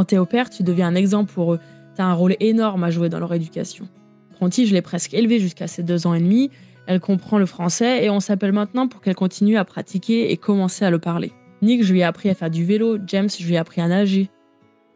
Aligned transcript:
Quand 0.00 0.06
tu 0.06 0.14
es 0.14 0.18
au 0.18 0.24
père, 0.24 0.48
tu 0.48 0.62
deviens 0.62 0.88
un 0.88 0.94
exemple 0.94 1.30
pour 1.30 1.52
eux. 1.52 1.60
Tu 1.94 2.00
as 2.00 2.06
un 2.06 2.14
rôle 2.14 2.34
énorme 2.40 2.84
à 2.84 2.90
jouer 2.90 3.10
dans 3.10 3.18
leur 3.18 3.34
éducation. 3.34 3.86
Pronti, 4.30 4.66
je 4.66 4.72
l'ai 4.72 4.80
presque 4.80 5.12
élevée 5.12 5.38
jusqu'à 5.38 5.66
ses 5.66 5.82
deux 5.82 6.06
ans 6.06 6.14
et 6.14 6.20
demi. 6.20 6.50
Elle 6.86 7.00
comprend 7.00 7.36
le 7.36 7.44
français 7.44 8.02
et 8.02 8.08
on 8.08 8.18
s'appelle 8.18 8.52
maintenant 8.52 8.88
pour 8.88 9.02
qu'elle 9.02 9.14
continue 9.14 9.58
à 9.58 9.64
pratiquer 9.66 10.32
et 10.32 10.38
commencer 10.38 10.86
à 10.86 10.90
le 10.90 10.98
parler. 10.98 11.32
Nick, 11.60 11.84
je 11.84 11.92
lui 11.92 12.00
ai 12.00 12.04
appris 12.04 12.30
à 12.30 12.34
faire 12.34 12.48
du 12.48 12.64
vélo. 12.64 12.96
James, 13.08 13.28
je 13.28 13.46
lui 13.46 13.52
ai 13.52 13.58
appris 13.58 13.82
à 13.82 13.88
nager. 13.88 14.30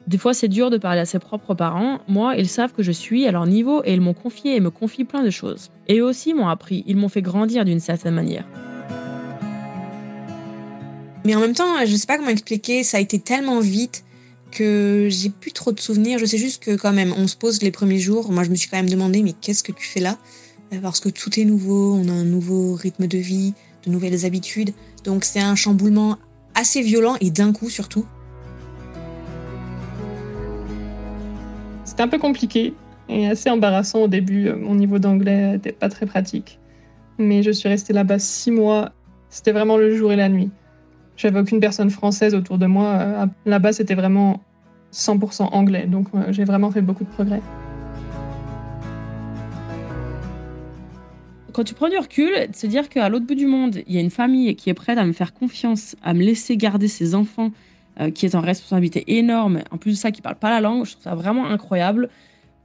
Des 0.07 0.17
fois, 0.17 0.33
c'est 0.33 0.49
dur 0.49 0.71
de 0.71 0.79
parler 0.79 1.03
à 1.03 1.05
ses 1.05 1.19
propres 1.19 1.53
parents. 1.53 1.99
Moi, 2.09 2.37
ils 2.37 2.49
savent 2.49 2.73
que 2.73 2.83
je 2.83 2.93
suis 2.93 3.27
à 3.27 3.31
leur 3.31 3.47
niveau 3.47 3.83
et 3.85 3.93
ils 3.93 4.01
m'ont 4.01 4.15
confié 4.15 4.57
et 4.57 4.61
me 4.61 4.71
confient 4.71 5.05
plein 5.05 5.23
de 5.23 5.29
choses. 5.29 5.71
Et 5.87 5.99
eux 5.99 6.05
aussi 6.05 6.33
m'ont 6.33 6.49
appris. 6.49 6.83
Ils 6.87 6.97
m'ont 6.97 7.11
fait 7.11 7.21
grandir 7.21 7.67
d'une 7.67 7.79
certaine 7.79 8.15
manière. 8.15 8.47
Mais 11.27 11.35
en 11.35 11.41
même 11.41 11.53
temps, 11.53 11.85
je 11.85 11.95
sais 11.95 12.07
pas 12.07 12.17
comment 12.17 12.31
expliquer, 12.31 12.83
ça 12.85 12.97
a 12.97 13.01
été 13.01 13.19
tellement 13.19 13.61
vite 13.61 14.03
que 14.55 15.09
j'ai 15.11 15.29
plus 15.29 15.53
trop 15.53 15.73
de 15.73 15.81
souvenirs. 15.81 16.19
Je 16.19 16.25
sais 16.25 16.39
juste 16.39 16.63
que 16.63 16.77
quand 16.77 16.93
même, 16.93 17.13
on 17.17 17.27
se 17.27 17.37
pose 17.37 17.61
les 17.63 17.71
premiers 17.71 17.99
jours. 17.99 18.33
Moi, 18.33 18.45
je 18.45 18.51
me 18.51 18.55
suis 18.55 18.71
quand 18.71 18.79
même 18.79 18.89
demandé, 18.89 19.23
mais 19.23 19.33
qu'est-ce 19.33 19.63
que 19.63 19.73
tu 19.73 19.87
fais 19.87 20.01
là? 20.01 20.17
Parce 20.83 21.01
que 21.01 21.09
tout 21.09 21.39
est 21.39 21.45
nouveau, 21.45 21.95
on 21.95 22.09
a 22.09 22.13
un 22.13 22.25
nouveau 22.25 22.75
rythme 22.75 23.07
de 23.07 23.19
vie, 23.19 23.55
de 23.87 23.91
nouvelles 23.91 24.25
habitudes. 24.25 24.71
Donc 25.05 25.25
c'est 25.25 25.41
un 25.41 25.55
chamboulement 25.55 26.19
assez 26.55 26.83
violent 26.83 27.17
et 27.21 27.31
d'un 27.31 27.53
coup 27.53 27.69
surtout. 27.69 28.07
C'était 31.85 32.03
un 32.03 32.09
peu 32.09 32.19
compliqué 32.19 32.75
et 33.09 33.29
assez 33.29 33.51
embarrassant 33.51 34.01
au 34.01 34.09
début. 34.09 34.51
Mon 34.53 34.75
niveau 34.75 34.99
d'anglais 34.99 35.53
n'était 35.53 35.73
pas 35.73 35.89
très 35.89 36.07
pratique. 36.07 36.59
Mais 37.19 37.43
je 37.43 37.51
suis 37.51 37.69
restée 37.69 37.93
là-bas 37.93 38.19
six 38.19 38.51
mois. 38.51 38.93
C'était 39.31 39.53
vraiment 39.53 39.77
le 39.77 39.95
jour 39.95 40.13
et 40.13 40.17
la 40.17 40.29
nuit. 40.29 40.51
J'avais 41.17 41.41
aucune 41.41 41.61
personne 41.61 41.91
française 41.91 42.35
autour 42.35 42.59
de 42.59 42.67
moi. 42.67 43.29
Là-bas, 43.47 43.73
c'était 43.73 43.95
vraiment 43.95 44.41
100% 44.95 45.49
anglais. 45.53 45.87
Donc, 45.87 46.09
euh, 46.15 46.27
j'ai 46.31 46.45
vraiment 46.45 46.71
fait 46.71 46.81
beaucoup 46.81 47.05
de 47.05 47.11
progrès. 47.11 47.43
Quand 51.53 51.65
tu 51.65 51.75
prends 51.75 51.89
du 51.89 51.99
recul, 51.99 52.33
se 52.53 52.67
dire 52.67 52.89
qu'à 52.89 53.09
l'autre 53.09 53.27
bout 53.27 53.37
du 53.37 53.47
monde, 53.47 53.81
il 53.87 53.95
y 53.95 53.99
a 53.99 54.01
une 54.01 54.11
famille 54.11 54.57
qui 54.57 54.71
est 54.71 54.75
prête 54.75 54.99
à 54.99 55.05
me 55.05 55.13
faire 55.13 55.33
confiance, 55.35 55.95
à 56.03 56.15
me 56.15 56.21
laisser 56.21 56.57
garder 56.57 56.89
ses 56.89 57.15
enfants, 57.15 57.53
euh, 58.01 58.11
qui 58.11 58.27
est 58.27 58.35
en 58.35 58.41
responsabilité 58.41 59.05
énorme, 59.19 59.61
en 59.71 59.79
plus 59.79 59.93
de 59.93 59.97
ça, 59.97 60.11
qui 60.11 60.21
parle 60.21 60.35
pas 60.35 60.51
la 60.51 60.61
langue, 60.61 60.85
je 60.85 60.93
trouve 60.93 61.05
ça 61.05 61.15
vraiment 61.15 61.47
incroyable. 61.47 62.09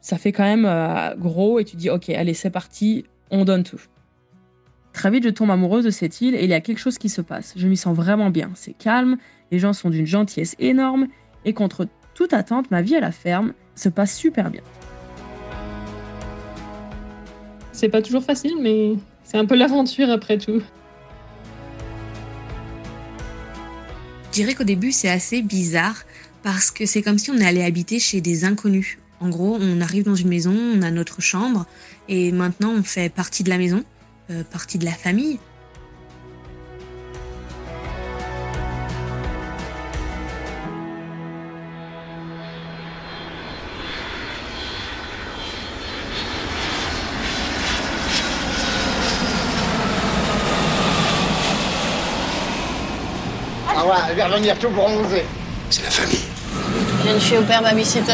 Ça 0.01 0.18
fait 0.18 0.31
quand 0.31 0.44
même 0.44 0.66
euh, 0.66 1.16
gros 1.16 1.59
et 1.59 1.66
tu 1.66 1.75
dis, 1.75 1.91
ok, 1.91 2.09
allez, 2.09 2.34
c'est 2.34 2.50
parti, 2.50 3.06
on 3.29 3.45
donne 3.45 3.63
tout. 3.63 3.81
Très 4.94 5.11
vite, 5.11 5.23
je 5.23 5.29
tombe 5.29 5.51
amoureuse 5.51 5.85
de 5.85 5.91
cette 5.91 6.22
île 6.22 6.35
et 6.35 6.44
il 6.44 6.50
y 6.50 6.53
a 6.53 6.61
quelque 6.61 6.79
chose 6.79 6.97
qui 6.97 7.09
se 7.09 7.22
passe. 7.22 7.53
Je 7.55 7.67
m'y 7.67 7.77
sens 7.77 7.95
vraiment 7.95 8.29
bien. 8.29 8.51
C'est 8.55 8.73
calme, 8.73 9.17
les 9.51 9.59
gens 9.59 9.73
sont 9.73 9.89
d'une 9.89 10.07
gentillesse 10.07 10.55
énorme 10.59 11.07
et 11.45 11.53
contre 11.53 11.88
toute 12.16 12.33
attente, 12.33 12.69
ma 12.72 12.81
vie 12.81 12.95
à 12.95 13.00
la 13.00 13.11
ferme 13.11 13.53
se 13.75 13.88
passe 13.88 14.16
super 14.16 14.50
bien. 14.50 14.61
C'est 17.72 17.89
pas 17.89 18.01
toujours 18.01 18.23
facile, 18.23 18.57
mais 18.59 18.95
c'est 19.23 19.38
un 19.38 19.45
peu 19.45 19.55
l'aventure 19.55 20.09
après 20.09 20.38
tout. 20.38 20.61
Je 24.25 24.33
dirais 24.33 24.53
qu'au 24.53 24.66
début, 24.66 24.91
c'est 24.91 25.09
assez 25.09 25.41
bizarre 25.41 26.03
parce 26.44 26.71
que 26.71 26.85
c'est 26.85 27.01
comme 27.01 27.17
si 27.17 27.31
on 27.31 27.39
allait 27.39 27.63
habiter 27.63 28.00
chez 28.00 28.21
des 28.21 28.44
inconnus. 28.44 28.97
En 29.21 29.29
gros, 29.29 29.57
on 29.59 29.81
arrive 29.81 30.03
dans 30.03 30.16
une 30.16 30.29
maison, 30.29 30.53
on 30.53 30.81
a 30.81 30.91
notre 30.91 31.21
chambre 31.21 31.66
et 32.07 32.31
maintenant 32.31 32.71
on 32.71 32.83
fait 32.83 33.13
partie 33.13 33.44
de 33.44 33.50
la 33.50 33.57
maison. 33.57 33.83
Euh, 34.31 34.44
partie 34.44 34.78
de 34.78 34.85
la 34.85 34.91
famille. 34.91 35.40
Ah 53.68 53.84
ouais, 53.84 53.94
elle 54.12 54.18
va 54.18 54.28
revenir 54.28 54.59
tout. 54.59 54.68
C'est 55.72 55.81
la 55.81 55.89
famille. 55.89 56.19
Je 57.03 57.18
suis 57.18 57.38
au 57.38 57.41
père 57.41 57.63
babysitter. 57.63 58.12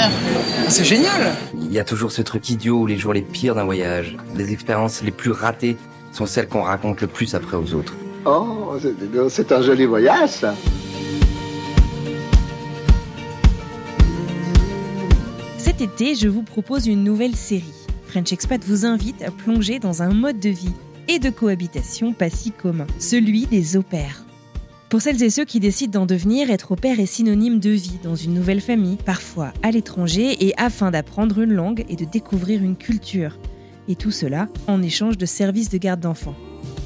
C'est 0.69 0.85
génial 0.85 1.35
Il 1.59 1.73
y 1.73 1.79
a 1.79 1.83
toujours 1.83 2.13
ce 2.13 2.21
truc 2.21 2.49
idiot 2.49 2.79
où 2.79 2.85
les 2.85 2.97
jours 2.97 3.11
les 3.11 3.21
pires 3.21 3.55
d'un 3.55 3.65
voyage, 3.65 4.15
les 4.33 4.53
expériences 4.53 5.01
les 5.01 5.11
plus 5.11 5.31
ratées 5.31 5.75
sont 6.15 6.25
celles 6.25 6.47
qu'on 6.47 6.61
raconte 6.61 7.01
le 7.01 7.07
plus 7.07 7.35
après 7.35 7.57
aux 7.57 7.73
autres. 7.73 7.93
Oh, 8.25 8.75
c'est- 9.29 9.51
un 9.51 9.61
joli 9.61 9.85
voyage, 9.85 10.29
ça. 10.29 10.55
Cet 15.57 15.81
été, 15.81 16.15
je 16.15 16.27
vous 16.27 16.43
propose 16.43 16.87
une 16.87 17.03
nouvelle 17.03 17.35
série. 17.35 17.63
French 18.07 18.31
Expat 18.31 18.63
vous 18.63 18.85
invite 18.85 19.21
à 19.23 19.31
plonger 19.31 19.79
dans 19.79 20.01
un 20.01 20.13
mode 20.13 20.39
de 20.39 20.49
vie 20.49 20.73
et 21.07 21.19
de 21.19 21.29
cohabitation 21.29 22.13
pas 22.13 22.29
si 22.29 22.51
commun, 22.51 22.87
celui 22.99 23.45
des 23.45 23.75
au 23.77 23.81
pairs. 23.81 24.23
Pour 24.89 25.01
celles 25.01 25.21
et 25.23 25.29
ceux 25.29 25.43
qui 25.45 25.59
décident 25.59 25.99
d'en 26.01 26.05
devenir, 26.05 26.49
être 26.49 26.71
au 26.71 26.75
pair 26.75 26.99
est 26.99 27.05
synonyme 27.05 27.59
de 27.59 27.71
vie 27.71 27.99
dans 28.03 28.15
une 28.15 28.33
nouvelle 28.33 28.61
famille, 28.61 28.97
parfois 29.03 29.51
à 29.63 29.71
l'étranger, 29.71 30.45
et 30.45 30.53
afin 30.57 30.91
d'apprendre 30.91 31.41
une 31.41 31.53
langue 31.53 31.83
et 31.89 31.95
de 31.95 32.05
découvrir 32.05 32.63
une 32.63 32.77
culture. 32.77 33.37
Et 33.87 33.95
tout 33.95 34.11
cela 34.11 34.47
en 34.67 34.81
échange 34.81 35.17
de 35.17 35.25
services 35.25 35.69
de 35.69 35.77
garde 35.77 35.99
d'enfants. 35.99 36.35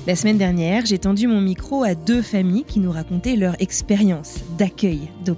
La 0.07 0.15
semaine 0.15 0.37
dernière, 0.37 0.85
j'ai 0.85 0.97
tendu 0.97 1.27
mon 1.27 1.41
micro 1.41 1.83
à 1.83 1.93
deux 1.93 2.21
familles 2.21 2.63
qui 2.63 2.79
nous 2.79 2.91
racontaient 2.91 3.35
leur 3.35 3.55
expérience 3.61 4.39
d'accueil 4.57 5.09
d'au. 5.25 5.35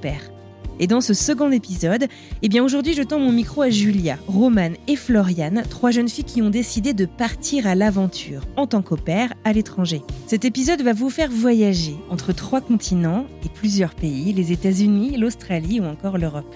Et 0.80 0.88
dans 0.88 1.02
ce 1.02 1.14
second 1.14 1.52
épisode, 1.52 2.08
eh 2.42 2.50
bien 2.50 2.64
aujourd'hui 2.64 2.94
je 2.94 3.04
tends 3.04 3.20
mon 3.20 3.32
micro 3.32 3.62
à 3.62 3.70
Julia, 3.70 4.18
Romane 4.28 4.76
et 4.88 4.96
Floriane, 4.96 5.64
trois 5.70 5.92
jeunes 5.92 6.10
filles 6.10 6.24
qui 6.24 6.42
ont 6.42 6.50
décidé 6.50 6.94
de 6.94 7.06
partir 7.06 7.68
à 7.68 7.76
l'aventure 7.76 8.42
en 8.56 8.66
tant 8.66 8.82
qu'au 8.82 8.98
à 9.44 9.54
l'étranger. 9.54 10.02
Cet 10.26 10.44
épisode 10.44 10.82
va 10.82 10.94
vous 10.94 11.12
faire 11.12 11.30
voyager 11.30 11.96
entre 12.10 12.34
trois 12.34 12.62
continents 12.62 13.26
et 13.46 13.50
plusieurs 13.50 13.94
pays, 13.94 14.34
les 14.34 14.52
États-Unis, 14.52 15.18
l'Australie 15.18 15.80
ou 15.80 15.84
encore 15.84 16.18
l'Europe. 16.18 16.56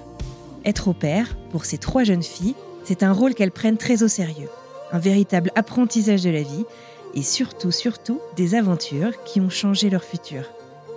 Être 0.66 0.88
au 0.88 0.94
pair, 0.94 1.38
pour 1.52 1.66
ces 1.66 1.78
trois 1.78 2.04
jeunes 2.04 2.24
filles, 2.24 2.56
c'est 2.84 3.04
un 3.04 3.12
rôle 3.12 3.36
qu'elles 3.36 3.52
prennent 3.52 3.78
très 3.78 4.02
au 4.02 4.08
sérieux, 4.08 4.50
un 4.92 5.00
véritable 5.00 5.52
apprentissage 5.56 6.24
de 6.24 6.30
la 6.30 6.42
vie 6.42 6.66
et 7.14 7.24
surtout, 7.24 7.72
surtout, 7.72 8.20
des 8.36 8.56
aventures 8.56 9.24
qui 9.24 9.40
ont 9.42 9.50
changé 9.50 9.90
leur 9.90 10.04
futur. 10.04 10.44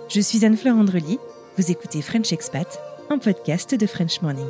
Je 0.09 0.21
suis 0.21 0.45
Anne-Fleur 0.45 0.75
Andrely, 0.75 1.19
vous 1.57 1.71
écoutez 1.71 2.01
French 2.01 2.33
Expat, 2.33 2.79
un 3.09 3.17
podcast 3.17 3.75
de 3.75 3.85
French 3.85 4.21
Morning. 4.21 4.49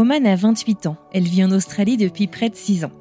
Romane 0.00 0.26
a 0.26 0.34
28 0.34 0.86
ans. 0.86 0.96
Elle 1.12 1.24
vit 1.24 1.44
en 1.44 1.50
Australie 1.50 1.98
depuis 1.98 2.26
près 2.26 2.48
de 2.48 2.54
6 2.54 2.86
ans. 2.86 2.92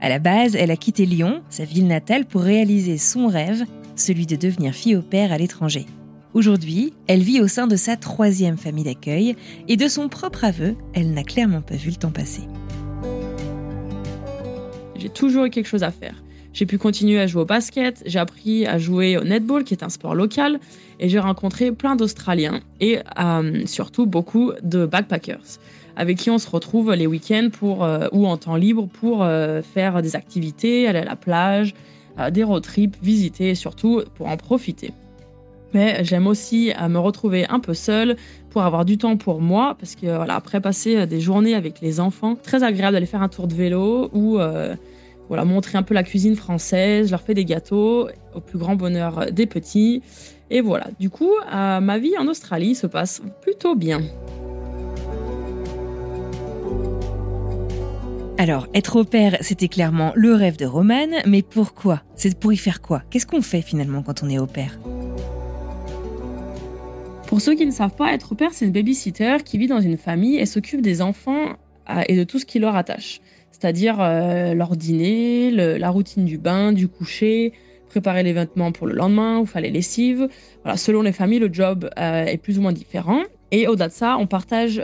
À 0.00 0.08
la 0.08 0.20
base, 0.20 0.54
elle 0.54 0.70
a 0.70 0.76
quitté 0.76 1.04
Lyon, 1.04 1.42
sa 1.50 1.64
ville 1.64 1.88
natale, 1.88 2.26
pour 2.26 2.42
réaliser 2.42 2.96
son 2.96 3.26
rêve, 3.26 3.64
celui 3.96 4.24
de 4.24 4.36
devenir 4.36 4.72
fille 4.72 4.94
au 4.94 5.02
père 5.02 5.32
à 5.32 5.36
l'étranger. 5.36 5.84
Aujourd'hui, 6.32 6.92
elle 7.08 7.22
vit 7.22 7.40
au 7.40 7.48
sein 7.48 7.66
de 7.66 7.74
sa 7.74 7.96
troisième 7.96 8.56
famille 8.56 8.84
d'accueil 8.84 9.34
et 9.66 9.76
de 9.76 9.88
son 9.88 10.08
propre 10.08 10.44
aveu, 10.44 10.76
elle 10.92 11.12
n'a 11.12 11.24
clairement 11.24 11.60
pas 11.60 11.74
vu 11.74 11.90
le 11.90 11.96
temps 11.96 12.12
passer. 12.12 12.42
J'ai 14.94 15.08
toujours 15.08 15.46
eu 15.46 15.50
quelque 15.50 15.66
chose 15.66 15.82
à 15.82 15.90
faire. 15.90 16.22
J'ai 16.52 16.66
pu 16.66 16.78
continuer 16.78 17.18
à 17.18 17.26
jouer 17.26 17.42
au 17.42 17.46
basket, 17.46 18.04
j'ai 18.06 18.20
appris 18.20 18.64
à 18.64 18.78
jouer 18.78 19.18
au 19.18 19.24
netball, 19.24 19.64
qui 19.64 19.74
est 19.74 19.82
un 19.82 19.88
sport 19.88 20.14
local, 20.14 20.60
et 21.00 21.08
j'ai 21.08 21.18
rencontré 21.18 21.72
plein 21.72 21.96
d'Australiens 21.96 22.60
et 22.78 23.00
euh, 23.18 23.66
surtout 23.66 24.06
beaucoup 24.06 24.52
de 24.62 24.86
backpackers 24.86 25.58
avec 25.96 26.18
qui 26.18 26.30
on 26.30 26.38
se 26.38 26.48
retrouve 26.48 26.92
les 26.92 27.06
week-ends 27.06 27.48
pour, 27.52 27.84
euh, 27.84 28.08
ou 28.12 28.26
en 28.26 28.36
temps 28.36 28.56
libre 28.56 28.88
pour 28.88 29.22
euh, 29.22 29.62
faire 29.62 30.02
des 30.02 30.16
activités, 30.16 30.88
aller 30.88 31.00
à 31.00 31.04
la 31.04 31.16
plage, 31.16 31.74
des 32.30 32.44
road 32.44 32.62
trips, 32.62 32.96
visiter 33.02 33.50
et 33.50 33.54
surtout 33.56 34.02
pour 34.14 34.28
en 34.28 34.36
profiter. 34.36 34.92
Mais 35.72 36.04
j'aime 36.04 36.28
aussi 36.28 36.72
me 36.88 36.98
retrouver 36.98 37.44
un 37.48 37.58
peu 37.58 37.74
seule 37.74 38.14
pour 38.50 38.62
avoir 38.62 38.84
du 38.84 38.98
temps 38.98 39.16
pour 39.16 39.40
moi 39.40 39.74
parce 39.80 39.96
que 39.96 40.06
voilà, 40.06 40.36
après 40.36 40.60
passer 40.60 41.08
des 41.08 41.18
journées 41.20 41.56
avec 41.56 41.80
les 41.80 41.98
enfants, 41.98 42.36
très 42.36 42.62
agréable 42.62 42.92
d'aller 42.92 43.06
faire 43.06 43.22
un 43.22 43.28
tour 43.28 43.48
de 43.48 43.54
vélo 43.54 44.10
ou 44.12 44.38
voilà, 45.28 45.44
montrer 45.44 45.78
un 45.78 45.82
peu 45.82 45.94
la 45.94 46.02
cuisine 46.02 46.36
française, 46.36 47.06
je 47.06 47.10
leur 47.10 47.22
fais 47.22 47.34
des 47.34 47.44
gâteaux 47.44 48.08
au 48.34 48.40
plus 48.40 48.58
grand 48.58 48.76
bonheur 48.76 49.32
des 49.32 49.46
petits. 49.46 50.02
Et 50.50 50.60
voilà, 50.60 50.88
du 51.00 51.10
coup, 51.10 51.32
euh, 51.52 51.80
ma 51.80 51.98
vie 51.98 52.16
en 52.18 52.28
Australie 52.28 52.74
se 52.74 52.86
passe 52.86 53.22
plutôt 53.40 53.74
bien. 53.74 54.02
Alors, 58.36 58.66
être 58.74 58.96
au 58.96 59.04
père, 59.04 59.36
c'était 59.42 59.68
clairement 59.68 60.12
le 60.16 60.34
rêve 60.34 60.56
de 60.56 60.66
Romane, 60.66 61.22
mais 61.24 61.42
pourquoi? 61.42 62.02
C'est 62.16 62.36
pour 62.36 62.52
y 62.52 62.56
faire 62.56 62.82
quoi? 62.82 63.02
Qu'est-ce 63.08 63.28
qu'on 63.28 63.42
fait 63.42 63.62
finalement 63.62 64.02
quand 64.02 64.24
on 64.24 64.28
est 64.28 64.40
au 64.40 64.46
père 64.46 64.76
Pour 67.28 67.40
ceux 67.40 67.54
qui 67.54 67.64
ne 67.64 67.70
savent 67.70 67.94
pas, 67.94 68.12
être 68.12 68.32
au 68.32 68.34
père, 68.34 68.50
c'est 68.52 68.64
une 68.64 68.72
babysitter 68.72 69.36
qui 69.44 69.56
vit 69.56 69.68
dans 69.68 69.80
une 69.80 69.96
famille 69.96 70.36
et 70.36 70.46
s'occupe 70.46 70.82
des 70.82 71.00
enfants 71.00 71.50
euh, 71.90 72.02
et 72.08 72.16
de 72.16 72.24
tout 72.24 72.40
ce 72.40 72.44
qui 72.44 72.58
leur 72.58 72.74
attache. 72.74 73.20
C'est-à-dire 73.52 74.00
euh, 74.00 74.52
leur 74.52 74.76
dîner, 74.76 75.52
la 75.52 75.90
routine 75.90 76.24
du 76.24 76.36
bain, 76.36 76.72
du 76.72 76.88
coucher, 76.88 77.52
préparer 77.88 78.24
les 78.24 78.32
vêtements 78.32 78.72
pour 78.72 78.88
le 78.88 78.94
lendemain 78.94 79.38
ou 79.38 79.46
faire 79.46 79.62
les 79.62 79.70
lessives. 79.70 80.28
Voilà, 80.64 80.76
selon 80.76 81.02
les 81.02 81.12
familles, 81.12 81.38
le 81.38 81.52
job 81.52 81.88
euh, 82.00 82.24
est 82.24 82.38
plus 82.38 82.58
ou 82.58 82.62
moins 82.62 82.72
différent. 82.72 83.22
Et 83.52 83.68
au-delà 83.68 83.86
de 83.86 83.92
ça, 83.92 84.16
on 84.18 84.26
partage 84.26 84.82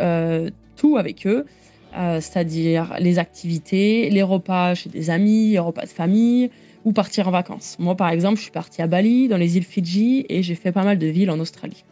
tout 0.77 0.97
avec 0.97 1.27
eux, 1.27 1.45
c'est-à-dire 1.93 2.95
les 2.99 3.19
activités, 3.19 4.11
les 4.11 4.23
repas 4.23 4.75
chez 4.75 4.89
des 4.89 5.11
amis, 5.11 5.51
les 5.51 5.59
repas 5.59 5.83
de 5.83 5.89
famille 5.89 6.51
ou 6.85 6.93
partir 6.93 7.29
en 7.29 7.31
vacances. 7.31 7.77
Moi, 7.79 7.95
par 7.95 8.09
exemple, 8.11 8.37
je 8.37 8.43
suis 8.43 8.51
partie 8.51 8.81
à 8.81 8.87
Bali, 8.87 9.29
dans 9.29 9.37
les 9.37 9.57
îles 9.57 9.65
Fidji, 9.65 10.25
et 10.29 10.43
j'ai 10.43 10.55
fait 10.55 10.73
pas 10.73 10.85
mal 10.85 10.99
de 10.99 11.07
villes 11.07 11.31
en 11.31 11.39
Australie. 11.39 11.85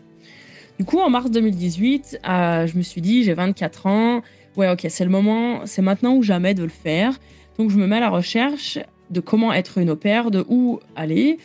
Du 0.78 0.84
coup, 0.84 0.98
en 0.98 1.10
mars 1.10 1.30
2018, 1.30 2.20
je 2.24 2.76
me 2.76 2.82
suis 2.82 3.00
dit, 3.00 3.24
j'ai 3.24 3.34
24 3.34 3.86
ans, 3.86 4.22
ouais, 4.56 4.70
ok, 4.70 4.86
c'est 4.88 5.04
le 5.04 5.10
moment, 5.10 5.62
c'est 5.64 5.82
maintenant 5.82 6.14
ou 6.14 6.22
jamais 6.22 6.54
de 6.54 6.62
le 6.62 6.68
faire. 6.68 7.18
Donc 7.58 7.70
je 7.70 7.76
me 7.76 7.86
mets 7.86 7.96
à 7.96 8.00
la 8.00 8.10
recherche 8.10 8.78
de 9.10 9.20
comment 9.20 9.52
être 9.52 9.78
une 9.78 9.90
au 9.90 9.96
pair, 9.96 10.30
de 10.30 10.44
où 10.48 10.80
aller. 10.96 11.38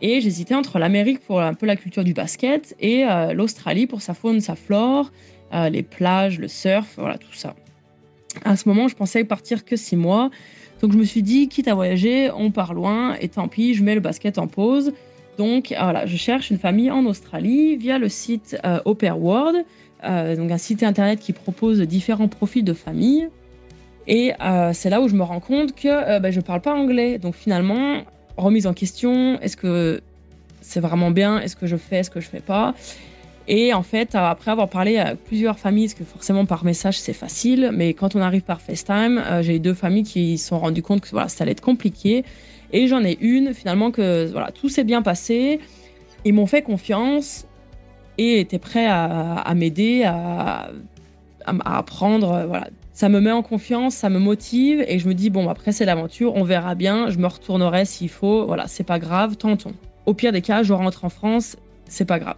Et 0.00 0.20
j'hésitais 0.20 0.54
entre 0.54 0.78
l'Amérique 0.78 1.20
pour 1.20 1.40
un 1.40 1.54
peu 1.54 1.66
la 1.66 1.76
culture 1.76 2.04
du 2.04 2.14
basket 2.14 2.76
et 2.78 3.04
euh, 3.04 3.32
l'Australie 3.32 3.86
pour 3.86 4.00
sa 4.00 4.14
faune, 4.14 4.40
sa 4.40 4.54
flore, 4.54 5.10
euh, 5.52 5.68
les 5.68 5.82
plages, 5.82 6.38
le 6.38 6.46
surf, 6.46 6.94
voilà 6.96 7.18
tout 7.18 7.32
ça. 7.32 7.54
À 8.44 8.56
ce 8.56 8.68
moment, 8.68 8.88
je 8.88 8.94
pensais 8.94 9.24
partir 9.24 9.64
que 9.64 9.76
six 9.76 9.96
mois. 9.96 10.30
Donc 10.80 10.92
je 10.92 10.98
me 10.98 11.04
suis 11.04 11.22
dit, 11.22 11.48
quitte 11.48 11.68
à 11.68 11.74
voyager, 11.74 12.30
on 12.30 12.50
part 12.50 12.72
loin 12.72 13.14
et 13.20 13.28
tant 13.28 13.48
pis, 13.48 13.74
je 13.74 13.82
mets 13.82 13.94
le 13.94 14.00
basket 14.00 14.38
en 14.38 14.46
pause. 14.46 14.92
Donc 15.36 15.74
voilà, 15.78 16.06
je 16.06 16.16
cherche 16.16 16.50
une 16.50 16.58
famille 16.58 16.90
en 16.90 17.04
Australie 17.06 17.76
via 17.76 17.98
le 17.98 18.08
site 18.08 18.56
euh, 18.64 18.80
Au 18.84 18.96
World. 19.00 19.64
Euh, 20.04 20.36
donc 20.36 20.50
un 20.50 20.58
site 20.58 20.82
internet 20.82 21.18
qui 21.18 21.32
propose 21.32 21.80
différents 21.80 22.28
profils 22.28 22.64
de 22.64 22.72
famille. 22.72 23.28
Et 24.06 24.32
euh, 24.40 24.70
c'est 24.72 24.90
là 24.90 25.00
où 25.00 25.08
je 25.08 25.14
me 25.14 25.22
rends 25.22 25.40
compte 25.40 25.74
que 25.74 25.88
euh, 25.88 26.18
ben, 26.18 26.32
je 26.32 26.38
ne 26.38 26.44
parle 26.44 26.60
pas 26.60 26.74
anglais. 26.74 27.18
Donc 27.18 27.34
finalement, 27.34 28.02
remise 28.36 28.66
en 28.66 28.72
question, 28.72 29.38
est-ce 29.40 29.56
que 29.56 30.00
c'est 30.60 30.80
vraiment 30.80 31.10
bien? 31.10 31.40
Est-ce 31.40 31.56
que 31.56 31.66
je 31.66 31.76
fais? 31.76 31.96
Est-ce 31.98 32.10
que 32.10 32.20
je 32.20 32.28
fais 32.28 32.40
pas? 32.40 32.74
Et 33.50 33.72
en 33.72 33.82
fait, 33.82 34.14
après 34.14 34.50
avoir 34.50 34.68
parlé 34.68 34.98
à 34.98 35.16
plusieurs 35.16 35.58
familles, 35.58 35.86
parce 35.86 35.94
que 35.94 36.04
forcément 36.04 36.44
par 36.44 36.64
message 36.64 37.00
c'est 37.00 37.14
facile, 37.14 37.70
mais 37.72 37.94
quand 37.94 38.14
on 38.14 38.20
arrive 38.20 38.42
par 38.42 38.60
FaceTime, 38.60 39.24
j'ai 39.40 39.56
eu 39.56 39.60
deux 39.60 39.72
familles 39.72 40.02
qui 40.02 40.36
se 40.36 40.48
sont 40.48 40.58
rendues 40.58 40.82
compte 40.82 41.00
que 41.00 41.08
voilà, 41.08 41.28
ça 41.28 41.44
allait 41.44 41.52
être 41.52 41.62
compliqué. 41.62 42.24
Et 42.72 42.86
j'en 42.88 43.02
ai 43.02 43.16
une 43.20 43.54
finalement 43.54 43.90
que 43.90 44.30
voilà, 44.30 44.52
tout 44.52 44.68
s'est 44.68 44.84
bien 44.84 45.00
passé. 45.00 45.60
Ils 46.26 46.34
m'ont 46.34 46.46
fait 46.46 46.60
confiance 46.60 47.46
et 48.18 48.40
était 48.40 48.58
prêt 48.58 48.86
à, 48.86 49.50
m'aider, 49.56 50.04
à, 50.04 50.68
apprendre. 51.46 52.44
Voilà. 52.46 52.68
Ça 52.92 53.08
me 53.08 53.20
met 53.20 53.30
en 53.30 53.42
confiance, 53.42 53.94
ça 53.94 54.10
me 54.10 54.18
motive 54.18 54.84
et 54.86 54.98
je 54.98 55.08
me 55.08 55.14
dis, 55.14 55.30
bon, 55.30 55.48
après 55.48 55.72
c'est 55.72 55.84
l'aventure, 55.84 56.34
on 56.34 56.42
verra 56.42 56.74
bien, 56.74 57.10
je 57.10 57.18
me 57.18 57.28
retournerai 57.28 57.84
s'il 57.84 58.10
faut. 58.10 58.44
Voilà, 58.44 58.66
c'est 58.66 58.84
pas 58.84 58.98
grave, 58.98 59.36
tentons. 59.36 59.72
Au 60.04 60.14
pire 60.14 60.32
des 60.32 60.42
cas, 60.42 60.62
je 60.62 60.72
rentre 60.72 61.04
en 61.04 61.08
France, 61.08 61.56
c'est 61.86 62.04
pas 62.04 62.18
grave. 62.18 62.36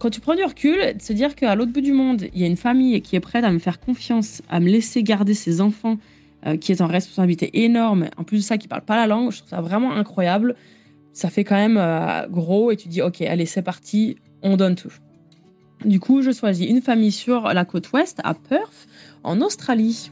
Quand 0.00 0.08
tu 0.08 0.22
prends 0.22 0.34
du 0.34 0.42
recul, 0.42 0.78
de 0.96 1.02
se 1.02 1.12
dire 1.12 1.34
qu'à 1.34 1.54
l'autre 1.54 1.72
bout 1.72 1.82
du 1.82 1.92
monde, 1.92 2.24
il 2.32 2.40
y 2.40 2.44
a 2.44 2.46
une 2.46 2.56
famille 2.56 3.02
qui 3.02 3.16
est 3.16 3.20
prête 3.20 3.44
à 3.44 3.52
me 3.52 3.58
faire 3.58 3.78
confiance, 3.78 4.40
à 4.48 4.58
me 4.58 4.66
laisser 4.66 5.02
garder 5.02 5.34
ses 5.34 5.60
enfants, 5.60 5.98
euh, 6.46 6.56
qui 6.56 6.72
est 6.72 6.80
en 6.80 6.86
responsabilité 6.86 7.64
énorme, 7.64 8.08
en 8.16 8.24
plus 8.24 8.38
de 8.38 8.42
ça, 8.42 8.56
qui 8.56 8.66
parle 8.66 8.80
pas 8.80 8.96
la 8.96 9.06
langue, 9.06 9.30
je 9.30 9.40
trouve 9.40 9.50
ça 9.50 9.60
vraiment 9.60 9.92
incroyable. 9.92 10.56
Ça 11.12 11.28
fait 11.28 11.44
quand 11.44 11.56
même 11.56 11.76
euh, 11.76 12.26
gros 12.28 12.70
et 12.70 12.76
tu 12.76 12.88
dis, 12.88 13.02
ok, 13.02 13.20
allez, 13.20 13.44
c'est 13.44 13.60
parti, 13.60 14.16
on 14.40 14.56
donne 14.56 14.74
tout. 14.74 14.92
Du 15.84 16.00
coup, 16.00 16.22
je 16.22 16.30
choisis 16.30 16.66
une 16.66 16.80
famille 16.80 17.12
sur 17.12 17.52
la 17.52 17.66
côte 17.66 17.92
ouest, 17.92 18.22
à 18.24 18.32
Perth, 18.32 18.88
en 19.22 19.42
Australie. 19.42 20.10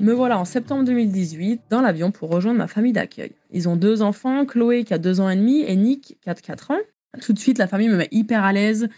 Me 0.00 0.14
voilà 0.14 0.38
en 0.38 0.46
septembre 0.46 0.84
2018 0.84 1.60
dans 1.68 1.82
l'avion 1.82 2.10
pour 2.10 2.30
rejoindre 2.30 2.56
ma 2.56 2.66
famille 2.66 2.94
d'accueil. 2.94 3.32
Ils 3.52 3.68
ont 3.68 3.76
deux 3.76 4.02
enfants, 4.02 4.44
Chloé 4.46 4.84
qui 4.84 4.94
a 4.94 4.98
deux 4.98 5.20
ans 5.20 5.28
et 5.28 5.36
demi 5.36 5.62
et 5.62 5.76
Nick 5.76 6.18
qui 6.20 6.30
a 6.30 6.34
4 6.34 6.70
ans. 6.72 6.78
Tout 7.20 7.32
de 7.32 7.38
suite, 7.38 7.58
la 7.58 7.66
famille 7.66 7.88
me 7.88 7.96
met 7.96 8.08
hyper 8.10 8.44
à 8.44 8.52
l'aise. 8.52 8.88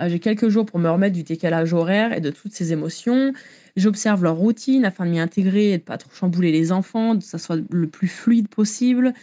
Euh, 0.00 0.08
j'ai 0.08 0.18
quelques 0.18 0.48
jours 0.48 0.66
pour 0.66 0.78
me 0.78 0.88
remettre 0.88 1.14
du 1.14 1.22
décalage 1.22 1.72
horaire 1.72 2.12
et 2.12 2.20
de 2.20 2.30
toutes 2.30 2.52
ces 2.52 2.72
émotions. 2.72 3.32
J'observe 3.76 4.22
leur 4.22 4.36
routine 4.36 4.84
afin 4.84 5.06
de 5.06 5.10
m'y 5.10 5.20
intégrer 5.20 5.72
et 5.72 5.78
de 5.78 5.82
pas 5.82 5.98
trop 5.98 6.10
chambouler 6.12 6.52
les 6.52 6.72
enfants, 6.72 7.18
que 7.18 7.24
ça 7.24 7.38
soit 7.38 7.58
le 7.70 7.86
plus 7.86 8.08
fluide 8.08 8.48
possible. 8.48 9.14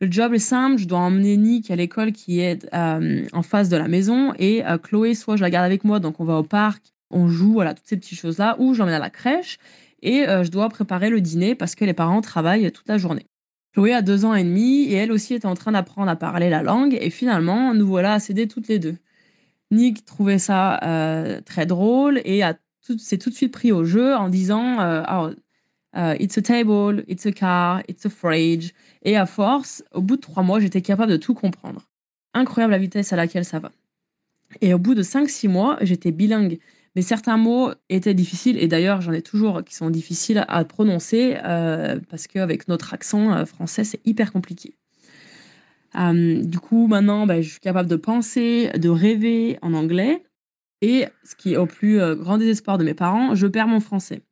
Le 0.00 0.10
job 0.10 0.34
est 0.34 0.40
simple, 0.40 0.78
je 0.78 0.88
dois 0.88 0.98
emmener 0.98 1.36
Nick 1.36 1.70
à 1.70 1.76
l'école 1.76 2.10
qui 2.10 2.40
est 2.40 2.68
euh, 2.74 3.24
en 3.32 3.42
face 3.42 3.68
de 3.68 3.76
la 3.76 3.86
maison 3.86 4.32
et 4.36 4.66
euh, 4.66 4.76
Chloé, 4.76 5.14
soit 5.14 5.36
je 5.36 5.42
la 5.42 5.50
garde 5.50 5.64
avec 5.64 5.84
moi, 5.84 6.00
donc 6.00 6.18
on 6.18 6.24
va 6.24 6.38
au 6.38 6.42
parc, 6.42 6.92
on 7.10 7.28
joue, 7.28 7.52
voilà, 7.52 7.72
toutes 7.72 7.86
ces 7.86 7.96
petites 7.96 8.18
choses-là, 8.18 8.56
ou 8.58 8.74
je 8.74 8.80
l'emmène 8.80 8.96
à 8.96 8.98
la 8.98 9.10
crèche 9.10 9.58
et 10.02 10.28
euh, 10.28 10.42
je 10.42 10.50
dois 10.50 10.68
préparer 10.68 11.08
le 11.08 11.20
dîner 11.20 11.54
parce 11.54 11.76
que 11.76 11.84
les 11.84 11.94
parents 11.94 12.20
travaillent 12.20 12.72
toute 12.72 12.88
la 12.88 12.98
journée. 12.98 13.26
Chloé 13.72 13.94
a 13.94 14.02
deux 14.02 14.24
ans 14.24 14.34
et 14.34 14.44
demi 14.44 14.82
et 14.84 14.94
elle 14.94 15.12
aussi 15.12 15.34
est 15.34 15.44
en 15.44 15.54
train 15.54 15.72
d'apprendre 15.72 16.10
à 16.10 16.16
parler 16.16 16.50
la 16.50 16.62
langue 16.62 16.96
et 17.00 17.10
finalement, 17.10 17.74
nous 17.74 17.86
voilà 17.86 18.14
à 18.14 18.20
céder 18.20 18.46
toutes 18.46 18.68
les 18.68 18.78
deux. 18.78 18.96
Nick 19.70 20.04
trouvait 20.04 20.38
ça 20.38 20.78
très 21.46 21.64
drôle 21.64 22.20
et 22.24 22.42
s'est 22.98 23.18
tout 23.18 23.30
de 23.30 23.34
suite 23.34 23.52
pris 23.52 23.72
au 23.72 23.84
jeu 23.84 24.14
en 24.14 24.28
disant 24.28 24.76
oh, 25.08 25.30
euh, 25.96 26.16
it's 26.18 26.38
a 26.38 26.42
table, 26.42 27.04
it's 27.06 27.26
a 27.26 27.32
car, 27.32 27.82
it's 27.88 28.06
a 28.06 28.10
fridge. 28.10 28.72
Et 29.02 29.16
à 29.16 29.26
force, 29.26 29.84
au 29.92 30.00
bout 30.00 30.16
de 30.16 30.20
trois 30.22 30.42
mois, 30.42 30.60
j'étais 30.60 30.82
capable 30.82 31.12
de 31.12 31.16
tout 31.16 31.34
comprendre. 31.34 31.88
Incroyable 32.34 32.72
la 32.72 32.78
vitesse 32.78 33.12
à 33.12 33.16
laquelle 33.16 33.44
ça 33.44 33.58
va. 33.58 33.70
Et 34.60 34.72
au 34.74 34.78
bout 34.78 34.94
de 34.94 35.02
5-6 35.02 35.48
mois, 35.48 35.78
j'étais 35.82 36.12
bilingue. 36.12 36.58
Mais 36.94 37.02
certains 37.02 37.36
mots 37.36 37.70
étaient 37.88 38.14
difficiles, 38.14 38.58
et 38.58 38.68
d'ailleurs, 38.68 39.00
j'en 39.00 39.12
ai 39.12 39.22
toujours 39.22 39.64
qui 39.64 39.74
sont 39.74 39.90
difficiles 39.90 40.44
à 40.46 40.64
prononcer, 40.64 41.36
euh, 41.44 41.98
parce 42.10 42.26
qu'avec 42.26 42.68
notre 42.68 42.92
accent 42.92 43.32
euh, 43.32 43.44
français, 43.46 43.84
c'est 43.84 44.00
hyper 44.04 44.32
compliqué. 44.32 44.76
du 45.94 46.58
coup, 46.58 46.86
maintenant, 46.86 47.26
ben, 47.26 47.42
je 47.42 47.50
suis 47.50 47.60
capable 47.60 47.88
de 47.88 47.96
penser, 47.96 48.70
de 48.76 48.88
rêver 48.88 49.58
en 49.62 49.74
anglais. 49.74 50.24
Et 50.80 51.06
ce 51.22 51.36
qui 51.36 51.52
est 51.52 51.56
au 51.56 51.66
plus 51.66 52.00
grand 52.16 52.38
désespoir 52.38 52.76
de 52.76 52.82
mes 52.82 52.94
parents, 52.94 53.36
je 53.36 53.46
perds 53.46 53.68
mon 53.68 53.78
français. 53.78 54.22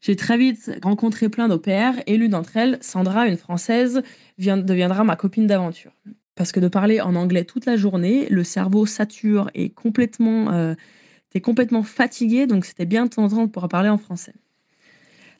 J'ai 0.00 0.16
très 0.16 0.38
vite 0.38 0.70
rencontré 0.82 1.28
plein 1.28 1.48
d'au 1.48 1.60
et 2.06 2.16
l'une 2.16 2.30
d'entre 2.30 2.56
elles, 2.56 2.78
Sandra, 2.80 3.26
une 3.26 3.36
Française, 3.36 4.02
deviendra 4.38 5.04
ma 5.04 5.16
copine 5.16 5.46
d'aventure. 5.46 5.92
Parce 6.34 6.52
que 6.52 6.60
de 6.60 6.68
parler 6.68 7.00
en 7.00 7.16
anglais 7.16 7.44
toute 7.44 7.66
la 7.66 7.76
journée, 7.76 8.28
le 8.28 8.44
cerveau 8.44 8.86
sature 8.86 9.50
et 9.54 9.70
complètement, 9.70 10.52
euh, 10.52 10.74
complètement 11.40 11.82
fatigué, 11.82 12.46
donc 12.46 12.64
c'était 12.64 12.86
bien 12.86 13.04
de 13.04 13.10
t'entendre 13.10 13.50
pour 13.50 13.68
parler 13.68 13.88
en 13.88 13.98
français. 13.98 14.34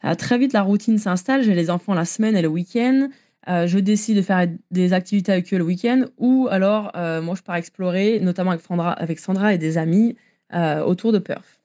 Euh, 0.04 0.14
très 0.14 0.38
vite, 0.38 0.52
la 0.52 0.62
routine 0.62 0.98
s'installe. 0.98 1.42
J'ai 1.42 1.54
les 1.54 1.70
enfants 1.70 1.94
la 1.94 2.04
semaine 2.04 2.36
et 2.36 2.42
le 2.42 2.48
week-end. 2.48 3.08
Euh, 3.48 3.66
je 3.66 3.78
décide 3.78 4.16
de 4.16 4.22
faire 4.22 4.46
des 4.70 4.92
activités 4.92 5.32
avec 5.32 5.52
eux 5.54 5.58
le 5.58 5.64
week-end, 5.64 6.04
ou 6.18 6.48
alors 6.50 6.92
moi 7.22 7.34
je 7.36 7.42
pars 7.42 7.56
explorer, 7.56 8.20
notamment 8.20 8.50
avec 8.50 8.64
Sandra, 8.64 8.92
avec 8.92 9.18
Sandra 9.18 9.54
et 9.54 9.58
des 9.58 9.78
amis 9.78 10.16
autour 10.52 11.12
de 11.12 11.18
Perth. 11.18 11.60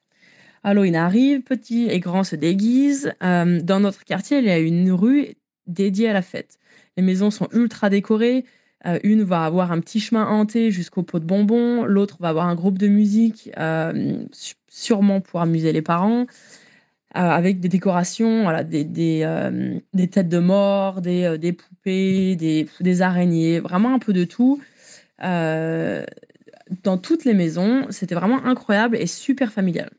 Halloween 0.63 0.95
arrive, 0.95 1.41
petits 1.41 1.87
et 1.89 1.99
grands 1.99 2.23
se 2.23 2.35
déguisent. 2.35 3.13
Euh, 3.23 3.61
dans 3.61 3.79
notre 3.79 4.03
quartier, 4.03 4.39
il 4.39 4.45
y 4.45 4.49
a 4.49 4.59
une 4.59 4.91
rue 4.91 5.29
dédiée 5.67 6.09
à 6.09 6.13
la 6.13 6.21
fête. 6.21 6.59
Les 6.97 7.03
maisons 7.03 7.31
sont 7.31 7.47
ultra 7.51 7.89
décorées. 7.89 8.45
Euh, 8.87 8.99
une 9.03 9.23
va 9.23 9.45
avoir 9.45 9.71
un 9.71 9.79
petit 9.79 9.99
chemin 9.99 10.25
hanté 10.25 10.71
jusqu'au 10.71 11.03
pot 11.03 11.19
de 11.19 11.25
bonbons. 11.25 11.85
L'autre 11.85 12.17
va 12.19 12.29
avoir 12.29 12.47
un 12.47 12.55
groupe 12.55 12.77
de 12.77 12.87
musique, 12.87 13.51
euh, 13.57 14.25
sûrement 14.67 15.21
pour 15.21 15.41
amuser 15.41 15.71
les 15.71 15.81
parents, 15.81 16.25
avec 17.13 17.59
des 17.59 17.67
décorations, 17.67 18.47
des, 18.63 18.83
des, 18.85 20.07
têtes 20.09 20.29
de 20.29 20.39
mort, 20.39 21.01
des, 21.01 21.37
des 21.37 21.53
poupées, 21.53 22.35
des, 22.37 22.67
des, 22.79 23.01
araignées, 23.01 23.59
vraiment 23.59 23.93
un 23.93 23.99
peu 23.99 24.13
de 24.13 24.23
tout. 24.23 24.61
dans 25.19 26.97
toutes 27.01 27.25
les 27.25 27.33
maisons, 27.33 27.85
c'était 27.89 28.15
vraiment 28.15 28.43
incroyable 28.45 28.95
et 28.95 29.07
super 29.07 29.51
familial. 29.51 29.91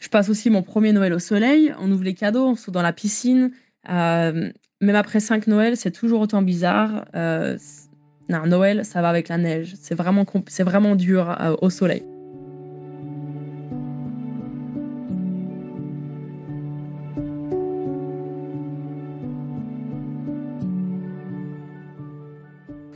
Je 0.00 0.08
passe 0.08 0.28
aussi 0.28 0.50
mon 0.50 0.62
premier 0.62 0.92
Noël 0.92 1.12
au 1.12 1.18
soleil. 1.18 1.74
On 1.78 1.90
ouvre 1.90 2.04
les 2.04 2.14
cadeaux, 2.14 2.46
on 2.46 2.54
saute 2.54 2.74
dans 2.74 2.82
la 2.82 2.92
piscine. 2.92 3.52
Euh, 3.88 4.52
même 4.82 4.96
après 4.96 5.20
cinq 5.20 5.46
Noëls, 5.46 5.76
c'est 5.76 5.92
toujours 5.92 6.20
autant 6.20 6.42
bizarre. 6.42 7.06
Euh, 7.14 7.56
non, 8.28 8.46
Noël, 8.46 8.84
ça 8.84 9.00
va 9.00 9.08
avec 9.08 9.28
la 9.28 9.38
neige. 9.38 9.74
C'est 9.80 9.94
vraiment, 9.94 10.26
c'est 10.48 10.64
vraiment 10.64 10.96
dur 10.96 11.30
euh, 11.40 11.54
au 11.62 11.70
soleil. 11.70 12.02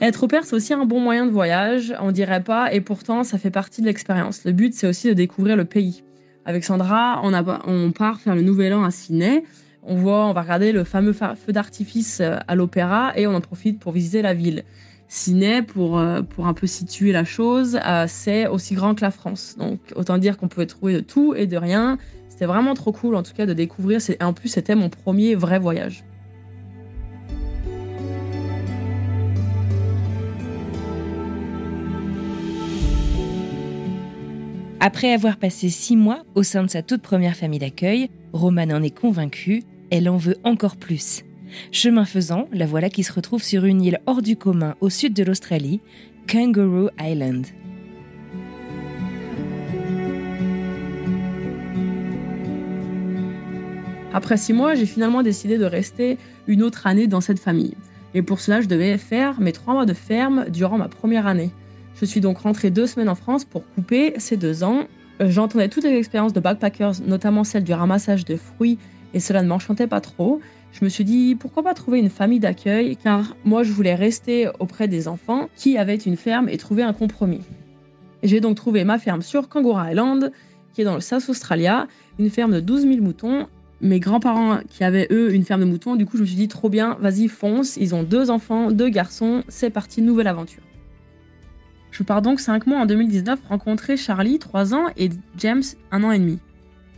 Être 0.01 0.25
au 0.25 0.29
père, 0.29 0.45
c'est 0.45 0.55
aussi 0.55 0.75
un 0.75 0.85
bon 0.85 1.01
moyen 1.01 1.25
de 1.25 1.31
voyage, 1.31 1.95
on 2.01 2.13
dirait 2.13 2.43
pas, 2.43 2.73
et 2.73 2.81
pourtant, 2.81 3.25
ça 3.25 3.39
fait 3.39 3.51
partie 3.51 3.81
de 3.81 3.87
l'expérience. 3.87 4.45
Le 4.45 4.53
but, 4.53 4.75
c'est 4.75 4.87
aussi 4.87 5.09
de 5.09 5.15
découvrir 5.15 5.57
le 5.57 5.65
pays. 5.65 6.05
Avec 6.45 6.65
Sandra, 6.65 7.21
on, 7.25 7.33
on 7.67 7.93
part 7.93 8.21
faire 8.21 8.35
le 8.35 8.43
nouvel 8.43 8.75
an 8.75 8.85
à 8.85 8.91
Sydney. 8.91 9.43
On 9.89 9.95
voit, 9.95 10.27
on 10.27 10.33
va 10.33 10.43
regarder 10.43 10.73
le 10.73 10.83
fameux 10.83 11.13
feu 11.13 11.53
d'artifice 11.53 12.19
euh, 12.21 12.39
à 12.49 12.57
l'opéra 12.57 13.13
et 13.15 13.29
on 13.29 13.35
en 13.35 13.41
profite 13.41 13.79
pour 13.79 13.93
visiter 13.93 14.21
la 14.21 14.35
ville. 14.35 14.65
Sydney, 15.07 15.63
pour, 15.63 15.97
euh, 15.97 16.23
pour 16.23 16.49
un 16.49 16.55
peu 16.55 16.67
situer 16.67 17.13
la 17.13 17.25
chose, 17.25 17.79
euh, 17.87 18.07
c'est 18.09 18.49
aussi 18.49 18.75
grand 18.75 18.97
que 18.97 19.03
la 19.03 19.13
France. 19.13 19.55
Donc 19.57 19.79
autant 19.95 20.19
dire 20.19 20.39
qu'on 20.39 20.49
pouvait 20.49 20.67
trouver 20.67 20.95
de 20.95 21.01
tout 21.01 21.35
et 21.37 21.47
de 21.47 21.57
rien. 21.57 21.99
C'était 22.29 22.47
vraiment 22.47 22.75
trop 22.75 22.91
cool 22.91 23.15
en 23.15 23.23
tout 23.23 23.33
cas 23.33 23.47
de 23.47 23.53
découvrir. 23.53 24.01
En 24.21 24.33
plus, 24.33 24.49
c'était 24.49 24.75
mon 24.75 24.89
premier 24.89 25.37
vrai 25.37 25.61
voyage. 25.61 26.03
Après 34.81 35.13
avoir 35.13 35.37
passé 35.37 35.69
six 35.69 35.97
mois 35.97 36.25
au 36.35 36.43
sein 36.43 36.65
de 36.65 36.71
sa 36.71 36.83
toute 36.83 37.03
première 37.03 37.37
famille 37.37 37.61
d'accueil, 37.61 38.11
Roman 38.33 38.69
en 38.71 38.83
est 38.83 38.97
convaincue, 38.97 39.63
elle 39.91 40.09
en 40.09 40.17
veut 40.17 40.37
encore 40.45 40.77
plus. 40.77 41.25
Chemin 41.73 42.05
faisant, 42.05 42.49
la 42.53 42.67
voilà 42.67 42.91
qui 42.91 43.03
se 43.03 43.13
retrouve 43.13 43.43
sur 43.43 43.65
une 43.65 43.83
île 43.83 44.01
hors 44.07 44.23
du 44.23 44.37
commun 44.37 44.75
au 44.81 44.91
sud 44.91 45.15
de 45.15 45.23
l'Australie, 45.23 45.81
Kangaroo 46.31 46.91
Island. 47.01 47.47
Après 54.13 54.37
six 54.39 54.55
mois, 54.55 54.75
j'ai 54.75 54.87
finalement 54.87 55.23
décidé 55.23 55.59
de 55.59 55.67
rester 55.67 56.17
une 56.47 56.63
autre 56.63 56.87
année 56.87 57.07
dans 57.07 57.21
cette 57.21 57.39
famille. 57.39 57.75
Et 58.15 58.23
pour 58.23 58.41
cela, 58.41 58.63
je 58.63 58.67
devais 58.67 58.97
faire 58.97 59.41
mes 59.41 59.53
trois 59.53 59.75
mois 59.75 59.85
de 59.85 59.93
ferme 59.93 60.47
durant 60.49 60.79
ma 60.79 60.89
première 60.89 61.27
année. 61.27 61.51
Je 62.01 62.07
suis 62.07 62.21
donc 62.21 62.39
rentrée 62.39 62.71
deux 62.71 62.87
semaines 62.87 63.11
en 63.11 63.15
France 63.15 63.45
pour 63.45 63.69
couper 63.75 64.15
ces 64.17 64.39
deux 64.39 64.65
ans. 64.65 64.85
Euh, 65.21 65.31
j'entendais 65.31 65.69
toutes 65.69 65.85
les 65.85 65.97
expériences 65.97 66.33
de 66.33 66.41
backpackers, 66.41 66.95
notamment 67.07 67.45
celle 67.45 67.65
du 67.65 67.75
ramassage 67.75 68.25
de 68.25 68.37
fruits, 68.37 68.79
et 69.15 69.21
cela 69.21 69.43
ne 69.43 69.49
m'enchantait 69.49 69.87
pas 69.87 70.01
trop. 70.01 70.41
Je 70.73 70.85
me 70.85 70.91
suis 70.91 71.05
dit 71.05 71.35
pourquoi 71.35 71.63
pas 71.63 71.75
trouver 71.75 71.99
une 71.99 72.11
famille 72.11 72.41
d'accueil, 72.41 72.97
car 72.97 73.37
moi 73.45 73.63
je 73.63 73.73
voulais 73.73 73.95
rester 73.95 74.49
auprès 74.59 74.89
des 74.89 75.09
enfants 75.09 75.49
qui 75.57 75.79
avaient 75.79 75.97
une 75.97 76.17
ferme 76.17 76.49
et 76.49 76.59
trouver 76.59 76.83
un 76.83 76.93
compromis. 76.93 77.41
J'ai 78.23 78.41
donc 78.41 78.57
trouvé 78.57 78.85
ma 78.85 78.99
ferme 78.99 79.23
sur 79.23 79.49
Kangaroo 79.49 79.89
Island, 79.91 80.33
qui 80.73 80.83
est 80.83 80.85
dans 80.85 80.95
le 80.95 81.01
South 81.01 81.29
Australia, 81.29 81.87
une 82.19 82.29
ferme 82.29 82.53
de 82.53 82.61
12 82.61 82.83
000 82.83 82.97
moutons. 83.01 83.47
Mes 83.81 84.01
grands-parents 84.01 84.59
qui 84.69 84.85
avaient 84.85 85.07
eux 85.11 85.35
une 85.35 85.45
ferme 85.45 85.61
de 85.61 85.67
moutons, 85.67 85.97
du 85.97 86.07
coup 86.07 86.17
je 86.17 86.23
me 86.23 86.27
suis 86.27 86.37
dit 86.37 86.49
trop 86.49 86.69
bien, 86.69 86.97
vas-y 87.01 87.29
fonce, 87.29 87.77
ils 87.77 87.95
ont 87.95 88.03
deux 88.03 88.31
enfants, 88.31 88.71
deux 88.71 88.89
garçons, 88.89 89.45
c'est 89.49 89.71
parti, 89.71 90.03
nouvelle 90.03 90.29
aventure. 90.29 90.63
Je 91.91 92.03
pars 92.03 92.21
donc 92.21 92.41
5 92.41 92.67
mois 92.67 92.81
en 92.81 92.87
2019 92.87 93.39
rencontrer 93.49 93.97
Charlie, 93.97 94.39
3 94.39 94.75
ans, 94.75 94.87
et 94.99 95.09
James, 95.39 95.63
1 95.93 96.05
an 96.05 96.11
et 96.11 96.19
demi. 96.19 96.39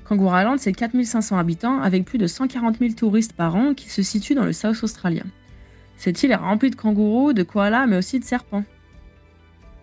Kangaroo 0.09 0.35
Island, 0.35 0.59
c'est 0.59 0.73
4500 0.73 1.37
habitants 1.37 1.83
avec 1.83 2.07
plus 2.07 2.17
de 2.17 2.27
140 2.27 2.79
000 2.79 2.93
touristes 2.95 3.35
par 3.35 3.55
an 3.57 3.75
qui 3.75 3.91
se 3.91 4.03
situent 4.03 4.35
dans 4.35 4.45
le 4.45 4.55
South 4.55 4.83
australien. 4.83 5.25
Cette 5.99 6.23
île 6.23 6.31
est 6.31 6.37
remplie 6.37 6.71
de 6.71 6.77
kangourous, 6.77 7.35
de 7.35 7.43
koalas, 7.43 7.87
mais 7.87 7.99
aussi 7.99 8.19
de 8.19 8.25
serpents. 8.25 8.65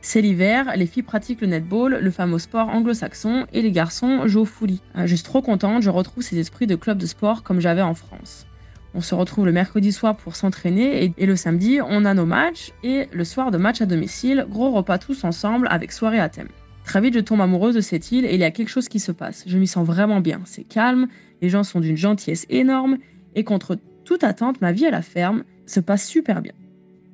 C'est 0.02 0.22
l'hiver, 0.22 0.76
les 0.78 0.88
filles 0.88 1.04
pratiquent 1.04 1.42
le 1.42 1.48
netball, 1.48 2.00
le 2.02 2.12
fameux 2.12 2.40
sport 2.40 2.70
anglo-saxon, 2.70 3.46
et 3.54 3.62
les 3.62 3.72
garçons 3.72 4.26
jouent 4.26 4.42
au 4.42 4.46
footy. 4.46 4.82
Euh, 4.98 5.06
suis 5.06 5.22
trop 5.22 5.44
contente, 5.44 5.84
je 5.84 5.92
retrouve 5.92 6.24
ces 6.24 6.40
esprits 6.40 6.68
de 6.68 6.76
club 6.76 6.98
de 6.98 7.06
sport 7.06 7.44
comme 7.44 7.60
j'avais 7.60 7.84
en 7.84 7.94
France. 7.94 8.48
On 8.96 9.02
se 9.02 9.14
retrouve 9.14 9.46
le 9.46 9.52
mercredi 9.52 9.92
soir 9.92 10.16
pour 10.16 10.36
s'entraîner 10.36 11.14
et, 11.18 11.26
le 11.26 11.36
samedi, 11.36 11.80
on 11.88 12.04
a 12.04 12.16
nos 12.16 12.26
matchs 12.26 12.72
et 12.84 13.10
le 13.12 13.26
soir 13.26 13.52
de 13.52 13.58
match 13.58 13.82
à 13.82 13.86
domicile, 13.86 14.48
gros 14.50 14.72
repas 14.72 14.98
tous 14.98 15.24
ensemble 15.24 15.68
avec 15.70 15.92
soirée 15.92 16.20
à 16.20 16.30
thème. 16.30 16.50
Très 16.86 17.02
vite, 17.02 17.16
je 17.16 17.20
tombe 17.20 17.42
amoureuse 17.42 17.76
de 17.76 17.82
cette 17.82 18.12
île 18.12 18.26
et 18.26 18.36
il 18.36 18.40
y 18.40 18.44
a 18.44 18.52
quelque 18.52 18.70
chose 18.70 18.88
qui 18.88 19.00
se 19.00 19.12
passe. 19.12 19.44
Je 19.48 19.58
m'y 19.58 19.68
sens 19.68 19.86
vraiment 19.86 20.22
bien. 20.22 20.42
C'est 20.46 20.64
calme, 20.64 21.08
les 21.42 21.50
gens 21.50 21.64
sont 21.64 21.80
d'une 21.80 21.98
gentillesse 21.98 22.46
énorme 22.50 22.98
et 23.34 23.44
contre 23.44 23.78
toute 24.06 24.24
attente, 24.24 24.62
ma 24.62 24.72
vie 24.72 24.86
à 24.86 24.92
la 24.92 25.02
ferme 25.02 25.44
se 25.66 25.80
passe 25.80 26.08
super 26.08 26.42
bien. 26.42 26.54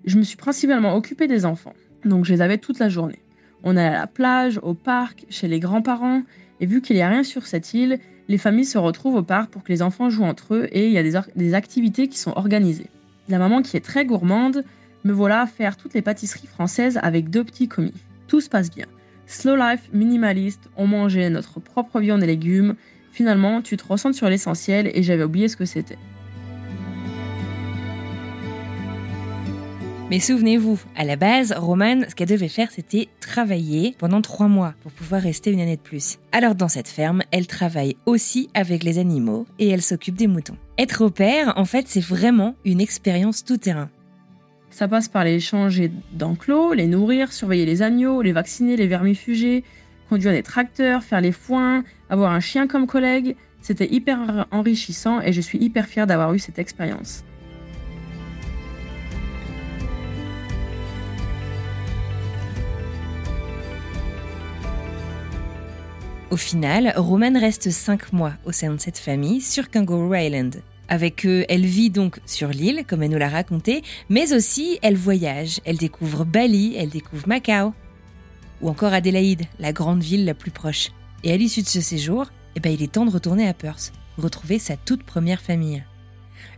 Je 0.06 0.18
me 0.18 0.24
suis 0.24 0.36
principalement 0.36 0.96
occupée 0.96 1.28
des 1.28 1.46
enfants, 1.46 1.74
donc 2.06 2.26
je 2.26 2.34
les 2.34 2.42
avais 2.42 2.58
toute 2.58 2.80
la 2.80 2.90
journée. 2.90 3.20
On 3.64 3.78
allait 3.78 3.96
à 3.96 4.00
la 4.00 4.08
plage, 4.08 4.60
au 4.62 4.74
parc, 4.74 5.26
chez 5.30 5.48
les 5.48 5.60
grands-parents, 5.60 6.24
et 6.60 6.66
vu 6.66 6.82
qu'il 6.82 6.96
n'y 6.96 7.02
a 7.02 7.10
rien 7.10 7.24
sur 7.24 7.46
cette 7.46 7.74
île, 7.74 8.00
les 8.28 8.38
familles 8.38 8.66
se 8.66 8.78
retrouvent 8.78 9.16
au 9.16 9.24
parc 9.24 9.50
pour 9.52 9.64
que 9.64 9.72
les 9.72 9.82
enfants 9.82 10.10
jouent 10.10 10.24
entre 10.24 10.56
eux 10.56 10.68
et 10.72 10.88
il 10.88 10.94
y 10.94 10.98
a 10.98 11.04
des, 11.04 11.54
activités 11.54 12.08
qui 12.08 12.18
sont 12.18 12.34
organisées. 12.36 12.90
La 13.30 13.40
maman 13.40 13.62
qui 13.62 13.78
est 13.78 13.82
très 13.82 14.06
gourmande, 14.06 14.64
me 15.04 15.12
voilà 15.12 15.42
à 15.42 15.48
faire 15.48 15.78
toutes 15.78 15.94
les 15.94 16.02
pâtisseries 16.02 16.48
françaises 16.48 17.00
avec 17.02 17.30
deux 17.30 17.44
petits 17.44 17.68
commis. 17.68 17.94
Tout 18.28 18.42
se 18.42 18.50
passe 18.50 18.70
bien. 18.70 18.86
Slow 19.32 19.56
life, 19.56 19.90
minimaliste, 19.94 20.70
on 20.76 20.88
mangeait 20.88 21.30
notre 21.30 21.62
propre 21.62 22.02
viande 22.02 22.22
et 22.22 22.26
légumes. 22.26 22.76
Finalement, 23.14 23.62
tu 23.62 23.78
te 23.78 23.88
ressens 23.88 24.12
sur 24.12 24.28
l'essentiel 24.28 24.92
et 24.94 25.04
j'avais 25.04 25.24
oublié 25.24 25.48
ce 25.48 25.56
que 25.56 25.64
c'était. 25.64 25.98
Mais 30.10 30.20
souvenez-vous, 30.20 30.82
à 30.98 31.06
la 31.06 31.16
base, 31.16 31.54
Romane, 31.58 32.06
ce 32.10 32.14
qu'elle 32.14 32.28
devait 32.28 32.50
faire, 32.50 32.72
c'était 32.72 33.08
travailler 33.22 33.96
pendant 33.98 34.20
trois 34.20 34.50
mois 34.50 34.74
pour 34.84 34.92
pouvoir 34.92 35.22
rester 35.22 35.50
une 35.50 35.62
année 35.62 35.78
de 35.78 35.82
plus. 35.82 36.20
Alors 36.34 36.54
dans 36.54 36.68
cette 36.68 36.90
ferme, 36.90 37.22
elle 37.32 37.48
travaille 37.48 37.96
aussi 38.06 38.50
avec 38.54 38.84
les 38.84 39.00
animaux 39.00 39.48
et 39.60 39.70
elle 39.70 39.82
s'occupe 39.82 40.16
des 40.16 40.28
moutons. 40.28 40.58
Être 40.78 41.06
au 41.06 41.10
père, 41.10 41.54
en 41.56 41.64
fait, 41.64 41.88
c'est 41.88 42.04
vraiment 42.04 42.56
une 42.66 42.82
expérience 42.82 43.46
tout 43.46 43.56
terrain. 43.56 43.90
Ça 44.72 44.88
passe 44.88 45.10
par 45.10 45.26
les 45.26 45.40
changer 45.42 45.92
d'enclos, 46.14 46.74
les 46.74 46.88
nourrir, 46.88 47.34
surveiller 47.34 47.66
les 47.66 47.82
agneaux, 47.82 48.22
les 48.22 48.32
vacciner, 48.32 48.78
les 48.78 48.88
vermifuger, 48.88 49.64
conduire 50.10 50.32
des 50.32 50.44
tracteurs, 50.44 51.04
faire 51.04 51.22
les 51.22 51.34
foins, 51.34 51.84
avoir 52.10 52.32
un 52.32 52.40
chien 52.40 52.68
comme 52.68 52.88
collègue. 52.88 53.36
C'était 53.62 53.92
hyper 53.94 54.48
enrichissant 54.50 55.22
et 55.22 55.34
je 55.34 55.42
suis 55.42 55.60
hyper 55.60 55.86
fière 55.86 56.08
d'avoir 56.08 56.34
eu 56.34 56.40
cette 56.40 56.58
expérience. 56.58 57.24
Au 66.32 66.38
final, 66.38 66.94
Roman 66.96 67.38
reste 67.38 67.70
5 67.70 68.14
mois 68.14 68.34
au 68.46 68.54
sein 68.54 68.74
de 68.74 68.80
cette 68.80 68.98
famille 68.98 69.42
sur 69.42 69.70
Kangaroo 69.70 70.16
Island. 70.16 70.62
Avec 70.92 71.26
eux, 71.26 71.46
elle 71.48 71.66
vit 71.66 71.90
donc 71.90 72.20
sur 72.26 72.50
l'île, 72.50 72.84
comme 72.86 73.02
elle 73.02 73.12
nous 73.12 73.18
l'a 73.18 73.30
raconté, 73.30 73.82
mais 74.10 74.34
aussi 74.34 74.78
elle 74.82 74.98
voyage, 74.98 75.62
elle 75.64 75.78
découvre 75.78 76.26
Bali, 76.26 76.76
elle 76.78 76.90
découvre 76.90 77.30
Macao, 77.30 77.74
ou 78.60 78.68
encore 78.68 78.92
Adélaïde, 78.92 79.44
la 79.58 79.72
grande 79.72 80.04
ville 80.04 80.26
la 80.26 80.34
plus 80.34 80.52
proche. 80.52 80.90
Et 81.24 81.32
à 81.32 81.38
l'issue 81.38 81.62
de 81.62 81.68
ce 81.68 81.80
séjour, 81.80 82.26
eh 82.58 82.60
ben, 82.60 82.74
il 82.74 82.84
est 82.84 82.92
temps 82.92 83.06
de 83.06 83.10
retourner 83.10 83.48
à 83.48 83.54
Perth, 83.54 83.94
retrouver 84.18 84.60
sa 84.60 84.76
toute 84.76 85.04
première 85.04 85.40
famille. 85.40 85.82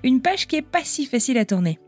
Une 0.03 0.19
page 0.19 0.47
qui 0.47 0.55
est 0.55 0.63
pas 0.63 0.83
si 0.83 1.05
facile 1.05 1.37
à 1.37 1.45
tourner. 1.45 1.79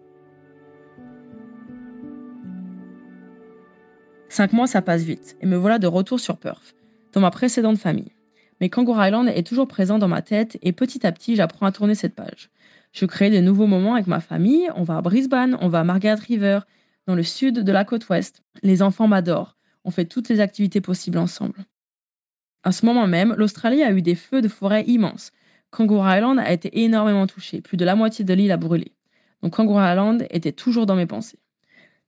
Cinq 4.29 4.53
mois, 4.53 4.67
ça 4.67 4.83
passe 4.83 5.01
vite, 5.01 5.35
et 5.41 5.47
me 5.47 5.57
voilà 5.57 5.79
de 5.79 5.87
retour 5.87 6.19
sur 6.19 6.37
Perth 6.37 6.75
dans 7.11 7.21
ma 7.21 7.31
précédente 7.31 7.79
famille. 7.79 8.14
Mais 8.61 8.69
Kangaroo 8.69 9.01
Island 9.01 9.27
est 9.27 9.45
toujours 9.45 9.67
présent 9.67 9.99
dans 9.99 10.07
ma 10.07 10.21
tête 10.21 10.57
et 10.61 10.71
petit 10.71 11.05
à 11.05 11.11
petit, 11.11 11.35
j'apprends 11.35 11.65
à 11.65 11.71
tourner 11.71 11.95
cette 11.95 12.15
page. 12.15 12.49
Je 12.91 13.05
crée 13.05 13.29
des 13.29 13.41
nouveaux 13.41 13.67
moments 13.67 13.95
avec 13.95 14.07
ma 14.07 14.21
famille. 14.21 14.69
On 14.75 14.83
va 14.83 14.97
à 14.97 15.01
Brisbane, 15.01 15.57
on 15.59 15.67
va 15.67 15.81
à 15.81 15.83
Margaret 15.83 16.15
River, 16.15 16.59
dans 17.07 17.15
le 17.15 17.23
sud 17.23 17.59
de 17.59 17.71
la 17.71 17.83
côte 17.83 18.07
ouest. 18.07 18.41
Les 18.63 18.81
enfants 18.81 19.07
m'adorent. 19.07 19.57
On 19.83 19.91
fait 19.91 20.05
toutes 20.05 20.29
les 20.29 20.39
activités 20.39 20.79
possibles 20.79 21.17
ensemble. 21.17 21.65
À 22.63 22.71
ce 22.71 22.85
moment 22.85 23.05
même, 23.05 23.35
l'Australie 23.37 23.83
a 23.83 23.91
eu 23.91 24.01
des 24.01 24.15
feux 24.15 24.41
de 24.41 24.47
forêt 24.47 24.85
immenses. 24.87 25.31
Kangaroo 25.71 26.07
Island 26.07 26.39
a 26.39 26.53
été 26.53 26.83
énormément 26.83 27.27
touché. 27.27 27.59
Plus 27.59 27.75
de 27.75 27.83
la 27.83 27.95
moitié 27.95 28.23
de 28.23 28.33
l'île 28.33 28.51
a 28.53 28.57
brûlé. 28.57 28.93
Donc 29.43 29.53
Kangaroo 29.53 29.91
Island 29.91 30.25
était 30.29 30.53
toujours 30.53 30.85
dans 30.85 30.95
mes 30.95 31.05
pensées. 31.05 31.39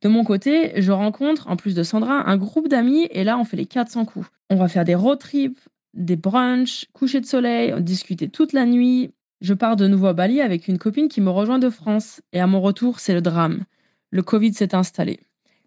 De 0.02 0.08
mon 0.08 0.24
côté, 0.24 0.80
je 0.82 0.92
rencontre, 0.92 1.50
en 1.50 1.58
plus 1.58 1.76
de 1.76 1.84
Sandra, 1.84 2.30
un 2.30 2.38
groupe 2.38 2.70
d'amis 2.70 3.08
et 3.12 3.24
là, 3.24 3.38
on 3.38 3.44
fait 3.44 3.58
les 3.58 3.66
400 3.66 4.06
coups. 4.06 4.30
On 4.50 4.56
va 4.56 4.68
faire 4.68 4.86
des 4.86 4.96
road 4.96 5.20
trips, 5.20 5.60
des 5.98 6.16
brunchs, 6.16 6.86
coucher 6.94 7.20
de 7.20 7.26
soleil, 7.26 7.74
discuter 7.82 8.30
toute 8.30 8.54
la 8.54 8.66
nuit. 8.66 9.12
Je 9.42 9.54
pars 9.54 9.76
de 9.76 9.88
nouveau 9.88 10.08
à 10.08 10.14
Bali 10.14 10.42
avec 10.42 10.68
une 10.68 10.78
copine 10.78 11.10
qui 11.10 11.22
me 11.22 11.30
rejoint 11.30 11.60
de 11.60 11.70
France 11.70 12.22
et 12.34 12.40
à 12.40 12.48
mon 12.48 12.62
retour, 12.62 13.00
c'est 13.00 13.14
le 13.14 13.22
drame. 13.22 13.66
Le 14.12 14.24
Covid 14.24 14.54
s'est 14.54 14.74
installé. 14.74 15.20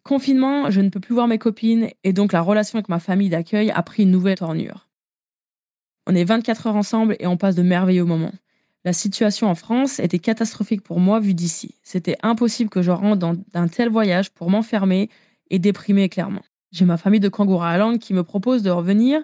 Confinement, 0.02 0.70
je 0.70 0.80
ne 0.80 0.88
peux 0.88 1.00
plus 1.00 1.14
voir 1.14 1.28
mes 1.28 1.38
copines 1.38 1.88
et 2.04 2.12
donc 2.12 2.32
la 2.32 2.40
relation 2.40 2.78
avec 2.78 2.88
ma 2.88 3.00
famille 3.00 3.28
d'accueil 3.28 3.70
a 3.70 3.82
pris 3.82 4.04
une 4.04 4.10
nouvelle 4.10 4.38
tournure. 4.38 4.88
On 6.06 6.14
est 6.14 6.24
24 6.24 6.68
heures 6.68 6.76
ensemble 6.76 7.16
et 7.20 7.26
on 7.26 7.36
passe 7.36 7.54
de 7.54 7.62
merveilleux 7.62 8.04
moments. 8.04 8.32
La 8.84 8.94
situation 8.94 9.48
en 9.48 9.54
France 9.54 9.98
était 9.98 10.18
catastrophique 10.18 10.82
pour 10.82 11.00
moi 11.00 11.20
vu 11.20 11.34
d'ici. 11.34 11.74
C'était 11.82 12.16
impossible 12.22 12.70
que 12.70 12.80
je 12.80 12.90
rentre 12.90 13.18
dans 13.18 13.34
un 13.52 13.68
tel 13.68 13.90
voyage 13.90 14.30
pour 14.30 14.48
m'enfermer 14.48 15.10
et 15.50 15.58
déprimer 15.58 16.08
clairement. 16.08 16.42
J'ai 16.72 16.86
ma 16.86 16.96
famille 16.96 17.20
de 17.20 17.28
Kangourou 17.28 17.62
Island 17.62 17.98
qui 17.98 18.14
me 18.14 18.22
propose 18.22 18.62
de 18.62 18.70
revenir. 18.70 19.22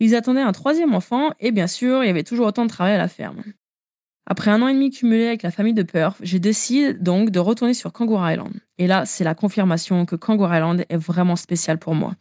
Ils 0.00 0.14
attendaient 0.14 0.40
un 0.40 0.52
troisième 0.52 0.94
enfant 0.94 1.30
et 1.40 1.52
bien 1.52 1.66
sûr, 1.66 2.02
il 2.02 2.06
y 2.06 2.10
avait 2.10 2.24
toujours 2.24 2.46
autant 2.46 2.64
de 2.64 2.70
travail 2.70 2.94
à 2.94 2.98
la 2.98 3.08
ferme. 3.08 3.42
Après 4.26 4.50
un 4.50 4.62
an 4.62 4.68
et 4.68 4.74
demi 4.74 4.90
cumulé 4.90 5.26
avec 5.26 5.42
la 5.42 5.50
famille 5.50 5.74
de 5.74 5.82
Perth, 5.82 6.16
j'ai 6.22 6.38
décidé 6.38 6.94
donc 6.94 7.30
de 7.30 7.38
retourner 7.38 7.74
sur 7.74 7.92
Kangourou 7.92 8.26
Island. 8.26 8.52
Et 8.78 8.86
là, 8.86 9.04
c'est 9.04 9.24
la 9.24 9.34
confirmation 9.34 10.06
que 10.06 10.16
Kangourou 10.16 10.54
Island 10.54 10.84
est 10.88 10.96
vraiment 10.96 11.36
spécial 11.36 11.78
pour 11.78 11.94
moi. 11.94 12.14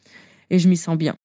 Et 0.50 0.60
je 0.60 0.68
m'y 0.68 0.76
sens 0.76 0.98
bien. 0.98 1.16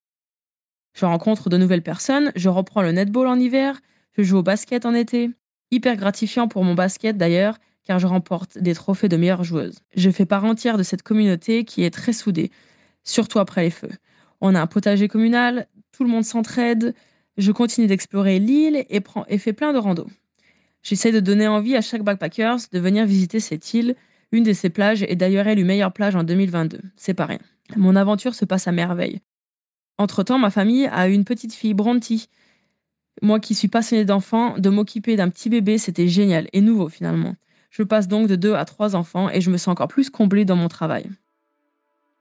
Je 0.94 1.06
rencontre 1.06 1.48
de 1.48 1.56
nouvelles 1.56 1.82
personnes, 1.82 2.30
je 2.36 2.48
reprends 2.48 2.82
le 2.82 2.92
netball 2.92 3.26
en 3.26 3.38
hiver, 3.38 3.80
je 4.12 4.22
joue 4.22 4.38
au 4.38 4.42
basket 4.42 4.86
en 4.86 4.94
été. 4.94 5.30
Hyper 5.72 5.96
gratifiant 5.96 6.46
pour 6.46 6.62
mon 6.62 6.74
basket 6.74 7.16
d'ailleurs, 7.16 7.58
car 7.82 7.98
je 7.98 8.06
remporte 8.06 8.58
des 8.58 8.74
trophées 8.74 9.08
de 9.08 9.16
meilleure 9.16 9.42
joueuse. 9.42 9.80
Je 9.96 10.10
fais 10.10 10.26
part 10.26 10.44
entière 10.44 10.78
de 10.78 10.84
cette 10.84 11.02
communauté 11.02 11.64
qui 11.64 11.82
est 11.82 11.90
très 11.90 12.12
soudée, 12.12 12.50
surtout 13.02 13.40
après 13.40 13.62
les 13.62 13.70
feux. 13.70 13.90
On 14.40 14.54
a 14.54 14.60
un 14.60 14.66
potager 14.66 15.08
communal, 15.08 15.66
tout 15.96 16.04
le 16.04 16.10
monde 16.10 16.24
s'entraide. 16.24 16.94
Je 17.36 17.52
continue 17.52 17.86
d'explorer 17.86 18.38
l'île 18.38 18.84
et, 18.88 19.02
et 19.28 19.38
fais 19.38 19.52
plein 19.52 19.72
de 19.72 19.78
randos. 19.78 20.08
J'essaie 20.82 21.12
de 21.12 21.20
donner 21.20 21.48
envie 21.48 21.76
à 21.76 21.80
chaque 21.80 22.02
backpackers 22.02 22.58
de 22.72 22.78
venir 22.78 23.06
visiter 23.06 23.40
cette 23.40 23.72
île. 23.74 23.94
Une 24.32 24.44
de 24.44 24.52
ces 24.52 24.70
plages 24.70 25.02
est 25.02 25.16
d'ailleurs 25.16 25.46
élue 25.46 25.64
meilleure 25.64 25.92
plage 25.92 26.16
en 26.16 26.24
2022. 26.24 26.80
C'est 26.96 27.14
pas 27.14 27.26
rien. 27.26 27.38
Mon 27.76 27.96
aventure 27.96 28.34
se 28.34 28.44
passe 28.44 28.68
à 28.68 28.72
merveille. 28.72 29.20
Entre-temps, 29.96 30.38
ma 30.38 30.50
famille 30.50 30.86
a 30.86 31.08
une 31.08 31.24
petite 31.24 31.54
fille, 31.54 31.74
Bronty, 31.74 32.28
moi 33.22 33.40
qui 33.40 33.54
suis 33.54 33.68
passionnée 33.68 34.04
d'enfants, 34.04 34.58
de 34.58 34.68
m'occuper 34.70 35.16
d'un 35.16 35.28
petit 35.28 35.48
bébé, 35.48 35.78
c'était 35.78 36.08
génial 36.08 36.48
et 36.52 36.60
nouveau 36.60 36.88
finalement. 36.88 37.36
Je 37.70 37.82
passe 37.82 38.08
donc 38.08 38.28
de 38.28 38.36
deux 38.36 38.54
à 38.54 38.64
trois 38.64 38.96
enfants 38.96 39.30
et 39.30 39.40
je 39.40 39.50
me 39.50 39.56
sens 39.56 39.68
encore 39.68 39.88
plus 39.88 40.10
comblée 40.10 40.44
dans 40.44 40.56
mon 40.56 40.68
travail. 40.68 41.08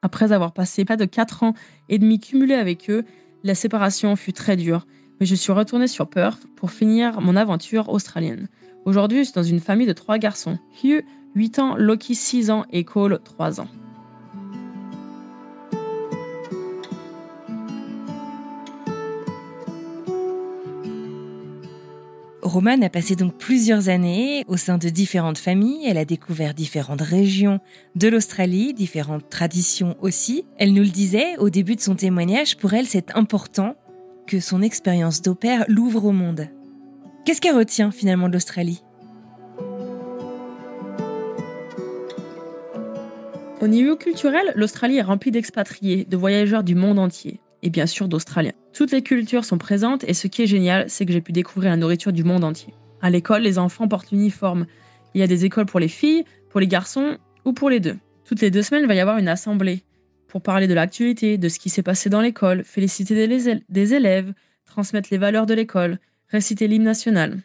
Après 0.01 0.31
avoir 0.31 0.53
passé 0.53 0.85
près 0.85 0.97
de 0.97 1.05
quatre 1.05 1.43
ans 1.43 1.53
et 1.89 1.97
demi 1.97 2.19
cumulés 2.19 2.55
avec 2.55 2.89
eux, 2.89 3.05
la 3.43 3.55
séparation 3.55 4.15
fut 4.15 4.33
très 4.33 4.55
dure, 4.55 4.88
mais 5.19 5.25
je 5.25 5.35
suis 5.35 5.51
retournée 5.51 5.88
sur 5.88 6.09
Perth 6.09 6.47
pour 6.55 6.71
finir 6.71 7.21
mon 7.21 7.35
aventure 7.35 7.89
australienne. 7.89 8.47
Aujourd'hui, 8.85 9.19
je 9.19 9.23
suis 9.25 9.33
dans 9.33 9.43
une 9.43 9.59
famille 9.59 9.88
de 9.88 9.93
trois 9.93 10.17
garçons. 10.17 10.57
Hugh, 10.83 11.05
8 11.35 11.59
ans, 11.59 11.75
Loki, 11.77 12.15
6 12.15 12.51
ans 12.51 12.65
et 12.71 12.83
Cole, 12.83 13.19
3 13.23 13.62
ans. 13.62 13.67
Romane 22.53 22.83
a 22.83 22.89
passé 22.91 23.15
donc 23.15 23.36
plusieurs 23.39 23.89
années 23.89 24.45
au 24.48 24.57
sein 24.57 24.77
de 24.77 24.89
différentes 24.89 25.39
familles. 25.39 25.88
Elle 25.88 25.98
a 25.98 26.05
découvert 26.05 26.53
différentes 26.53 27.01
régions 27.01 27.60
de 27.95 28.07
l'Australie, 28.07 28.75
différentes 28.75 29.27
traditions 29.27 29.98
aussi. 30.01 30.45
Elle 30.60 30.72
nous 30.72 30.83
le 30.83 30.89
disait 30.89 31.36
au 31.39 31.50
début 31.50 31.75
de 31.75 31.81
son 31.81 31.95
témoignage, 31.95 32.58
pour 32.58 32.75
elle 32.75 32.86
c'est 32.86 33.10
important 33.15 33.75
que 34.27 34.39
son 34.39 34.62
expérience 34.62 35.23
d'opère 35.23 35.65
l'ouvre 35.67 36.06
au 36.06 36.12
monde. 36.12 36.47
Qu'est-ce 37.25 37.41
qu'elle 37.41 37.58
retient 37.58 37.89
finalement 37.89 38.27
de 38.27 38.34
l'Australie? 38.34 38.84
Au 43.62 43.67
niveau 43.67 43.95
culturel, 43.95 44.54
l'Australie 44.54 44.97
est 44.97 45.01
remplie 45.01 45.32
d'expatriés, 45.32 46.06
de 46.06 46.17
voyageurs 46.17 46.63
du 46.63 46.75
monde 46.75 46.99
entier 46.99 47.41
et 47.63 47.69
bien 47.69 47.88
sûr 47.88 48.08
d'Australiens. 48.08 48.54
Toutes 48.73 48.91
les 48.91 49.02
cultures 49.02 49.45
sont 49.45 49.58
présentes 49.58 50.04
et 50.04 50.13
ce 50.13 50.28
qui 50.28 50.43
est 50.43 50.47
génial, 50.47 50.89
c'est 50.89 51.06
que 51.06 51.13
j'ai 51.13 51.21
pu 51.21 51.32
découvrir 51.32 51.71
la 51.71 51.78
nourriture 51.78 52.13
du 52.13 52.23
monde 52.23 52.43
entier. 52.43 52.73
À 53.02 53.10
l'école, 53.10 53.41
les 53.41 53.58
enfants 53.58 53.88
portent 53.88 54.12
l'uniforme. 54.12 54.67
Il 55.15 55.21
y 55.21 55.23
a 55.23 55.28
des 55.28 55.45
écoles 55.45 55.65
pour 55.65 55.80
les 55.80 55.88
filles, 55.88 56.26
pour 56.49 56.60
les 56.60 56.67
garçons 56.67 57.17
ou 57.45 57.54
pour 57.54 57.69
les 57.69 57.80
deux. 57.80 57.97
Toutes 58.26 58.41
les 58.41 58.52
deux 58.52 58.62
semaines, 58.62 58.84
il 58.84 58.88
va 58.88 58.95
y 58.95 58.99
avoir 58.99 59.17
une 59.17 59.28
assemblée 59.28 59.84
pour 60.28 60.41
parler 60.41 60.67
de 60.67 60.73
l'actualité, 60.73 61.38
de 61.38 61.49
ce 61.49 61.60
qui 61.60 61.69
s'est 61.69 61.84
passé 61.84 62.10
dans 62.10 62.21
l'école, 62.21 62.63
féliciter 62.63 63.28
des 63.69 63.93
élèves, 63.93 64.34
transmettre 64.65 65.10
les 65.12 65.17
valeurs 65.17 65.45
de 65.45 65.54
l'école, 65.54 65.99
réciter 66.28 66.67
l'hymne 66.67 66.84
national. 66.84 67.43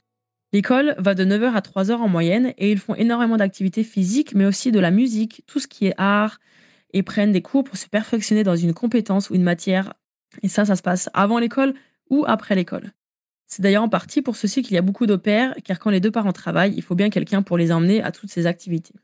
L'école 0.53 0.95
va 0.99 1.15
de 1.15 1.25
9h 1.25 1.53
à 1.53 1.61
3h 1.61 1.97
en 1.97 2.09
moyenne 2.09 2.55
et 2.57 2.73
ils 2.73 2.79
font 2.79 2.95
énormément 2.95 3.37
d'activités 3.37 3.85
physiques, 3.85 4.35
mais 4.35 4.47
aussi 4.47 4.73
de 4.73 4.81
la 4.81 4.91
musique, 4.91 5.43
tout 5.47 5.61
ce 5.61 5.69
qui 5.69 5.87
est 5.87 5.95
art, 5.99 6.39
et 6.95 7.03
prennent 7.03 7.33
des 7.33 7.43
cours 7.43 7.65
pour 7.65 7.77
se 7.77 7.87
perfectionner 7.87 8.45
dans 8.45 8.57
une 8.57 8.73
compétence 8.73 9.29
ou 9.29 9.35
une 9.35 9.43
matière 9.43 9.93
et 10.43 10.49
ça, 10.49 10.65
ça 10.65 10.77
se 10.77 10.83
passe 10.83 11.09
avant 11.15 11.39
l'école 11.39 11.75
ou 12.11 12.25
après 12.27 12.55
l'école. 12.55 12.93
C'est 13.47 13.63
d'ailleurs 13.63 13.83
en 13.83 13.89
partie 13.89 14.21
pour 14.21 14.37
ceci 14.37 14.63
qu'il 14.63 14.75
y 14.75 14.79
a 14.79 14.83
beaucoup 14.83 15.07
pères, 15.07 15.55
car 15.65 15.79
quand 15.79 15.91
les 15.91 16.01
deux 16.01 16.11
parents 16.11 16.33
travaillent, 16.33 16.75
il 16.77 16.83
faut 16.83 16.95
bien 16.95 17.09
quelqu'un 17.09 17.43
pour 17.43 17.57
les 17.57 17.73
emmener 17.73 18.03
à 18.03 18.13
toutes 18.13 18.31
ces 18.31 18.47
activités. 18.47 18.95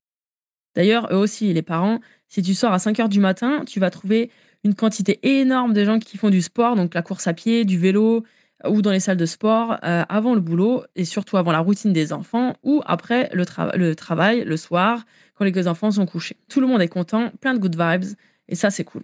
D'ailleurs, 0.75 1.09
eux 1.13 1.17
aussi, 1.17 1.53
les 1.53 1.63
parents, 1.63 2.01
si 2.29 2.43
tu 2.43 2.55
sors 2.55 2.73
à 2.73 2.79
5 2.79 3.01
heures 3.01 3.09
du 3.09 3.21
matin, 3.21 3.65
tu 3.67 3.81
vas 3.81 3.91
trouver 3.91 4.31
une 4.65 4.75
quantité 4.75 5.21
énorme 5.23 5.73
de 5.73 5.85
gens 5.85 5.99
qui 5.99 6.19
font 6.19 6.31
du 6.31 6.43
sport, 6.43 6.77
donc 6.77 6.95
la 6.95 7.03
course 7.03 7.27
à 7.27 7.33
pied, 7.33 7.65
du 7.65 7.79
vélo 7.79 8.25
ou 8.67 8.83
dans 8.83 8.91
les 8.91 9.01
salles 9.01 9.17
de 9.17 9.27
sport 9.27 9.79
euh, 9.85 10.05
avant 10.09 10.35
le 10.35 10.41
boulot 10.41 10.85
et 10.97 11.05
surtout 11.05 11.37
avant 11.37 11.53
la 11.53 11.59
routine 11.59 11.93
des 11.93 12.13
enfants 12.13 12.55
ou 12.63 12.83
après 12.87 13.31
le, 13.33 13.45
le 13.77 13.95
travail, 13.95 14.45
le 14.45 14.57
soir, 14.57 15.05
quand 15.35 15.45
les 15.45 15.69
enfants 15.69 15.91
sont 15.91 16.07
couchés. 16.07 16.37
Tout 16.49 16.61
le 16.61 16.67
monde 16.67 16.81
est 16.81 16.89
content, 16.89 17.31
plein 17.41 17.55
de 17.55 17.59
good 17.59 17.77
vibes 17.79 18.15
et 18.49 18.55
ça, 18.55 18.71
c'est 18.71 18.85
cool. 18.85 19.03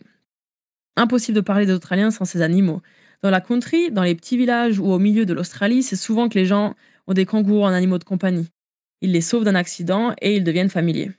Impossible 1.00 1.36
de 1.36 1.40
parler 1.40 1.64
des 1.64 1.72
Australiens 1.72 2.10
sans 2.10 2.26
ces 2.26 2.42
animaux. 2.42 2.82
Dans 3.22 3.30
la 3.30 3.40
country, 3.40 3.90
dans 3.90 4.02
les 4.02 4.14
petits 4.14 4.36
villages 4.36 4.78
ou 4.78 4.84
au 4.92 4.98
milieu 4.98 5.24
de 5.24 5.32
l'Australie, 5.32 5.82
c'est 5.82 5.96
souvent 5.96 6.28
que 6.28 6.38
les 6.38 6.44
gens 6.44 6.74
ont 7.06 7.14
des 7.14 7.24
kangourous 7.24 7.64
en 7.64 7.68
animaux 7.68 7.96
de 7.96 8.04
compagnie. 8.04 8.50
Ils 9.00 9.12
les 9.12 9.22
sauvent 9.22 9.44
d'un 9.44 9.54
accident 9.54 10.14
et 10.20 10.36
ils 10.36 10.44
deviennent 10.44 10.68
familiers. 10.68 11.12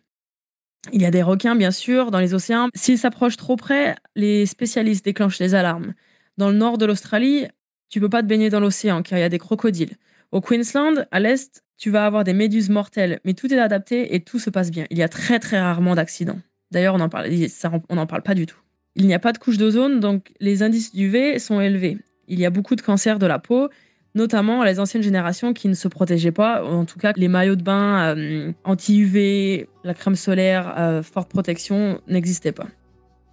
Il 0.93 1.01
y 1.01 1.05
a 1.05 1.09
des 1.09 1.23
requins, 1.23 1.55
bien 1.55 1.71
sûr, 1.71 2.11
dans 2.11 2.19
les 2.19 2.35
océans. 2.35 2.67
S'ils 2.75 2.99
s'approchent 2.99 3.37
trop 3.37 3.55
près, 3.55 3.95
les 4.15 4.45
spécialistes 4.45 5.03
déclenchent 5.03 5.39
les 5.39 5.55
alarmes. 5.55 5.95
Dans 6.37 6.49
le 6.49 6.55
nord 6.55 6.77
de 6.77 6.85
l'Australie, 6.85 7.47
tu 7.89 7.99
peux 7.99 8.09
pas 8.09 8.21
te 8.21 8.27
baigner 8.27 8.51
dans 8.51 8.59
l'océan 8.59 9.01
car 9.01 9.17
il 9.17 9.21
y 9.21 9.25
a 9.25 9.29
des 9.29 9.39
crocodiles. 9.39 9.97
Au 10.31 10.41
Queensland, 10.41 11.07
à 11.09 11.19
l'est, 11.19 11.63
tu 11.77 11.89
vas 11.89 12.05
avoir 12.05 12.23
des 12.23 12.33
méduses 12.33 12.69
mortelles, 12.69 13.19
mais 13.25 13.33
tout 13.33 13.51
est 13.51 13.57
adapté 13.57 14.13
et 14.13 14.23
tout 14.23 14.37
se 14.37 14.51
passe 14.51 14.69
bien. 14.69 14.85
Il 14.91 14.99
y 14.99 15.03
a 15.03 15.09
très 15.09 15.39
très 15.39 15.59
rarement 15.59 15.95
d'accidents. 15.95 16.39
D'ailleurs, 16.69 16.93
on 16.93 16.99
n'en 16.99 17.09
parle, 17.09 18.21
pas 18.21 18.35
du 18.35 18.45
tout. 18.45 18.59
Il 18.95 19.07
n'y 19.07 19.13
a 19.13 19.19
pas 19.19 19.31
de 19.31 19.37
couche 19.37 19.57
d'ozone, 19.57 19.99
donc 19.99 20.31
les 20.39 20.63
indices 20.63 20.93
d'UV 20.93 21.39
sont 21.39 21.61
élevés. 21.61 21.97
Il 22.27 22.39
y 22.39 22.45
a 22.45 22.49
beaucoup 22.49 22.75
de 22.75 22.81
cancers 22.81 23.19
de 23.19 23.25
la 23.25 23.39
peau, 23.39 23.69
notamment 24.15 24.63
les 24.63 24.79
anciennes 24.79 25.03
générations 25.03 25.53
qui 25.53 25.69
ne 25.69 25.73
se 25.73 25.87
protégeaient 25.87 26.31
pas. 26.31 26.63
En 26.63 26.85
tout 26.85 26.99
cas, 26.99 27.13
les 27.15 27.27
maillots 27.27 27.55
de 27.55 27.63
bain 27.63 28.15
euh, 28.15 28.51
anti-UV, 28.65 29.67
la 29.83 29.93
crème 29.93 30.15
solaire 30.15 30.73
euh, 30.77 31.03
forte 31.03 31.29
protection 31.29 32.01
n'existaient 32.07 32.51
pas. 32.51 32.67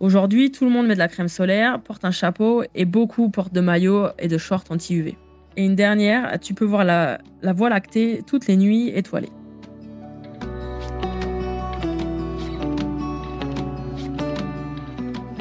Aujourd'hui, 0.00 0.52
tout 0.52 0.64
le 0.64 0.70
monde 0.70 0.86
met 0.86 0.94
de 0.94 1.00
la 1.00 1.08
crème 1.08 1.28
solaire, 1.28 1.80
porte 1.80 2.04
un 2.04 2.12
chapeau 2.12 2.62
et 2.76 2.84
beaucoup 2.84 3.28
portent 3.30 3.52
de 3.52 3.60
maillots 3.60 4.08
et 4.20 4.28
de 4.28 4.38
shorts 4.38 4.64
anti-UV. 4.70 5.16
Et 5.56 5.64
une 5.64 5.74
dernière, 5.74 6.38
tu 6.40 6.54
peux 6.54 6.64
voir 6.64 6.84
la, 6.84 7.18
la 7.42 7.52
voie 7.52 7.68
lactée 7.68 8.22
toutes 8.24 8.46
les 8.46 8.56
nuits 8.56 8.92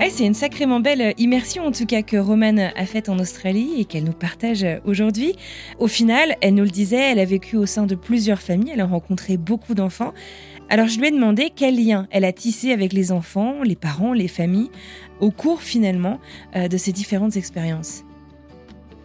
c'est 0.10 0.26
une 0.26 0.34
sacrément 0.34 0.80
belle 0.80 1.14
immersion 1.18 1.66
en 1.66 1.72
tout 1.72 1.86
cas 1.86 2.02
que 2.02 2.18
Romane 2.18 2.72
a 2.76 2.86
faite 2.86 3.10
en 3.10 3.20
Australie 3.20 3.74
et 3.78 3.86
qu'elle 3.86 4.04
nous 4.04 4.14
partage 4.14 4.66
aujourd'hui. 4.86 5.36
Au 5.80 5.88
final, 5.88 6.36
elle 6.42 6.56
nous 6.56 6.64
le 6.64 6.70
disait, 6.70 7.12
elle 7.12 7.20
a 7.20 7.26
vécu 7.26 7.58
au 7.58 7.66
sein 7.66 7.86
de 7.86 7.94
plusieurs 7.94 8.42
familles, 8.42 8.72
elle 8.74 8.82
a 8.82 8.86
rencontré 8.86 9.38
beaucoup 9.38 9.74
d'enfants. 9.74 10.14
Alors 10.70 10.88
je 10.88 11.00
lui 11.00 11.08
ai 11.08 11.12
demandé 11.12 11.52
quel 11.56 11.76
lien 11.76 12.08
elle 12.10 12.26
a 12.26 12.32
tissé 12.32 12.72
avec 12.72 12.94
les 12.94 13.12
enfants, 13.12 13.64
les 13.64 13.76
parents, 13.76 14.14
les 14.14 14.28
familles, 14.28 14.70
au 15.20 15.30
cours 15.30 15.62
finalement 15.62 16.20
euh, 16.56 16.68
de 16.68 16.78
ces 16.78 16.92
différentes 16.92 17.36
expériences. 17.36 18.04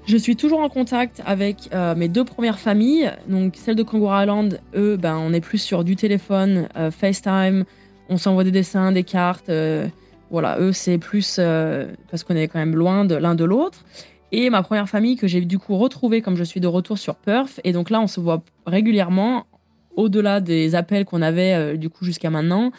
Je 0.06 0.16
suis 0.16 0.34
toujours 0.34 0.60
en 0.60 0.68
contact 0.68 1.22
avec 1.26 1.68
euh, 1.72 1.94
mes 1.94 2.08
deux 2.08 2.24
premières 2.24 2.58
familles. 2.58 3.12
Donc 3.28 3.54
celle 3.56 3.76
de 3.76 3.82
Kangaroo 3.82 4.22
Island, 4.22 4.60
eux, 4.74 4.96
ben, 4.96 5.16
on 5.16 5.32
est 5.32 5.40
plus 5.40 5.58
sur 5.58 5.84
du 5.84 5.94
téléphone, 5.94 6.68
euh, 6.76 6.90
FaceTime, 6.90 7.64
on 8.08 8.16
s'envoie 8.16 8.44
des 8.44 8.50
dessins, 8.50 8.92
des 8.92 9.04
cartes. 9.04 9.50
Voilà, 10.32 10.58
eux, 10.58 10.72
c'est 10.72 10.96
plus 10.96 11.36
euh, 11.38 11.92
parce 12.10 12.24
qu'on 12.24 12.34
est 12.34 12.48
quand 12.48 12.58
même 12.58 12.74
loin 12.74 13.04
de 13.04 13.14
l'un 13.14 13.34
de 13.34 13.44
l'autre. 13.44 13.84
Et 14.32 14.48
ma 14.48 14.62
première 14.62 14.88
famille 14.88 15.16
que 15.16 15.26
j'ai 15.26 15.42
du 15.42 15.58
coup 15.58 15.76
retrouvée 15.76 16.22
comme 16.22 16.36
je 16.36 16.42
suis 16.42 16.58
de 16.58 16.66
retour 16.66 16.96
sur 16.96 17.16
Perth. 17.16 17.60
Et 17.64 17.72
donc 17.72 17.90
là, 17.90 18.00
on 18.00 18.06
se 18.06 18.18
voit 18.18 18.42
régulièrement 18.66 19.44
au-delà 19.94 20.40
des 20.40 20.74
appels 20.74 21.04
qu'on 21.04 21.20
avait 21.20 21.52
euh, 21.52 21.76
du 21.76 21.90
coup 21.90 22.06
jusqu'à 22.06 22.30
maintenant. 22.30 22.72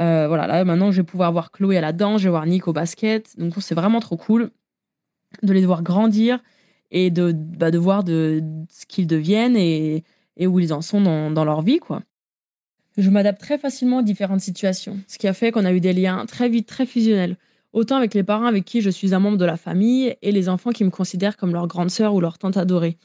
Euh, 0.00 0.26
voilà, 0.28 0.46
là 0.46 0.64
maintenant 0.64 0.90
je 0.90 0.96
vais 0.96 1.06
pouvoir 1.06 1.30
voir 1.30 1.52
Chloé 1.52 1.76
à 1.76 1.82
la 1.82 1.92
danse, 1.92 2.22
je 2.22 2.24
vais 2.24 2.30
voir 2.30 2.46
Nick 2.46 2.68
au 2.68 2.72
basket. 2.72 3.38
Donc 3.38 3.52
c'est 3.58 3.74
vraiment 3.74 4.00
trop 4.00 4.16
cool 4.16 4.50
de 5.42 5.52
les 5.52 5.66
voir 5.66 5.82
grandir 5.82 6.38
et 6.90 7.10
de, 7.10 7.32
bah, 7.32 7.70
de 7.70 7.76
voir 7.76 8.02
de, 8.02 8.42
ce 8.70 8.86
qu'ils 8.86 9.06
deviennent 9.06 9.58
et, 9.58 10.04
et, 10.38 10.46
où 10.46 10.58
ils 10.58 10.72
en 10.72 10.80
sont 10.80 11.02
dans, 11.02 11.30
dans 11.30 11.44
leur 11.44 11.60
vie. 11.60 11.80
quoi. 11.80 12.00
Je 12.96 13.10
m'adapte 13.10 13.40
très 13.40 13.58
facilement 13.58 13.98
à 13.98 14.02
différentes 14.02 14.40
situations, 14.40 14.98
ce 15.08 15.18
qui 15.18 15.26
a 15.26 15.32
fait 15.32 15.50
qu'on 15.50 15.64
a 15.64 15.72
eu 15.72 15.80
des 15.80 15.92
liens 15.92 16.26
très 16.26 16.48
vite, 16.48 16.68
très 16.68 16.86
fusionnels, 16.86 17.36
autant 17.72 17.96
avec 17.96 18.14
les 18.14 18.22
parents 18.22 18.46
avec 18.46 18.64
qui 18.64 18.82
je 18.82 18.90
suis 18.90 19.14
un 19.14 19.18
membre 19.18 19.36
de 19.36 19.44
la 19.44 19.56
famille 19.56 20.14
et 20.22 20.30
les 20.30 20.48
enfants 20.48 20.70
qui 20.70 20.84
me 20.84 20.90
considèrent 20.90 21.36
comme 21.36 21.52
leur 21.52 21.66
grande 21.66 21.90
sœur 21.90 22.14
ou 22.14 22.20
leur 22.20 22.38
tante 22.38 22.56
adorée. 22.56 22.96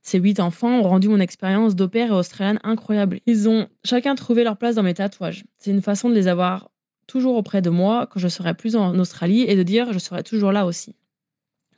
Ces 0.00 0.18
huit 0.18 0.38
enfants 0.38 0.80
ont 0.80 0.82
rendu 0.82 1.08
mon 1.08 1.18
expérience 1.18 1.74
d'opère 1.74 2.08
et 2.08 2.14
australienne 2.14 2.60
incroyable. 2.62 3.20
Ils 3.26 3.48
ont 3.48 3.68
chacun 3.84 4.14
trouvé 4.14 4.44
leur 4.44 4.56
place 4.56 4.76
dans 4.76 4.82
mes 4.82 4.94
tatouages. 4.94 5.44
C'est 5.58 5.70
une 5.70 5.82
façon 5.82 6.08
de 6.08 6.14
les 6.14 6.28
avoir 6.28 6.70
toujours 7.08 7.36
auprès 7.36 7.62
de 7.62 7.70
moi 7.70 8.06
quand 8.10 8.20
je 8.20 8.28
serai 8.28 8.54
plus 8.54 8.76
en 8.76 8.98
Australie 8.98 9.42
et 9.42 9.56
de 9.56 9.62
dire 9.62 9.92
je 9.92 9.98
serai 9.98 10.22
toujours 10.22 10.52
là 10.52 10.66
aussi. 10.66 10.94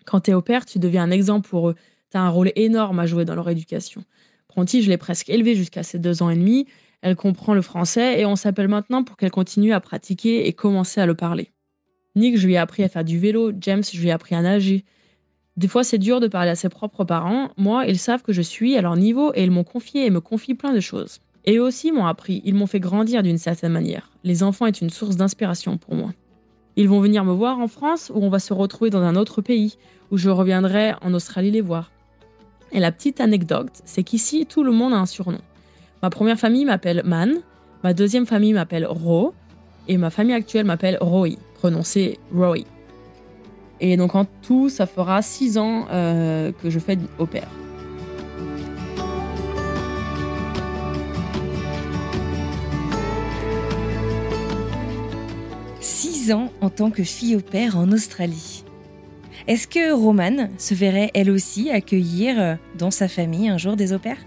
Quand 0.05 0.20
tu 0.20 0.31
es 0.31 0.35
au 0.35 0.42
père, 0.42 0.66
tu 0.66 0.79
deviens 0.79 1.03
un 1.03 1.11
exemple 1.11 1.48
pour 1.48 1.70
eux. 1.70 1.74
Tu 2.11 2.18
as 2.18 2.22
un 2.22 2.29
rôle 2.29 2.53
énorme 2.57 2.98
à 2.98 3.07
jouer 3.07 3.24
dans 3.24 3.35
leur 3.35 3.48
éducation. 3.48 4.05
Pronti, 4.48 4.83
je 4.83 4.90
l'ai 4.90 4.98
presque 4.98 5.31
élevée 5.31 5.55
jusqu'à 5.55 5.83
ses 5.83 5.98
deux 5.98 6.22
ans 6.22 6.31
et 6.31 6.37
demi. 6.37 6.66
Elle 7.05 7.17
comprend 7.17 7.53
le 7.53 7.61
français 7.61 8.19
et 8.19 8.25
on 8.25 8.35
s'appelle 8.35 8.67
maintenant 8.67 9.05
pour 9.05 9.19
qu'elle 9.19 9.31
continue 9.31 9.75
à 9.75 9.81
pratiquer 9.81 10.49
et 10.49 10.55
commencer 10.55 11.03
à 11.03 11.07
le 11.07 11.14
parler. 11.14 11.53
Nick, 12.17 12.38
je 12.38 12.47
lui 12.47 12.55
ai 12.55 12.57
appris 12.57 12.83
à 12.83 12.88
faire 12.88 13.05
du 13.05 13.19
vélo. 13.19 13.53
James, 13.61 13.83
je 13.85 14.01
lui 14.01 14.09
ai 14.09 14.11
appris 14.11 14.35
à 14.35 14.40
nager. 14.40 14.87
Des 15.59 15.69
fois, 15.69 15.85
c'est 15.85 15.99
dur 15.99 16.19
de 16.19 16.29
parler 16.29 16.53
à 16.53 16.55
ses 16.55 16.71
propres 16.71 17.05
parents. 17.05 17.51
Moi, 17.59 17.85
ils 17.85 17.99
savent 17.99 18.23
que 18.23 18.33
je 18.33 18.40
suis 18.40 18.75
à 18.79 18.81
leur 18.81 18.97
niveau 18.97 19.33
et 19.35 19.45
ils 19.45 19.51
m'ont 19.51 19.64
confié 19.64 20.07
et 20.07 20.11
me 20.11 20.23
confient 20.23 20.55
plein 20.55 20.73
de 20.73 20.81
choses. 20.81 21.19
Et 21.45 21.57
eux 21.59 21.62
aussi 21.62 21.93
m'ont 21.93 22.07
appris, 22.07 22.40
ils 22.47 22.55
m'ont 22.55 22.67
fait 22.67 22.81
grandir 22.81 23.23
d'une 23.23 23.37
certaine 23.37 23.73
manière. 23.73 24.11
Les 24.25 24.43
enfants 24.43 24.64
est 24.64 24.81
une 24.81 24.88
source 24.88 25.17
d'inspiration 25.17 25.77
pour 25.77 25.97
moi. 25.97 26.14
Ils 26.77 26.88
vont 26.88 27.01
venir 27.01 27.23
me 27.23 27.35
voir 27.35 27.59
en 27.59 27.69
France 27.69 28.11
ou 28.14 28.25
on 28.25 28.31
va 28.31 28.38
se 28.38 28.55
retrouver 28.55 28.88
dans 28.88 29.03
un 29.03 29.14
autre 29.14 29.43
pays 29.43 29.77
où 30.11 30.17
je 30.17 30.31
reviendrai 30.31 30.95
en 31.03 31.12
Australie 31.12 31.51
les 31.51 31.61
voir. 31.61 31.93
Et 32.73 32.81
la 32.81 32.93
petite 32.93 33.21
anecdote, 33.21 33.83
c'est 33.85 34.05
qu'ici, 34.05 34.47
tout 34.47 34.64
le 34.64 34.73
monde 34.73 34.95
a 34.95 34.97
un 34.97 35.07
surnom. 35.07 35.40
Ma 36.05 36.11
première 36.11 36.38
famille 36.38 36.67
m'appelle 36.67 37.01
Man, 37.07 37.37
ma 37.83 37.95
deuxième 37.95 38.27
famille 38.27 38.53
m'appelle 38.53 38.85
Ro, 38.85 39.33
et 39.88 39.97
ma 39.97 40.11
famille 40.11 40.35
actuelle 40.35 40.67
m'appelle 40.67 40.99
Roy, 41.01 41.38
prononcé 41.55 42.19
Roy. 42.31 42.59
Et 43.81 43.97
donc 43.97 44.14
en 44.14 44.27
tout, 44.43 44.69
ça 44.69 44.85
fera 44.85 45.23
six 45.23 45.57
ans 45.57 45.87
euh, 45.90 46.53
que 46.62 46.69
je 46.69 46.79
fais 46.79 46.99
au 47.19 47.25
pair. 47.25 47.49
Six 55.81 56.33
ans 56.35 56.53
en 56.61 56.69
tant 56.69 56.90
que 56.90 57.03
fille 57.03 57.35
au 57.35 57.40
père 57.40 57.79
en 57.79 57.90
Australie. 57.93 58.62
Est-ce 59.47 59.67
que 59.67 59.95
Romane 59.95 60.51
se 60.59 60.75
verrait 60.75 61.11
elle 61.14 61.31
aussi 61.31 61.71
accueillir 61.71 62.38
euh, 62.38 62.55
dans 62.77 62.90
sa 62.90 63.09
famille 63.09 63.49
un 63.49 63.57
jour 63.57 63.75
des 63.77 63.95
au 63.95 63.99
pairs? 63.99 64.19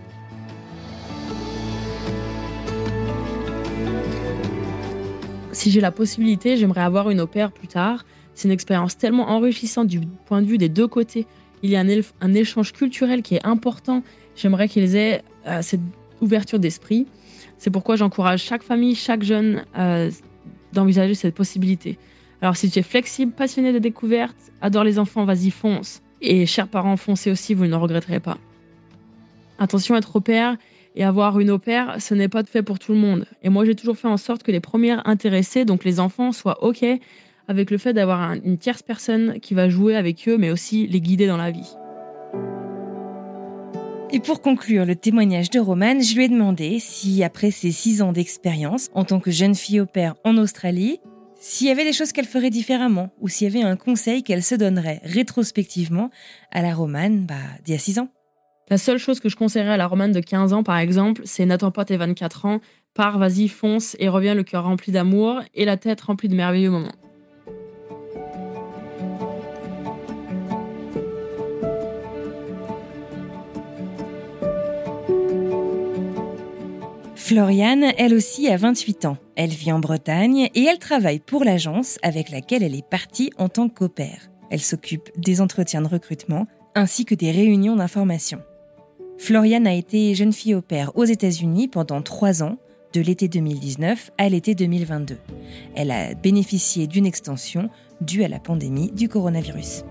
Si 5.58 5.72
j'ai 5.72 5.82
la 5.82 5.92
possibilité, 5.92 6.56
j'aimerais 6.56 6.82
avoir 6.82 7.10
une 7.10 7.26
pair 7.26 7.52
plus 7.52 7.68
tard 7.68 8.06
c'est 8.36 8.48
une 8.48 8.52
expérience 8.52 8.96
tellement 8.96 9.32
enrichissante 9.32 9.88
du 9.88 10.02
point 10.28 10.44
de 10.44 10.46
vue 10.46 10.60
des 10.60 10.70
deux 10.70 10.88
côtés. 10.88 11.26
Il 11.64 11.72
y 11.72 11.76
a 11.76 11.80
un, 11.80 12.34
échange 12.36 12.74
culturel 12.74 13.24
qui 13.24 13.34
est 13.34 13.44
important. 13.44 14.04
J'aimerais 14.36 14.68
qu'ils 14.68 14.96
aient 14.96 15.24
euh, 15.48 15.64
cette 15.64 15.82
ouverture 16.22 16.60
d'esprit. 16.60 17.08
C'est 17.58 17.72
pourquoi 17.72 17.96
j'encourage 17.96 18.44
chaque 18.44 18.62
famille, 18.62 18.94
chaque 18.94 19.24
jeune 19.24 19.66
euh, 19.80 20.12
d'envisager 20.74 21.16
cette 21.16 21.34
possibilité. 21.34 21.98
Alors 22.44 22.56
si 22.56 22.70
tu 22.70 22.78
es 22.78 22.84
flexible, 22.84 23.32
passionné 23.32 23.74
de 23.74 23.80
découverte, 23.80 24.38
adore 24.62 24.84
les 24.84 25.00
enfants, 25.00 25.26
vas-y 25.26 25.50
fonce. 25.50 26.04
Et 26.22 26.46
chers 26.46 26.68
parents, 26.68 26.98
foncez 26.98 27.32
aussi, 27.32 27.56
vous 27.56 27.66
ne 27.66 27.76
regretterez 27.76 28.20
pas. 28.20 28.38
Attention 29.58 29.96
à 29.96 29.98
être 29.98 30.16
au 30.16 30.22
père 30.22 30.58
et 30.98 31.04
avoir 31.04 31.40
une 31.40 31.60
pair, 31.60 31.98
ce 32.00 32.16
n'est 32.16 32.28
pas 32.28 32.44
fait 32.44 32.64
pour 32.64 32.80
tout 32.80 32.92
le 32.92 32.98
monde. 32.98 33.26
Et 33.44 33.50
moi, 33.50 33.66
j'ai 33.66 33.76
toujours 33.76 33.98
fait 33.98 34.08
en 34.08 34.18
sorte 34.18 34.42
que 34.42 34.52
les 34.52 34.60
premières 34.60 35.08
intéressées, 35.08 35.64
donc 35.64 35.86
les 35.86 36.00
enfants, 36.00 36.32
soient 36.32 36.64
OK 36.64 36.84
avec 37.48 37.72
le 37.72 37.78
fait 37.78 37.94
d'avoir 37.94 38.34
une 38.44 38.58
tierce 38.58 38.82
personne 38.82 39.40
qui 39.40 39.54
va 39.54 39.70
jouer 39.70 39.96
avec 39.96 40.28
eux, 40.28 40.38
mais 40.38 40.50
aussi 40.50 40.88
les 40.88 41.00
guider 41.00 41.28
dans 41.28 41.38
la 41.38 41.52
vie. 41.52 41.72
Et 44.10 44.20
pour 44.20 44.42
conclure 44.42 44.86
le 44.86 44.96
témoignage 44.96 45.50
de 45.52 45.60
Romane, 45.60 46.02
je 46.02 46.16
lui 46.16 46.26
ai 46.26 46.30
demandé 46.30 46.80
si, 46.80 47.24
après 47.24 47.52
ses 47.52 47.72
six 47.72 48.02
ans 48.02 48.12
d'expérience 48.12 48.88
en 48.94 49.06
tant 49.06 49.20
que 49.20 49.32
jeune 49.32 49.56
fille 49.56 49.80
au 49.80 49.86
en 50.24 50.38
Australie, 50.38 51.00
s'il 51.40 51.68
y 51.68 51.70
avait 51.70 51.84
des 51.84 51.94
choses 51.94 52.12
qu'elle 52.12 52.26
ferait 52.26 52.50
différemment 52.50 53.12
ou 53.22 53.30
s'il 53.30 53.48
y 53.48 53.56
avait 53.56 53.66
un 53.66 53.76
conseil 53.76 54.24
qu'elle 54.24 54.44
se 54.44 54.56
donnerait 54.56 55.02
rétrospectivement 55.04 56.10
à 56.52 56.64
la 56.64 56.74
Romane 56.74 57.26
bah, 57.26 57.36
d'il 57.64 57.74
y 57.74 57.78
a 57.78 57.80
six 57.80 58.00
ans. 58.00 58.10
La 58.70 58.78
seule 58.78 58.98
chose 58.98 59.22
que 59.22 59.30
je 59.30 59.38
conseillerais 59.38 59.74
à 59.74 59.78
la 59.78 59.88
Romane 59.88 60.12
de 60.12 60.20
15 60.20 60.52
ans, 60.52 60.62
par 60.62 60.78
exemple, 60.78 61.22
c'est 61.24 61.46
n'attends 61.46 61.72
pas 61.72 61.86
tes 61.86 61.96
24 61.96 62.46
ans, 62.46 62.60
pars, 62.94 63.18
vas-y, 63.18 63.48
fonce 63.48 63.96
et 64.00 64.10
reviens 64.10 64.36
le 64.36 64.44
cœur 64.44 64.66
rempli 64.66 64.92
d'amour 64.92 65.42
et 65.54 65.64
la 65.64 65.78
tête 65.78 66.02
remplie 66.02 66.28
de 66.28 66.36
merveilleux 66.36 66.70
moments. 66.70 66.92
Floriane, 77.16 77.92
elle 77.98 78.14
aussi, 78.14 78.50
a 78.50 78.58
28 78.58 79.06
ans. 79.06 79.18
Elle 79.36 79.50
vit 79.50 79.72
en 79.72 79.80
Bretagne 79.80 80.50
et 80.56 80.64
elle 80.64 80.80
travaille 80.80 81.20
pour 81.20 81.46
l'agence 81.46 82.00
avec 82.02 82.32
laquelle 82.32 82.64
elle 82.64 82.76
est 82.76 82.88
partie 82.88 83.32
en 83.38 83.48
tant 83.48 83.70
qu'opère. 83.70 84.30
Elle 84.50 84.62
s'occupe 84.62 85.10
des 85.18 85.40
entretiens 85.40 85.82
de 85.82 85.88
recrutement 85.88 86.48
ainsi 86.76 87.06
que 87.06 87.16
des 87.16 87.32
réunions 87.32 87.76
d'information. 87.76 88.42
Floriane 89.18 89.68
a 89.68 89.74
été 89.74 90.16
jeune 90.16 90.34
fille 90.34 90.56
au 90.56 90.62
père 90.62 90.92
aux 90.96 91.06
États-Unis 91.06 91.68
pendant 91.68 92.02
trois 92.02 92.44
ans, 92.44 92.58
de 92.94 93.02
l'été 93.02 93.28
2019 93.28 94.12
à 94.18 94.30
l'été 94.30 94.56
2022. 94.56 95.18
Elle 95.76 95.92
a 95.92 96.14
bénéficié 96.14 96.88
d'une 96.88 97.06
extension 97.06 97.70
due 98.02 98.24
à 98.24 98.28
la 98.28 98.40
pandémie 98.40 98.92
du 98.92 99.10
coronavirus. 99.10 99.84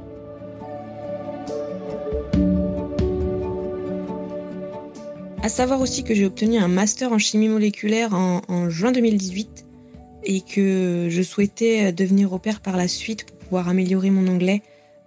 À 5.42 5.48
savoir 5.48 5.80
aussi 5.80 6.02
que 6.02 6.14
j'ai 6.14 6.26
obtenu 6.26 6.58
un 6.58 6.68
master 6.68 7.12
en 7.12 7.18
chimie 7.18 7.48
moléculaire 7.48 8.14
en, 8.14 8.68
juin 8.68 8.90
2018 8.90 9.64
et 10.24 10.40
que 10.40 11.06
je 11.08 11.22
souhaitais 11.22 11.92
devenir 11.92 12.32
au 12.32 12.38
pair 12.38 12.60
par 12.60 12.76
la 12.76 12.88
suite 12.88 13.26
pour 13.26 13.36
pouvoir 13.36 13.68
améliorer 13.68 14.10
mon 14.10 14.26
anglais, 14.26 14.62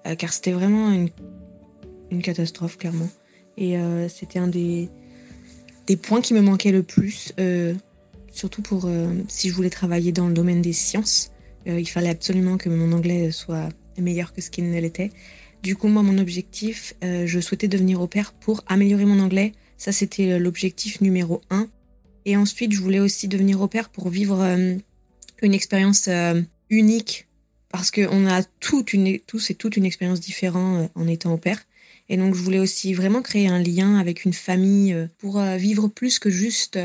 euh, 0.08 0.15
car 0.15 0.32
c'était 0.32 0.53
vraiment 0.53 0.91
une, 2.10 2.21
catastrophe, 2.21 2.77
clairement. 2.77 3.10
Et 3.60 3.78
euh, 3.78 4.10
c'était 4.10 4.39
un 4.39 4.48
des, 4.48 4.89
points 6.02 6.22
qui 6.22 6.34
me 6.34 6.41
manquaient 6.41 6.72
le 6.72 6.82
plus, 6.82 7.34
euh, 7.39 7.76
surtout 8.32 8.63
pour 8.63 8.89
si 9.28 9.50
je 9.50 9.54
voulais 9.54 9.69
travailler 9.69 10.12
dans 10.12 10.28
le 10.28 10.34
domaine 10.34 10.62
des 10.62 10.74
sciences. 10.74 11.32
il 11.67 11.88
fallait 11.88 12.10
absolument 12.10 12.58
que 12.58 12.69
mon 12.69 12.91
anglais 12.91 13.30
soit 13.32 13.69
meilleur 13.98 14.34
que 14.34 14.41
ce 14.41 14.50
qu'il 14.50 14.72
ne 14.72 14.80
l'était. 14.80 15.12
Du 15.62 15.76
coup, 15.76 15.89
moi, 15.89 16.02
mon 16.02 16.17
objectif, 16.17 16.95
je 17.02 17.39
souhaitais 17.39 17.67
devenir 17.67 18.02
au 18.02 18.08
pair 18.08 18.34
pour 18.34 18.63
améliorer 18.67 19.06
mon 19.06 19.19
anglais, 19.19 19.52
ça, 19.80 19.93
c'était 19.93 20.34
euh, 20.34 20.39
l'objectif 20.39 21.02
numéro 21.02 21.41
un. 21.50 21.67
Et 22.26 22.36
ensuite, 22.36 22.74
je 22.74 22.82
voulais 22.82 23.00
aussi 23.00 23.28
devenir 23.28 23.62
au 23.62 23.67
pair 23.67 23.89
pour 23.89 24.10
vivre 24.10 24.41
euh, 24.41 24.76
une 25.41 25.54
expérience 25.54 26.08
euh, 26.10 26.41
unique 26.69 27.28
parce 27.69 27.89
qu'on 27.89 28.28
a 28.28 28.43
toute 28.60 28.93
une, 28.93 29.19
tous 29.19 29.50
et 29.50 29.56
toute 29.56 29.78
une 29.78 29.86
expérience 29.86 30.19
différente 30.19 30.91
en 30.95 31.08
étant 31.08 31.34
au 31.34 31.38
pair. 31.38 31.63
Et 32.10 32.17
donc, 32.17 32.36
je 32.36 32.41
voulais 32.41 32.60
aussi 32.60 32.93
vraiment 32.93 33.22
créer 33.22 33.48
un 33.48 33.62
lien 33.62 33.98
avec 33.98 34.26
une 34.26 34.34
famille 34.34 34.95
pour 35.19 35.39
vivre 35.41 35.88
plus 35.88 36.19
que 36.19 36.30
juste, 36.30 36.78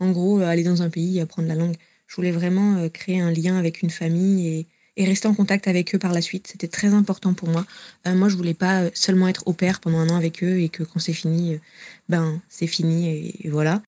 en 0.00 0.10
gros, 0.10 0.40
aller 0.40 0.64
dans 0.64 0.82
un 0.82 0.90
pays 0.90 1.20
apprendre 1.20 1.48
la 1.48 1.54
langue. 1.54 1.76
Je 2.06 2.16
voulais 2.16 2.32
vraiment 2.32 2.88
créer 2.88 3.20
un 3.20 3.30
lien 3.30 3.56
avec 3.56 3.82
une 3.82 3.90
famille 3.90 4.66
et, 4.96 5.04
rester 5.04 5.26
en 5.26 5.34
contact 5.34 5.66
avec 5.66 5.94
eux 5.94 5.98
par 5.98 6.12
la 6.12 6.22
suite. 6.22 6.46
C'était 6.46 6.68
très 6.68 6.94
important 6.94 7.34
pour 7.34 7.48
moi. 7.48 7.66
Euh, 8.06 8.14
moi, 8.14 8.28
je 8.28 8.36
voulais 8.36 8.54
pas 8.54 8.82
euh, 8.82 8.90
seulement 8.94 9.28
être 9.28 9.46
au 9.46 9.52
pair 9.52 9.80
pendant 9.80 9.98
un 9.98 10.08
an 10.10 10.16
avec 10.16 10.44
eux 10.44 10.60
et 10.60 10.68
que 10.68 10.82
quand 10.82 11.00
c'est 11.00 11.12
fini, 11.12 11.54
euh, 11.54 11.58
ben 12.08 12.40
c'est 12.48 12.66
fini 12.66 13.08
et, 13.08 13.48
voilà. 13.48 13.82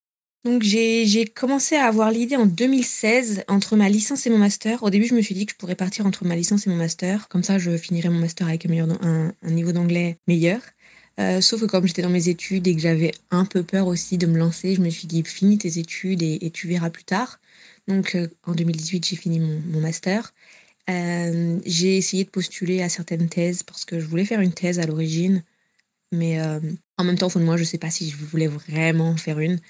Donc 0.45 0.63
j'ai 0.63 1.25
commencé 1.25 1.75
à 1.75 1.87
avoir 1.87 2.13
l'idée 2.13 2.37
en 2.37 2.47
2016 2.47 3.43
entre 3.49 3.75
ma 3.75 3.89
licence 3.89 4.27
et 4.27 4.31
mon 4.31 4.39
master. 4.39 4.85
Au 4.85 4.91
début, 4.91 5.07
je 5.07 5.15
me 5.15 5.21
suis 5.21 5.35
dit 5.35 5.45
que 5.45 5.53
je 5.53 5.57
pourrais 5.57 5.75
partir 5.75 6.07
entre 6.07 6.25
ma 6.25 6.37
licence 6.37 6.69
et 6.69 6.71
mon 6.71 6.77
master. 6.77 7.27
Comme 7.29 7.43
ça, 7.43 7.59
je 7.59 7.77
finirais 7.77 8.11
mon 8.11 8.21
master 8.21 8.47
avec 8.47 8.65
un, 8.65 9.33
niveau 9.43 9.73
d'anglais 9.73 10.19
meilleur. 10.29 10.61
Sauf 11.41 11.61
que 11.61 11.67
comme 11.67 11.87
j'étais 11.87 12.03
dans 12.03 12.11
mes 12.11 12.29
études 12.29 12.67
et 12.67 12.75
que 12.75 12.81
j'avais 12.81 13.13
un 13.31 13.45
peu 13.45 13.63
peur 13.63 13.87
aussi 13.87 14.19
de 14.19 14.27
me 14.27 14.39
lancer, 14.39 14.75
je 14.75 14.81
me 14.81 14.91
suis 14.91 15.07
dit 15.07 15.23
finis 15.25 15.59
tes 15.59 15.79
études 15.79 16.23
et, 16.23 16.51
tu 16.51 16.69
verras 16.69 16.91
plus 16.91 17.05
tard. 17.05 17.41
Donc 17.89 18.17
en 18.45 18.53
2018, 18.53 19.07
j'ai 19.07 19.17
fini 19.17 19.41
mon, 19.41 19.81
master. 19.81 20.33
Euh, 20.91 21.59
j'ai 21.65 21.97
essayé 21.97 22.25
de 22.25 22.31
postuler 22.31 22.83
à 22.83 22.89
certaines 22.89 23.29
thèses 23.29 23.63
parce 23.63 23.85
que 23.85 23.99
je 24.01 24.07
voulais 24.07 24.25
faire 24.25 24.41
une 24.41 24.53
thèse 24.53 24.79
à 24.79 24.87
l'origine, 24.87 25.43
mais 26.13 26.41
euh, 26.41 26.61
En 26.99 27.05
même 27.05 27.19
temps, 27.19 27.27
au 27.27 27.31
fond 27.31 27.41
de 27.41 27.45
moi, 27.45 27.57
je 27.57 27.65
sais 27.65 27.79
pas 27.79 27.91
si 27.91 28.09
je 28.11 28.17
voulais 28.17 28.47
vraiment 28.47 29.11
en 29.11 29.17
faire 29.17 29.39
une. 29.41 29.61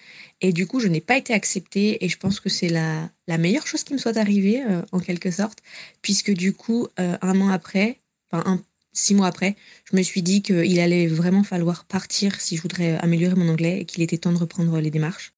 Et 0.41 0.53
du 0.53 0.67
coup, 0.67 0.81
je 0.81 0.89
n'ai 0.89 1.01
pas 1.01 1.17
été 1.17 1.35
acceptée 1.35 2.05
et 2.05 2.09
je 2.09 2.19
pense 2.19 2.41
que 2.41 2.49
c'est 2.49 2.69
la, 2.69 3.11
la 3.27 3.39
meilleure 3.39 3.67
chose 3.67 3.85
qui 3.85 3.95
me 3.95 3.99
soit 3.99 4.17
arrivée, 4.17 4.63
euh, 4.63 4.83
en 4.93 5.01
quelque 5.01 5.31
sorte, 5.31 5.61
puisque 6.03 6.33
du 6.33 6.53
coup, 6.53 6.89
euh, 7.01 7.17
un 7.23 7.41
an 7.41 7.49
après, 7.49 8.01
enfin, 8.31 8.45
un, 8.47 8.63
six 8.97 9.15
mois 9.15 9.27
après, 9.27 9.57
je 9.85 9.97
me 9.97 10.03
suis 10.03 10.23
dit 10.23 10.43
qu'il 10.43 10.81
allait 10.81 11.07
vraiment 11.07 11.45
falloir 11.45 11.85
partir 11.85 12.41
si 12.41 12.57
je 12.57 12.63
voudrais 12.63 12.97
améliorer 12.97 13.37
mon 13.37 13.49
anglais 13.49 13.81
et 13.81 13.85
qu'il 13.85 14.03
était 14.03 14.19
temps 14.19 14.33
de 14.33 14.39
reprendre 14.39 14.81
les 14.81 14.91
démarches. 14.91 15.33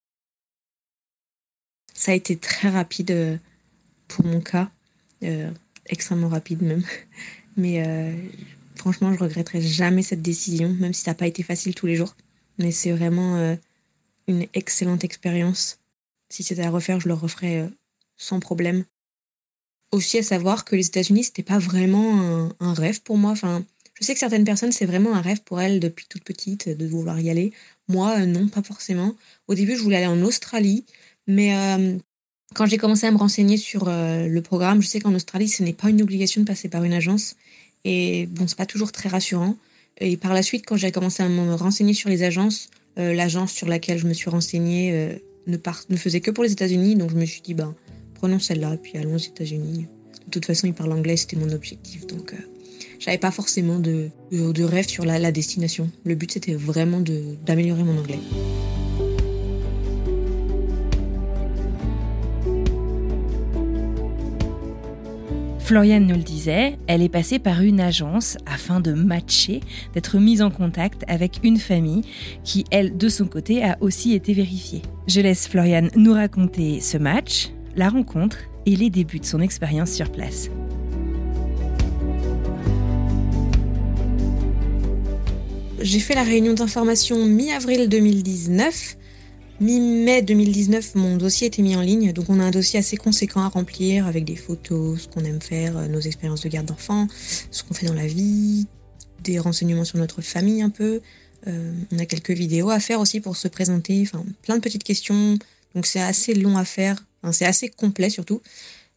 Ça 1.92 2.12
a 2.12 2.14
été 2.14 2.36
très 2.36 2.68
rapide 2.68 3.10
euh, 3.10 3.36
pour 4.06 4.24
mon 4.24 4.40
cas, 4.40 4.70
euh, 5.24 5.50
extrêmement 5.86 6.28
rapide 6.28 6.62
même. 6.62 6.84
Mais 7.56 7.84
euh, 7.84 8.14
franchement, 8.76 9.12
je 9.12 9.18
regretterai 9.18 9.60
jamais 9.60 10.02
cette 10.02 10.22
décision, 10.22 10.72
même 10.74 10.94
si 10.94 11.02
ça 11.02 11.10
n'a 11.10 11.16
pas 11.16 11.26
été 11.26 11.42
facile 11.42 11.74
tous 11.74 11.86
les 11.86 11.96
jours. 11.96 12.14
Mais 12.58 12.70
c'est 12.70 12.92
vraiment 12.92 13.56
une 14.26 14.46
excellente 14.54 15.04
expérience. 15.04 15.80
Si 16.28 16.42
c'était 16.42 16.62
à 16.62 16.70
refaire, 16.70 16.98
je 17.00 17.08
le 17.08 17.14
referais 17.14 17.68
sans 18.16 18.40
problème. 18.40 18.84
Aussi 19.92 20.18
à 20.18 20.22
savoir 20.22 20.64
que 20.64 20.76
les 20.76 20.86
États-Unis, 20.86 21.24
c'était 21.24 21.42
pas 21.42 21.58
vraiment 21.58 22.50
un, 22.60 22.74
rêve 22.74 23.00
pour 23.02 23.16
moi. 23.16 23.30
Enfin, 23.30 23.64
je 23.94 24.04
sais 24.04 24.12
que 24.12 24.20
certaines 24.20 24.44
personnes, 24.44 24.72
c'est 24.72 24.86
vraiment 24.86 25.14
un 25.14 25.22
rêve 25.22 25.42
pour 25.44 25.60
elles 25.60 25.80
depuis 25.80 26.06
toute 26.08 26.24
petite 26.24 26.68
de 26.68 26.86
vouloir 26.86 27.18
y 27.20 27.30
aller. 27.30 27.52
Moi, 27.88 28.26
non, 28.26 28.48
pas 28.48 28.62
forcément. 28.62 29.14
Au 29.46 29.54
début, 29.54 29.76
je 29.76 29.82
voulais 29.82 29.96
aller 29.96 30.06
en 30.06 30.22
Australie, 30.22 30.84
mais 31.26 31.56
euh, 31.56 31.96
quand 32.54 32.66
j'ai 32.66 32.78
commencé 32.78 33.06
à 33.06 33.10
me 33.10 33.16
renseigner 33.16 33.56
sur 33.56 33.88
euh, 33.88 34.26
le 34.26 34.42
programme, 34.42 34.82
je 34.82 34.86
sais 34.86 35.00
qu'en 35.00 35.14
Australie, 35.14 35.48
ce 35.48 35.62
n'est 35.62 35.72
pas 35.72 35.88
une 35.88 36.02
obligation 36.02 36.42
de 36.42 36.46
passer 36.46 36.68
par 36.68 36.84
une 36.84 36.92
agence. 36.92 37.36
Et 37.84 38.26
bon, 38.26 38.46
c'est 38.46 38.58
pas 38.58 38.66
toujours 38.66 38.92
très 38.92 39.08
rassurant. 39.08 39.56
Et 40.00 40.16
par 40.16 40.34
la 40.34 40.42
suite, 40.42 40.64
quand 40.66 40.76
j'ai 40.76 40.92
commencé 40.92 41.22
à 41.22 41.28
me 41.28 41.54
renseigner 41.54 41.94
sur 41.94 42.08
les 42.08 42.22
agences, 42.22 42.68
euh, 42.98 43.14
l'agence 43.14 43.52
sur 43.52 43.68
laquelle 43.68 43.98
je 43.98 44.06
me 44.06 44.12
suis 44.12 44.30
renseignée 44.30 44.90
euh, 44.92 45.14
ne 45.46 45.96
faisait 45.96 46.20
que 46.20 46.30
pour 46.30 46.44
les 46.44 46.52
États-Unis. 46.52 46.96
Donc 46.96 47.10
je 47.10 47.16
me 47.16 47.24
suis 47.24 47.40
dit, 47.40 47.54
ben, 47.54 47.74
prenons 48.18 48.38
celle-là, 48.38 48.76
puis 48.82 48.98
allons 48.98 49.14
aux 49.14 49.18
États-Unis. 49.18 49.86
De 50.26 50.30
toute 50.30 50.44
façon, 50.44 50.66
ils 50.66 50.74
parlent 50.74 50.92
anglais, 50.92 51.16
c'était 51.16 51.36
mon 51.36 51.50
objectif. 51.50 52.06
Donc 52.06 52.34
euh, 52.34 52.36
j'avais 52.98 53.18
pas 53.18 53.30
forcément 53.30 53.78
de, 53.78 54.10
de, 54.32 54.52
de, 54.52 54.64
rêve 54.64 54.88
sur 54.88 55.04
la, 55.04 55.18
la 55.18 55.32
destination. 55.32 55.90
Le 56.04 56.14
but, 56.14 56.32
c'était 56.32 56.54
vraiment 56.54 57.00
d'améliorer 57.00 57.84
mon 57.84 57.98
anglais. 57.98 58.18
Floriane 65.60 66.06
nous 66.06 66.14
le 66.14 66.22
disait, 66.22 66.78
elle 66.86 67.02
est 67.02 67.10
passée 67.10 67.38
par 67.38 67.60
une 67.60 67.78
agence 67.78 68.38
afin 68.46 68.80
de 68.80 68.92
matcher, 68.92 69.60
d'être 69.92 70.16
mise 70.16 70.40
en 70.40 70.50
contact 70.50 71.04
avec 71.08 71.40
une 71.42 71.58
famille 71.58 72.04
qui, 72.42 72.64
elle, 72.70 72.96
de 72.96 73.10
son 73.10 73.26
côté, 73.26 73.62
a 73.62 73.76
aussi 73.82 74.14
été 74.14 74.32
vérifiée. 74.32 74.80
Je 75.08 75.20
laisse 75.20 75.46
Floriane 75.46 75.90
nous 75.94 76.14
raconter 76.14 76.80
ce 76.80 76.96
match, 76.96 77.50
la 77.78 77.90
rencontre 77.90 78.38
et 78.66 78.74
les 78.74 78.90
débuts 78.90 79.20
de 79.20 79.24
son 79.24 79.40
expérience 79.40 79.92
sur 79.92 80.10
place. 80.10 80.50
J'ai 85.80 86.00
fait 86.00 86.16
la 86.16 86.24
réunion 86.24 86.54
d'information 86.54 87.24
mi-avril 87.24 87.88
2019. 87.88 88.96
Mi-mai 89.60 90.22
2019, 90.22 90.96
mon 90.96 91.16
dossier 91.16 91.46
était 91.46 91.62
mis 91.62 91.76
en 91.76 91.80
ligne, 91.80 92.12
donc 92.12 92.26
on 92.28 92.40
a 92.40 92.44
un 92.44 92.50
dossier 92.50 92.80
assez 92.80 92.96
conséquent 92.96 93.42
à 93.42 93.48
remplir 93.48 94.06
avec 94.06 94.24
des 94.24 94.36
photos, 94.36 95.02
ce 95.02 95.08
qu'on 95.08 95.24
aime 95.24 95.40
faire, 95.40 95.88
nos 95.88 96.00
expériences 96.00 96.42
de 96.42 96.48
garde 96.48 96.66
d'enfants, 96.66 97.06
ce 97.50 97.62
qu'on 97.62 97.74
fait 97.74 97.86
dans 97.86 97.94
la 97.94 98.06
vie, 98.06 98.66
des 99.22 99.38
renseignements 99.38 99.84
sur 99.84 99.98
notre 99.98 100.20
famille 100.20 100.62
un 100.62 100.70
peu. 100.70 101.00
Euh, 101.46 101.72
on 101.92 101.98
a 101.98 102.06
quelques 102.06 102.30
vidéos 102.30 102.70
à 102.70 102.80
faire 102.80 103.00
aussi 103.00 103.20
pour 103.20 103.36
se 103.36 103.46
présenter, 103.46 104.02
enfin 104.02 104.24
plein 104.42 104.56
de 104.56 104.60
petites 104.60 104.84
questions, 104.84 105.38
donc 105.78 105.86
c'est 105.86 106.00
assez 106.00 106.34
long 106.34 106.56
à 106.56 106.64
faire, 106.64 106.96
c'est 107.30 107.44
assez 107.44 107.68
complet 107.68 108.10
surtout. 108.10 108.42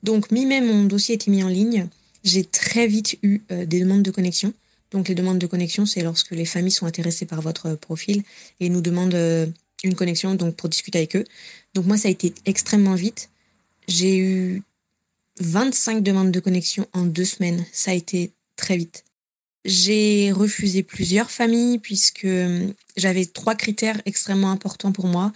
Donc 0.01 0.31
mi-mai, 0.31 0.61
mon 0.61 0.85
dossier 0.85 1.13
était 1.13 1.29
mis 1.29 1.43
en 1.43 1.47
ligne. 1.47 1.87
J'ai 2.23 2.43
très 2.43 2.87
vite 2.87 3.19
eu 3.21 3.41
euh, 3.51 3.67
des 3.67 3.81
demandes 3.81 4.01
de 4.01 4.09
connexion. 4.09 4.51
Donc 4.89 5.07
les 5.07 5.13
demandes 5.13 5.37
de 5.37 5.45
connexion, 5.45 5.85
c'est 5.85 6.01
lorsque 6.01 6.31
les 6.31 6.45
familles 6.45 6.71
sont 6.71 6.87
intéressées 6.87 7.27
par 7.27 7.39
votre 7.39 7.75
profil 7.75 8.23
et 8.59 8.69
nous 8.69 8.81
demandent 8.81 9.13
euh, 9.13 9.45
une 9.83 9.93
connexion 9.93 10.33
donc 10.33 10.55
pour 10.55 10.69
discuter 10.69 10.97
avec 10.97 11.15
eux. 11.15 11.23
Donc 11.75 11.85
moi 11.85 11.97
ça 11.97 12.07
a 12.07 12.11
été 12.11 12.33
extrêmement 12.47 12.95
vite. 12.95 13.29
J'ai 13.87 14.17
eu 14.17 14.63
25 15.39 16.01
demandes 16.01 16.31
de 16.31 16.39
connexion 16.39 16.87
en 16.93 17.03
deux 17.03 17.25
semaines. 17.25 17.63
Ça 17.71 17.91
a 17.91 17.93
été 17.93 18.31
très 18.55 18.75
vite. 18.75 19.03
J'ai 19.65 20.31
refusé 20.31 20.81
plusieurs 20.81 21.29
familles 21.29 21.77
puisque 21.77 22.27
j'avais 22.97 23.25
trois 23.27 23.53
critères 23.53 24.01
extrêmement 24.07 24.49
importants 24.49 24.91
pour 24.91 25.05
moi. 25.05 25.31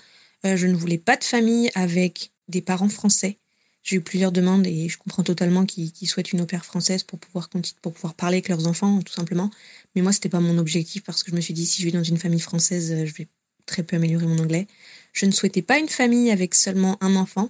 Euh, 0.45 0.58
je 0.58 0.67
ne 0.67 0.75
voulais 0.75 0.97
pas 0.97 1.17
de 1.17 1.23
famille 1.23 1.71
avec 1.75 2.31
des 2.47 2.62
parents 2.62 2.89
français. 2.89 3.39
J'ai 3.84 3.97
eu 3.97 4.01
plusieurs 4.01 4.31
demandes 4.31 4.65
et 4.65 4.89
je 4.89 4.97
comprends 4.97 5.23
totalement 5.23 5.65
qu'ils 5.65 5.91
qu 5.91 6.05
souhaitent 6.05 6.31
une 6.31 6.41
au 6.41 6.45
pair 6.45 6.65
française 6.65 7.03
pour 7.03 7.19
pouvoir, 7.19 7.49
pour 7.81 7.93
pouvoir 7.93 8.13
parler 8.15 8.38
avec 8.38 8.49
leurs 8.49 8.67
enfants, 8.67 9.01
tout 9.01 9.13
simplement. 9.13 9.51
Mais 9.95 10.01
moi, 10.01 10.12
c'était 10.12 10.29
pas 10.29 10.39
mon 10.39 10.58
objectif 10.58 11.03
parce 11.03 11.23
que 11.23 11.31
je 11.31 11.36
me 11.36 11.41
suis 11.41 11.53
dit, 11.53 11.65
si 11.65 11.81
je 11.81 11.88
vais 11.88 11.91
dans 11.91 12.03
une 12.03 12.17
famille 12.17 12.39
française, 12.39 13.05
je 13.05 13.13
vais 13.13 13.27
très 13.65 13.84
peu 13.84 13.95
améliorer 13.95 14.25
mon 14.25 14.39
anglais. 14.39 14.67
Je 15.13 15.25
ne 15.25 15.31
souhaitais 15.31 15.62
pas 15.62 15.77
une 15.77 15.88
famille 15.88 16.31
avec 16.31 16.55
seulement 16.55 16.97
un 17.01 17.15
enfant. 17.15 17.49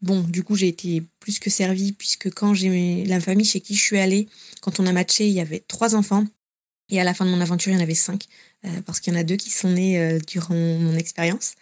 Bon, 0.00 0.20
du 0.20 0.42
coup, 0.42 0.56
j'ai 0.56 0.68
été 0.68 1.02
plus 1.20 1.38
que 1.38 1.50
servie 1.50 1.92
puisque 1.92 2.30
quand 2.30 2.54
j'ai 2.54 3.04
la 3.04 3.20
famille 3.20 3.46
chez 3.46 3.60
qui 3.60 3.74
je 3.74 3.82
suis 3.82 3.98
allée, 3.98 4.28
quand 4.60 4.80
on 4.80 4.86
a 4.86 4.92
matché, 4.92 5.26
il 5.26 5.34
y 5.34 5.40
avait 5.40 5.64
trois 5.68 5.94
enfants. 5.94 6.24
Et 6.90 7.00
à 7.00 7.04
la 7.04 7.12
fin 7.12 7.26
de 7.26 7.30
mon 7.30 7.40
aventure, 7.40 7.72
il 7.72 7.76
y 7.76 7.78
en 7.78 7.82
avait 7.82 7.94
cinq 7.94 8.24
euh, 8.64 8.80
parce 8.86 9.00
qu'il 9.00 9.12
y 9.12 9.16
en 9.16 9.20
a 9.20 9.24
deux 9.24 9.36
qui 9.36 9.50
sont 9.50 9.70
nés 9.70 9.98
euh, 9.98 10.18
durant 10.26 10.54
mon 10.54 10.96
expérience. 10.96 11.54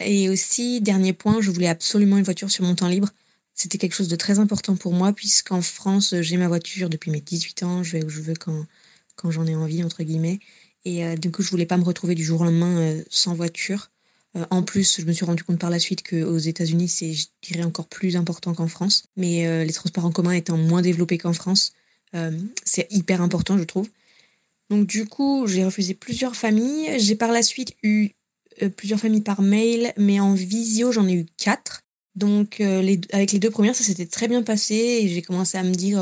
Et 0.00 0.28
aussi, 0.28 0.80
dernier 0.80 1.12
point, 1.12 1.40
je 1.40 1.50
voulais 1.50 1.68
absolument 1.68 2.18
une 2.18 2.24
voiture 2.24 2.50
sur 2.50 2.64
mon 2.64 2.74
temps 2.74 2.88
libre. 2.88 3.10
C'était 3.54 3.78
quelque 3.78 3.94
chose 3.94 4.08
de 4.08 4.16
très 4.16 4.40
important 4.40 4.74
pour 4.74 4.92
moi 4.92 5.12
puisqu'en 5.12 5.62
France, 5.62 6.14
j'ai 6.20 6.36
ma 6.36 6.48
voiture 6.48 6.90
depuis 6.90 7.10
mes 7.10 7.20
18 7.20 7.62
ans. 7.62 7.82
Je 7.82 7.92
vais 7.92 8.04
où 8.04 8.08
je 8.08 8.20
veux 8.20 8.34
quand, 8.34 9.30
j'en 9.30 9.46
ai 9.46 9.54
envie, 9.54 9.84
entre 9.84 10.02
guillemets. 10.02 10.40
Et 10.84 11.04
euh, 11.04 11.16
du 11.16 11.30
coup, 11.30 11.42
je 11.42 11.50
voulais 11.50 11.66
pas 11.66 11.76
me 11.76 11.84
retrouver 11.84 12.14
du 12.14 12.24
jour 12.24 12.40
au 12.40 12.44
lendemain 12.44 12.78
euh, 12.78 13.02
sans 13.08 13.34
voiture. 13.34 13.90
Euh, 14.36 14.44
en 14.50 14.64
plus, 14.64 15.00
je 15.00 15.06
me 15.06 15.12
suis 15.12 15.24
rendu 15.24 15.44
compte 15.44 15.60
par 15.60 15.70
la 15.70 15.78
suite 15.78 16.02
qu'aux 16.02 16.38
États-Unis, 16.38 16.88
c'est, 16.88 17.12
je 17.12 17.28
dirais, 17.42 17.62
encore 17.62 17.86
plus 17.86 18.16
important 18.16 18.52
qu'en 18.54 18.66
France. 18.66 19.04
Mais 19.16 19.64
les 19.64 19.72
transports 19.72 20.04
en 20.04 20.10
commun 20.10 20.32
étant 20.32 20.56
moins 20.56 20.82
développés 20.82 21.18
qu'en 21.18 21.32
France, 21.32 21.72
c'est 22.64 22.92
hyper 22.92 23.22
important, 23.22 23.56
je 23.58 23.64
trouve. 23.64 23.88
Donc 24.70 24.86
du 24.86 25.06
coup, 25.06 25.46
j'ai 25.46 25.64
refusé 25.64 25.94
plusieurs 25.94 26.34
familles. 26.36 26.98
J'ai 26.98 27.14
par 27.14 27.30
la 27.30 27.42
suite 27.42 27.74
eu 27.82 28.10
plusieurs 28.76 29.00
familles 29.00 29.22
par 29.22 29.42
mail, 29.42 29.92
mais 29.96 30.20
en 30.20 30.34
visio, 30.34 30.92
j'en 30.92 31.06
ai 31.06 31.14
eu 31.14 31.26
quatre. 31.36 31.80
Donc 32.14 32.58
les, 32.58 33.00
avec 33.12 33.32
les 33.32 33.38
deux 33.38 33.50
premières, 33.50 33.74
ça 33.74 33.84
s'était 33.84 34.06
très 34.06 34.28
bien 34.28 34.42
passé 34.42 34.74
et 34.74 35.08
j'ai 35.08 35.22
commencé 35.22 35.58
à 35.58 35.62
me 35.62 35.74
dire 35.74 36.00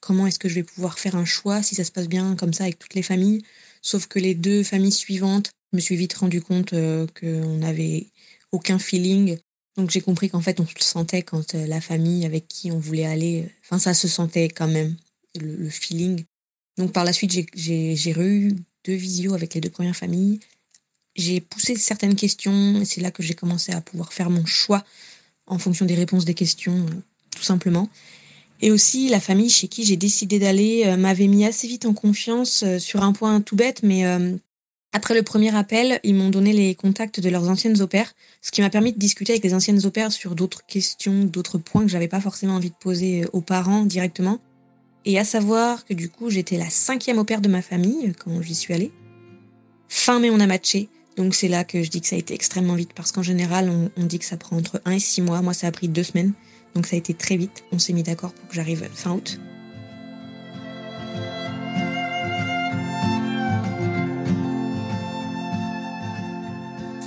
comment 0.00 0.26
est-ce 0.26 0.38
que 0.38 0.48
je 0.48 0.54
vais 0.54 0.62
pouvoir 0.62 0.98
faire 0.98 1.16
un 1.16 1.24
choix 1.24 1.62
si 1.62 1.74
ça 1.74 1.84
se 1.84 1.90
passe 1.90 2.08
bien 2.08 2.36
comme 2.36 2.52
ça 2.52 2.64
avec 2.64 2.78
toutes 2.78 2.94
les 2.94 3.02
familles. 3.02 3.42
Sauf 3.82 4.06
que 4.06 4.18
les 4.18 4.34
deux 4.34 4.62
familles 4.62 4.92
suivantes, 4.92 5.50
je 5.72 5.76
me 5.76 5.80
suis 5.80 5.96
vite 5.96 6.14
rendu 6.14 6.40
compte 6.40 6.72
euh, 6.72 7.06
qu'on 7.18 7.58
n'avait 7.58 8.06
aucun 8.52 8.78
feeling. 8.78 9.38
Donc 9.76 9.90
j'ai 9.90 10.00
compris 10.00 10.30
qu'en 10.30 10.40
fait 10.40 10.60
on 10.60 10.66
se 10.66 10.74
sentait 10.78 11.22
quand 11.22 11.54
euh, 11.54 11.66
la 11.66 11.80
famille 11.80 12.24
avec 12.24 12.48
qui 12.48 12.70
on 12.72 12.78
voulait 12.78 13.06
aller, 13.06 13.42
euh, 13.42 13.50
enfin 13.62 13.78
ça 13.78 13.94
se 13.94 14.08
sentait 14.08 14.48
quand 14.48 14.68
même, 14.68 14.96
le, 15.40 15.54
le 15.56 15.68
feeling. 15.68 16.24
Donc 16.78 16.92
par 16.92 17.04
la 17.04 17.12
suite 17.12 17.32
j'ai 17.54 18.10
eu 18.10 18.52
deux 18.84 18.94
visios 18.94 19.34
avec 19.34 19.54
les 19.54 19.60
deux 19.60 19.70
premières 19.70 19.96
familles. 19.96 20.40
J'ai 21.16 21.40
poussé 21.40 21.76
certaines 21.76 22.14
questions 22.14 22.80
et 22.80 22.84
c'est 22.84 23.00
là 23.00 23.10
que 23.10 23.22
j'ai 23.22 23.34
commencé 23.34 23.72
à 23.72 23.80
pouvoir 23.80 24.12
faire 24.12 24.30
mon 24.30 24.44
choix 24.44 24.84
en 25.46 25.58
fonction 25.58 25.86
des 25.86 25.94
réponses 25.94 26.24
des 26.24 26.34
questions, 26.34 26.86
tout 27.34 27.42
simplement. 27.42 27.88
Et 28.60 28.70
aussi, 28.70 29.08
la 29.08 29.20
famille 29.20 29.50
chez 29.50 29.68
qui 29.68 29.84
j'ai 29.84 29.96
décidé 29.96 30.38
d'aller 30.38 30.84
euh, 30.86 30.96
m'avait 30.96 31.26
mis 31.26 31.44
assez 31.44 31.66
vite 31.66 31.84
en 31.84 31.92
confiance 31.92 32.62
euh, 32.62 32.78
sur 32.78 33.02
un 33.02 33.12
point 33.12 33.40
tout 33.40 33.56
bête, 33.56 33.82
mais 33.82 34.06
euh, 34.06 34.34
après 34.92 35.14
le 35.14 35.22
premier 35.22 35.54
appel, 35.54 36.00
ils 36.04 36.14
m'ont 36.14 36.30
donné 36.30 36.52
les 36.52 36.74
contacts 36.74 37.20
de 37.20 37.28
leurs 37.28 37.50
anciennes 37.50 37.80
opères, 37.82 38.14
ce 38.40 38.50
qui 38.50 38.62
m'a 38.62 38.70
permis 38.70 38.92
de 38.92 38.98
discuter 38.98 39.32
avec 39.32 39.44
les 39.44 39.52
anciennes 39.52 39.84
opères 39.84 40.10
sur 40.10 40.34
d'autres 40.34 40.64
questions, 40.66 41.24
d'autres 41.24 41.58
points 41.58 41.82
que 41.82 41.90
j'avais 41.90 42.08
pas 42.08 42.20
forcément 42.20 42.54
envie 42.54 42.70
de 42.70 42.76
poser 42.76 43.26
aux 43.32 43.42
parents 43.42 43.84
directement. 43.84 44.38
Et 45.04 45.18
à 45.18 45.24
savoir 45.24 45.84
que 45.84 45.94
du 45.94 46.08
coup, 46.08 46.30
j'étais 46.30 46.56
la 46.56 46.70
cinquième 46.70 47.18
opère 47.18 47.40
de 47.40 47.48
ma 47.48 47.62
famille 47.62 48.12
quand 48.18 48.40
j'y 48.42 48.54
suis 48.54 48.74
allée. 48.74 48.90
Fin 49.88 50.18
mai, 50.18 50.30
on 50.30 50.40
a 50.40 50.46
matché. 50.46 50.88
Donc 51.16 51.34
c'est 51.34 51.48
là 51.48 51.64
que 51.64 51.82
je 51.82 51.90
dis 51.90 52.00
que 52.00 52.06
ça 52.06 52.16
a 52.16 52.18
été 52.18 52.34
extrêmement 52.34 52.74
vite 52.74 52.92
parce 52.94 53.10
qu'en 53.10 53.22
général, 53.22 53.70
on, 53.96 54.04
dit 54.04 54.18
que 54.18 54.24
ça 54.24 54.36
prend 54.36 54.56
entre 54.56 54.82
1 54.84 54.92
et 54.92 54.98
6 54.98 55.22
mois. 55.22 55.40
Moi, 55.40 55.54
ça 55.54 55.66
a 55.66 55.72
pris 55.72 55.88
deux 55.88 56.02
semaines. 56.02 56.32
Donc 56.74 56.86
ça 56.86 56.96
a 56.96 56.98
été 56.98 57.14
très 57.14 57.36
vite. 57.36 57.64
On 57.72 57.78
s'est 57.78 57.94
mis 57.94 58.02
d'accord 58.02 58.32
pour 58.34 58.48
que 58.48 58.54
j'arrive 58.54 58.86
fin 58.92 59.12
août. 59.12 59.40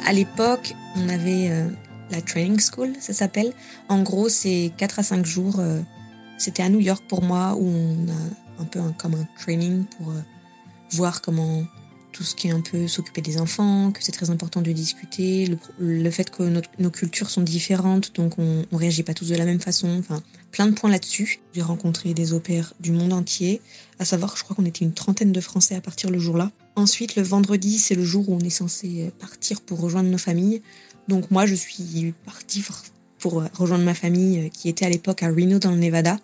À 0.07 0.13
l'époque, 0.13 0.73
on 0.95 1.07
avait 1.07 1.51
euh, 1.51 1.69
la 2.09 2.19
training 2.23 2.59
school, 2.59 2.93
ça 2.99 3.13
s'appelle. 3.13 3.53
En 3.89 4.01
gros, 4.01 4.27
c'est 4.27 4.71
4 4.75 4.99
à 4.99 5.03
5 5.03 5.23
jours. 5.23 5.59
Euh, 5.59 5.81
C'était 6.39 6.63
à 6.63 6.69
New 6.69 6.79
York 6.79 7.03
pour 7.07 7.21
moi 7.21 7.55
où 7.55 7.67
on 7.67 8.07
a 8.09 8.63
un 8.63 8.65
peu 8.65 8.79
comme 8.97 9.13
un 9.13 9.27
training 9.37 9.85
pour 9.85 10.09
euh, 10.09 10.21
voir 10.93 11.21
comment 11.21 11.63
tout 12.11 12.23
ce 12.23 12.33
qui 12.35 12.47
est 12.47 12.51
un 12.51 12.61
peu 12.61 12.87
s'occuper 12.87 13.21
des 13.21 13.39
enfants, 13.39 13.91
que 13.91 14.03
c'est 14.03 14.11
très 14.11 14.29
important 14.31 14.61
de 14.61 14.71
discuter, 14.71 15.45
le, 15.45 15.57
le 15.79 16.11
fait 16.11 16.29
que 16.31 16.43
notre- 16.43 16.69
nos 16.79 16.89
cultures 16.89 17.29
sont 17.29 17.41
différentes, 17.41 18.15
donc 18.15 18.39
on, 18.39 18.65
on 18.71 18.77
réagit 18.77 19.03
pas 19.03 19.13
tous 19.13 19.29
de 19.29 19.35
la 19.35 19.45
même 19.45 19.59
façon, 19.59 19.87
enfin 19.99 20.21
plein 20.51 20.65
de 20.65 20.71
points 20.73 20.89
là-dessus. 20.89 21.39
J'ai 21.53 21.61
rencontré 21.61 22.13
des 22.15 22.27
pairs 22.39 22.73
du 22.79 22.91
monde 22.91 23.13
entier, 23.13 23.61
à 23.99 24.05
savoir 24.05 24.35
je 24.37 24.43
crois 24.43 24.55
qu'on 24.55 24.65
était 24.65 24.83
une 24.83 24.93
trentaine 24.93 25.31
de 25.31 25.39
Français 25.41 25.75
à 25.75 25.81
partir 25.81 26.09
le 26.09 26.17
jour-là. 26.19 26.51
Ensuite 26.75 27.15
le 27.15 27.21
vendredi 27.23 27.77
c'est 27.77 27.95
le 27.95 28.03
jour 28.03 28.27
où 28.29 28.35
on 28.35 28.39
est 28.39 28.49
censé 28.49 29.11
partir 29.19 29.61
pour 29.61 29.79
rejoindre 29.79 30.09
nos 30.09 30.17
familles, 30.17 30.61
donc 31.07 31.29
moi 31.31 31.45
je 31.45 31.55
suis 31.55 32.13
partie 32.25 32.63
pour 33.19 33.43
rejoindre 33.57 33.83
ma 33.83 33.93
famille 33.93 34.39
euh, 34.39 34.49
qui 34.49 34.69
était 34.69 34.85
à 34.85 34.89
l'époque 34.89 35.21
à 35.23 35.27
Reno 35.27 35.59
dans 35.59 35.71
le 35.71 35.77
Nevada. 35.77 36.17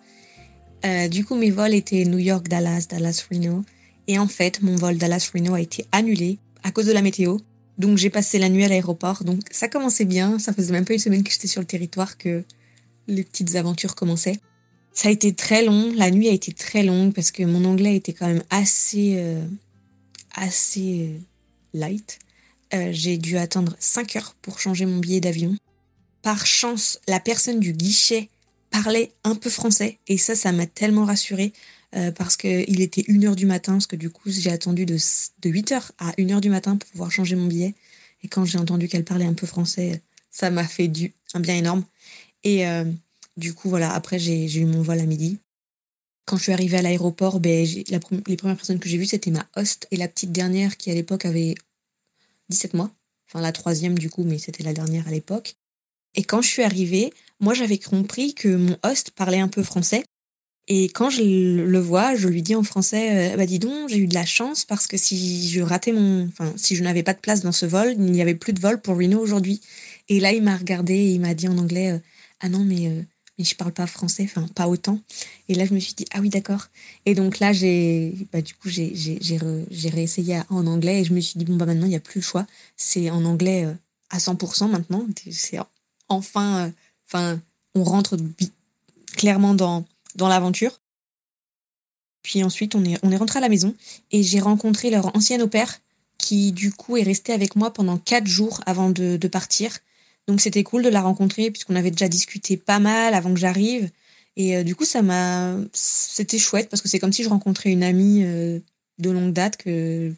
Euh, 0.84 1.08
du 1.08 1.24
coup 1.24 1.34
mes 1.36 1.50
vols 1.50 1.74
étaient 1.74 2.04
New 2.04 2.18
York, 2.18 2.48
Dallas, 2.48 2.86
Dallas, 2.88 3.24
Reno. 3.30 3.64
Et 4.08 4.18
en 4.18 4.28
fait, 4.28 4.62
mon 4.62 4.76
vol 4.76 4.98
Dallas-Reno 4.98 5.54
a 5.54 5.60
été 5.60 5.86
annulé 5.92 6.38
à 6.62 6.70
cause 6.70 6.86
de 6.86 6.92
la 6.92 7.02
météo. 7.02 7.38
Donc 7.78 7.98
j'ai 7.98 8.10
passé 8.10 8.38
la 8.38 8.48
nuit 8.48 8.64
à 8.64 8.68
l'aéroport. 8.68 9.24
Donc 9.24 9.40
ça 9.50 9.68
commençait 9.68 10.04
bien. 10.04 10.38
Ça 10.38 10.52
faisait 10.52 10.72
même 10.72 10.84
pas 10.84 10.94
une 10.94 10.98
semaine 10.98 11.22
que 11.22 11.30
j'étais 11.30 11.48
sur 11.48 11.60
le 11.60 11.66
territoire 11.66 12.16
que 12.16 12.44
les 13.08 13.22
petites 13.22 13.54
aventures 13.56 13.94
commençaient. 13.94 14.40
Ça 14.92 15.08
a 15.08 15.10
été 15.10 15.34
très 15.34 15.64
long. 15.64 15.92
La 15.94 16.10
nuit 16.10 16.28
a 16.28 16.32
été 16.32 16.52
très 16.52 16.82
longue 16.82 17.12
parce 17.12 17.30
que 17.30 17.42
mon 17.42 17.64
anglais 17.64 17.96
était 17.96 18.12
quand 18.12 18.26
même 18.26 18.42
assez, 18.50 19.14
euh, 19.18 19.44
assez 20.34 21.10
euh, 21.10 21.18
light. 21.74 22.18
Euh, 22.74 22.88
j'ai 22.92 23.18
dû 23.18 23.36
attendre 23.36 23.76
5 23.78 24.16
heures 24.16 24.34
pour 24.40 24.58
changer 24.58 24.86
mon 24.86 24.98
billet 24.98 25.20
d'avion. 25.20 25.56
Par 26.22 26.46
chance, 26.46 26.98
la 27.06 27.20
personne 27.20 27.60
du 27.60 27.72
guichet 27.72 28.28
parlait 28.70 29.12
un 29.22 29.34
peu 29.34 29.50
français 29.50 29.98
et 30.08 30.18
ça, 30.18 30.34
ça 30.34 30.50
m'a 30.50 30.66
tellement 30.66 31.04
rassurée 31.04 31.52
euh, 31.96 32.12
parce 32.12 32.36
qu'il 32.36 32.80
était 32.80 33.02
1h 33.02 33.34
du 33.34 33.46
matin, 33.46 33.72
parce 33.72 33.86
que 33.86 33.96
du 33.96 34.10
coup 34.10 34.30
j'ai 34.30 34.50
attendu 34.50 34.84
de, 34.86 34.94
de 34.94 35.50
8h 35.50 35.90
à 35.98 36.12
1h 36.12 36.40
du 36.40 36.50
matin 36.50 36.76
pour 36.76 36.88
pouvoir 36.90 37.10
changer 37.10 37.36
mon 37.36 37.46
billet. 37.46 37.74
Et 38.22 38.28
quand 38.28 38.44
j'ai 38.44 38.58
entendu 38.58 38.88
qu'elle 38.88 39.04
parlait 39.04 39.24
un 39.24 39.34
peu 39.34 39.46
français, 39.46 40.02
ça 40.30 40.50
m'a 40.50 40.64
fait 40.64 40.88
du, 40.88 41.14
un 41.34 41.40
bien 41.40 41.56
énorme. 41.56 41.84
Et 42.44 42.66
euh, 42.66 42.84
du 43.36 43.54
coup, 43.54 43.68
voilà, 43.68 43.92
après 43.94 44.18
j'ai 44.18 44.58
eu 44.58 44.66
mon 44.66 44.82
vol 44.82 44.98
à 44.98 45.06
midi. 45.06 45.38
Quand 46.26 46.36
je 46.36 46.44
suis 46.44 46.52
arrivée 46.52 46.76
à 46.76 46.82
l'aéroport, 46.82 47.38
ben, 47.38 47.66
les 47.66 48.36
premières 48.36 48.56
personnes 48.56 48.80
que 48.80 48.88
j'ai 48.88 48.98
vues, 48.98 49.06
c'était 49.06 49.30
ma 49.30 49.46
host 49.56 49.86
et 49.90 49.96
la 49.96 50.08
petite 50.08 50.32
dernière 50.32 50.76
qui 50.76 50.90
à 50.90 50.94
l'époque 50.94 51.24
avait 51.24 51.54
17 52.48 52.74
mois. 52.74 52.90
Enfin 53.28 53.40
la 53.40 53.52
troisième 53.52 53.98
du 53.98 54.10
coup, 54.10 54.24
mais 54.24 54.38
c'était 54.38 54.64
la 54.64 54.72
dernière 54.72 55.06
à 55.08 55.10
l'époque. 55.10 55.56
Et 56.14 56.24
quand 56.24 56.42
je 56.42 56.48
suis 56.48 56.62
arrivée, 56.62 57.12
moi 57.40 57.54
j'avais 57.54 57.78
compris 57.78 58.34
que 58.34 58.48
mon 58.48 58.76
host 58.82 59.12
parlait 59.12 59.40
un 59.40 59.48
peu 59.48 59.62
français. 59.62 60.04
Et 60.68 60.88
quand 60.88 61.10
je 61.10 61.22
le 61.22 61.78
vois, 61.78 62.16
je 62.16 62.26
lui 62.26 62.42
dis 62.42 62.56
en 62.56 62.64
français, 62.64 63.34
euh, 63.34 63.36
bah 63.36 63.46
dis 63.46 63.60
donc, 63.60 63.88
j'ai 63.88 63.98
eu 63.98 64.08
de 64.08 64.14
la 64.14 64.26
chance 64.26 64.64
parce 64.64 64.88
que 64.88 64.96
si 64.96 65.48
je 65.48 65.60
ratais 65.60 65.92
mon, 65.92 66.26
enfin 66.26 66.52
si 66.56 66.74
je 66.74 66.82
n'avais 66.82 67.04
pas 67.04 67.14
de 67.14 67.20
place 67.20 67.42
dans 67.42 67.52
ce 67.52 67.66
vol, 67.66 67.92
il 67.92 68.00
n'y 68.00 68.20
avait 68.20 68.34
plus 68.34 68.52
de 68.52 68.60
vol 68.60 68.80
pour 68.80 68.96
Reno 68.96 69.20
aujourd'hui. 69.20 69.60
Et 70.08 70.18
là, 70.18 70.32
il 70.32 70.42
m'a 70.42 70.56
regardé 70.56 70.94
et 70.94 71.10
il 71.12 71.20
m'a 71.20 71.34
dit 71.34 71.46
en 71.48 71.56
anglais, 71.58 71.92
euh, 71.92 71.98
ah 72.40 72.48
non 72.48 72.64
mais 72.64 72.88
euh, 72.88 73.02
mais 73.38 73.44
je 73.44 73.54
parle 73.54 73.72
pas 73.72 73.86
français, 73.86 74.24
enfin 74.24 74.48
pas 74.54 74.66
autant. 74.66 74.98
Et 75.48 75.54
là, 75.54 75.66
je 75.66 75.74
me 75.74 75.78
suis 75.78 75.94
dit 75.94 76.06
ah 76.12 76.20
oui 76.20 76.30
d'accord. 76.30 76.66
Et 77.04 77.14
donc 77.14 77.38
là, 77.38 77.52
j'ai, 77.52 78.14
bah 78.32 78.42
du 78.42 78.54
coup 78.54 78.68
j'ai 78.68 78.92
j'ai 78.94 79.18
j'ai 79.20 79.38
j'ai 79.70 79.88
réessayé 79.90 80.40
en 80.48 80.66
anglais 80.66 81.00
et 81.02 81.04
je 81.04 81.12
me 81.12 81.20
suis 81.20 81.38
dit 81.38 81.44
bon 81.44 81.56
bah 81.56 81.66
maintenant 81.66 81.86
il 81.86 81.92
y 81.92 81.96
a 81.96 82.00
plus 82.00 82.20
le 82.20 82.24
choix, 82.24 82.46
c'est 82.76 83.10
en 83.10 83.24
anglais 83.24 83.66
euh, 83.66 83.74
à 84.10 84.18
100% 84.18 84.68
maintenant. 84.68 85.06
C'est 85.30 85.58
enfin, 86.08 86.72
enfin 87.06 87.40
on 87.74 87.84
rentre 87.84 88.16
clairement 89.16 89.54
dans 89.54 89.84
dans 90.16 90.28
l'aventure. 90.28 90.80
Puis 92.22 92.42
ensuite, 92.42 92.74
on 92.74 92.84
est, 92.84 92.98
on 93.04 93.12
est 93.12 93.16
rentré 93.16 93.38
à 93.38 93.40
la 93.40 93.48
maison 93.48 93.74
et 94.10 94.22
j'ai 94.22 94.40
rencontré 94.40 94.90
leur 94.90 95.14
ancienne 95.14 95.42
au 95.42 95.48
pair 95.48 95.80
qui, 96.18 96.50
du 96.50 96.72
coup, 96.72 96.96
est 96.96 97.04
restée 97.04 97.32
avec 97.32 97.54
moi 97.54 97.72
pendant 97.72 97.98
quatre 97.98 98.26
jours 98.26 98.60
avant 98.66 98.90
de, 98.90 99.16
de 99.16 99.28
partir. 99.28 99.78
Donc, 100.26 100.40
c'était 100.40 100.64
cool 100.64 100.82
de 100.82 100.88
la 100.88 101.02
rencontrer 101.02 101.52
puisqu'on 101.52 101.76
avait 101.76 101.92
déjà 101.92 102.08
discuté 102.08 102.56
pas 102.56 102.80
mal 102.80 103.14
avant 103.14 103.32
que 103.32 103.38
j'arrive. 103.38 103.90
Et 104.36 104.56
euh, 104.56 104.64
du 104.64 104.74
coup, 104.74 104.84
ça 104.84 105.02
m'a. 105.02 105.56
C'était 105.72 106.38
chouette 106.38 106.68
parce 106.68 106.82
que 106.82 106.88
c'est 106.88 106.98
comme 106.98 107.12
si 107.12 107.22
je 107.22 107.28
rencontrais 107.28 107.70
une 107.70 107.84
amie 107.84 108.24
euh, 108.24 108.58
de 108.98 109.10
longue 109.10 109.32
date 109.32 109.56
que. 109.56 110.12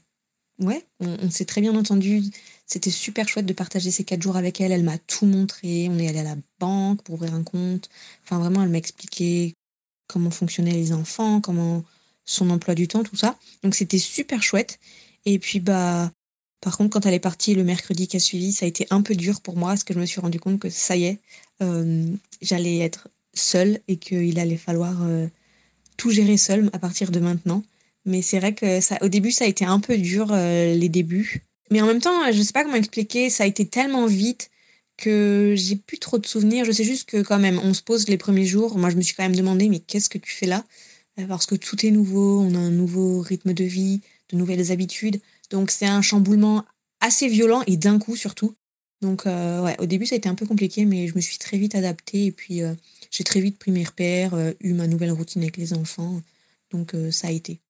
Ouais, 0.61 0.85
on, 1.01 1.17
on 1.23 1.31
s'est 1.31 1.45
très 1.45 1.61
bien 1.61 1.77
entendu. 1.77 2.23
C'était 2.67 2.91
super 2.91 3.29
chouette 3.29 3.47
de 3.47 3.53
partager 3.53 3.91
ces 3.91 4.05
quatre 4.05 4.23
jours 4.23 4.37
avec 4.37 4.61
elle. 4.61 4.73
Elle 4.73 4.83
m'a 4.83 4.99
tout 4.99 5.27
montré. 5.27 5.89
On 5.91 5.99
est 5.99 6.09
allé 6.09 6.21
à 6.21 6.25
la 6.25 6.37
banque 6.59 7.03
pour 7.03 7.17
ouvrir 7.17 7.35
un 7.35 7.43
compte. 7.43 7.91
Enfin, 8.25 8.39
vraiment, 8.39 8.63
elle 8.63 8.71
m'a 8.71 8.79
expliqué 8.79 9.55
comment 10.09 10.31
fonctionnaient 10.31 10.73
les 10.73 10.93
enfants, 10.93 11.41
comment 11.41 11.85
son 12.25 12.51
emploi 12.51 12.75
du 12.75 12.89
temps, 12.89 13.05
tout 13.05 13.17
ça. 13.17 13.39
Donc 13.63 13.75
c'était 13.75 13.99
super 13.99 14.43
chouette. 14.43 14.79
Et 15.25 15.39
puis 15.39 15.61
bah 15.61 16.11
par 16.61 16.77
contre 16.77 16.91
quand 16.91 17.07
elle 17.07 17.15
est 17.15 17.21
partie 17.21 17.55
le 17.55 17.65
mercredi 17.65 18.09
qui 18.09 18.17
a 18.17 18.21
suivi, 18.21 18.53
ça 18.53 18.65
a 18.65 18.69
été 18.69 18.87
un 18.91 19.03
peu 19.03 19.15
dur 19.15 19.41
pour 19.41 19.57
moi 19.57 19.71
parce 19.71 19.85
que 19.85 19.95
je 19.95 20.01
me 20.01 20.07
suis 20.07 20.21
rendu 20.21 20.41
compte 20.41 20.59
que 20.59 20.71
ça 20.71 20.97
y 20.97 21.05
est, 21.05 21.19
euh, 21.63 22.07
j'allais 22.43 22.79
être 22.79 23.09
seule 23.35 23.81
et 23.87 23.97
qu'il 23.97 24.39
allait 24.39 24.57
falloir 24.57 24.97
euh, 25.03 25.29
tout 25.97 26.11
gérer 26.11 26.37
seule 26.37 26.71
à 26.73 26.79
partir 26.79 27.11
de 27.11 27.21
maintenant. 27.21 27.63
Mais 28.05 28.23
c'est 28.23 28.39
vrai 28.39 28.55
que 28.55 28.81
ça, 28.81 28.99
au 29.03 29.09
début 29.09 29.31
ça 29.31 29.45
a 29.45 29.49
été 29.49 29.65
un 29.65 29.81
peu 29.81 29.97
dur 29.99 30.29
euh, 30.33 30.75
les 30.75 30.89
débuts. 30.89 31.45
Mais 31.71 31.83
en 31.83 31.87
même 31.87 32.01
temps, 32.01 32.33
je 32.33 32.41
sais 32.41 32.53
pas 32.53 32.65
comment 32.65 32.77
expliquer, 32.77 33.29
ça 33.29 33.45
a 33.45 33.47
été 33.47 33.67
tellement 33.67 34.07
vite 34.07 34.51
que 34.99 35.55
j'ai 35.57 35.77
plus 35.77 35.99
trop 35.99 36.19
de 36.19 36.27
souvenirs. 36.27 36.65
Je 36.67 36.73
sais 36.73 36.85
juste 36.85 37.09
que 37.09 37.23
quand 37.23 37.39
même, 37.39 37.59
on 37.63 37.73
se 37.73 37.83
pose 37.83 38.09
les 38.09 38.19
premiers 38.19 38.45
jours. 38.45 38.77
Moi, 38.77 38.91
je 38.91 38.97
me 38.97 39.01
suis 39.01 39.15
quand 39.15 39.23
même 39.23 39.37
demandé, 39.37 39.69
mais 39.69 39.79
qu'est-ce 39.79 40.11
que 40.11 40.19
tu 40.19 40.33
fais 40.33 40.47
là? 40.47 40.65
Euh, 41.19 41.27
Parce 41.27 41.47
que 41.47 41.55
tout 41.55 41.87
est 41.87 41.91
nouveau, 41.91 42.41
on 42.41 42.55
a 42.55 42.59
un 42.59 42.71
nouveau 42.71 43.21
rythme 43.21 43.55
de 43.55 43.65
vie, 43.65 44.01
de 44.31 44.37
nouvelles 44.37 44.73
habitudes. 44.73 45.21
Donc 45.51 45.71
c'est 45.71 45.87
un 45.87 46.03
chamboulement 46.03 46.65
assez 47.01 47.29
violent 47.29 47.63
et 47.67 47.77
d'un 47.77 47.99
coup 47.99 48.17
surtout. 48.17 48.55
Donc 49.01 49.27
euh, 49.27 49.63
ouais, 49.63 49.77
au 49.81 49.87
début 49.87 50.07
ça 50.07 50.15
a 50.17 50.19
été 50.19 50.29
un 50.29 50.35
peu 50.35 50.47
compliqué, 50.47 50.85
mais 50.85 51.07
je 51.07 51.15
me 51.15 51.21
suis 51.21 51.39
très 51.39 51.57
vite 51.57 51.75
adaptée 51.75 52.27
et 52.27 52.33
puis 52.33 52.63
euh, 52.63 52.75
j'ai 53.11 53.25
très 53.25 53.41
vite 53.41 53.59
pris 53.59 53.71
mes 53.71 53.85
repères, 53.85 54.35
eu 54.61 54.73
ma 54.75 54.87
nouvelle 54.87 55.13
routine 55.13 55.43
avec 55.43 55.57
les 55.57 55.73
enfants. 55.73 56.21
Donc 56.71 56.95
ça 57.11 57.29
a 57.29 57.31
été. 57.31 57.61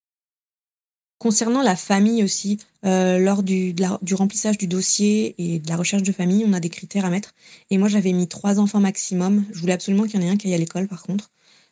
Concernant 1.19 1.63
la 1.63 1.75
famille 1.75 2.23
aussi, 2.23 2.59
euh, 2.85 3.19
lors 3.19 3.43
du, 3.43 3.75
du 3.75 4.15
remplissage 4.15 4.57
du 4.57 4.69
dossier 4.69 5.35
et 5.39 5.59
de 5.59 5.69
la 5.69 5.77
recherche 5.77 6.05
de 6.05 6.13
famille, 6.13 6.45
on 6.47 6.53
a 6.53 6.61
des 6.61 6.69
critères 6.69 7.05
à 7.05 7.11
mettre. 7.11 7.35
Et 7.71 7.79
moi, 7.79 7.89
j'avais 7.89 8.13
mis 8.13 8.29
trois 8.29 8.61
enfants 8.61 8.79
maximum. 8.79 9.45
Je 9.53 9.59
voulais 9.59 9.73
absolument 9.73 10.05
qu'il 10.05 10.21
y 10.21 10.25
en 10.25 10.27
ait 10.27 10.31
un 10.31 10.37
qui 10.37 10.47
aille 10.47 10.55
à 10.55 10.59
l'école, 10.59 10.87
par 10.87 11.03
contre. 11.03 11.31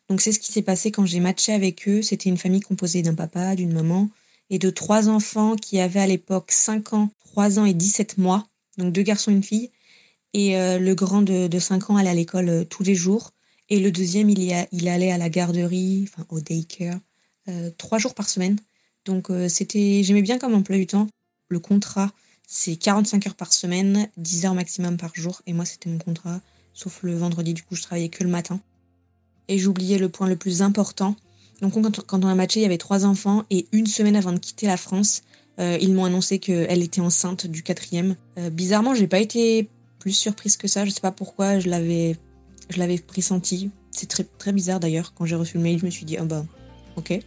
Donc, 0.09 0.19
c'est 0.19 0.33
ce 0.33 0.39
qui 0.39 0.51
s'est 0.51 0.61
passé 0.63 0.91
quand 0.91 1.05
j'ai 1.05 1.21
matché 1.21 1.53
avec 1.53 1.87
eux. 1.87 2.01
C'était 2.01 2.29
une 2.29 2.37
famille 2.37 2.59
composée 2.59 3.01
d'un 3.03 3.13
papa, 3.15 3.55
d'une 3.55 3.71
maman 3.71 4.09
et 4.49 4.59
de 4.59 4.69
trois 4.69 5.07
enfants 5.07 5.55
qui 5.55 5.79
avaient 5.79 5.99
à 6.01 6.07
l'époque 6.07 6.51
5 6.51 6.91
ans, 6.93 7.09
3 7.19 7.57
ans 7.59 7.65
et 7.65 7.73
17 7.73 8.17
mois. 8.17 8.47
Donc, 8.77 8.91
deux 8.91 9.01
garçons 9.01 9.31
et 9.31 9.35
une 9.35 9.43
fille. 9.43 9.71
Et 10.33 10.57
euh, 10.57 10.79
le 10.79 10.95
grand 10.95 11.21
de, 11.21 11.47
de 11.47 11.59
5 11.59 11.89
ans 11.89 11.97
allait 11.97 12.09
à 12.09 12.13
l'école 12.13 12.49
euh, 12.49 12.63
tous 12.65 12.83
les 12.83 12.95
jours. 12.95 13.31
Et 13.69 13.79
le 13.79 13.91
deuxième, 13.91 14.29
il, 14.29 14.43
y 14.43 14.53
a- 14.53 14.67
il 14.71 14.87
allait 14.89 15.11
à 15.11 15.17
la 15.17 15.29
garderie, 15.29 16.05
enfin 16.09 16.25
au 16.29 16.39
daycare, 16.41 16.99
euh, 17.49 17.71
trois 17.77 17.97
jours 17.99 18.13
par 18.15 18.29
semaine. 18.29 18.57
Donc 19.07 19.29
euh, 19.29 19.49
c'était, 19.49 20.03
j'aimais 20.03 20.21
bien 20.21 20.37
comme 20.37 20.53
emploi 20.53 20.77
du 20.77 20.85
temps. 20.85 21.07
Le 21.49 21.59
contrat, 21.59 22.11
c'est 22.47 22.75
45 22.75 23.27
heures 23.27 23.35
par 23.35 23.51
semaine, 23.51 24.09
10 24.17 24.45
heures 24.45 24.53
maximum 24.53 24.97
par 24.97 25.11
jour. 25.15 25.41
Et 25.47 25.53
moi, 25.53 25.65
c'était 25.65 25.89
mon 25.89 25.97
contrat, 25.97 26.41
sauf 26.73 27.01
le 27.03 27.15
vendredi, 27.15 27.53
du 27.53 27.63
coup, 27.63 27.75
je 27.75 27.81
travaillais 27.81 28.09
que 28.09 28.23
le 28.23 28.29
matin. 28.29 28.59
Et 29.47 29.57
j'oubliais 29.57 29.97
le 29.97 30.09
point 30.09 30.27
le 30.27 30.35
plus 30.35 30.61
important. 30.61 31.15
Donc 31.61 31.73
quand, 32.05 32.23
on 32.23 32.27
a 32.27 32.35
matché, 32.35 32.59
il 32.59 32.63
y 32.63 32.65
avait 32.65 32.77
trois 32.77 33.05
enfants. 33.05 33.43
Et 33.49 33.67
une 33.71 33.87
semaine 33.87 34.15
avant 34.15 34.33
de 34.33 34.39
quitter 34.39 34.67
la 34.67 34.77
France, 34.77 35.23
euh, 35.59 35.77
ils 35.81 35.93
m'ont 35.93 36.05
annoncé 36.05 36.39
qu'elle 36.39 36.83
était 36.83 37.01
enceinte 37.01 37.47
du 37.47 37.63
quatrième. 37.63 38.15
Euh, 38.37 38.49
bizarrement, 38.49 38.93
j'ai 38.93 39.07
pas 39.07 39.19
été 39.19 39.69
plus 39.99 40.11
surprise 40.11 40.57
que 40.57 40.67
ça. 40.67 40.85
Je 40.85 40.91
sais 40.91 41.01
pas 41.01 41.11
pourquoi, 41.11 41.59
je 41.59 41.69
l'avais, 41.69 42.17
je 42.69 42.77
l'avais 42.77 42.97
pressenti. 42.97 43.71
C'est 43.89 44.07
très, 44.07 44.25
très 44.25 44.51
bizarre 44.51 44.81
d'ailleurs. 44.81 45.13
Quand 45.15 45.25
j'ai 45.25 45.35
reçu 45.35 45.57
le 45.57 45.63
mail, 45.63 45.79
je 45.79 45.85
me 45.85 45.89
suis 45.89 46.05
dit, 46.05 46.17
ah 46.17 46.25
bah, 46.25 46.45
ok. 46.97 47.19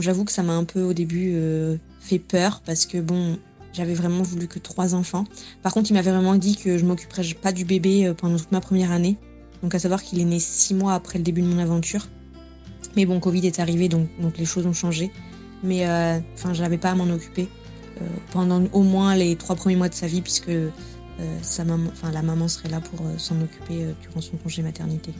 J'avoue 0.00 0.24
que 0.24 0.32
ça 0.32 0.42
m'a 0.42 0.54
un 0.54 0.64
peu 0.64 0.82
au 0.82 0.92
début 0.92 1.32
euh, 1.34 1.76
fait 2.00 2.18
peur 2.18 2.62
parce 2.64 2.86
que 2.86 2.98
bon, 2.98 3.38
j'avais 3.72 3.94
vraiment 3.94 4.22
voulu 4.22 4.48
que 4.48 4.58
trois 4.58 4.94
enfants. 4.94 5.24
Par 5.62 5.72
contre, 5.72 5.90
il 5.90 5.94
m'avait 5.94 6.10
vraiment 6.10 6.36
dit 6.36 6.56
que 6.56 6.78
je 6.78 6.84
m'occuperais 6.84 7.24
pas 7.40 7.52
du 7.52 7.64
bébé 7.64 8.06
euh, 8.06 8.14
pendant 8.14 8.36
toute 8.36 8.52
ma 8.52 8.60
première 8.60 8.90
année. 8.90 9.16
Donc 9.62 9.74
à 9.74 9.78
savoir 9.78 10.02
qu'il 10.02 10.20
est 10.20 10.24
né 10.24 10.40
six 10.40 10.74
mois 10.74 10.94
après 10.94 11.18
le 11.18 11.24
début 11.24 11.42
de 11.42 11.46
mon 11.46 11.58
aventure. 11.58 12.08
Mais 12.96 13.06
bon, 13.06 13.20
Covid 13.20 13.46
est 13.46 13.60
arrivé, 13.60 13.88
donc, 13.88 14.08
donc 14.20 14.38
les 14.38 14.44
choses 14.44 14.66
ont 14.66 14.72
changé. 14.72 15.10
Mais 15.62 15.86
euh, 15.88 16.18
enfin, 16.34 16.52
je 16.52 16.62
n'avais 16.62 16.78
pas 16.78 16.90
à 16.90 16.94
m'en 16.94 17.12
occuper 17.12 17.48
pendant 18.32 18.64
au 18.72 18.82
moins 18.82 19.14
les 19.14 19.36
trois 19.36 19.54
premiers 19.54 19.76
mois 19.76 19.88
de 19.88 19.94
sa 19.94 20.08
vie, 20.08 20.22
puisque 20.22 20.50
sa 21.40 21.62
maman, 21.62 21.90
la 22.12 22.22
maman 22.22 22.48
serait 22.48 22.68
là 22.68 22.80
pour 22.80 23.06
s'en 23.16 23.40
occuper 23.40 23.86
durant 24.02 24.20
son 24.20 24.36
congé 24.38 24.62
maternité. 24.62 25.12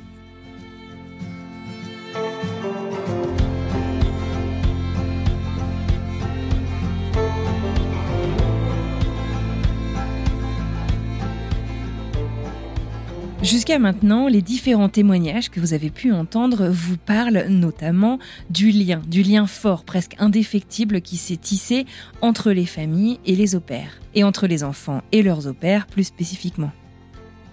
Jusqu'à 13.42 13.80
maintenant, 13.80 14.28
les 14.28 14.40
différents 14.40 14.88
témoignages 14.88 15.50
que 15.50 15.58
vous 15.58 15.74
avez 15.74 15.90
pu 15.90 16.12
entendre 16.12 16.68
vous 16.68 16.96
parlent 16.96 17.46
notamment 17.48 18.20
du 18.50 18.70
lien, 18.70 19.02
du 19.08 19.24
lien 19.24 19.48
fort, 19.48 19.82
presque 19.82 20.14
indéfectible 20.20 21.00
qui 21.00 21.16
s'est 21.16 21.36
tissé 21.36 21.84
entre 22.20 22.52
les 22.52 22.66
familles 22.66 23.18
et 23.26 23.34
les 23.34 23.56
opères, 23.56 24.00
et 24.14 24.22
entre 24.22 24.46
les 24.46 24.62
enfants 24.62 25.02
et 25.10 25.22
leurs 25.22 25.48
opères 25.48 25.88
plus 25.88 26.04
spécifiquement. 26.04 26.70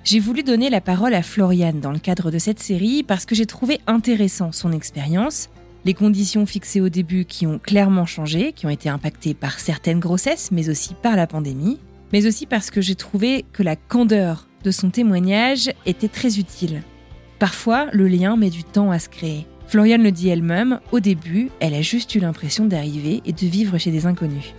J'ai 0.04 0.20
voulu 0.20 0.44
donner 0.44 0.70
la 0.70 0.80
parole 0.80 1.16
à 1.16 1.24
Floriane 1.24 1.80
dans 1.80 1.92
le 1.92 1.98
cadre 1.98 2.30
de 2.30 2.38
cette 2.38 2.60
série 2.60 3.02
parce 3.02 3.26
que 3.26 3.34
j'ai 3.34 3.48
trouvé 3.48 3.80
intéressant 3.88 4.52
son 4.52 4.72
expérience, 4.72 5.50
les 5.86 5.96
conditions 5.96 6.46
fixées 6.46 6.82
au 6.82 6.90
début 6.90 7.26
qui 7.26 7.48
ont 7.48 7.58
clairement 7.58 8.06
changé, 8.06 8.54
qui 8.54 8.68
ont 8.68 8.70
été 8.70 8.90
impactées 8.90 9.34
par 9.34 9.60
certaines 9.60 10.00
grossesses, 10.00 10.52
mais 10.52 10.70
aussi 10.70 10.94
par 10.94 11.16
la 11.16 11.26
pandémie, 11.26 11.80
mais 12.14 12.28
aussi 12.28 12.46
parce 12.46 12.70
que 12.70 12.80
j'ai 12.80 12.96
trouvé 12.96 13.44
que 13.54 13.64
la 13.64 13.76
candeur 13.76 14.49
de 14.64 14.72
son 14.72 14.90
témoignage 14.90 15.72
était 15.86 16.08
très 16.08 16.40
utile. 16.40 16.84
Parfois, 17.40 17.88
le 17.94 18.08
lien 18.08 18.36
met 18.36 18.50
du 18.50 18.64
temps 18.64 18.92
à 18.92 19.00
se 19.00 19.10
créer. 19.10 19.46
Floriane 19.68 20.04
le 20.04 20.12
dit 20.12 20.30
elle-même, 20.30 20.80
au 20.92 21.00
début, 21.00 21.50
elle 21.60 21.74
a 21.74 21.82
juste 21.82 22.14
eu 22.16 22.20
l'impression 22.20 22.66
d'arriver 22.66 23.22
et 23.26 23.34
de 23.34 23.46
vivre 23.46 23.78
chez 23.78 23.92
des 23.92 24.06
inconnus. 24.06 24.54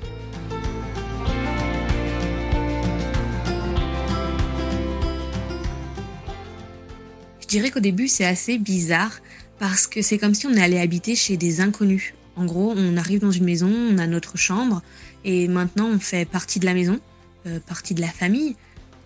Je 7.40 7.46
dirais 7.46 7.70
qu'au 7.70 7.80
début, 7.80 8.07
c'est 8.07 8.24
assez 8.24 8.57
bizarre 8.59 9.18
parce 9.59 9.88
que 9.88 10.01
c'est 10.01 10.18
comme 10.18 10.34
si 10.34 10.46
on 10.46 10.57
allait 10.57 10.80
habiter 10.80 11.16
chez 11.16 11.36
des 11.36 11.61
inconnus. 11.61 12.14
En 12.36 12.44
gros, 12.44 12.72
on 12.76 12.96
arrive 12.96 13.20
dans 13.20 13.32
une 13.32 13.44
maison, 13.44 13.68
on 13.68 13.98
a 13.98 14.07
notre 14.07 14.38
chambre 14.38 14.80
et 15.24 15.48
maintenant 15.48 15.88
on 15.88 15.98
fait 15.98 16.24
partie 16.26 16.61
de 16.61 16.64
la 16.64 16.74
maison, 16.74 17.01
euh, 17.46 17.59
partie 17.66 17.94
de 17.94 18.01
la 18.01 18.07
famille 18.07 18.55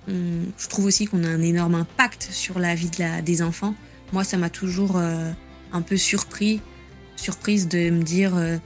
je 0.09 0.69
trouve 0.69 0.85
aussi 0.85 1.07
qu'on 1.07 1.25
a 1.25 1.29
un 1.29 1.43
énorme 1.43 1.75
impact 1.75 2.29
sur 2.31 2.59
la 2.59 2.75
vie 2.75 2.91
des 3.25 3.43
enfants. 3.43 3.75
Moi, 4.13 4.25
ça 4.25 4.37
m'a 4.37 4.51
toujours 4.51 4.97
euh, 4.97 5.33
un 5.73 5.83
peu 5.83 5.97
surpris, 5.97 6.61
surprise 7.17 7.69
de 7.69 7.91
me 7.91 8.03
dire 8.03 8.37
euh, 8.37 8.59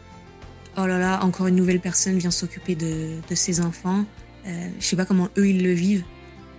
oh 0.77 0.87
là 0.87 0.99
là, 0.99 1.25
encore 1.25 1.47
une 1.47 1.57
nouvelle 1.57 1.81
personne 1.81 2.19
vient 2.19 2.31
s'occuper 2.31 2.75
de, 2.75 3.35
ses 3.35 3.61
enfants. 3.61 4.05
Euh, 4.47 4.69
je 4.81 4.85
sais 4.85 4.97
pas 4.97 5.05
comment 5.05 5.29
eux 5.39 5.49
ils 5.49 5.63
le 5.63 5.73
vivent, 5.73 6.05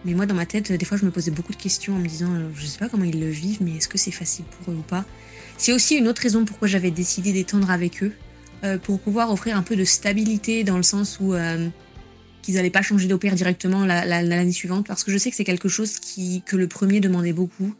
mais 0.05 0.13
moi 0.13 0.25
dans 0.25 0.35
ma 0.35 0.45
tête, 0.45 0.71
des 0.71 0.85
fois, 0.85 0.97
je 0.97 1.05
me 1.05 1.11
posais 1.11 1.31
beaucoup 1.31 1.51
de 1.51 1.57
questions 1.57 1.95
en 1.95 1.99
me 1.99 2.07
disant 2.07 2.29
je 2.55 2.65
sais 2.65 2.79
pas 2.79 2.89
comment 2.89 3.03
ils 3.03 3.19
le 3.19 3.29
vivent, 3.29 3.59
mais 3.61 3.77
est-ce 3.77 3.87
que 3.87 3.97
c'est 3.97 4.11
facile 4.11 4.45
pour 4.45 4.73
eux 4.73 4.77
ou 4.77 4.81
pas? 4.81 5.05
C'est 5.57 5.73
aussi 5.73 5.95
une 5.95 6.07
autre 6.07 6.21
raison 6.21 6.45
pourquoi 6.45 6.67
j'avais 6.67 6.91
décidé 6.91 7.33
d'étendre 7.33 7.69
avec 7.69 8.01
eux, 8.01 8.13
pour 8.83 8.99
pouvoir 8.99 9.31
offrir 9.31 9.55
un 9.55 9.61
peu 9.61 9.75
de 9.75 9.83
stabilité 9.83 10.63
dans 10.63 10.77
le 10.77 10.83
sens 10.83 11.19
où 11.19 11.33
qu'ils 12.41 12.55
n'allaient 12.55 12.69
pas 12.69 12.81
changer 12.81 13.07
d'opère 13.07 13.35
directement 13.35 13.85
l'année 13.85 14.51
suivante, 14.51 14.87
parce 14.87 15.03
que 15.03 15.11
je 15.11 15.17
sais 15.17 15.29
que 15.29 15.35
c'est 15.35 15.43
quelque 15.43 15.69
chose 15.69 15.99
que 16.45 16.55
le 16.55 16.67
premier 16.67 16.99
demandait 16.99 17.33
beaucoup. 17.33 17.73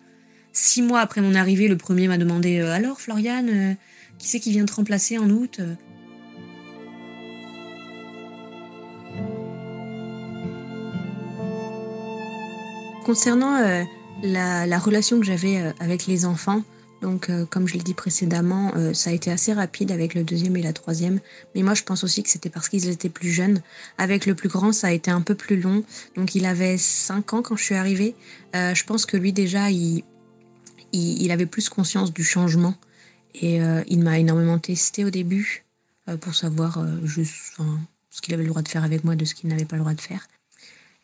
Six 0.51 0.82
mois 0.82 0.99
après 0.99 1.22
mon 1.22 1.36
arrivée, 1.36 1.68
le 1.68 1.78
premier 1.78 2.07
m'a 2.07 2.18
demandé 2.18 2.60
euh, 2.60 2.74
Alors, 2.74 2.99
Floriane, 2.99 3.49
euh, 3.49 3.74
qui 4.18 4.28
c'est 4.28 4.39
qui 4.39 4.51
vient 4.51 4.66
te 4.66 4.74
remplacer 4.74 5.18
en 5.18 5.30
août 5.30 5.62
Concernant 13.05 13.55
euh, 13.55 13.84
la, 14.24 14.66
la, 14.66 14.80
relation 14.80 15.20
que 15.20 15.26
j'avais 15.26 15.74
avec 15.80 16.05
les 16.05 16.26
enfants, 16.26 16.64
donc, 17.02 17.30
euh, 17.30 17.45
comme 17.45 17.68
je 17.68 17.76
l'ai 17.76 17.80
dit 17.80 17.93
précédemment, 17.93 18.74
euh, 18.76 18.93
ça 18.93 19.10
a 19.10 19.14
été 19.14 19.32
assez 19.32 19.54
rapide 19.54 19.91
avec 19.91 20.14
le 20.14 20.24
deuxième 20.24 20.58
et 20.58 20.62
la 20.62 20.74
troisième. 20.74 21.20
Mais 21.56 21.64
moi, 21.64 21.74
je 21.74 21.84
pense 21.84 22.04
aussi 22.04 22.24
que 22.24 22.30
c'était 22.30 22.50
parce 22.50 22.68
qu'ils 22.68 22.89
étaient 22.89 23.10
plus 23.10 23.32
jeunes. 23.32 23.62
Avec 23.97 24.26
le 24.26 24.36
plus 24.36 24.50
grand, 24.50 24.74
ça 24.74 24.88
a 24.88 24.91
été 24.91 25.10
un 25.10 25.22
peu 25.22 25.36
plus 25.36 25.62
long. 25.62 25.84
Donc, 26.16 26.36
il 26.36 26.45
avait 26.45 26.78
5 26.78 27.34
ans 27.34 27.41
quand 27.41 27.56
je 27.56 27.64
suis 27.64 27.76
arrivée. 27.76 28.16
Euh, 28.56 28.76
je 28.76 28.84
pense 28.84 29.06
que 29.06 29.16
lui, 29.16 29.32
déjà, 29.32 29.72
il, 29.72 30.04
il, 30.91 31.32
avait 31.32 31.45
plus 31.45 31.70
conscience 31.70 32.14
du 32.14 32.24
changement. 32.24 32.76
Et 33.36 33.60
il 33.88 34.00
m'a 34.00 34.18
énormément 34.18 34.58
testé 34.58 35.06
au 35.06 35.12
début 35.12 35.64
pour 36.20 36.34
savoir 36.34 36.84
juste, 37.04 37.58
ce 38.10 38.22
qu'il 38.22 38.34
avait 38.34 38.41
le 38.41 38.50
droit 38.50 38.64
de 38.64 38.68
faire 38.68 38.84
avec 38.84 39.04
moi, 39.04 39.16
de 39.16 39.24
ce 39.24 39.36
qu'il 39.36 39.50
n'avait 39.50 39.66
pas 39.66 39.76
le 39.76 39.84
droit 39.84 39.93
de 39.93 40.02
faire. 40.02 40.28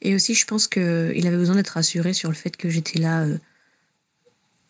Et 0.01 0.15
aussi, 0.15 0.33
je 0.33 0.45
pense 0.45 0.67
qu'il 0.67 0.81
avait 1.27 1.37
besoin 1.37 1.55
d'être 1.55 1.69
rassuré 1.69 2.13
sur 2.13 2.29
le 2.29 2.35
fait 2.35 2.57
que 2.57 2.67
j'étais 2.67 2.99
là 2.99 3.27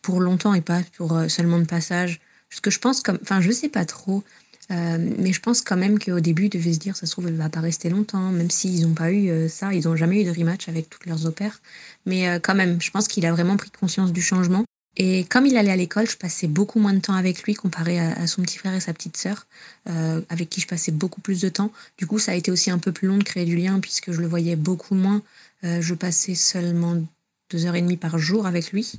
pour 0.06 0.20
longtemps 0.20 0.54
et 0.54 0.60
pas 0.60 0.82
pour 0.96 1.16
euh, 1.16 1.26
seulement 1.26 1.58
de 1.58 1.64
passage. 1.64 2.20
Parce 2.48 2.60
que 2.60 2.70
je 2.70 2.78
pense 2.78 3.00
comme, 3.00 3.18
enfin, 3.22 3.40
je 3.40 3.50
sais 3.50 3.68
pas 3.68 3.84
trop, 3.84 4.22
euh, 4.70 4.98
mais 5.18 5.32
je 5.32 5.40
pense 5.40 5.62
quand 5.62 5.76
même 5.76 5.98
qu'au 5.98 6.20
début, 6.20 6.44
ils 6.44 6.48
devaient 6.48 6.74
se 6.74 6.78
dire, 6.78 6.96
ça 6.96 7.06
se 7.06 7.10
trouve, 7.10 7.26
elle 7.26 7.34
va 7.34 7.48
pas 7.48 7.58
rester 7.58 7.90
longtemps, 7.90 8.30
même 8.30 8.48
s'ils 8.48 8.86
n'ont 8.86 8.94
pas 8.94 9.10
eu 9.10 9.30
euh, 9.30 9.48
ça, 9.48 9.74
ils 9.74 9.84
n'ont 9.86 9.96
jamais 9.96 10.22
eu 10.22 10.24
de 10.24 10.30
rematch 10.30 10.68
avec 10.68 10.88
toutes 10.88 11.06
leurs 11.06 11.26
opères. 11.26 11.60
Mais 12.06 12.38
quand 12.40 12.54
même, 12.54 12.80
je 12.80 12.88
pense 12.92 13.08
qu'il 13.08 13.26
a 13.26 13.32
vraiment 13.32 13.56
pris 13.56 13.70
conscience 13.70 14.12
du 14.12 14.22
changement. 14.22 14.64
Et 14.96 15.24
comme 15.24 15.44
il 15.44 15.56
allait 15.56 15.72
à 15.72 15.76
l'école, 15.76 16.08
je 16.08 16.16
passais 16.16 16.46
beaucoup 16.46 16.78
moins 16.78 16.92
de 16.92 17.00
temps 17.00 17.14
avec 17.14 17.42
lui 17.42 17.54
comparé 17.54 17.98
à, 17.98 18.28
son 18.28 18.42
petit 18.42 18.58
frère 18.58 18.74
et 18.74 18.80
sa 18.80 18.94
petite 18.94 19.16
sœur, 19.16 19.46
avec 19.86 20.48
qui 20.48 20.60
je 20.60 20.68
passais 20.68 20.92
beaucoup 20.92 21.20
plus 21.20 21.40
de 21.40 21.48
temps. 21.48 21.72
Du 21.98 22.06
coup, 22.06 22.20
ça 22.20 22.30
a 22.30 22.34
été 22.36 22.52
aussi 22.52 22.70
un 22.70 22.78
peu 22.78 22.92
plus 22.92 23.08
long 23.08 23.18
de 23.18 23.24
créer 23.24 23.44
du 23.44 23.56
lien 23.56 23.80
puisque 23.80 24.12
je 24.12 24.20
le 24.20 24.28
voyais 24.28 24.54
beaucoup 24.54 24.94
moins. 24.94 25.20
je 25.64 25.94
passais 25.94 26.36
seulement 26.36 27.02
deux 27.50 27.66
heures 27.66 27.76
et 27.76 27.82
demie 27.82 27.96
par 27.96 28.18
jour 28.18 28.46
avec 28.46 28.72
lui. 28.72 28.92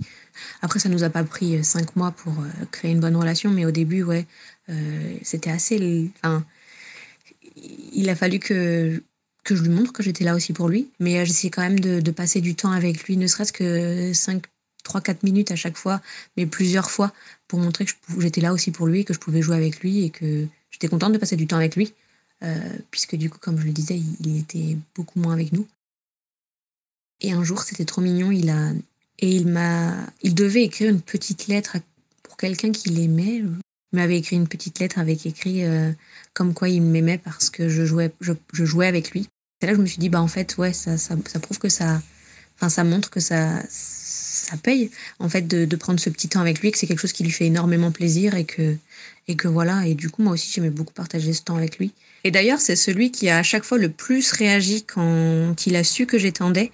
Après, 0.62 0.80
ça 0.80 0.90
nous 0.90 1.04
a 1.04 1.10
pas 1.10 1.24
pris 1.24 1.58
euh, 1.58 1.64
cinq 1.64 1.96
mois 1.96 2.12
pour 2.12 2.34
euh, 2.34 2.66
créer 2.72 2.92
une 2.92 3.00
bonne 3.00 3.16
relation, 3.16 3.50
mais 3.50 3.66
au 3.66 3.72
début, 3.72 4.04
ouais, 4.04 4.26
euh, 4.70 5.18
c'était 5.22 5.50
assez. 5.50 6.10
Enfin, 6.18 6.46
il 7.94 8.10
a 8.10 8.16
fallu 8.16 8.40
que 8.40 9.04
que 9.44 9.56
je 9.56 9.64
lui 9.64 9.70
montre 9.70 9.94
que 9.94 10.04
j'étais 10.04 10.26
là 10.26 10.36
aussi 10.36 10.52
pour 10.52 10.68
lui, 10.68 10.90
mais 11.00 11.26
j'essayais 11.26 11.52
quand 11.52 11.62
même 11.62 11.80
de, 11.80 12.12
passer 12.12 12.42
du 12.42 12.56
temps 12.56 12.72
avec 12.72 13.06
lui, 13.06 13.16
ne 13.16 13.28
serait-ce 13.28 13.54
que 13.54 14.12
5, 14.14 14.44
3, 14.84 15.00
4 15.00 15.24
minutes 15.24 15.52
à 15.52 15.56
chaque 15.56 15.78
fois, 15.78 16.02
mais 16.36 16.46
plusieurs 16.46 16.92
fois, 16.92 17.14
pour 17.48 17.60
montrer 17.60 17.86
que 17.86 17.92
j'étais 18.20 18.42
là 18.42 18.52
aussi 18.52 18.72
pour 18.72 18.88
lui, 18.88 19.06
que 19.06 19.14
je 19.14 19.20
pouvais 19.20 19.42
jouer 19.42 19.56
avec 19.56 19.80
lui 19.80 20.04
et 20.04 20.10
que 20.10 20.46
j'étais 20.70 20.90
contente 20.90 21.14
de 21.14 21.18
passer 21.18 21.38
du 21.38 21.48
temps 21.48 21.56
avec 21.56 21.78
lui, 21.78 21.94
puisque 22.92 23.16
du 23.16 23.30
coup, 23.30 23.38
comme 23.40 23.58
je 23.58 23.64
le 23.64 23.72
disais, 23.72 23.98
il 24.20 24.38
était 24.38 24.76
beaucoup 24.94 25.18
moins 25.22 25.32
avec 25.32 25.54
nous. 25.54 25.66
Et 27.22 27.32
un 27.32 27.44
jour, 27.44 27.62
c'était 27.64 27.86
trop 27.86 28.02
mignon, 28.02 28.32
il 28.32 28.50
a 28.50 28.72
et 29.20 29.32
il 29.32 29.48
m'a 29.48 29.96
il 30.22 30.36
devait 30.36 30.64
écrire 30.64 30.90
une 30.90 31.02
petite 31.02 31.48
lettre 31.48 31.78
pour 32.24 32.38
quelqu'un 32.38 32.72
qu'il 32.72 33.00
aimait. 33.00 33.38
Il 33.38 33.56
m'avait 33.94 34.18
écrit 34.18 34.36
une 34.36 34.48
petite 34.48 34.80
lettre 34.80 35.00
avec 35.00 35.26
écrit 35.26 35.64
euh, 35.66 35.92
comme 36.34 36.54
quoi 36.54 36.70
il 36.70 36.82
m'aimait 36.82 37.18
parce 37.18 37.50
que 37.50 37.70
je 37.70 37.86
jouais 37.86 38.12
je, 38.22 38.34
jouais 38.54 38.88
avec 38.88 39.12
lui. 39.12 39.28
C'est 39.60 39.68
là 39.68 39.74
que 39.74 39.78
je 39.78 39.82
me 39.82 39.88
suis 39.88 39.98
dit 39.98 40.10
bah 40.10 40.22
en 40.22 40.28
fait 40.28 40.58
ouais 40.58 40.74
ça 40.74 40.98
ça, 40.98 41.16
ça 41.26 41.40
prouve 41.40 41.58
que 41.58 41.70
ça 41.70 42.02
enfin 42.56 42.70
ça 42.70 42.84
montre 42.84 43.10
que 43.10 43.20
ça 43.20 43.64
ça 43.70 44.56
paye 44.58 44.92
en 45.20 45.30
fait 45.30 45.48
de, 45.48 45.76
prendre 45.76 46.00
ce 46.00 46.10
petit 46.10 46.30
temps 46.30 46.42
avec 46.42 46.60
lui 46.60 46.72
que 46.72 46.78
c'est 46.78 46.86
quelque 46.86 47.00
chose 47.00 47.14
qui 47.14 47.24
lui 47.24 47.32
fait 47.32 47.48
énormément 47.48 47.92
plaisir 47.92 48.36
et 48.36 48.46
que 48.46 48.76
et 49.28 49.36
que 49.36 49.48
voilà 49.48 49.88
et 49.88 49.96
du 49.96 50.10
coup 50.10 50.22
moi 50.22 50.34
aussi 50.34 50.52
j'aimais 50.52 50.70
beaucoup 50.70 50.94
partager 50.94 51.34
ce 51.34 51.42
temps 51.42 51.56
avec 51.56 51.80
lui. 51.80 51.92
Et 52.24 52.32
d'ailleurs, 52.32 52.60
c'est 52.60 52.76
celui 52.76 53.12
qui 53.12 53.30
a 53.30 53.38
à 53.38 53.44
chaque 53.44 53.64
fois 53.64 53.78
le 53.78 53.90
plus 53.90 54.32
réagi 54.32 54.84
quand 54.84 55.66
il 55.66 55.76
a 55.76 55.84
su 55.84 56.06
que 56.06 56.18
j'étendais 56.18 56.72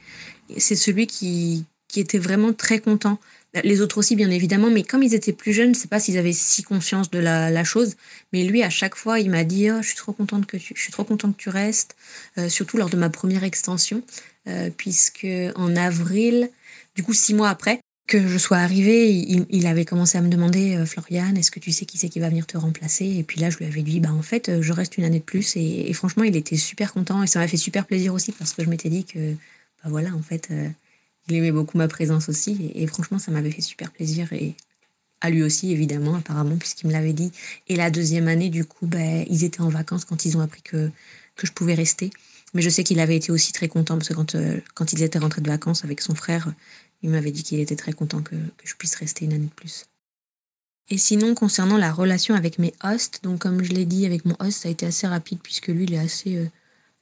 c'est 0.58 0.76
celui 0.76 1.08
qui, 1.08 1.66
qui 1.94 2.00
était 2.00 2.18
vraiment 2.18 2.54
très 2.54 2.80
content. 2.80 3.20
Les 3.64 3.82
autres 3.82 4.00
aussi, 4.00 4.16
bien 4.16 4.32
évidemment, 4.32 4.72
mais 4.72 4.82
comme 4.82 5.04
ils 5.04 5.14
étaient 5.14 5.32
plus 5.32 5.54
jeunes, 5.54 5.76
je 5.76 5.78
ne 5.78 5.82
sais 5.84 5.88
pas 5.88 6.00
s'ils 6.00 6.18
avaient 6.18 6.34
si 6.34 6.64
conscience 6.64 7.12
de 7.12 7.20
la, 7.20 7.64
chose. 7.64 7.96
Mais 8.34 8.44
lui, 8.44 8.64
à 8.64 8.72
chaque 8.72 8.96
fois, 8.96 9.20
il 9.20 9.30
m'a 9.30 9.44
dit 9.44 9.70
oh, 9.70 9.80
je 9.82 9.90
suis 9.90 9.96
trop 9.96 10.12
contente 10.12 10.48
que 10.48 10.58
tu, 10.58 10.74
je 10.76 10.82
suis 10.82 10.92
trop 10.92 11.04
que 11.04 11.28
tu 11.38 11.50
restes, 11.50 11.96
euh, 12.40 12.50
surtout 12.50 12.78
lors 12.78 12.90
de 12.90 12.98
ma 12.98 13.12
première 13.12 13.44
extension, 13.44 14.02
euh, 14.48 14.72
puisque 14.76 15.28
en 15.56 15.76
avril, 15.76 16.50
du 16.96 17.04
coup 17.04 17.14
six 17.14 17.36
mois 17.36 17.50
après 17.50 17.80
que 18.08 18.28
je 18.28 18.38
sois 18.40 18.58
arrivée, 18.58 19.12
il, 19.12 19.68
avait 19.68 19.86
commencé 19.86 20.18
à 20.18 20.22
me 20.22 20.28
demander 20.28 20.76
euh, 20.76 20.86
Floriane, 20.86 21.38
est-ce 21.38 21.52
que 21.52 21.60
tu 21.60 21.72
sais 21.72 21.86
qui 21.86 21.98
c'est 21.98 22.10
qui 22.10 22.20
va 22.20 22.30
venir 22.30 22.48
te 22.48 22.58
remplacer? 22.58 23.06
Et 23.06 23.24
puis 23.24 23.40
là, 23.40 23.52
je 23.52 23.58
lui 23.58 23.66
avais 23.66 23.84
dit 23.84 24.00
bah 24.00 24.12
en 24.12 24.24
fait, 24.24 24.62
je 24.62 24.74
reste 24.74 24.98
une 24.98 25.04
année 25.04 25.20
de 25.20 25.24
plus. 25.24 25.56
Et, 25.56 25.90
et 25.90 25.94
franchement, 25.94 26.24
il 26.24 26.36
était 26.36 26.58
super 26.58 26.92
content 26.92 27.22
et 27.22 27.28
ça 27.28 27.38
m'a 27.38 27.48
fait 27.48 27.56
super 27.58 27.86
plaisir 27.86 28.16
aussi 28.16 28.32
parce 28.32 28.54
que 28.54 28.64
je 28.64 28.70
m'étais 28.70 28.90
dit 28.90 29.06
que 29.06 29.36
bah 29.84 29.90
voilà, 29.90 30.14
en 30.14 30.22
fait, 30.22 30.50
euh, 30.52 30.70
il 31.28 31.36
aimait 31.36 31.52
beaucoup 31.52 31.78
ma 31.78 31.88
présence 31.88 32.30
aussi. 32.30 32.72
Et, 32.76 32.88
franchement, 32.88 33.20
ça 33.20 33.32
m'avait 33.32 33.52
fait 33.52 33.62
super 33.62 33.92
plaisir. 33.92 34.32
Et 34.34 34.56
à 35.22 35.30
lui 35.30 35.44
aussi, 35.44 35.72
évidemment, 35.72 36.16
apparemment, 36.16 36.58
puisqu'il 36.58 36.88
me 36.88 36.94
l'avait 36.94 37.14
dit. 37.14 37.32
Et 37.68 37.76
la 37.76 37.92
deuxième 37.92 38.28
année, 38.28 38.50
du 38.50 38.66
coup, 38.66 38.88
bah, 38.88 39.00
ils 39.30 39.44
étaient 39.44 39.62
en 39.62 39.70
vacances 39.70 40.06
quand 40.06 40.26
ils 40.26 40.38
ont 40.38 40.42
appris 40.42 40.62
que, 40.62 40.90
que 41.36 41.48
je 41.48 41.52
pouvais 41.52 41.74
rester. 41.74 42.12
Mais 42.54 42.62
je 42.62 42.70
sais 42.70 42.84
qu'il 42.84 43.00
avait 43.00 43.16
été 43.16 43.32
aussi 43.32 43.52
très 43.52 43.68
content 43.68 43.98
parce 43.98 44.10
que 44.10 44.14
quand, 44.14 44.36
euh, 44.36 44.60
quand 44.76 44.94
ils 44.94 45.02
étaient 45.02 45.20
rentrés 45.20 45.42
de 45.42 45.50
vacances 45.50 45.84
avec 45.84 46.02
son 46.02 46.14
frère, 46.14 46.54
il 47.02 47.10
m'avait 47.10 47.32
dit 47.32 47.44
qu'il 47.44 47.60
était 47.60 47.76
très 47.76 47.94
content 47.94 48.22
que, 48.22 48.36
que, 48.36 48.66
je 48.66 48.76
puisse 48.76 48.96
rester 48.96 49.26
une 49.26 49.34
année 49.34 49.46
de 49.46 49.54
plus. 49.54 49.86
Et 50.90 50.98
sinon, 50.98 51.34
concernant 51.34 51.78
la 51.78 51.92
relation 51.92 52.36
avec 52.36 52.60
mes 52.60 52.74
hosts, 52.84 53.22
donc 53.24 53.40
comme 53.40 53.64
je 53.64 53.72
l'ai 53.72 53.86
dit, 53.86 54.06
avec 54.06 54.26
mon 54.26 54.36
host, 54.40 54.62
ça 54.62 54.70
a 54.70 54.72
été 54.72 54.86
assez 54.86 55.08
rapide 55.08 55.40
puisque 55.42 55.68
lui, 55.68 55.86
il 55.86 55.94
est 55.94 56.00
assez 56.00 56.36
euh, 56.36 56.46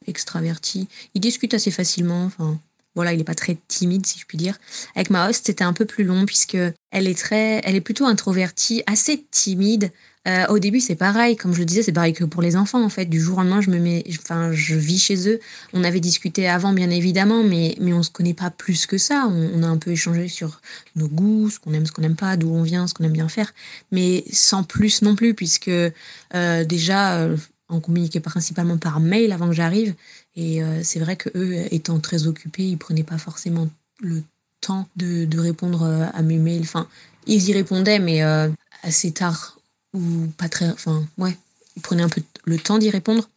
extraverti. 0.07 0.88
Il 1.13 1.21
discute 1.21 1.53
assez 1.53 1.71
facilement. 1.71 2.25
Enfin, 2.25 2.59
voilà, 2.95 3.13
il 3.13 3.17
n'est 3.17 3.23
pas 3.23 3.35
très 3.35 3.57
timide, 3.67 4.05
si 4.05 4.19
je 4.19 4.25
puis 4.25 4.37
dire. 4.37 4.57
Avec 4.95 5.09
ma 5.09 5.29
host, 5.29 5.45
c'était 5.45 5.63
un 5.63 5.73
peu 5.73 5.85
plus 5.85 6.03
long, 6.03 6.25
puisque 6.25 6.57
elle 6.91 7.07
est 7.07 7.17
très, 7.17 7.61
elle 7.63 7.75
est 7.75 7.81
plutôt 7.81 8.05
introvertie, 8.05 8.83
assez 8.85 9.25
timide. 9.31 9.91
Euh, 10.27 10.45
au 10.49 10.59
début, 10.59 10.79
c'est 10.79 10.95
pareil, 10.95 11.35
comme 11.35 11.53
je 11.53 11.59
le 11.59 11.65
disais, 11.65 11.81
c'est 11.81 11.93
pareil 11.93 12.13
que 12.13 12.23
pour 12.25 12.41
les 12.41 12.55
enfants, 12.55 12.83
en 12.83 12.89
fait. 12.89 13.05
Du 13.05 13.19
jour 13.19 13.37
au 13.37 13.41
lendemain, 13.41 13.61
je 13.61 13.71
me 13.71 13.79
mets, 13.79 14.03
enfin, 14.19 14.51
je 14.51 14.75
vis 14.75 14.99
chez 14.99 15.27
eux. 15.27 15.39
On 15.73 15.83
avait 15.83 15.99
discuté 15.99 16.47
avant, 16.47 16.73
bien 16.73 16.91
évidemment, 16.91 17.43
mais, 17.43 17.75
mais 17.79 17.93
on 17.93 18.03
se 18.03 18.11
connaît 18.11 18.35
pas 18.35 18.51
plus 18.51 18.85
que 18.85 18.97
ça. 18.97 19.27
On, 19.31 19.63
a 19.63 19.67
un 19.67 19.77
peu 19.77 19.91
échangé 19.91 20.27
sur 20.27 20.61
nos 20.95 21.07
goûts, 21.07 21.49
ce 21.49 21.59
qu'on 21.59 21.73
aime, 21.73 21.85
ce 21.85 21.91
qu'on 21.91 22.01
n'aime 22.01 22.15
pas, 22.15 22.37
d'où 22.37 22.53
on 22.53 22.61
vient, 22.61 22.87
ce 22.87 22.93
qu'on 22.93 23.05
aime 23.05 23.13
bien 23.13 23.29
faire, 23.29 23.51
mais 23.91 24.23
sans 24.31 24.63
plus 24.63 25.01
non 25.01 25.15
plus, 25.15 25.33
puisque 25.33 25.69
euh, 25.69 26.63
déjà, 26.65 27.15
euh, 27.15 27.37
on 27.71 27.79
communiquait 27.79 28.19
principalement 28.19 28.77
par 28.77 28.99
mail 28.99 29.31
avant 29.31 29.47
que 29.47 29.55
j'arrive. 29.55 29.95
Et 30.36 30.63
euh, 30.63 30.82
c'est 30.84 30.99
vrai 30.99 31.15
que 31.15 31.29
eux, 31.36 31.65
étant 31.73 31.99
très 31.99 32.27
occupés, 32.27 32.63
ils 32.63 32.77
prenaient 32.77 33.03
pas 33.03 33.17
forcément 33.17 33.69
le 33.99 34.23
temps 34.61 34.88
de, 34.95 35.39
répondre 35.39 35.84
euh, 35.84 36.05
à 36.13 36.21
mes 36.21 36.38
mails. 36.38 36.61
Enfin, 36.61 36.88
ils 37.27 37.49
y 37.49 37.53
répondaient, 37.53 37.99
mais 37.99 38.23
euh, 38.23 38.47
assez 38.84 39.11
tard 39.11 39.59
ou 39.93 40.27
pas 40.38 40.47
très. 40.47 40.69
Enfin, 40.69 41.05
ouais, 41.17 41.38
ils 41.75 41.82
prenaient 41.82 42.03
un 42.03 42.09
peu 42.09 42.21
le 42.45 42.57
temps 42.57 42.77
d'y 42.77 42.89
répondre. 42.89 43.29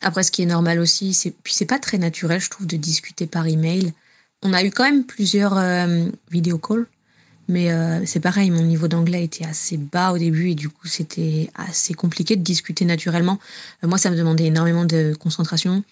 Après, 0.00 0.22
ce 0.22 0.30
qui 0.30 0.42
est 0.42 0.46
normal 0.46 0.78
aussi, 0.78 1.12
c'est 1.12 1.32
puis 1.32 1.54
c'est 1.54 1.66
pas 1.66 1.80
très 1.80 1.98
naturel, 1.98 2.40
je 2.40 2.50
trouve, 2.50 2.66
de 2.66 2.76
discuter 2.76 3.26
par 3.26 3.46
email. 3.48 3.92
On 4.42 4.52
a 4.52 4.62
eu 4.62 4.70
quand 4.70 4.84
même 4.84 5.04
plusieurs 5.04 5.56
euh, 5.56 6.08
calls, 6.62 6.86
mais 7.48 7.70
c'est 8.06 8.20
pareil, 8.20 8.50
mon 8.50 8.62
niveau 8.62 8.86
d'anglais 8.86 9.24
était 9.24 9.44
assez 9.44 9.78
bas 9.78 10.12
au 10.12 10.18
début 10.18 10.50
et 10.50 10.54
du 10.54 10.68
coup, 10.68 10.86
c'était 10.86 11.50
assez 11.54 11.94
compliqué 11.94 12.36
de 12.36 12.42
discuter 12.42 12.84
naturellement. 12.84 13.40
Moi, 13.82 13.98
ça 13.98 14.10
me 14.10 14.16
demandait 14.16 14.44
énormément 14.44 14.84
de 14.84 15.16
concentration. 15.18 15.82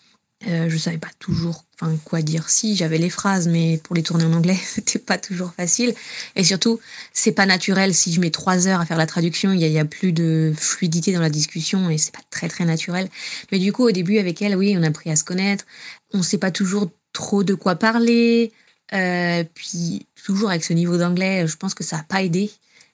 Euh, 0.46 0.68
je 0.68 0.76
savais 0.76 0.98
pas 0.98 1.10
toujours 1.18 1.64
quoi 2.04 2.22
dire. 2.22 2.48
Si, 2.48 2.76
j'avais 2.76 2.98
les 2.98 3.10
phrases, 3.10 3.48
mais 3.48 3.78
pour 3.82 3.94
les 3.96 4.02
tourner 4.02 4.24
en 4.24 4.32
anglais, 4.34 4.56
c'était 4.64 4.98
pas 4.98 5.18
toujours 5.18 5.52
facile. 5.54 5.94
Et 6.36 6.44
surtout, 6.44 6.78
c'est 7.12 7.32
pas 7.32 7.46
naturel. 7.46 7.94
Si 7.94 8.12
je 8.12 8.20
mets 8.20 8.30
trois 8.30 8.66
heures 8.68 8.80
à 8.80 8.86
faire 8.86 8.98
la 8.98 9.06
traduction, 9.06 9.52
il 9.52 9.60
y, 9.60 9.64
a- 9.64 9.66
il 9.68 9.72
y 9.72 9.78
a 9.78 9.84
plus 9.84 10.12
de 10.12 10.52
fluidité 10.56 11.12
dans 11.12 11.20
la 11.20 11.30
discussion 11.30 11.88
et 11.90 11.98
c'est 11.98 12.12
pas 12.14 12.22
très 12.30 12.48
très 12.48 12.64
naturel. 12.64 13.08
Mais 13.50 13.58
du 13.58 13.72
coup, 13.72 13.84
au 13.84 13.90
début, 13.92 14.18
avec 14.18 14.40
elle, 14.42 14.56
oui, 14.56 14.74
on 14.78 14.82
a 14.82 14.88
appris 14.88 15.10
à 15.10 15.16
se 15.16 15.24
connaître. 15.24 15.64
On 16.12 16.22
sait 16.22 16.38
pas 16.38 16.50
toujours 16.50 16.90
trop 17.12 17.42
de 17.42 17.54
quoi 17.54 17.74
parler. 17.76 18.52
Euh, 18.92 19.42
puis, 19.54 20.06
toujours 20.24 20.50
avec 20.50 20.64
ce 20.64 20.72
niveau 20.74 20.96
d'anglais, 20.98 21.46
je 21.46 21.56
pense 21.56 21.74
que 21.74 21.84
ça 21.84 21.98
a 21.98 22.02
pas 22.02 22.22
aidé. 22.22 22.50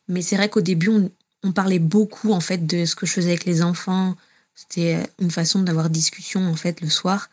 Mais 0.09 0.22
c'est 0.22 0.36
vrai 0.36 0.49
qu'au 0.49 0.61
début, 0.61 0.88
on, 0.88 1.11
on 1.45 1.53
parlait 1.53 1.78
beaucoup 1.80 2.32
en 2.32 2.40
fait 2.40 2.66
de 2.66 2.84
ce 2.84 2.95
que 2.95 3.07
je 3.07 3.12
faisais 3.12 3.30
avec 3.30 3.45
les 3.45 3.62
enfants. 3.62 4.16
C'était 4.55 4.96
euh, 4.96 5.03
une 5.20 5.30
façon 5.30 5.62
d'avoir 5.62 5.90
discussion 5.90 6.46
en 6.46 6.57
fait 6.57 6.80
le 6.80 6.88
soir. 6.88 7.30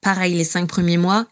Pareil, 0.00 0.34
les 0.34 0.44
cinq 0.44 0.66
premiers 0.66 0.96
mois, 0.96 1.26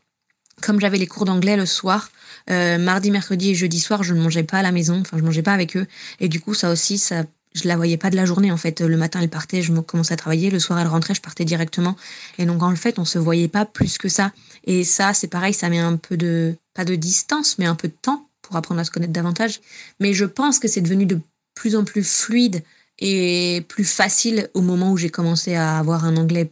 comme 0.60 0.80
j'avais 0.80 0.98
les 0.98 1.06
cours 1.06 1.24
d'anglais 1.24 1.56
le 1.56 1.66
soir, 1.66 2.10
euh, 2.50 2.78
mardi, 2.78 3.10
mercredi 3.10 3.50
et 3.50 3.54
jeudi 3.54 3.80
soir, 3.80 4.02
je 4.02 4.14
ne 4.14 4.20
mangeais 4.20 4.42
pas 4.42 4.58
à 4.58 4.62
la 4.62 4.72
maison, 4.72 5.00
enfin 5.00 5.18
je 5.18 5.22
mangeais 5.22 5.42
pas 5.42 5.52
avec 5.52 5.76
eux. 5.76 5.86
Et 6.20 6.28
du 6.28 6.40
coup, 6.40 6.54
ça 6.54 6.70
aussi, 6.70 6.98
ça, 6.98 7.24
je 7.54 7.68
la 7.68 7.76
voyais 7.76 7.96
pas 7.96 8.10
de 8.10 8.16
la 8.16 8.24
journée 8.24 8.52
en 8.52 8.56
fait. 8.56 8.80
Le 8.80 8.96
matin, 8.96 9.20
elle 9.22 9.28
partait, 9.28 9.62
je 9.62 9.72
me 9.72 9.80
commençais 9.80 10.14
à 10.14 10.16
travailler. 10.16 10.50
Le 10.50 10.58
soir, 10.58 10.78
elle 10.78 10.86
rentrait, 10.86 11.14
je 11.14 11.22
partais 11.22 11.44
directement. 11.44 11.96
Et 12.38 12.46
donc 12.46 12.62
en 12.62 12.74
fait, 12.76 12.98
on 12.98 13.04
se 13.04 13.18
voyait 13.18 13.48
pas 13.48 13.64
plus 13.64 13.98
que 13.98 14.08
ça. 14.08 14.32
Et 14.64 14.84
ça, 14.84 15.14
c'est 15.14 15.28
pareil, 15.28 15.54
ça 15.54 15.68
met 15.68 15.78
un 15.78 15.96
peu 15.96 16.16
de 16.16 16.56
pas 16.74 16.84
de 16.84 16.94
distance, 16.94 17.58
mais 17.58 17.66
un 17.66 17.74
peu 17.74 17.88
de 17.88 17.96
temps 18.00 18.28
pour 18.42 18.56
apprendre 18.56 18.80
à 18.80 18.84
se 18.84 18.90
connaître 18.90 19.12
davantage. 19.12 19.60
Mais 20.00 20.14
je 20.14 20.24
pense 20.24 20.58
que 20.58 20.68
c'est 20.68 20.80
devenu 20.80 21.06
de 21.06 21.20
plus 21.54 21.76
en 21.76 21.84
plus 21.84 22.04
fluide 22.04 22.62
et 22.98 23.64
plus 23.68 23.84
facile 23.84 24.48
au 24.54 24.60
moment 24.60 24.92
où 24.92 24.96
j'ai 24.96 25.10
commencé 25.10 25.54
à 25.54 25.78
avoir 25.78 26.04
un 26.04 26.16
anglais 26.16 26.50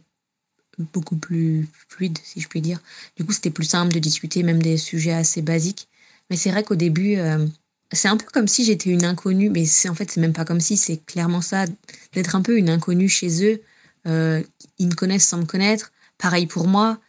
beaucoup 0.93 1.17
plus 1.17 1.67
fluide, 1.89 2.17
si 2.23 2.39
je 2.39 2.47
puis 2.47 2.61
dire. 2.61 2.79
Du 3.15 3.25
coup, 3.25 3.33
c'était 3.33 3.49
plus 3.49 3.65
simple 3.65 3.93
de 3.93 3.99
discuter 3.99 4.43
même 4.43 4.61
des 4.61 4.77
sujets 4.77 5.13
assez 5.13 5.41
basiques. 5.41 5.87
Mais 6.29 6.37
c'est 6.37 6.51
vrai 6.51 6.63
qu'au 6.63 6.75
début, 6.75 7.15
euh, 7.17 7.45
c'est 7.91 8.07
un 8.07 8.17
peu 8.17 8.25
comme 8.31 8.47
si 8.47 8.63
j'étais 8.65 8.89
une 8.89 9.05
inconnue, 9.05 9.49
mais 9.49 9.65
en 9.89 9.95
fait, 9.95 10.11
c'est 10.11 10.21
même 10.21 10.33
pas 10.33 10.45
comme 10.45 10.59
si, 10.59 10.77
c'est 10.77 10.97
clairement 11.05 11.41
ça, 11.41 11.65
d'être 12.13 12.35
un 12.35 12.41
peu 12.41 12.57
une 12.57 12.69
inconnue 12.69 13.09
chez 13.09 13.43
eux. 13.45 13.61
Euh, 14.07 14.43
ils 14.77 14.87
me 14.87 14.95
connaissent 14.95 15.27
sans 15.27 15.37
me 15.37 15.45
connaître. 15.45 15.91
Pareil 16.17 16.47
pour 16.47 16.67
moi. 16.67 16.99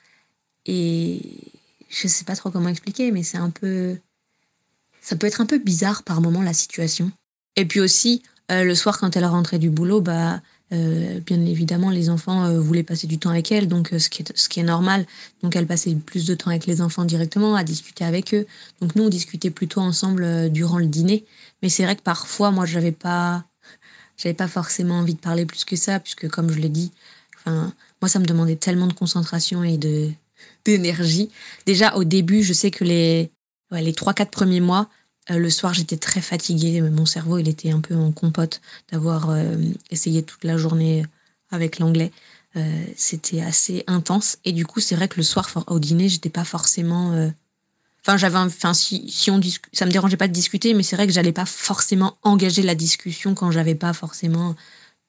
Et 0.66 1.20
je 1.88 2.08
sais 2.08 2.24
pas 2.24 2.36
trop 2.36 2.50
comment 2.50 2.68
expliquer, 2.68 3.10
mais 3.10 3.22
c'est 3.22 3.38
un 3.38 3.50
peu. 3.50 3.98
Ça 5.00 5.16
peut 5.16 5.26
être 5.26 5.40
un 5.40 5.46
peu 5.46 5.58
bizarre 5.58 6.02
par 6.02 6.20
moment 6.20 6.42
la 6.42 6.52
situation. 6.52 7.10
Et 7.56 7.64
puis 7.64 7.80
aussi, 7.80 8.22
euh, 8.50 8.64
le 8.64 8.74
soir, 8.74 8.98
quand 8.98 9.16
elle 9.16 9.24
rentrait 9.24 9.58
du 9.58 9.70
boulot, 9.70 10.00
bah, 10.00 10.40
euh, 10.72 11.20
bien 11.20 11.40
évidemment, 11.46 11.90
les 11.90 12.10
enfants 12.10 12.44
euh, 12.44 12.60
voulaient 12.60 12.82
passer 12.82 13.06
du 13.06 13.18
temps 13.18 13.30
avec 13.30 13.50
elle, 13.52 13.68
donc 13.68 13.92
euh, 13.92 13.98
ce, 13.98 14.10
qui 14.10 14.22
est, 14.22 14.36
ce 14.36 14.48
qui 14.48 14.60
est 14.60 14.64
normal. 14.64 15.06
Donc 15.42 15.56
elle 15.56 15.66
passait 15.66 15.94
plus 15.94 16.26
de 16.26 16.34
temps 16.34 16.50
avec 16.50 16.66
les 16.66 16.82
enfants 16.82 17.04
directement, 17.04 17.54
à 17.54 17.64
discuter 17.64 18.04
avec 18.04 18.34
eux. 18.34 18.46
Donc 18.80 18.94
nous, 18.94 19.04
on 19.04 19.08
discutait 19.08 19.50
plutôt 19.50 19.80
ensemble 19.80 20.24
euh, 20.24 20.48
durant 20.48 20.78
le 20.78 20.86
dîner. 20.86 21.24
Mais 21.62 21.68
c'est 21.68 21.84
vrai 21.84 21.96
que 21.96 22.02
parfois, 22.02 22.50
moi, 22.50 22.66
j'avais 22.66 22.92
pas, 22.92 23.44
j'avais 24.18 24.34
pas 24.34 24.48
forcément 24.48 24.98
envie 24.98 25.14
de 25.14 25.20
parler 25.20 25.46
plus 25.46 25.64
que 25.64 25.76
ça, 25.76 26.00
puisque 26.00 26.28
comme 26.28 26.50
je 26.50 26.58
l'ai 26.58 26.68
dit, 26.68 26.92
moi, 28.02 28.10
ça 28.10 28.18
me 28.18 28.26
demandait 28.26 28.56
tellement 28.56 28.88
de 28.88 28.92
concentration 28.92 29.64
et 29.64 29.78
de 29.78 30.10
d'énergie. 30.66 31.30
Déjà, 31.64 31.94
au 31.96 32.04
début, 32.04 32.42
je 32.42 32.52
sais 32.52 32.70
que 32.70 32.84
les, 32.84 33.30
ouais, 33.72 33.80
les 33.80 33.92
3-4 33.92 34.26
premiers 34.26 34.60
mois, 34.60 34.90
le 35.36 35.50
soir, 35.50 35.74
j'étais 35.74 35.96
très 35.96 36.20
fatiguée. 36.20 36.80
Mon 36.80 37.06
cerveau, 37.06 37.38
il 37.38 37.48
était 37.48 37.70
un 37.70 37.80
peu 37.80 37.94
en 37.94 38.12
compote 38.12 38.60
d'avoir 38.90 39.30
euh, 39.30 39.56
essayé 39.90 40.22
toute 40.22 40.44
la 40.44 40.56
journée 40.56 41.04
avec 41.50 41.78
l'anglais. 41.78 42.12
Euh, 42.56 42.84
c'était 42.96 43.42
assez 43.42 43.84
intense. 43.86 44.38
Et 44.44 44.52
du 44.52 44.64
coup, 44.64 44.80
c'est 44.80 44.96
vrai 44.96 45.08
que 45.08 45.16
le 45.16 45.22
soir, 45.22 45.48
au 45.66 45.78
dîner, 45.78 46.08
j'étais 46.08 46.30
pas 46.30 46.44
forcément. 46.44 47.12
euh, 47.12 47.28
Enfin, 48.06 48.16
j'avais, 48.16 48.38
enfin, 48.38 48.72
si, 48.72 49.10
si 49.10 49.30
on 49.30 49.38
discu- 49.38 49.68
ça 49.72 49.84
me 49.84 49.90
dérangeait 49.90 50.16
pas 50.16 50.28
de 50.28 50.32
discuter, 50.32 50.72
mais 50.72 50.82
c'est 50.82 50.96
vrai 50.96 51.06
que 51.06 51.12
j'allais 51.12 51.32
pas 51.32 51.44
forcément 51.44 52.16
engager 52.22 52.62
la 52.62 52.74
discussion 52.74 53.34
quand 53.34 53.50
j'avais 53.50 53.74
pas 53.74 53.92
forcément 53.92 54.56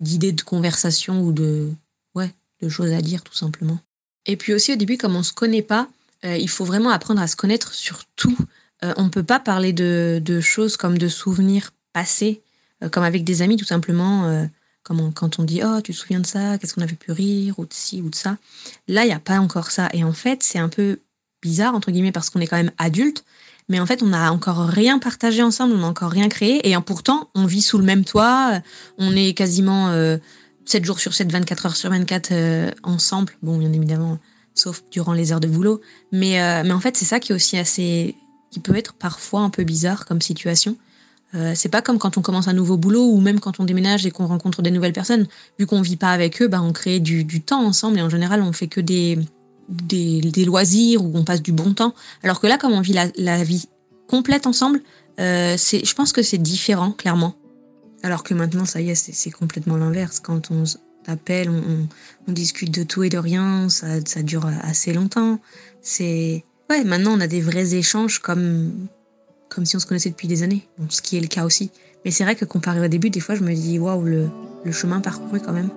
d'idées 0.02 0.34
de 0.34 0.42
conversation 0.42 1.22
ou 1.22 1.32
de, 1.32 1.70
ouais, 2.16 2.34
de 2.62 2.68
choses 2.68 2.92
à 2.92 3.02
dire, 3.02 3.24
tout 3.24 3.36
simplement. 3.36 3.80
Et 4.26 4.36
puis 4.36 4.54
aussi, 4.54 4.74
au 4.74 4.76
début, 4.76 4.98
comme 4.98 5.16
on 5.16 5.24
se 5.24 5.32
connaît 5.32 5.62
pas, 5.62 5.88
euh, 6.26 6.36
il 6.36 6.50
faut 6.50 6.66
vraiment 6.66 6.90
apprendre 6.90 7.22
à 7.22 7.28
se 7.28 7.38
connaître 7.38 7.74
sur 7.74 8.04
tout. 8.18 8.38
Euh, 8.84 8.94
on 8.98 9.04
ne 9.04 9.10
peut 9.10 9.24
pas 9.24 9.40
parler 9.40 9.74
de, 9.74 10.40
choses 10.42 10.78
comme 10.78 10.98
de 10.98 11.08
souvenirs 11.08 11.72
passés, 11.94 12.42
euh, 12.84 12.90
comme 12.90 13.04
avec 13.04 13.24
des 13.24 13.42
amis, 13.42 13.58
tout 13.58 13.66
simplement. 13.66 14.26
euh, 14.26 14.46
comme 14.84 15.14
quand 15.14 15.40
on 15.40 15.44
dit 15.44 15.62
Oh, 15.64 15.82
tu 15.82 15.92
te 15.92 15.98
souviens 15.98 16.20
de 16.20 16.26
ça 16.26 16.58
Qu'est-ce 16.58 16.74
qu'on 16.74 16.82
avait 16.82 16.96
pu 16.96 17.12
rire 17.12 17.60
Ou 17.60 17.66
de 17.66 17.74
ci 17.74 18.02
ou 18.02 18.10
de 18.10 18.16
ça. 18.16 18.38
Là, 18.88 19.04
il 19.04 19.08
n'y 19.08 19.14
a 19.14 19.20
pas 19.20 19.40
encore 19.40 19.72
ça. 19.72 19.90
Et 19.94 20.04
en 20.04 20.14
fait, 20.14 20.42
c'est 20.42 20.58
un 20.58 20.70
peu 20.70 21.00
bizarre, 21.42 21.76
entre 21.76 21.92
guillemets, 21.92 22.12
parce 22.12 22.30
qu'on 22.30 22.40
est 22.40 22.48
quand 22.48 22.58
même 22.58 22.72
adulte. 22.78 23.24
Mais 23.68 23.80
en 23.80 23.86
fait, 23.86 24.02
on 24.02 24.08
n'a 24.08 24.34
encore 24.34 24.58
rien 24.68 24.98
partagé 24.98 25.44
ensemble, 25.44 25.76
on 25.76 25.80
n'a 25.80 25.88
encore 25.88 26.10
rien 26.10 26.28
créé. 26.28 26.68
Et 26.68 26.76
pourtant, 26.82 27.30
on 27.36 27.46
vit 27.46 27.62
sous 27.62 27.78
le 27.78 27.84
même 27.84 28.04
toit. 28.04 28.62
On 28.98 29.16
est 29.16 29.34
quasiment 29.34 29.90
euh, 29.90 30.18
7 30.66 30.84
jours 30.86 31.00
sur 31.00 31.14
7, 31.14 31.32
24 31.32 31.66
heures 31.68 31.76
sur 31.76 31.92
24 31.92 32.32
euh, 32.32 32.72
ensemble. 32.82 33.34
Bon, 33.44 33.58
bien 33.60 33.72
évidemment, 33.72 34.18
sauf 34.56 34.82
durant 34.90 35.14
les 35.14 35.32
heures 35.32 35.40
de 35.40 35.48
boulot. 35.48 35.82
Mais, 36.12 36.64
mais 36.64 36.72
en 36.72 36.80
fait, 36.80 36.98
c'est 36.98 37.06
ça 37.06 37.20
qui 37.20 37.32
est 37.32 37.36
aussi 37.36 37.58
assez. 37.58 38.16
Qui 38.52 38.60
peut 38.60 38.76
être 38.76 38.94
parfois 38.94 39.42
un 39.42 39.50
peu 39.50 39.64
bizarre 39.64 40.06
comme 40.06 40.22
situation. 40.22 40.78
Euh, 41.36 41.54
c'est 41.56 41.70
pas 41.70 41.82
comme 41.82 42.00
quand 42.00 42.18
on 42.18 42.22
commence 42.22 42.48
un 42.48 42.54
nouveau 42.54 42.78
boulot 42.78 43.06
ou 43.06 43.20
même 43.20 43.40
quand 43.40 43.60
on 43.60 43.64
déménage 43.64 44.06
et 44.06 44.12
qu'on 44.12 44.26
rencontre 44.26 44.62
des 44.62 44.72
nouvelles 44.72 44.94
personnes. 44.94 45.28
Vu 45.60 45.68
qu'on 45.68 45.82
vit 45.82 45.98
pas 45.98 46.12
avec 46.12 46.42
eux, 46.42 46.48
bah, 46.48 46.62
on 46.62 46.74
crée 46.74 47.00
du, 47.00 47.24
du 47.24 47.42
temps 47.42 47.64
ensemble 47.64 48.00
et 48.00 48.02
en 48.02 48.10
général, 48.10 48.42
on 48.42 48.52
fait 48.52 48.68
que 48.68 48.82
des, 48.82 49.20
des, 49.70 50.22
des 50.22 50.46
loisirs 50.46 51.04
ou 51.04 51.12
on 51.14 51.24
passe 51.24 51.42
du 51.42 51.52
bon 51.52 51.74
temps. 51.74 51.94
Alors 52.24 52.40
que 52.40 52.48
là, 52.48 52.58
comme 52.58 52.74
on 52.74 52.82
vit 52.82 52.94
la, 52.94 53.08
la 53.16 53.44
vie 53.44 53.68
complète 54.08 54.48
ensemble, 54.48 54.82
euh, 55.20 55.56
je 55.58 55.94
pense 55.94 56.14
que 56.14 56.24
c'est 56.24 56.40
différent, 56.40 56.92
clairement. 56.92 57.36
Alors 58.02 58.24
que 58.24 58.34
maintenant, 58.34 58.66
ça 58.66 58.82
y 58.82 58.90
est, 58.90 58.96
c'est, 58.96 59.32
complètement 59.32 59.78
l'inverse. 59.78 60.20
Quand 60.20 60.50
on 60.50 60.64
s'appelle, 61.06 61.50
on, 61.50 61.58
on, 61.58 61.88
on 62.28 62.32
discute 62.32 62.72
de 62.72 62.84
tout 62.84 63.04
et 63.04 63.10
de 63.10 63.18
rien, 63.18 63.70
ça, 63.70 63.88
ça 64.06 64.24
dure 64.24 64.50
assez 64.64 64.94
longtemps. 64.94 65.40
C'est 65.82 66.44
ouais, 66.70 66.84
maintenant 66.84 67.14
on 67.18 67.20
a 67.20 67.28
des 67.28 67.42
vrais 67.42 67.76
échanges 67.76 68.20
comme 68.20 68.88
comme 69.50 69.66
si 69.66 69.76
on 69.76 69.80
se 69.80 69.88
connaissait 69.88 70.10
depuis 70.10 70.28
des 70.28 70.44
années. 70.44 70.68
Ce 70.90 71.02
qui 71.02 71.18
est 71.18 71.22
le 71.22 71.28
cas 71.28 71.44
aussi. 71.44 71.72
Mais 72.06 72.12
c'est 72.12 72.24
vrai 72.24 72.36
que 72.36 72.46
comparé 72.46 72.80
au 72.80 72.88
début, 72.88 73.10
des 73.10 73.20
fois, 73.20 73.34
je 73.34 73.44
me 73.44 73.54
dis 73.54 73.80
waouh, 73.80 74.04
le, 74.04 74.30
le 74.64 74.72
chemin 74.72 75.02
parcouru 75.02 75.40
quand 75.40 75.54
même. 75.54 75.70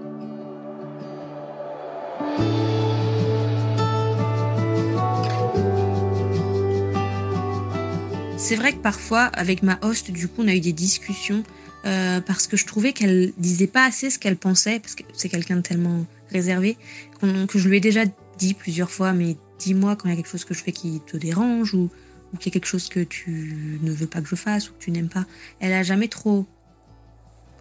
C'est 8.36 8.57
vrai 8.57 8.72
que 8.72 8.82
parfois, 8.82 9.22
avec 9.22 9.62
ma 9.62 9.78
host, 9.82 10.11
du 10.11 10.28
coup, 10.28 10.43
on 10.43 10.49
a 10.49 10.55
eu 10.55 10.61
des 10.61 10.74
discussions 10.74 11.43
euh, 11.86 12.20
parce 12.20 12.47
que 12.47 12.57
je 12.59 12.66
trouvais 12.66 12.93
qu'elle 12.93 13.32
disait 13.38 13.66
pas 13.66 13.86
assez 13.86 14.11
ce 14.11 14.18
qu'elle 14.18 14.36
pensait, 14.36 14.78
parce 14.78 14.95
que 14.95 15.05
c'est 15.14 15.30
quelqu'un 15.30 15.57
de 15.57 15.62
tellement 15.62 16.05
réservé, 16.30 16.76
que 17.20 17.59
je 17.59 17.68
lui 17.68 17.78
ai 17.78 17.80
déjà 17.80 18.05
dit 18.38 18.55
plusieurs 18.55 18.90
fois, 18.90 19.12
mais 19.12 19.36
dis-moi 19.63 19.97
quand 19.97 20.09
il 20.09 20.11
y 20.11 20.15
a 20.15 20.17
quelque 20.17 20.31
chose 20.31 20.45
que 20.45 20.55
je 20.55 20.63
fais 20.63 20.73
qui 20.73 21.01
te 21.07 21.17
dérange 21.17 21.75
ou, 21.75 21.91
ou 22.33 22.37
qu'il 22.37 22.47
y 22.47 22.53
a 22.53 22.55
quelque 22.55 22.67
chose 22.67 22.89
que 22.89 23.01
tu 23.01 23.79
ne 23.83 23.93
veux 23.93 24.07
pas 24.07 24.21
que 24.21 24.29
je 24.29 24.35
fasse 24.35 24.69
ou 24.69 24.73
que 24.73 24.79
tu 24.79 24.91
n'aimes 24.91 25.09
pas. 25.09 25.27
Elle 25.61 25.73
a 25.73 25.83
jamais 25.83 26.09
trop. 26.09 26.47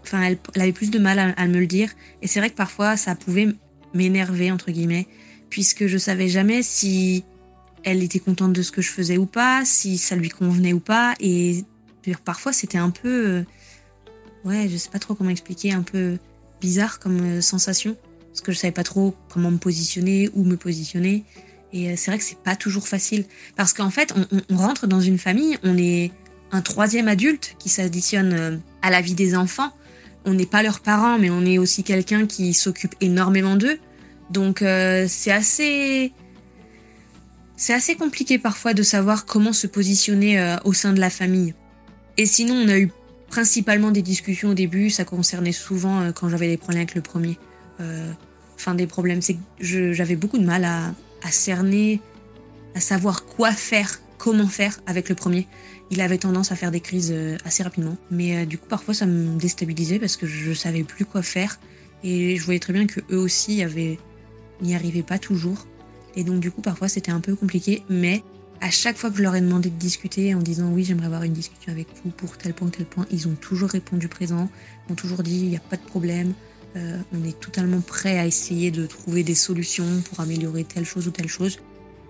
Enfin, 0.03 0.21
elle, 0.23 0.39
avait 0.55 0.71
plus 0.71 0.89
de 0.89 0.99
mal 0.99 1.19
à, 1.19 1.29
à 1.31 1.47
me 1.47 1.59
le 1.59 1.67
dire. 1.67 1.91
Et 2.21 2.27
c'est 2.27 2.39
vrai 2.39 2.49
que 2.49 2.55
parfois, 2.55 2.97
ça 2.97 3.15
pouvait 3.15 3.47
m'énerver, 3.93 4.51
entre 4.51 4.71
guillemets, 4.71 5.07
puisque 5.49 5.85
je 5.87 5.97
savais 5.97 6.27
jamais 6.27 6.63
si 6.63 7.23
elle 7.83 8.03
était 8.03 8.19
contente 8.19 8.53
de 8.53 8.61
ce 8.61 8.71
que 8.71 8.81
je 8.81 8.89
faisais 8.89 9.17
ou 9.17 9.25
pas, 9.25 9.63
si 9.65 9.97
ça 9.97 10.15
lui 10.15 10.29
convenait 10.29 10.73
ou 10.73 10.79
pas. 10.79 11.13
Et 11.19 11.65
parfois, 12.25 12.53
c'était 12.53 12.77
un 12.77 12.89
peu. 12.89 13.27
euh, 13.27 13.43
ouais, 14.43 14.67
je 14.69 14.77
sais 14.77 14.89
pas 14.89 14.99
trop 14.99 15.15
comment 15.15 15.29
expliquer, 15.29 15.71
un 15.71 15.83
peu 15.83 16.17
bizarre 16.59 16.99
comme 16.99 17.37
euh, 17.37 17.41
sensation. 17.41 17.95
Parce 18.29 18.41
que 18.41 18.51
je 18.51 18.57
savais 18.57 18.71
pas 18.71 18.83
trop 18.83 19.15
comment 19.29 19.51
me 19.51 19.57
positionner, 19.57 20.29
où 20.33 20.43
me 20.43 20.55
positionner. 20.55 21.25
Et 21.73 21.89
euh, 21.89 21.93
c'est 21.95 22.11
vrai 22.11 22.17
que 22.17 22.23
c'est 22.23 22.41
pas 22.41 22.55
toujours 22.55 22.87
facile. 22.87 23.25
Parce 23.55 23.73
qu'en 23.73 23.89
fait, 23.89 24.13
on, 24.49 24.55
rentre 24.55 24.87
dans 24.87 25.01
une 25.01 25.17
famille, 25.17 25.57
on 25.63 25.77
est 25.77 26.11
un 26.51 26.61
troisième 26.61 27.07
adulte 27.07 27.55
qui 27.59 27.69
s'additionne 27.69 28.33
euh, 28.33 28.57
à 28.81 28.89
la 28.89 29.01
vie 29.01 29.15
des 29.15 29.35
enfants. 29.35 29.71
On 30.25 30.33
n'est 30.33 30.45
pas 30.45 30.63
leurs 30.63 30.81
parents, 30.81 31.17
mais 31.17 31.29
on 31.29 31.45
est 31.45 31.57
aussi 31.57 31.83
quelqu'un 31.83 32.27
qui 32.27 32.53
s'occupe 32.53 32.95
énormément 33.01 33.55
d'eux. 33.55 33.79
Donc 34.29 34.61
euh, 34.61 35.05
c'est 35.09 35.31
assez 35.31 36.13
c'est 37.57 37.73
assez 37.73 37.95
compliqué 37.95 38.39
parfois 38.39 38.73
de 38.73 38.81
savoir 38.81 39.25
comment 39.25 39.53
se 39.53 39.67
positionner 39.67 40.57
au 40.65 40.73
sein 40.73 40.93
de 40.93 40.99
la 40.99 41.11
famille. 41.11 41.53
Et 42.17 42.25
sinon, 42.25 42.55
on 42.55 42.67
a 42.67 42.79
eu 42.79 42.91
principalement 43.29 43.91
des 43.91 44.01
discussions 44.01 44.49
au 44.49 44.53
début. 44.55 44.89
Ça 44.89 45.05
concernait 45.05 45.51
souvent 45.51 46.11
quand 46.11 46.27
j'avais 46.27 46.47
des 46.47 46.57
problèmes 46.57 46.81
avec 46.81 46.95
le 46.95 47.01
premier. 47.01 47.37
Enfin, 48.55 48.73
des 48.73 48.87
problèmes, 48.87 49.21
c'est 49.21 49.35
que 49.35 49.93
j'avais 49.93 50.15
beaucoup 50.15 50.39
de 50.39 50.45
mal 50.45 50.65
à, 50.65 50.95
à 51.23 51.31
cerner, 51.31 52.01
à 52.75 52.79
savoir 52.79 53.25
quoi 53.25 53.51
faire, 53.51 54.01
comment 54.17 54.47
faire 54.47 54.79
avec 54.85 55.09
le 55.09 55.15
premier. 55.15 55.47
Il 55.89 56.01
avait 56.01 56.17
tendance 56.17 56.51
à 56.51 56.55
faire 56.55 56.71
des 56.71 56.79
crises 56.79 57.11
euh, 57.11 57.37
assez 57.43 57.63
rapidement. 57.63 57.97
Mais 58.11 58.37
euh, 58.37 58.45
du 58.45 58.57
coup, 58.57 58.67
parfois, 58.67 58.93
ça 58.93 59.05
me 59.05 59.37
déstabilisait 59.37 59.99
parce 59.99 60.17
que 60.17 60.25
je 60.25 60.53
savais 60.53 60.83
plus 60.83 61.05
quoi 61.05 61.21
faire. 61.21 61.59
Et 62.03 62.37
je 62.37 62.45
voyais 62.45 62.59
très 62.59 62.73
bien 62.73 62.87
que 62.87 63.01
eux 63.11 63.17
aussi 63.17 63.63
n'y 64.61 64.75
arrivaient 64.75 65.03
pas 65.03 65.19
toujours. 65.19 65.67
Et 66.15 66.23
donc, 66.23 66.39
du 66.39 66.49
coup, 66.51 66.61
parfois, 66.61 66.87
c'était 66.87 67.11
un 67.11 67.19
peu 67.19 67.35
compliqué. 67.35 67.83
Mais 67.89 68.23
à 68.61 68.69
chaque 68.69 68.97
fois 68.97 69.09
que 69.09 69.17
je 69.17 69.23
leur 69.23 69.35
ai 69.35 69.41
demandé 69.41 69.69
de 69.69 69.75
discuter 69.75 70.33
en 70.35 70.39
disant 70.39 70.69
oui, 70.71 70.83
j'aimerais 70.83 71.07
avoir 71.07 71.23
une 71.23 71.33
discussion 71.33 71.71
avec 71.71 71.87
vous 72.03 72.11
pour 72.11 72.37
tel 72.37 72.53
point, 72.53 72.69
tel 72.69 72.85
point, 72.85 73.05
ils 73.11 73.27
ont 73.27 73.35
toujours 73.35 73.69
répondu 73.69 74.07
présent, 74.07 74.49
ont 74.89 74.95
toujours 74.95 75.23
dit 75.23 75.39
il 75.39 75.49
n'y 75.49 75.57
a 75.57 75.61
pas 75.61 75.77
de 75.77 75.81
problème, 75.81 76.33
euh, 76.75 76.97
on 77.13 77.23
est 77.25 77.39
totalement 77.39 77.81
prêt 77.81 78.17
à 78.17 78.25
essayer 78.25 78.71
de 78.71 78.85
trouver 78.85 79.23
des 79.23 79.35
solutions 79.35 80.01
pour 80.09 80.19
améliorer 80.19 80.63
telle 80.63 80.85
chose 80.85 81.07
ou 81.07 81.11
telle 81.11 81.27
chose. 81.27 81.59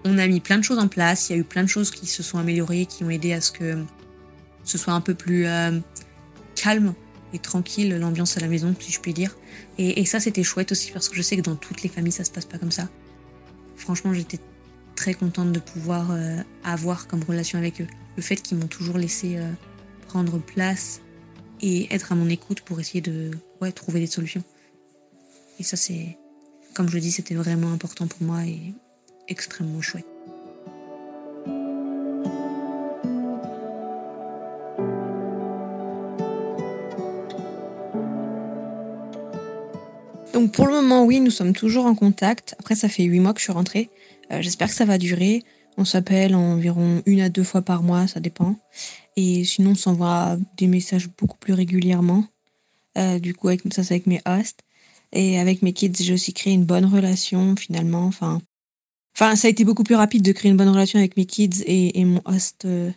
On 0.03 0.17
a 0.17 0.27
mis 0.27 0.39
plein 0.39 0.57
de 0.57 0.63
choses 0.63 0.79
en 0.79 0.87
place, 0.87 1.29
il 1.29 1.33
y 1.33 1.35
a 1.35 1.39
eu 1.39 1.43
plein 1.43 1.63
de 1.63 1.69
choses 1.69 1.91
qui 1.91 2.07
se 2.07 2.23
sont 2.23 2.37
améliorées, 2.37 2.85
qui 2.85 3.03
ont 3.03 3.09
aidé 3.09 3.33
à 3.33 3.41
ce 3.41 3.51
que 3.51 3.83
ce 4.63 4.77
soit 4.77 4.93
un 4.93 5.01
peu 5.01 5.13
plus 5.13 5.45
euh, 5.47 5.79
calme 6.55 6.93
et 7.33 7.39
tranquille 7.39 7.97
l'ambiance 7.97 8.37
à 8.37 8.39
la 8.39 8.47
maison, 8.47 8.75
si 8.79 8.91
je 8.91 8.99
puis 8.99 9.13
dire. 9.13 9.35
Et, 9.77 10.05
ça, 10.05 10.19
c'était 10.19 10.43
chouette 10.43 10.71
aussi 10.71 10.91
parce 10.91 11.09
que 11.09 11.15
je 11.15 11.21
sais 11.21 11.37
que 11.37 11.41
dans 11.41 11.55
toutes 11.55 11.81
les 11.81 11.89
familles, 11.89 12.11
ça 12.11 12.23
se 12.23 12.31
passe 12.31 12.45
pas 12.45 12.57
comme 12.57 12.71
ça. 12.71 12.89
Franchement, 13.75 14.13
j'étais 14.13 14.39
très 14.95 15.13
contente 15.13 15.51
de 15.51 15.59
pouvoir 15.59 16.11
euh, 16.11 16.37
avoir 16.63 17.07
comme 17.07 17.23
relation 17.23 17.57
avec 17.57 17.81
eux. 17.81 17.87
Le 18.17 18.21
fait 18.21 18.35
qu'ils 18.35 18.57
m'ont 18.57 18.67
toujours 18.67 18.97
laissé 18.97 19.37
euh, 19.37 19.49
prendre 20.07 20.39
place 20.39 21.01
et 21.61 21.93
être 21.93 22.11
à 22.11 22.15
mon 22.15 22.29
écoute 22.29 22.61
pour 22.61 22.79
essayer 22.79 23.01
de 23.01 23.31
ouais, 23.61 23.71
trouver 23.71 23.99
des 24.01 24.07
solutions. 24.07 24.43
Et 25.61 25.63
ça, 25.63 25.77
c'est, 25.77 26.17
comme 26.73 26.89
je 26.89 26.95
le 26.95 27.01
dis, 27.01 27.11
c'était 27.11 27.35
vraiment 27.35 27.71
important 27.71 28.07
pour 28.07 28.23
moi 28.23 28.43
et 28.47 28.73
extrêmement 29.27 29.79
chouette. 29.79 30.07
Donc 40.33 40.51
pour 40.51 40.65
le 40.65 40.73
moment, 40.73 41.05
oui, 41.05 41.19
nous 41.19 41.29
sommes 41.29 41.53
toujours 41.53 41.85
en 41.85 41.93
contact. 41.93 42.55
Après, 42.57 42.73
ça 42.73 42.89
fait 42.89 43.03
huit 43.03 43.19
mois 43.19 43.33
que 43.33 43.39
je 43.39 43.43
suis 43.43 43.53
rentrée. 43.53 43.91
Euh, 44.31 44.41
J'espère 44.41 44.69
que 44.69 44.73
ça 44.73 44.85
va 44.85 44.97
durer. 44.97 45.43
On 45.77 45.85
s'appelle 45.85 46.33
environ 46.33 47.03
une 47.05 47.21
à 47.21 47.29
deux 47.29 47.43
fois 47.43 47.61
par 47.61 47.83
mois, 47.83 48.07
ça 48.07 48.19
dépend. 48.19 48.55
Et 49.15 49.43
sinon, 49.43 49.73
on 49.73 49.75
s'envoie 49.75 50.39
des 50.57 50.65
messages 50.65 51.07
beaucoup 51.07 51.37
plus 51.37 51.53
régulièrement. 51.53 52.25
Euh, 52.97 53.19
du 53.19 53.35
coup, 53.35 53.49
avec, 53.49 53.61
ça, 53.71 53.83
c'est 53.83 53.93
avec 53.93 54.07
mes 54.07 54.21
hosts. 54.25 54.61
Et 55.13 55.39
avec 55.39 55.61
mes 55.61 55.73
kids, 55.73 55.93
j'ai 55.99 56.13
aussi 56.13 56.33
créé 56.33 56.53
une 56.53 56.65
bonne 56.65 56.85
relation 56.85 57.55
finalement. 57.55 58.05
Enfin, 58.05 58.39
ça 59.15 59.47
a 59.47 59.49
été 59.49 59.63
beaucoup 59.63 59.83
plus 59.83 59.95
rapide 59.95 60.23
de 60.23 60.31
créer 60.31 60.51
une 60.51 60.57
bonne 60.57 60.69
relation 60.69 60.99
avec 60.99 61.17
mes 61.17 61.25
kids 61.25 61.63
et, 61.65 62.03
mon 62.05 62.21
host 62.25 62.65
euh, 62.65 62.91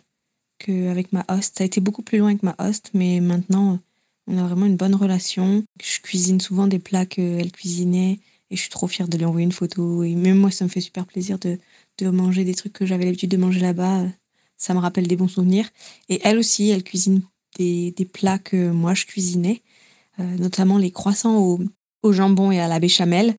qu'avec 0.59 1.11
ma 1.11 1.25
host. 1.29 1.57
Ça 1.57 1.63
a 1.63 1.67
été 1.67 1.81
beaucoup 1.81 2.01
plus 2.01 2.19
loin 2.19 2.29
avec 2.29 2.43
ma 2.43 2.55
host, 2.59 2.91
mais 2.93 3.19
maintenant, 3.19 3.79
on 4.27 4.37
a 4.37 4.43
vraiment 4.43 4.65
une 4.65 4.77
bonne 4.77 4.95
relation. 4.95 5.63
Je 5.83 5.99
cuisine 5.99 6.39
souvent 6.39 6.67
des 6.67 6.79
plats 6.79 7.05
qu'elle 7.05 7.51
cuisinait 7.51 8.19
et 8.49 8.55
je 8.55 8.61
suis 8.61 8.69
trop 8.69 8.87
fière 8.87 9.07
de 9.07 9.17
lui 9.17 9.25
envoyer 9.25 9.45
une 9.45 9.51
photo. 9.51 10.03
Et 10.03 10.15
même 10.15 10.37
moi, 10.37 10.51
ça 10.51 10.65
me 10.65 10.69
fait 10.69 10.81
super 10.81 11.05
plaisir 11.05 11.37
de, 11.39 11.59
manger 12.09 12.43
des 12.43 12.55
trucs 12.55 12.73
que 12.73 12.85
j'avais 12.85 13.05
l'habitude 13.05 13.29
de 13.31 13.37
manger 13.37 13.59
là-bas. 13.59 14.05
Ça 14.57 14.73
me 14.73 14.79
rappelle 14.79 15.07
des 15.07 15.15
bons 15.15 15.27
souvenirs. 15.27 15.69
Et 16.09 16.21
elle 16.23 16.37
aussi, 16.37 16.69
elle 16.69 16.83
cuisine 16.83 17.21
des, 17.57 17.91
des 17.91 18.05
plats 18.05 18.39
que 18.39 18.71
moi, 18.71 18.93
je 18.93 19.05
cuisinais, 19.05 19.61
euh, 20.19 20.37
notamment 20.37 20.77
les 20.77 20.91
croissants 20.91 21.37
au, 21.37 21.59
au 22.05 22.13
jambon 22.13 22.51
et 22.51 22.59
à 22.59 22.67
la 22.67 22.79
béchamel. 22.79 23.35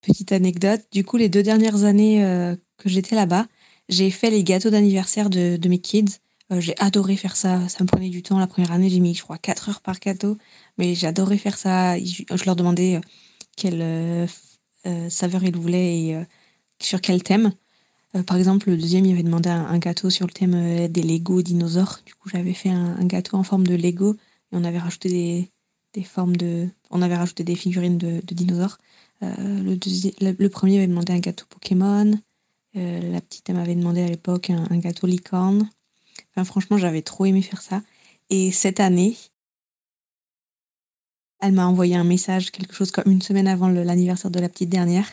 Petite 0.00 0.32
anecdote, 0.32 0.82
du 0.92 1.04
coup, 1.04 1.16
les 1.16 1.28
deux 1.28 1.42
dernières 1.42 1.84
années 1.84 2.24
euh, 2.24 2.54
que 2.78 2.88
j'étais 2.88 3.16
là-bas, 3.16 3.46
j'ai 3.88 4.10
fait 4.10 4.30
les 4.30 4.44
gâteaux 4.44 4.70
d'anniversaire 4.70 5.30
de, 5.30 5.56
de 5.56 5.68
mes 5.68 5.80
kids. 5.80 6.18
Euh, 6.52 6.60
j'ai 6.60 6.74
adoré 6.78 7.16
faire 7.16 7.36
ça. 7.36 7.68
Ça 7.68 7.82
me 7.82 7.88
prenait 7.88 8.08
du 8.08 8.22
temps. 8.22 8.38
La 8.38 8.46
première 8.46 8.72
année, 8.72 8.88
j'ai 8.88 9.00
mis, 9.00 9.14
je 9.14 9.22
crois, 9.22 9.38
4 9.38 9.68
heures 9.70 9.80
par 9.80 9.98
gâteau. 9.98 10.38
Mais 10.78 10.94
j'adorais 10.94 11.38
faire 11.38 11.58
ça. 11.58 11.98
Je, 11.98 12.44
leur 12.44 12.54
demandais 12.56 12.96
euh, 12.96 13.00
quelle 13.56 14.28
saveur 15.10 15.42
ils 15.42 15.56
voulaient 15.56 15.98
et 15.98 16.20
sur 16.80 17.00
quel 17.00 17.22
thème. 17.24 17.52
Par 18.26 18.36
exemple, 18.36 18.70
le 18.70 18.76
deuxième, 18.76 19.04
il 19.04 19.12
avait 19.12 19.24
demandé 19.24 19.48
un, 19.48 19.78
gâteau 19.78 20.10
sur 20.10 20.26
le 20.28 20.32
thème 20.32 20.86
des 20.88 21.02
Lego 21.02 21.42
dinosaures. 21.42 21.98
Du 22.06 22.14
coup, 22.14 22.28
j'avais 22.28 22.54
fait 22.54 22.68
un, 22.70 22.96
un 22.96 23.04
gâteau 23.04 23.36
en 23.36 23.42
forme 23.42 23.66
de 23.66 23.74
Lego 23.74 24.14
et 24.14 24.18
on 24.52 24.62
avait 24.62 24.78
rajouté 24.78 25.08
des, 25.08 25.50
des 25.96 26.04
formes 26.04 26.36
de. 26.36 26.68
On 26.90 27.02
avait 27.02 27.16
rajouté 27.16 27.42
des 27.42 27.56
figurines 27.56 27.98
de, 27.98 28.20
dinosaures. 28.32 28.78
Euh, 29.22 29.76
le, 30.20 30.48
premier 30.48 30.76
avait 30.76 30.86
demandé 30.86 31.12
un 31.12 31.18
gâteau 31.18 31.46
Pokémon. 31.48 32.12
Euh, 32.76 33.12
la 33.12 33.20
petite, 33.22 33.48
m'avait 33.50 33.74
demandé 33.74 34.02
à 34.02 34.08
l'époque 34.08 34.50
un, 34.50 34.78
gâteau 34.78 35.06
licorne. 35.06 35.68
Enfin, 36.30 36.44
franchement, 36.44 36.76
j'avais 36.76 37.02
trop 37.02 37.24
aimé 37.24 37.40
faire 37.40 37.62
ça. 37.62 37.82
Et 38.28 38.52
cette 38.52 38.78
année, 38.78 39.16
elle 41.40 41.52
m'a 41.52 41.66
envoyé 41.66 41.96
un 41.96 42.04
message, 42.04 42.50
quelque 42.50 42.74
chose 42.74 42.90
comme 42.90 43.10
une 43.10 43.22
semaine 43.22 43.48
avant 43.48 43.68
l'anniversaire 43.68 44.30
de 44.30 44.40
la 44.40 44.50
petite 44.50 44.68
dernière, 44.68 45.10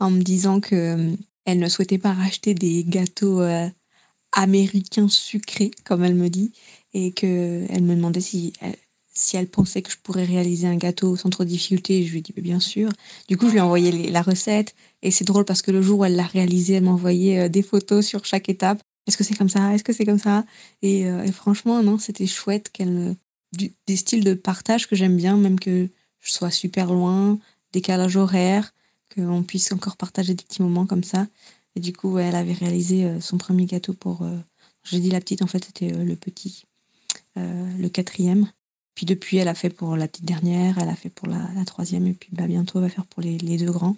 en 0.00 0.10
me 0.10 0.22
disant 0.22 0.60
que 0.60 0.74
euh, 0.74 1.16
elle 1.44 1.60
ne 1.60 1.68
souhaitait 1.68 1.98
pas 1.98 2.12
racheter 2.12 2.54
des 2.54 2.84
gâteaux 2.84 3.42
américains 4.32 5.08
sucrés, 5.08 5.70
comme 5.84 6.02
elle 6.02 6.14
me 6.14 6.30
dit, 6.30 6.52
et 6.94 7.12
que 7.12 7.66
elle 7.68 7.82
me 7.82 7.94
demandait 7.94 8.22
si 8.22 8.54
si 9.14 9.36
elle 9.36 9.48
pensait 9.48 9.82
que 9.82 9.90
je 9.90 9.96
pourrais 10.02 10.24
réaliser 10.24 10.66
un 10.66 10.76
gâteau 10.76 11.16
sans 11.16 11.30
trop 11.30 11.44
de 11.44 11.48
difficulté. 11.48 12.04
Je 12.04 12.12
lui 12.12 12.18
ai 12.18 12.22
dit 12.22 12.32
"Mais 12.36 12.42
bien 12.42 12.60
sûr. 12.60 12.90
Du 13.28 13.36
coup, 13.36 13.46
je 13.46 13.52
lui 13.52 13.58
ai 13.58 13.62
envoyé 13.62 14.10
la 14.10 14.22
recette, 14.22 14.74
et 15.02 15.10
c'est 15.10 15.24
drôle 15.24 15.44
parce 15.44 15.62
que 15.62 15.70
le 15.70 15.82
jour 15.82 16.00
où 16.00 16.04
elle 16.04 16.16
l'a 16.16 16.24
réalisé, 16.26 16.74
elle 16.74 16.84
m'a 16.84 16.90
envoyé 16.92 17.40
euh, 17.40 17.48
des 17.48 17.62
photos 17.62 18.04
sur 18.06 18.24
chaque 18.24 18.48
étape. 18.48 18.80
Est-ce 19.06 19.16
que 19.16 19.24
c'est 19.24 19.36
comme 19.36 19.48
ça? 19.48 19.74
Est-ce 19.74 19.84
que 19.84 19.92
c'est 19.92 20.06
comme 20.06 20.18
ça? 20.18 20.44
Et, 20.82 21.06
euh, 21.06 21.30
franchement, 21.32 21.82
non, 21.82 21.98
c'était 21.98 22.26
chouette 22.26 22.70
qu'elle 22.72 23.16
du- 23.52 23.72
des 23.86 23.96
styles 23.96 24.24
de 24.24 24.34
partage 24.34 24.88
que 24.88 24.96
j'aime 24.96 25.16
bien, 25.16 25.36
même 25.36 25.60
que 25.60 25.88
je 26.20 26.32
sois 26.32 26.50
super 26.50 26.92
loin, 26.92 27.38
décalage 27.72 28.16
horaire, 28.16 28.72
qu'on 29.14 29.42
puisse 29.42 29.70
encore 29.72 29.96
partager 29.96 30.34
des 30.34 30.42
petits 30.44 30.62
moments 30.62 30.86
comme 30.86 31.04
ça. 31.04 31.26
Et 31.76 31.80
du 31.80 31.92
coup, 31.92 32.18
elle 32.18 32.34
avait 32.34 32.52
réalisé 32.52 33.04
euh, 33.04 33.20
son 33.20 33.38
premier 33.38 33.66
gâteau 33.66 33.92
pour. 33.92 34.22
euh, 34.22 34.38
J'ai 34.84 35.00
dit 35.00 35.10
la 35.10 35.20
petite, 35.20 35.42
en 35.42 35.46
fait, 35.46 35.64
c'était 35.64 35.92
euh, 35.94 36.04
le 36.04 36.16
petit, 36.16 36.64
euh, 37.38 37.76
le 37.78 37.88
quatrième. 37.88 38.50
Puis 38.94 39.06
depuis, 39.06 39.38
elle 39.38 39.48
a 39.48 39.54
fait 39.54 39.70
pour 39.70 39.96
la 39.96 40.06
petite 40.08 40.24
dernière, 40.24 40.78
elle 40.78 40.88
a 40.88 40.94
fait 40.94 41.10
pour 41.10 41.28
la, 41.28 41.64
troisième, 41.64 42.06
et 42.06 42.12
puis 42.12 42.30
bah, 42.32 42.46
bientôt, 42.46 42.78
elle 42.78 42.84
va 42.84 42.90
faire 42.90 43.06
pour 43.06 43.22
les, 43.22 43.36
deux 43.38 43.72
grands. 43.72 43.96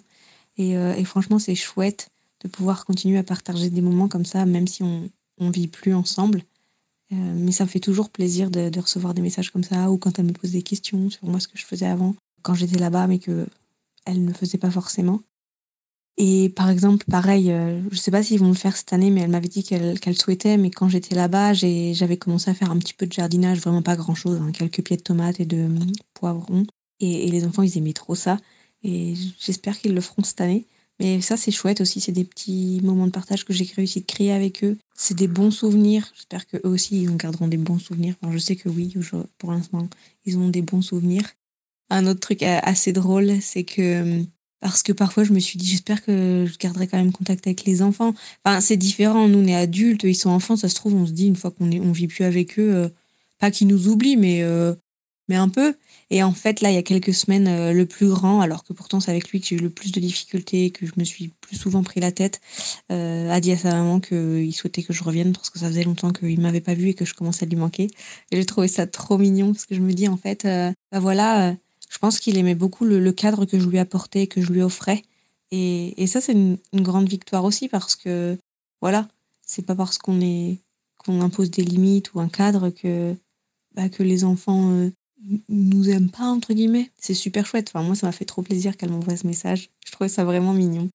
Et, 0.57 0.75
euh, 0.75 0.95
et 0.95 1.05
franchement, 1.05 1.39
c'est 1.39 1.55
chouette 1.55 2.09
de 2.43 2.47
pouvoir 2.47 2.85
continuer 2.85 3.17
à 3.17 3.23
partager 3.23 3.69
des 3.69 3.81
moments 3.81 4.07
comme 4.07 4.25
ça, 4.25 4.45
même 4.45 4.67
si 4.67 4.83
on 4.83 5.09
ne 5.39 5.51
vit 5.51 5.67
plus 5.67 5.93
ensemble. 5.93 6.41
Euh, 7.13 7.15
mais 7.15 7.51
ça 7.51 7.63
me 7.63 7.69
fait 7.69 7.79
toujours 7.79 8.09
plaisir 8.09 8.51
de, 8.51 8.69
de 8.69 8.79
recevoir 8.79 9.13
des 9.13 9.21
messages 9.21 9.51
comme 9.51 9.63
ça, 9.63 9.91
ou 9.91 9.97
quand 9.97 10.19
elle 10.19 10.25
me 10.25 10.33
pose 10.33 10.51
des 10.51 10.61
questions 10.61 11.09
sur 11.09 11.25
moi, 11.25 11.39
ce 11.39 11.47
que 11.47 11.57
je 11.57 11.65
faisais 11.65 11.85
avant, 11.85 12.15
quand 12.41 12.53
j'étais 12.53 12.79
là-bas, 12.79 13.07
mais 13.07 13.19
que 13.19 13.47
elle 14.05 14.23
ne 14.23 14.33
faisait 14.33 14.57
pas 14.57 14.71
forcément. 14.71 15.21
Et 16.17 16.49
par 16.49 16.69
exemple, 16.69 17.05
pareil, 17.09 17.51
euh, 17.51 17.79
je 17.91 17.97
sais 17.97 18.09
pas 18.09 18.23
s'ils 18.23 18.39
vont 18.39 18.47
le 18.47 18.55
faire 18.55 18.75
cette 18.75 18.91
année, 18.91 19.11
mais 19.11 19.21
elle 19.21 19.29
m'avait 19.29 19.47
dit 19.47 19.63
qu'elle 19.63 20.17
souhaitait, 20.17 20.57
mais 20.57 20.71
quand 20.71 20.89
j'étais 20.89 21.13
là-bas, 21.13 21.53
j'avais 21.53 22.17
commencé 22.17 22.49
à 22.49 22.55
faire 22.55 22.71
un 22.71 22.77
petit 22.79 22.95
peu 22.95 23.05
de 23.05 23.13
jardinage, 23.13 23.59
vraiment 23.59 23.83
pas 23.83 23.95
grand-chose, 23.95 24.39
hein, 24.41 24.51
quelques 24.51 24.81
pieds 24.81 24.97
de 24.97 25.03
tomates 25.03 25.39
et 25.39 25.45
de 25.45 25.65
hum, 25.65 25.91
poivrons. 26.15 26.65
Et, 26.99 27.29
les 27.29 27.45
enfants, 27.45 27.61
ils 27.61 27.77
aimaient 27.77 27.93
trop 27.93 28.15
ça. 28.15 28.39
Et 28.83 29.13
j'espère 29.39 29.77
qu'ils 29.79 29.93
le 29.93 30.01
feront 30.01 30.23
cette 30.23 30.41
année. 30.41 30.65
Mais 30.99 31.21
ça, 31.21 31.37
c'est 31.37 31.51
chouette 31.51 31.81
aussi. 31.81 32.01
C'est 32.01 32.11
des 32.11 32.23
petits 32.23 32.81
moments 32.83 33.05
de 33.05 33.11
partage 33.11 33.45
que 33.45 33.53
j'ai 33.53 33.69
réussi 33.75 34.01
de 34.01 34.05
créer 34.05 34.31
avec 34.31 34.63
eux. 34.63 34.77
C'est 34.95 35.15
des 35.15 35.27
bons 35.27 35.51
souvenirs. 35.51 36.11
J'espère 36.15 36.47
qu'eux 36.47 36.61
aussi, 36.63 37.03
ils 37.03 37.09
en 37.09 37.15
garderont 37.15 37.47
des 37.47 37.57
bons 37.57 37.77
souvenirs. 37.77 38.15
Je 38.31 38.37
sais 38.39 38.55
que 38.55 38.69
oui, 38.69 38.95
pour 39.37 39.51
l'instant, 39.51 39.87
ils 40.25 40.39
ont 40.39 40.49
des 40.49 40.63
bons 40.63 40.81
souvenirs. 40.81 41.29
Un 41.91 42.07
autre 42.07 42.19
truc 42.19 42.41
assez 42.41 42.93
drôle, 42.93 43.39
c'est 43.41 43.63
que 43.63 43.81
euh, 43.81 44.23
parce 44.59 44.83
que 44.83 44.91
parfois 44.91 45.23
je 45.23 45.33
me 45.33 45.39
suis 45.39 45.57
dit 45.59 45.67
j'espère 45.67 46.03
que 46.03 46.45
je 46.51 46.57
garderai 46.57 46.87
quand 46.87 46.97
même 46.97 47.11
contact 47.11 47.45
avec 47.47 47.65
les 47.65 47.81
enfants. 47.81 48.13
Enfin, 48.43 48.61
c'est 48.61 48.77
différent, 48.77 49.27
nous 49.27 49.39
on 49.39 49.45
est 49.45 49.55
adultes, 49.55 50.03
ils 50.03 50.15
sont 50.15 50.29
enfants, 50.29 50.55
ça 50.55 50.69
se 50.69 50.75
trouve 50.75 50.95
on 50.95 51.05
se 51.05 51.11
dit 51.11 51.27
une 51.27 51.35
fois 51.35 51.51
qu'on 51.51 51.71
est 51.71 51.79
on 51.79 51.91
vit 51.91 52.07
plus 52.07 52.23
avec 52.25 52.57
eux 52.59 52.73
euh, 52.75 52.89
pas 53.39 53.51
qu'ils 53.51 53.67
nous 53.67 53.87
oublient 53.87 54.17
mais 54.17 54.41
euh, 54.43 54.73
mais 55.29 55.35
un 55.35 55.49
peu. 55.49 55.75
Et 56.09 56.23
en 56.23 56.33
fait 56.33 56.61
là 56.61 56.71
il 56.71 56.75
y 56.75 56.77
a 56.77 56.83
quelques 56.83 57.13
semaines 57.13 57.47
euh, 57.47 57.73
le 57.73 57.85
plus 57.85 58.07
grand 58.07 58.41
alors 58.41 58.63
que 58.63 58.73
pourtant 58.73 58.99
c'est 58.99 59.11
avec 59.11 59.29
lui 59.29 59.41
que 59.41 59.47
j'ai 59.47 59.57
eu 59.57 59.59
le 59.59 59.69
plus 59.69 59.91
de 59.91 59.99
difficultés 59.99 60.71
que 60.71 60.85
je 60.85 60.93
me 60.97 61.03
suis 61.03 61.33
plus 61.41 61.57
souvent 61.57 61.83
pris 61.83 61.99
la 61.99 62.11
tête 62.11 62.41
a 62.89 63.39
dit 63.41 63.51
à 63.51 63.57
sa 63.57 63.73
maman 63.73 63.99
qu'il 63.99 64.53
souhaitait 64.55 64.83
que 64.83 64.93
je 64.93 65.03
revienne 65.03 65.33
parce 65.33 65.49
que 65.49 65.59
ça 65.59 65.67
faisait 65.67 65.83
longtemps 65.83 66.11
qu'il 66.11 66.39
m'avait 66.39 66.61
pas 66.61 66.73
vu 66.73 66.89
et 66.89 66.93
que 66.93 67.05
je 67.05 67.13
commençais 67.13 67.45
à 67.45 67.49
lui 67.49 67.57
manquer. 67.57 67.89
Et 68.31 68.37
j'ai 68.37 68.45
trouvé 68.45 68.67
ça 68.67 68.87
trop 68.87 69.17
mignon 69.17 69.51
parce 69.53 69.65
que 69.65 69.75
je 69.75 69.81
me 69.81 69.93
dis 69.93 70.07
en 70.07 70.17
fait 70.17 70.45
bah 70.91 70.99
voilà 70.99 71.55
je 71.89 71.97
pense 71.99 72.19
qu'il 72.19 72.37
aimait 72.37 72.55
beaucoup 72.55 72.85
le, 72.85 73.11
cadre 73.11 73.45
que 73.45 73.59
je 73.59 73.67
lui 73.67 73.79
apportais, 73.79 74.27
que 74.27 74.41
je 74.41 74.51
lui 74.51 74.61
offrais. 74.61 75.03
Et, 75.51 76.05
ça, 76.07 76.19
c'est 76.21 76.33
une, 76.33 76.57
grande 76.73 77.07
victoire 77.07 77.45
aussi 77.45 77.69
parce 77.69 77.95
que, 77.95 78.37
voilà, 78.81 79.07
c'est 79.41 79.65
pas 79.65 79.75
parce 79.75 79.97
qu'on 79.97 80.21
est 80.21 80.59
qu'on 80.97 81.21
impose 81.21 81.51
des 81.51 81.63
limites 81.63 82.13
ou 82.13 82.19
un 82.19 82.27
cadre 82.27 82.69
que, 82.69 83.15
bah, 83.75 83.87
que 83.87 84.03
les 84.03 84.23
enfants 84.23 84.71
euh, 84.71 84.91
nous 85.47 85.89
aiment 85.89 86.09
pas, 86.09 86.25
entre 86.25 86.53
guillemets. 86.53 86.91
C'est 86.97 87.13
super 87.13 87.45
chouette. 87.45 87.69
Enfin, 87.69 87.83
moi, 87.85 87.95
ça 87.95 88.07
m'a 88.07 88.11
fait 88.11 88.25
trop 88.25 88.41
plaisir 88.41 88.75
qu'elle 88.75 88.89
m'envoie 88.89 89.15
ce 89.15 89.25
message. 89.25 89.69
Je 89.85 89.91
trouvais 89.91 90.09
ça 90.09 90.25
vraiment 90.25 90.53
mignon. 90.53 90.89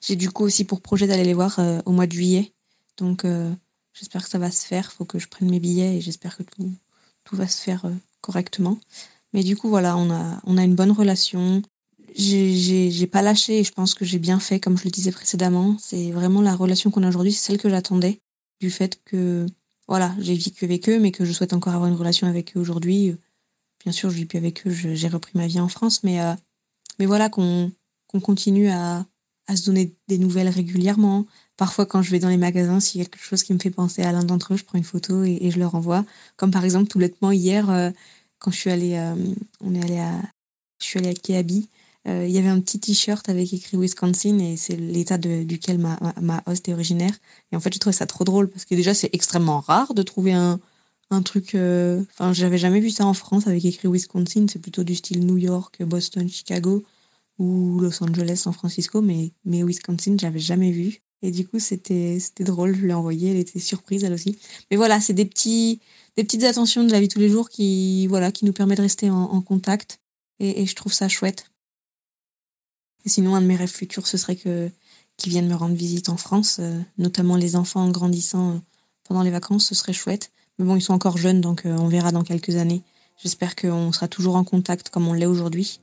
J'ai 0.00 0.14
du 0.14 0.30
coup 0.30 0.44
aussi 0.44 0.64
pour 0.64 0.82
projet 0.82 1.06
d'aller 1.06 1.24
les 1.24 1.34
voir 1.34 1.58
euh, 1.58 1.80
au 1.86 1.92
mois 1.92 2.06
de 2.06 2.12
juillet. 2.12 2.52
Donc, 2.98 3.24
euh, 3.24 3.52
j'espère 3.94 4.22
que 4.22 4.30
ça 4.30 4.38
va 4.38 4.50
se 4.50 4.66
faire. 4.66 4.92
faut 4.92 5.04
que 5.04 5.18
je 5.18 5.26
prenne 5.26 5.50
mes 5.50 5.60
billets 5.60 5.96
et 5.96 6.00
j'espère 6.00 6.36
que 6.36 6.44
tout, 6.44 6.72
tout 7.24 7.34
va 7.34 7.48
se 7.48 7.60
faire 7.60 7.90
correctement. 8.20 8.78
Mais 9.32 9.42
du 9.42 9.56
coup, 9.56 9.68
voilà, 9.68 9.96
on 9.96 10.10
a, 10.10 10.40
on 10.44 10.58
a 10.58 10.64
une 10.64 10.74
bonne 10.74 10.90
relation. 10.90 11.62
J'ai 12.14 13.06
pas 13.06 13.22
lâché 13.22 13.60
et 13.60 13.64
je 13.64 13.72
pense 13.72 13.94
que 13.94 14.04
j'ai 14.04 14.18
bien 14.18 14.38
fait, 14.38 14.60
comme 14.60 14.76
je 14.76 14.84
le 14.84 14.90
disais 14.90 15.12
précédemment. 15.12 15.76
C'est 15.78 16.10
vraiment 16.10 16.42
la 16.42 16.54
relation 16.54 16.90
qu'on 16.90 17.02
a 17.02 17.08
aujourd'hui, 17.08 17.32
c'est 17.32 17.46
celle 17.46 17.58
que 17.58 17.70
j'attendais. 17.70 18.20
Du 18.60 18.70
fait 18.70 19.00
que, 19.04 19.46
voilà, 19.88 20.14
j'ai 20.18 20.34
vécu 20.34 20.64
avec 20.64 20.88
eux, 20.88 20.98
mais 21.00 21.10
que 21.10 21.24
je 21.24 21.32
souhaite 21.32 21.52
encore 21.52 21.74
avoir 21.74 21.88
une 21.88 21.96
relation 21.96 22.26
avec 22.26 22.56
eux 22.56 22.60
aujourd'hui. 22.60 23.16
Bien 23.82 23.92
sûr, 23.92 24.10
je 24.10 24.16
vis 24.16 24.26
plus 24.26 24.38
avec 24.38 24.66
eux, 24.66 24.70
j'ai 24.70 25.08
repris 25.08 25.32
ma 25.34 25.46
vie 25.46 25.58
en 25.58 25.68
France, 25.68 26.04
mais, 26.04 26.20
euh, 26.20 26.34
mais 26.98 27.06
voilà, 27.06 27.28
qu'on 27.28 27.72
qu'on 28.06 28.20
continue 28.20 28.68
à, 28.68 29.06
à 29.46 29.56
se 29.56 29.64
donner 29.66 29.94
des 30.08 30.18
nouvelles 30.18 30.48
régulièrement. 30.48 31.26
Parfois, 31.56 31.86
quand 31.86 32.02
je 32.02 32.10
vais 32.10 32.18
dans 32.18 32.28
les 32.28 32.36
magasins, 32.36 32.80
s'il 32.80 33.00
y 33.00 33.04
a 33.04 33.06
quelque 33.06 33.24
chose 33.24 33.42
qui 33.42 33.52
me 33.54 33.58
fait 33.58 33.70
penser 33.70 34.02
à 34.02 34.12
l'un 34.12 34.24
d'entre 34.24 34.54
eux, 34.54 34.56
je 34.56 34.64
prends 34.64 34.78
une 34.78 34.84
photo 34.84 35.24
et, 35.24 35.38
et, 35.40 35.50
je 35.50 35.58
leur 35.58 35.74
envoie. 35.74 36.04
Comme 36.36 36.50
par 36.50 36.64
exemple, 36.64 36.88
tout 36.88 36.98
bêtement, 36.98 37.32
hier, 37.32 37.70
euh, 37.70 37.90
quand 38.42 38.50
je 38.50 38.58
suis 38.58 38.70
allée, 38.70 38.96
euh, 38.96 39.14
on 39.60 39.74
est 39.74 39.82
allé 39.82 39.98
à, 39.98 40.20
je 40.80 40.86
suis 40.86 40.98
allée 40.98 41.10
à 41.10 41.42
euh, 42.08 42.26
il 42.26 42.32
y 42.32 42.38
avait 42.38 42.48
un 42.48 42.60
petit 42.60 42.80
t-shirt 42.80 43.28
avec 43.28 43.52
écrit 43.52 43.76
Wisconsin 43.76 44.36
et 44.40 44.56
c'est 44.56 44.74
l'état 44.74 45.18
duquel 45.18 45.78
ma, 45.78 45.96
ma, 46.20 46.42
host 46.46 46.68
est 46.68 46.72
originaire. 46.72 47.12
Et 47.52 47.56
en 47.56 47.60
fait, 47.60 47.72
je 47.72 47.78
trouvais 47.78 47.94
ça 47.94 48.06
trop 48.06 48.24
drôle 48.24 48.48
parce 48.48 48.64
que 48.64 48.74
déjà, 48.74 48.92
c'est 48.92 49.10
extrêmement 49.12 49.60
rare 49.60 49.94
de 49.94 50.02
trouver 50.02 50.32
un, 50.32 50.58
un 51.10 51.22
truc. 51.22 51.54
Euh, 51.54 52.02
enfin, 52.10 52.32
j'avais 52.32 52.58
jamais 52.58 52.80
vu 52.80 52.90
ça 52.90 53.06
en 53.06 53.14
France 53.14 53.46
avec 53.46 53.64
écrit 53.64 53.86
Wisconsin. 53.86 54.46
C'est 54.48 54.58
plutôt 54.58 54.82
du 54.82 54.96
style 54.96 55.24
New 55.24 55.36
York, 55.36 55.80
Boston, 55.84 56.28
Chicago 56.28 56.82
ou 57.38 57.78
Los 57.78 58.02
Angeles, 58.02 58.38
San 58.38 58.52
Francisco. 58.52 59.00
Mais, 59.00 59.30
mais 59.44 59.62
Wisconsin, 59.62 60.16
j'avais 60.20 60.40
jamais 60.40 60.72
vu. 60.72 61.02
Et 61.22 61.30
du 61.30 61.46
coup, 61.46 61.60
c'était 61.60 62.18
drôle. 62.40 62.74
Je 62.74 62.84
l'ai 62.84 62.94
envoyé. 62.94 63.30
Elle 63.30 63.36
était 63.36 63.60
surprise, 63.60 64.02
elle 64.02 64.12
aussi. 64.12 64.36
Mais 64.72 64.76
voilà, 64.76 65.00
c'est 65.00 65.12
des 65.12 65.26
petits 65.26 65.80
des 66.16 66.24
petites 66.24 66.44
attentions 66.44 66.84
de 66.84 66.92
la 66.92 67.00
vie 67.00 67.08
tous 67.08 67.18
les 67.18 67.28
jours 67.28 67.48
qui, 67.48 68.06
voilà, 68.06 68.32
qui 68.32 68.44
nous 68.44 68.52
permettent 68.52 68.78
de 68.78 68.82
rester 68.82 69.10
en, 69.10 69.40
contact. 69.40 69.98
Et, 70.40 70.66
je 70.66 70.74
trouve 70.74 70.92
ça 70.92 71.08
chouette. 71.08 71.50
Et 73.04 73.08
sinon, 73.08 73.34
un 73.34 73.40
de 73.40 73.46
mes 73.46 73.56
rêves 73.56 73.70
futurs, 73.70 74.06
ce 74.06 74.16
serait 74.16 74.36
que 74.36 74.70
qu'ils 75.16 75.30
viennent 75.30 75.48
me 75.48 75.54
rendre 75.54 75.74
visite 75.74 76.08
en 76.08 76.16
France, 76.16 76.56
euh, 76.58 76.80
notamment 76.96 77.36
les 77.36 77.54
enfants 77.54 77.82
en 77.82 77.90
grandissant 77.90 78.52
euh, 78.52 78.58
pendant 79.04 79.22
les 79.22 79.30
vacances, 79.30 79.66
ce 79.66 79.74
serait 79.74 79.92
chouette. 79.92 80.32
Mais 80.58 80.64
bon, 80.64 80.74
ils 80.74 80.80
sont 80.80 80.94
encore 80.94 81.18
jeunes, 81.18 81.40
donc 81.40 81.66
euh, 81.66 81.76
on 81.78 81.86
verra 81.86 82.12
dans 82.12 82.24
quelques 82.24 82.56
années. 82.56 82.82
J'espère 83.22 83.54
qu'on 83.54 83.92
sera 83.92 84.08
toujours 84.08 84.36
en 84.36 84.44
contact 84.44 84.88
comme 84.88 85.06
on 85.06 85.12
l'est 85.12 85.26
aujourd'hui. 85.26 85.80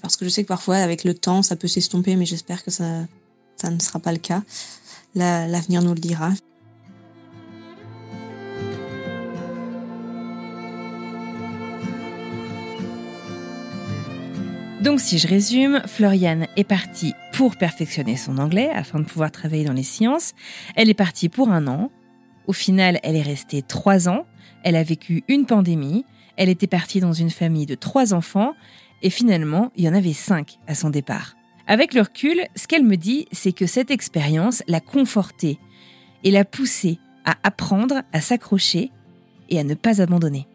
parce 0.00 0.16
que 0.16 0.24
je 0.24 0.30
sais 0.30 0.42
que 0.42 0.48
parfois, 0.48 0.76
avec 0.76 1.04
le 1.04 1.14
temps, 1.14 1.42
ça 1.42 1.54
peut 1.54 1.68
s'estomper, 1.68 2.16
mais 2.16 2.26
j'espère 2.26 2.64
que 2.64 2.70
ça, 2.70 3.06
ça 3.56 3.70
ne 3.70 3.78
sera 3.78 4.00
pas 4.00 4.12
le 4.12 4.18
cas. 4.18 4.42
L'avenir 5.14 5.82
nous 5.82 5.94
le 5.94 6.00
dira. 6.00 6.32
Donc 14.82 14.98
si 14.98 15.18
je 15.18 15.28
résume, 15.28 15.80
Floriane 15.86 16.48
est 16.56 16.64
partie 16.64 17.14
pour 17.34 17.54
perfectionner 17.56 18.16
son 18.16 18.38
anglais 18.38 18.68
afin 18.74 18.98
de 18.98 19.04
pouvoir 19.04 19.30
travailler 19.30 19.64
dans 19.64 19.72
les 19.72 19.84
sciences. 19.84 20.32
Elle 20.74 20.90
est 20.90 20.94
partie 20.94 21.28
pour 21.28 21.50
un 21.50 21.68
an. 21.68 21.92
Au 22.48 22.52
final, 22.52 22.98
elle 23.04 23.14
est 23.14 23.22
restée 23.22 23.62
trois 23.62 24.08
ans. 24.08 24.26
Elle 24.64 24.74
a 24.74 24.82
vécu 24.82 25.22
une 25.28 25.46
pandémie. 25.46 26.04
Elle 26.36 26.48
était 26.48 26.66
partie 26.66 26.98
dans 26.98 27.12
une 27.12 27.30
famille 27.30 27.64
de 27.64 27.76
trois 27.76 28.12
enfants. 28.12 28.54
Et 29.02 29.10
finalement, 29.10 29.70
il 29.76 29.84
y 29.84 29.88
en 29.88 29.94
avait 29.94 30.12
cinq 30.12 30.58
à 30.66 30.74
son 30.74 30.90
départ. 30.90 31.36
Avec 31.68 31.94
le 31.94 32.00
recul, 32.00 32.42
ce 32.56 32.66
qu'elle 32.66 32.84
me 32.84 32.96
dit, 32.96 33.28
c'est 33.30 33.52
que 33.52 33.66
cette 33.66 33.92
expérience 33.92 34.64
l'a 34.66 34.80
confortée 34.80 35.60
et 36.24 36.32
l'a 36.32 36.44
poussée 36.44 36.98
à 37.24 37.36
apprendre 37.44 38.02
à 38.12 38.20
s'accrocher 38.20 38.90
et 39.48 39.60
à 39.60 39.64
ne 39.64 39.74
pas 39.74 40.02
abandonner. 40.02 40.48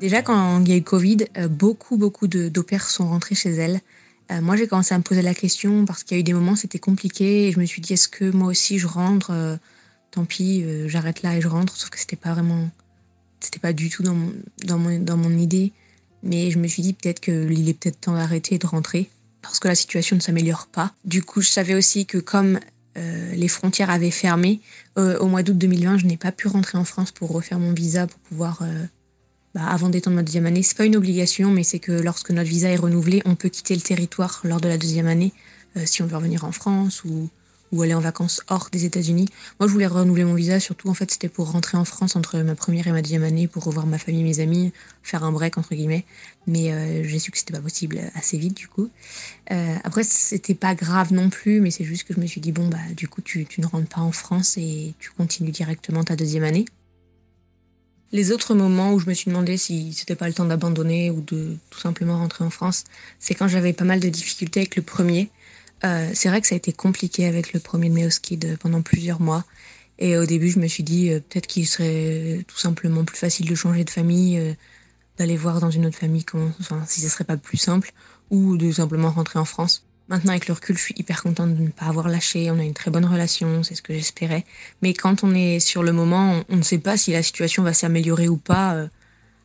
Déjà, 0.00 0.22
quand 0.22 0.60
il 0.60 0.68
y 0.68 0.72
a 0.72 0.76
eu 0.76 0.82
Covid, 0.82 1.18
euh, 1.36 1.48
beaucoup, 1.48 1.96
beaucoup 1.96 2.28
d'opères 2.28 2.88
sont 2.88 3.08
rentrés 3.08 3.34
chez 3.34 3.50
elle. 3.50 3.80
Euh, 4.30 4.40
moi, 4.40 4.56
j'ai 4.56 4.68
commencé 4.68 4.94
à 4.94 4.98
me 4.98 5.02
poser 5.02 5.22
la 5.22 5.34
question 5.34 5.84
parce 5.86 6.04
qu'il 6.04 6.16
y 6.16 6.18
a 6.18 6.20
eu 6.20 6.24
des 6.24 6.34
moments, 6.34 6.54
c'était 6.54 6.78
compliqué. 6.78 7.48
Et 7.48 7.52
je 7.52 7.58
me 7.58 7.64
suis 7.64 7.80
dit, 7.80 7.94
est-ce 7.94 8.08
que 8.08 8.30
moi 8.30 8.48
aussi 8.48 8.78
je 8.78 8.86
rentre 8.86 9.30
euh, 9.32 9.56
Tant 10.10 10.24
pis, 10.24 10.64
j'arrête 10.86 11.22
là 11.22 11.36
et 11.36 11.42
je 11.42 11.48
rentre. 11.48 11.76
Sauf 11.76 11.90
que 11.90 11.98
c'était 11.98 12.16
pas 12.16 12.32
vraiment. 12.32 12.70
C'était 13.40 13.58
pas 13.58 13.74
du 13.74 13.90
tout 13.90 14.02
dans 14.02 14.14
mon, 14.14 14.32
dans, 14.64 14.78
mon, 14.78 14.98
dans 14.98 15.18
mon 15.18 15.36
idée. 15.36 15.72
Mais 16.22 16.50
je 16.50 16.58
me 16.58 16.66
suis 16.66 16.82
dit, 16.82 16.94
peut-être 16.94 17.20
qu'il 17.20 17.68
est 17.68 17.74
peut-être 17.74 18.00
temps 18.00 18.14
d'arrêter 18.14 18.54
et 18.54 18.58
de 18.58 18.66
rentrer 18.66 19.10
parce 19.42 19.58
que 19.58 19.68
la 19.68 19.74
situation 19.74 20.16
ne 20.16 20.20
s'améliore 20.20 20.66
pas. 20.66 20.94
Du 21.04 21.22
coup, 21.22 21.42
je 21.42 21.48
savais 21.48 21.74
aussi 21.74 22.06
que 22.06 22.18
comme 22.18 22.58
les 22.96 23.46
frontières 23.46 23.90
avaient 23.90 24.10
fermé, 24.10 24.60
au 24.96 25.26
mois 25.26 25.44
d'août 25.44 25.56
2020, 25.56 25.98
je 25.98 26.06
n'ai 26.06 26.16
pas 26.16 26.32
pu 26.32 26.48
rentrer 26.48 26.78
en 26.78 26.84
France 26.84 27.12
pour 27.12 27.30
refaire 27.30 27.60
mon 27.60 27.72
visa 27.72 28.08
pour 28.08 28.18
pouvoir 28.18 28.62
bah, 29.58 29.66
avant 29.66 29.88
d'étendre 29.88 30.14
ma 30.14 30.22
deuxième 30.22 30.46
année. 30.46 30.62
C'est 30.62 30.76
pas 30.76 30.84
une 30.84 30.94
obligation, 30.94 31.50
mais 31.50 31.64
c'est 31.64 31.80
que 31.80 31.90
lorsque 31.90 32.30
notre 32.30 32.48
visa 32.48 32.68
est 32.68 32.76
renouvelé, 32.76 33.22
on 33.24 33.34
peut 33.34 33.48
quitter 33.48 33.74
le 33.74 33.80
territoire 33.80 34.40
lors 34.44 34.60
de 34.60 34.68
la 34.68 34.78
deuxième 34.78 35.08
année 35.08 35.32
euh, 35.76 35.82
si 35.84 36.00
on 36.00 36.06
veut 36.06 36.16
revenir 36.16 36.44
en 36.44 36.52
France 36.52 37.02
ou, 37.04 37.28
ou 37.72 37.82
aller 37.82 37.94
en 37.94 37.98
vacances 37.98 38.40
hors 38.46 38.68
des 38.70 38.84
États-Unis. 38.84 39.26
Moi, 39.58 39.66
je 39.66 39.72
voulais 39.72 39.88
renouveler 39.88 40.24
mon 40.24 40.34
visa, 40.34 40.60
surtout 40.60 40.88
en 40.90 40.94
fait, 40.94 41.10
c'était 41.10 41.28
pour 41.28 41.50
rentrer 41.50 41.76
en 41.76 41.84
France 41.84 42.14
entre 42.14 42.38
ma 42.38 42.54
première 42.54 42.86
et 42.86 42.92
ma 42.92 43.02
deuxième 43.02 43.24
année 43.24 43.48
pour 43.48 43.64
revoir 43.64 43.84
ma 43.86 43.98
famille, 43.98 44.22
mes 44.22 44.38
amis, 44.38 44.72
faire 45.02 45.24
un 45.24 45.32
break 45.32 45.58
entre 45.58 45.74
guillemets. 45.74 46.04
Mais 46.46 46.72
euh, 46.72 47.02
j'ai 47.02 47.18
su 47.18 47.32
que 47.32 47.38
c'était 47.38 47.54
pas 47.54 47.60
possible 47.60 47.98
assez 48.14 48.38
vite 48.38 48.54
du 48.54 48.68
coup. 48.68 48.88
Euh, 49.50 49.74
après, 49.82 50.04
c'était 50.04 50.54
pas 50.54 50.76
grave 50.76 51.12
non 51.12 51.30
plus, 51.30 51.60
mais 51.60 51.72
c'est 51.72 51.84
juste 51.84 52.06
que 52.06 52.14
je 52.14 52.20
me 52.20 52.26
suis 52.26 52.40
dit 52.40 52.52
bon 52.52 52.68
bah 52.68 52.78
du 52.96 53.08
coup 53.08 53.22
tu, 53.22 53.44
tu 53.44 53.60
ne 53.60 53.66
rentres 53.66 53.88
pas 53.88 54.02
en 54.02 54.12
France 54.12 54.56
et 54.56 54.94
tu 55.00 55.10
continues 55.10 55.50
directement 55.50 56.04
ta 56.04 56.14
deuxième 56.14 56.44
année. 56.44 56.64
Les 58.10 58.32
autres 58.32 58.54
moments 58.54 58.94
où 58.94 59.00
je 59.00 59.06
me 59.06 59.14
suis 59.14 59.30
demandé 59.30 59.58
si 59.58 59.92
c'était 59.92 60.16
pas 60.16 60.28
le 60.28 60.34
temps 60.34 60.46
d'abandonner 60.46 61.10
ou 61.10 61.20
de 61.20 61.56
tout 61.68 61.78
simplement 61.78 62.16
rentrer 62.16 62.42
en 62.42 62.50
France, 62.50 62.84
c'est 63.18 63.34
quand 63.34 63.48
j'avais 63.48 63.74
pas 63.74 63.84
mal 63.84 64.00
de 64.00 64.08
difficultés 64.08 64.60
avec 64.60 64.76
le 64.76 64.82
premier. 64.82 65.30
Euh, 65.84 66.10
c'est 66.14 66.28
vrai 66.30 66.40
que 66.40 66.46
ça 66.46 66.54
a 66.54 66.58
été 66.58 66.72
compliqué 66.72 67.26
avec 67.26 67.52
le 67.52 67.60
premier 67.60 67.90
de 67.90 67.94
Meoskid 67.94 68.56
pendant 68.58 68.80
plusieurs 68.80 69.20
mois. 69.20 69.44
Et 69.98 70.16
au 70.16 70.24
début, 70.24 70.48
je 70.48 70.58
me 70.58 70.68
suis 70.68 70.82
dit 70.82 71.10
euh, 71.10 71.20
peut-être 71.20 71.46
qu'il 71.46 71.66
serait 71.66 72.44
tout 72.48 72.56
simplement 72.56 73.04
plus 73.04 73.18
facile 73.18 73.48
de 73.48 73.54
changer 73.54 73.84
de 73.84 73.90
famille, 73.90 74.38
euh, 74.38 74.54
d'aller 75.18 75.36
voir 75.36 75.60
dans 75.60 75.70
une 75.70 75.84
autre 75.86 75.98
famille 75.98 76.24
comment, 76.24 76.50
enfin, 76.60 76.82
si 76.86 77.00
ce 77.00 77.08
serait 77.08 77.24
pas 77.24 77.36
plus 77.36 77.58
simple, 77.58 77.92
ou 78.30 78.56
de 78.56 78.72
simplement 78.72 79.10
rentrer 79.10 79.38
en 79.38 79.44
France. 79.44 79.84
Maintenant, 80.08 80.30
avec 80.30 80.48
le 80.48 80.54
recul, 80.54 80.76
je 80.76 80.82
suis 80.82 80.94
hyper 80.96 81.22
contente 81.22 81.54
de 81.54 81.62
ne 81.62 81.68
pas 81.68 81.84
avoir 81.84 82.08
lâché. 82.08 82.50
On 82.50 82.58
a 82.58 82.64
une 82.64 82.72
très 82.72 82.90
bonne 82.90 83.04
relation, 83.04 83.62
c'est 83.62 83.74
ce 83.74 83.82
que 83.82 83.92
j'espérais. 83.92 84.44
Mais 84.80 84.94
quand 84.94 85.22
on 85.22 85.34
est 85.34 85.60
sur 85.60 85.82
le 85.82 85.92
moment, 85.92 86.42
on, 86.48 86.56
ne 86.56 86.62
sait 86.62 86.78
pas 86.78 86.96
si 86.96 87.12
la 87.12 87.22
situation 87.22 87.62
va 87.62 87.74
s'améliorer 87.74 88.26
ou 88.26 88.38
pas 88.38 88.74
euh, 88.74 88.88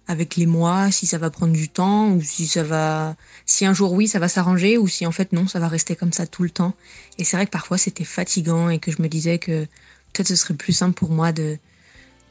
avec 0.08 0.38
les 0.38 0.46
mois, 0.46 0.90
si 0.90 1.06
ça 1.06 1.18
va 1.18 1.30
prendre 1.30 1.52
du 1.52 1.68
temps, 1.68 2.12
ou 2.12 2.22
si 2.22 2.48
ça 2.48 2.64
va. 2.64 3.18
Si 3.46 3.66
un 3.66 3.74
jour 3.74 3.92
oui, 3.92 4.08
ça 4.08 4.20
va 4.20 4.30
s'arranger, 4.30 4.78
ou 4.78 4.88
si 4.88 5.06
en 5.06 5.12
fait 5.12 5.34
non, 5.34 5.48
ça 5.48 5.60
va 5.60 5.68
rester 5.68 5.98
comme 5.98 6.14
ça 6.14 6.28
tout 6.28 6.44
le 6.44 6.50
temps. 6.50 6.74
Et 7.18 7.26
c'est 7.26 7.36
vrai 7.36 7.46
que 7.46 7.52
parfois 7.52 7.78
c'était 7.78 8.06
fatigant 8.06 8.70
et 8.70 8.80
que 8.80 8.92
je 8.92 9.02
me 9.02 9.10
disais 9.10 9.40
que 9.40 9.66
peut-être 10.14 10.30
ce 10.30 10.36
serait 10.38 10.54
plus 10.54 10.74
simple 10.74 10.94
pour 10.94 11.10
moi 11.12 11.34
de 11.34 11.58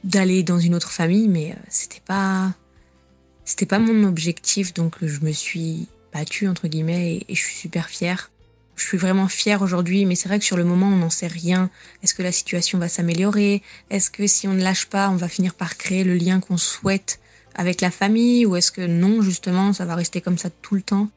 d'aller 0.05 0.43
dans 0.43 0.59
une 0.59 0.75
autre 0.75 0.91
famille, 0.91 1.29
mais 1.29 1.53
euh, 1.53 1.63
c'était 1.69 2.03
pas 2.05 2.55
c'était 3.45 3.67
pas 3.67 3.79
mon 3.79 4.05
objectif, 4.05 4.73
donc 4.73 4.97
je 5.03 5.21
me 5.21 5.33
suis 5.33 5.89
battue 6.13 6.49
entre 6.49 6.69
guillemets 6.69 7.25
et, 7.29 7.35
je 7.35 7.41
suis 7.41 7.57
super 7.57 7.89
fière. 7.89 8.31
je 8.77 8.85
suis 8.85 8.99
vraiment 8.99 9.29
fière 9.29 9.63
aujourd'hui, 9.63 10.05
mais 10.05 10.15
c'est 10.15 10.29
vrai 10.29 10.39
que 10.39 10.45
sur 10.45 10.57
le 10.57 10.65
moment, 10.65 10.87
on 10.87 10.97
n'en 10.97 11.11
sait 11.11 11.27
rien. 11.27 11.71
Est-ce 12.03 12.15
que 12.15 12.23
la 12.23 12.33
situation 12.33 12.79
va 12.79 12.89
s'améliorer? 12.89 13.63
Est-ce 13.91 14.11
que 14.11 14.27
si 14.27 14.49
on 14.49 14.55
ne 14.55 14.63
lâche 14.63 14.87
pas, 14.87 15.11
on 15.11 15.17
va 15.17 15.29
finir 15.29 15.55
par 15.55 15.77
créer 15.77 16.05
le 16.05 16.15
lien 16.15 16.41
qu'on 16.41 16.57
souhaite 16.57 17.21
avec 17.55 17.81
la 17.81 17.91
famille? 17.91 18.47
Ou 18.47 18.57
est-ce 18.57 18.73
que 18.73 18.87
non, 18.87 19.23
justement, 19.23 19.73
ça 19.73 19.85
va 19.85 19.95
rester 19.95 20.21
comme 20.21 20.39
ça 20.39 20.51
tout 20.51 20.75
le 20.75 20.83
temps? 20.83 21.09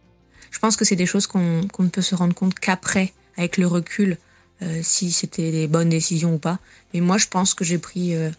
Je 0.52 0.60
pense 0.60 0.78
que 0.78 0.86
c'est 0.86 0.96
des 0.96 1.06
choses 1.06 1.28
qu'on 1.28 1.68
ne 1.80 1.90
peut 1.90 2.02
se 2.02 2.16
rendre 2.16 2.34
compte 2.34 2.58
qu'après, 2.58 3.14
avec 3.38 3.58
le 3.58 3.68
recul, 3.68 4.18
euh, 4.62 4.80
si 4.84 5.12
c'était 5.12 5.52
des 5.52 5.68
bonnes 5.68 5.90
décisions 5.90 6.36
ou 6.36 6.38
pas. 6.38 6.60
Mais 6.94 7.02
moi, 7.02 7.18
je 7.18 7.28
pense 7.28 7.54
que 7.54 7.66
j'ai 7.66 7.78
pris 7.78 8.16
euh, 8.16 8.30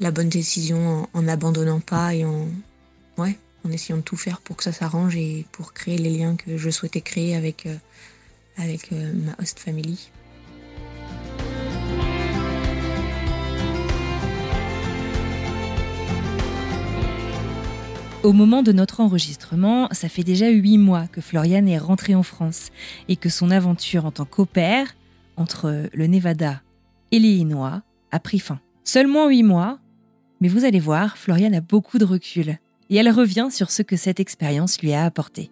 la 0.00 0.10
bonne 0.10 0.30
décision 0.30 1.06
en 1.12 1.22
n'abandonnant 1.22 1.80
pas 1.80 2.14
et 2.14 2.24
en, 2.24 2.48
ouais, 3.18 3.36
en 3.64 3.70
essayant 3.70 3.98
de 3.98 4.02
tout 4.02 4.16
faire 4.16 4.40
pour 4.40 4.56
que 4.56 4.64
ça 4.64 4.72
s'arrange 4.72 5.16
et 5.16 5.46
pour 5.52 5.72
créer 5.72 5.98
les 5.98 6.10
liens 6.10 6.36
que 6.36 6.56
je 6.56 6.70
souhaitais 6.70 7.00
créer 7.00 7.36
avec... 7.36 7.66
Euh, 7.66 7.76
avec 8.56 8.92
euh, 8.92 9.12
ma 9.14 9.32
host 9.42 9.58
family. 9.58 10.10
Au 18.22 18.32
moment 18.32 18.62
de 18.62 18.72
notre 18.72 19.00
enregistrement, 19.00 19.88
ça 19.92 20.10
fait 20.10 20.24
déjà 20.24 20.50
huit 20.50 20.76
mois 20.76 21.06
que 21.06 21.22
Floriane 21.22 21.68
est 21.68 21.78
rentrée 21.78 22.14
en 22.14 22.22
France 22.22 22.70
et 23.08 23.16
que 23.16 23.30
son 23.30 23.50
aventure 23.50 24.04
en 24.04 24.10
tant 24.10 24.26
qu'opère 24.26 24.94
entre 25.36 25.88
le 25.94 26.06
Nevada 26.06 26.60
et 27.12 27.18
l'Illinois 27.18 27.82
a 28.12 28.20
pris 28.20 28.38
fin. 28.38 28.60
Seulement 28.84 29.28
huit 29.28 29.42
mois, 29.42 29.78
mais 30.42 30.48
vous 30.48 30.66
allez 30.66 30.80
voir, 30.80 31.16
Floriane 31.16 31.54
a 31.54 31.62
beaucoup 31.62 31.96
de 31.96 32.04
recul 32.04 32.58
et 32.90 32.96
elle 32.96 33.10
revient 33.10 33.48
sur 33.50 33.70
ce 33.70 33.82
que 33.82 33.96
cette 33.96 34.20
expérience 34.20 34.80
lui 34.80 34.92
a 34.92 35.04
apporté. 35.04 35.50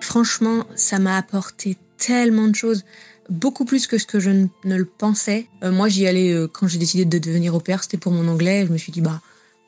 Franchement, 0.00 0.64
ça 0.76 0.98
m'a 0.98 1.16
apporté 1.16 1.76
tellement 1.98 2.48
de 2.48 2.54
choses, 2.54 2.84
beaucoup 3.28 3.64
plus 3.64 3.86
que 3.86 3.98
ce 3.98 4.06
que 4.06 4.18
je 4.18 4.30
ne, 4.30 4.48
le 4.64 4.84
pensais. 4.84 5.46
Euh, 5.62 5.70
moi, 5.70 5.88
j'y 5.88 6.06
allais 6.06 6.32
euh, 6.32 6.48
quand 6.48 6.66
j'ai 6.66 6.78
décidé 6.78 7.04
de 7.04 7.18
devenir 7.18 7.54
au 7.54 7.60
père, 7.60 7.82
c'était 7.82 7.98
pour 7.98 8.12
mon 8.12 8.26
anglais. 8.26 8.64
Je 8.66 8.72
me 8.72 8.78
suis 8.78 8.92
dit, 8.92 9.02
bah, 9.02 9.20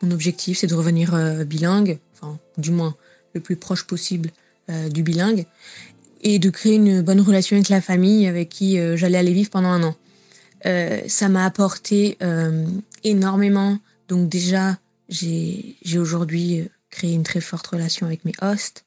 mon 0.02 0.10
objectif, 0.10 0.58
c'est 0.58 0.66
de 0.66 0.74
revenir 0.74 1.14
euh, 1.14 1.44
bilingue, 1.44 1.98
enfin, 2.14 2.38
du 2.58 2.70
moins 2.70 2.96
le 3.34 3.40
plus 3.40 3.56
proche 3.56 3.84
possible 3.84 4.30
du 4.90 5.02
bilingue, 5.02 5.44
et 6.22 6.38
de 6.38 6.48
créer 6.48 6.76
une 6.76 7.02
bonne 7.02 7.20
relation 7.20 7.56
avec 7.56 7.68
la 7.68 7.80
famille 7.80 8.26
avec 8.26 8.48
qui 8.48 8.78
j'allais 8.96 9.18
aller 9.18 9.32
vivre 9.32 9.50
pendant 9.50 9.68
un 9.68 9.82
an. 9.82 9.96
ça 11.08 11.28
m'a 11.28 11.44
apporté 11.44 12.16
énormément. 13.04 13.78
Donc 14.08 14.28
déjà, 14.28 14.78
j'ai 15.08 15.98
aujourd'hui 15.98 16.68
créé 16.90 17.12
une 17.12 17.22
très 17.22 17.40
forte 17.40 17.66
relation 17.66 18.06
avec 18.06 18.24
mes 18.24 18.32
hosts. 18.40 18.84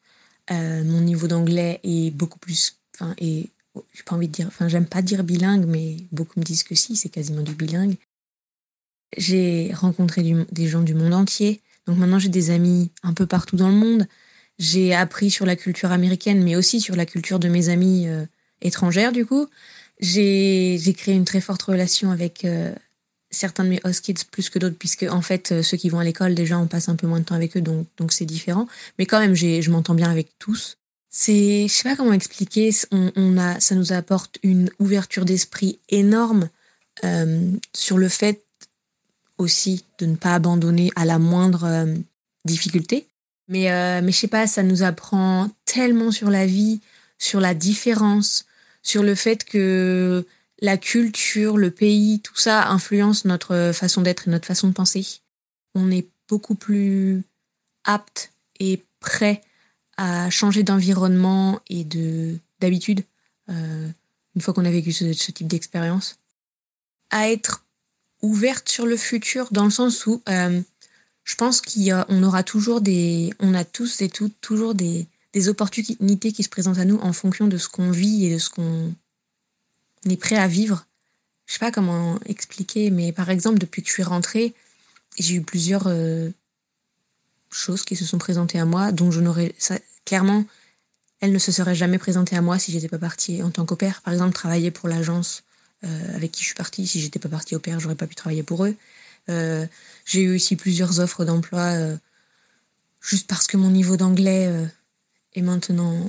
Euh, 0.52 0.84
mon 0.84 1.02
niveau 1.02 1.28
d'anglais 1.28 1.80
est 1.84 2.12
beaucoup 2.12 2.40
plus. 2.40 2.78
Enfin, 2.94 3.16
j'ai 3.20 3.50
pas 4.06 4.16
envie 4.16 4.28
de 4.28 4.34
dire. 4.34 4.48
Enfin, 4.48 4.68
j'aime 4.68 4.86
pas 4.86 5.02
dire 5.02 5.24
bilingue, 5.24 5.66
mais 5.66 5.98
beaucoup 6.12 6.40
me 6.40 6.46
disent 6.46 6.64
que 6.64 6.76
si, 6.76 6.96
c'est 6.96 7.10
quasiment 7.10 7.42
du 7.42 7.54
bilingue. 7.54 7.96
J'ai 9.18 9.72
rencontré 9.74 10.24
des 10.52 10.68
gens 10.68 10.82
du 10.82 10.94
monde 10.94 11.14
entier. 11.14 11.62
Donc 11.88 11.98
maintenant, 11.98 12.20
j'ai 12.20 12.30
des 12.30 12.52
amis 12.52 12.92
un 13.04 13.14
peu 13.14 13.26
partout 13.26 13.56
dans 13.56 13.70
le 13.70 13.76
monde. 13.76 14.08
J'ai 14.58 14.94
appris 14.94 15.30
sur 15.32 15.46
la 15.46 15.56
culture 15.56 15.92
américaine, 15.92 16.44
mais 16.44 16.56
aussi 16.56 16.80
sur 16.80 16.96
la 16.96 17.06
culture 17.06 17.40
de 17.40 17.50
mes 17.50 17.70
amis 17.70 18.08
euh, 18.08 18.26
étrangères, 18.62 19.12
du 19.12 19.26
coup. 19.26 19.48
J'ai 20.00 20.94
créé 20.98 21.16
une 21.16 21.26
très 21.26 21.42
forte 21.42 21.62
relation 21.62 22.12
avec 22.12 22.46
euh, 22.46 22.74
certains 23.36 23.64
de 23.64 23.70
mes 23.70 23.82
host 23.84 24.04
kids 24.04 24.26
plus 24.32 24.50
que 24.50 24.60
d'autres, 24.60 24.78
puisque 24.78 25.04
en 25.04 25.22
fait, 25.22 25.52
euh, 25.52 25.64
ceux 25.64 25.78
qui 25.78 25.90
vont 25.90 26.00
à 26.00 26.04
l'école, 26.04 26.36
déjà, 26.36 26.58
on 26.58 26.68
passe 26.68 26.90
un 26.90 26.96
peu 26.96 27.08
moins 27.08 27.20
de 27.20 27.26
temps 27.26 27.36
avec 27.36 27.56
eux, 27.58 27.62
donc 27.62 27.88
donc 27.98 28.12
c'est 28.12 28.26
différent. 28.26 28.68
Mais 28.98 29.06
quand 29.06 29.20
même, 29.20 29.36
je 29.36 29.70
m'entends 29.70 29.94
bien 29.94 30.10
avec 30.10 30.38
tous. 30.40 30.78
C'est, 31.10 31.68
je 31.68 31.74
sais 31.74 31.84
pas 31.84 31.96
comment 31.96 32.14
expliquer, 32.14 32.72
on, 32.92 33.38
a, 33.38 33.60
ça 33.62 33.76
nous 33.76 33.94
apporte 33.94 34.38
une 34.44 34.70
ouverture 34.80 35.24
d'esprit 35.24 35.80
énorme 35.88 36.50
euh, 37.06 37.52
sur 37.74 37.98
le 37.98 38.10
fait 38.10 38.44
aussi 39.38 39.86
de 40.00 40.08
ne 40.08 40.16
pas 40.16 40.34
abandonner 40.34 40.92
à 40.98 41.06
la 41.06 41.20
moindre 41.20 41.64
euh, 41.64 41.96
difficulté. 42.44 43.08
Mais, 43.48 43.70
mais 44.02 44.12
je 44.12 44.18
sais 44.18 44.28
pas, 44.28 44.48
ça 44.48 44.64
nous 44.64 44.82
apprend 44.82 45.52
tellement 45.66 46.12
sur 46.12 46.32
la 46.32 46.48
vie, 46.48 46.82
sur 47.20 47.40
la 47.40 47.54
différence, 47.54 48.46
sur 48.82 49.04
le 49.04 49.14
fait 49.14 49.44
que 49.44 50.26
la 50.62 50.78
culture, 50.78 51.58
le 51.58 51.72
pays, 51.72 52.22
tout 52.22 52.38
ça 52.38 52.70
influence 52.70 53.26
notre 53.26 53.72
façon 53.74 54.02
d'être 54.02 54.28
et 54.28 54.32
notre 54.32 54.48
façon 54.48 54.68
de 54.68 54.74
penser. 54.74 55.06
On 55.74 55.92
est 55.92 56.08
beaucoup 56.30 56.56
plus 56.56 57.24
apte 57.84 58.32
et 58.60 58.84
prêt 59.00 59.42
à 59.98 60.30
changer 60.30 60.64
d'environnement 60.64 61.60
et 61.70 61.84
de 61.84 62.38
d'habitude 62.60 63.04
euh, 63.50 63.90
une 64.36 64.42
fois 64.42 64.54
qu'on 64.54 64.66
a 64.66 64.72
vécu 64.72 64.92
ce, 64.92 65.06
type 65.32 65.48
d'expérience, 65.48 66.18
à 67.10 67.30
être 67.30 67.66
ouverte 68.22 68.70
sur 68.70 68.86
le 68.86 68.98
futur 68.98 69.48
dans 69.52 69.64
le 69.64 69.70
sens 69.70 70.06
où 70.06 70.22
euh, 70.30 70.62
je 71.24 71.36
pense 71.36 71.62
qu'on 71.62 72.24
aura 72.24 72.44
toujours 72.44 72.82
des, 72.82 73.34
on 73.40 73.54
a 73.54 73.64
tous 73.64 74.02
et 74.02 74.10
toutes 74.10 74.40
toujours 74.42 74.76
des, 74.76 75.08
des 75.34 75.50
opportunités 75.50 76.32
qui 76.32 76.44
se 76.44 76.50
présentent 76.50 76.80
à 76.80 76.86
nous 76.86 76.98
en 76.98 77.14
fonction 77.14 77.48
de 77.48 77.58
ce 77.58 77.70
qu'on 77.70 77.92
vit 77.92 78.26
et 78.26 78.34
de 78.34 78.40
ce 78.40 78.50
qu'on 78.50 78.94
est 80.12 80.18
prêt 80.18 80.38
à 80.38 80.48
vivre. 80.48 80.86
Je 81.46 81.54
sais 81.54 81.60
pas 81.60 81.72
comment 81.72 82.20
expliquer, 82.26 82.90
mais 82.90 83.12
par 83.12 83.30
exemple, 83.30 83.60
depuis 83.60 83.82
que 83.82 83.88
je 83.88 83.94
suis 83.94 84.04
rentrée, 84.04 84.54
j'ai 85.18 85.36
eu 85.36 85.42
plusieurs 85.42 85.88
euh, 85.88 86.30
choses 87.52 87.84
qui 87.84 87.96
se 87.96 88.06
sont 88.06 88.18
présentées 88.18 88.60
à 88.60 88.66
moi, 88.66 88.92
dont 88.92 89.12
je 89.12 89.22
n'aurais. 89.22 89.54
Clairement, 90.06 90.46
elles 91.20 91.32
ne 91.32 91.40
se 91.40 91.52
seraient 91.52 91.76
jamais 91.76 91.98
présentées 91.98 92.36
à 92.36 92.42
moi 92.42 92.60
si 92.60 92.72
j'étais 92.72 92.88
pas 92.88 92.98
partie 92.98 93.42
en 93.44 93.52
tant 93.52 93.66
qu'opère. 93.66 94.02
Par 94.02 94.14
exemple, 94.14 94.34
travailler 94.34 94.72
pour 94.72 94.90
l'agence 94.90 95.44
euh, 95.84 96.16
avec 96.16 96.32
qui 96.32 96.42
je 96.42 96.48
suis 96.48 96.56
partie. 96.56 96.88
Si 96.88 97.00
j'étais 97.00 97.20
pas 97.20 97.30
partie 97.30 97.56
au 97.56 97.60
père, 97.60 97.80
j'aurais 97.80 97.96
pas 97.96 98.08
pu 98.08 98.16
travailler 98.16 98.44
pour 98.44 98.66
eux. 98.66 98.76
Euh, 99.30 99.66
j'ai 100.06 100.22
eu 100.22 100.36
aussi 100.36 100.56
plusieurs 100.56 101.00
offres 101.00 101.26
d'emploi 101.26 101.74
juste 103.02 103.28
parce 103.28 103.48
que 103.48 103.58
mon 103.58 103.72
niveau 103.72 103.98
d'anglais 103.98 104.52
est 105.34 105.42
maintenant 105.42 106.08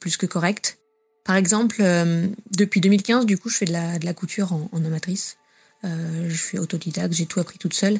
plus 0.00 0.16
que 0.16 0.26
correct. 0.26 0.78
Par 1.24 1.36
exemple, 1.36 1.76
euh, 1.80 2.28
depuis 2.56 2.80
2015, 2.80 3.24
du 3.24 3.38
coup, 3.38 3.48
je 3.48 3.56
fais 3.56 3.64
de 3.64 3.72
la, 3.72 3.98
la 3.98 4.14
couture 4.14 4.52
en, 4.52 4.84
amatrice. 4.84 5.38
Euh, 5.84 6.28
je 6.28 6.36
suis 6.36 6.58
autodidacte, 6.58 7.14
j'ai 7.14 7.26
tout 7.26 7.40
appris 7.40 7.58
toute 7.58 7.74
seule. 7.74 7.98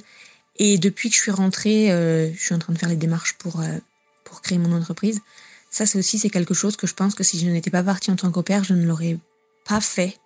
Et 0.57 0.79
depuis 0.79 1.09
que 1.09 1.16
je 1.16 1.20
suis 1.20 1.31
rentrée, 1.31 1.91
euh, 1.91 2.33
je 2.33 2.39
suis 2.39 2.55
en 2.55 2.59
train 2.59 2.72
de 2.72 2.79
faire 2.79 2.89
les 2.89 2.97
démarches 2.97 3.35
pour, 3.35 3.62
pour 4.25 4.43
créer 4.43 4.59
mon 4.59 4.77
entreprise. 4.77 5.20
Ça, 5.70 5.87
c'est 5.87 5.99
aussi 5.99 6.18
c'est 6.18 6.31
quelque 6.31 6.55
chose 6.55 6.77
que 6.77 6.87
je 6.87 6.95
pense 6.95 7.14
que 7.14 7.25
si 7.25 7.39
je 7.39 7.47
n'étais 7.47 7.70
pas 7.70 7.83
partie 7.83 8.11
en 8.11 8.16
tant 8.16 8.31
qu'opère, 8.31 8.62
je 8.62 8.75
ne 8.75 8.87
l'aurais 8.87 9.18
pas 9.66 9.81
fait. 9.81 10.18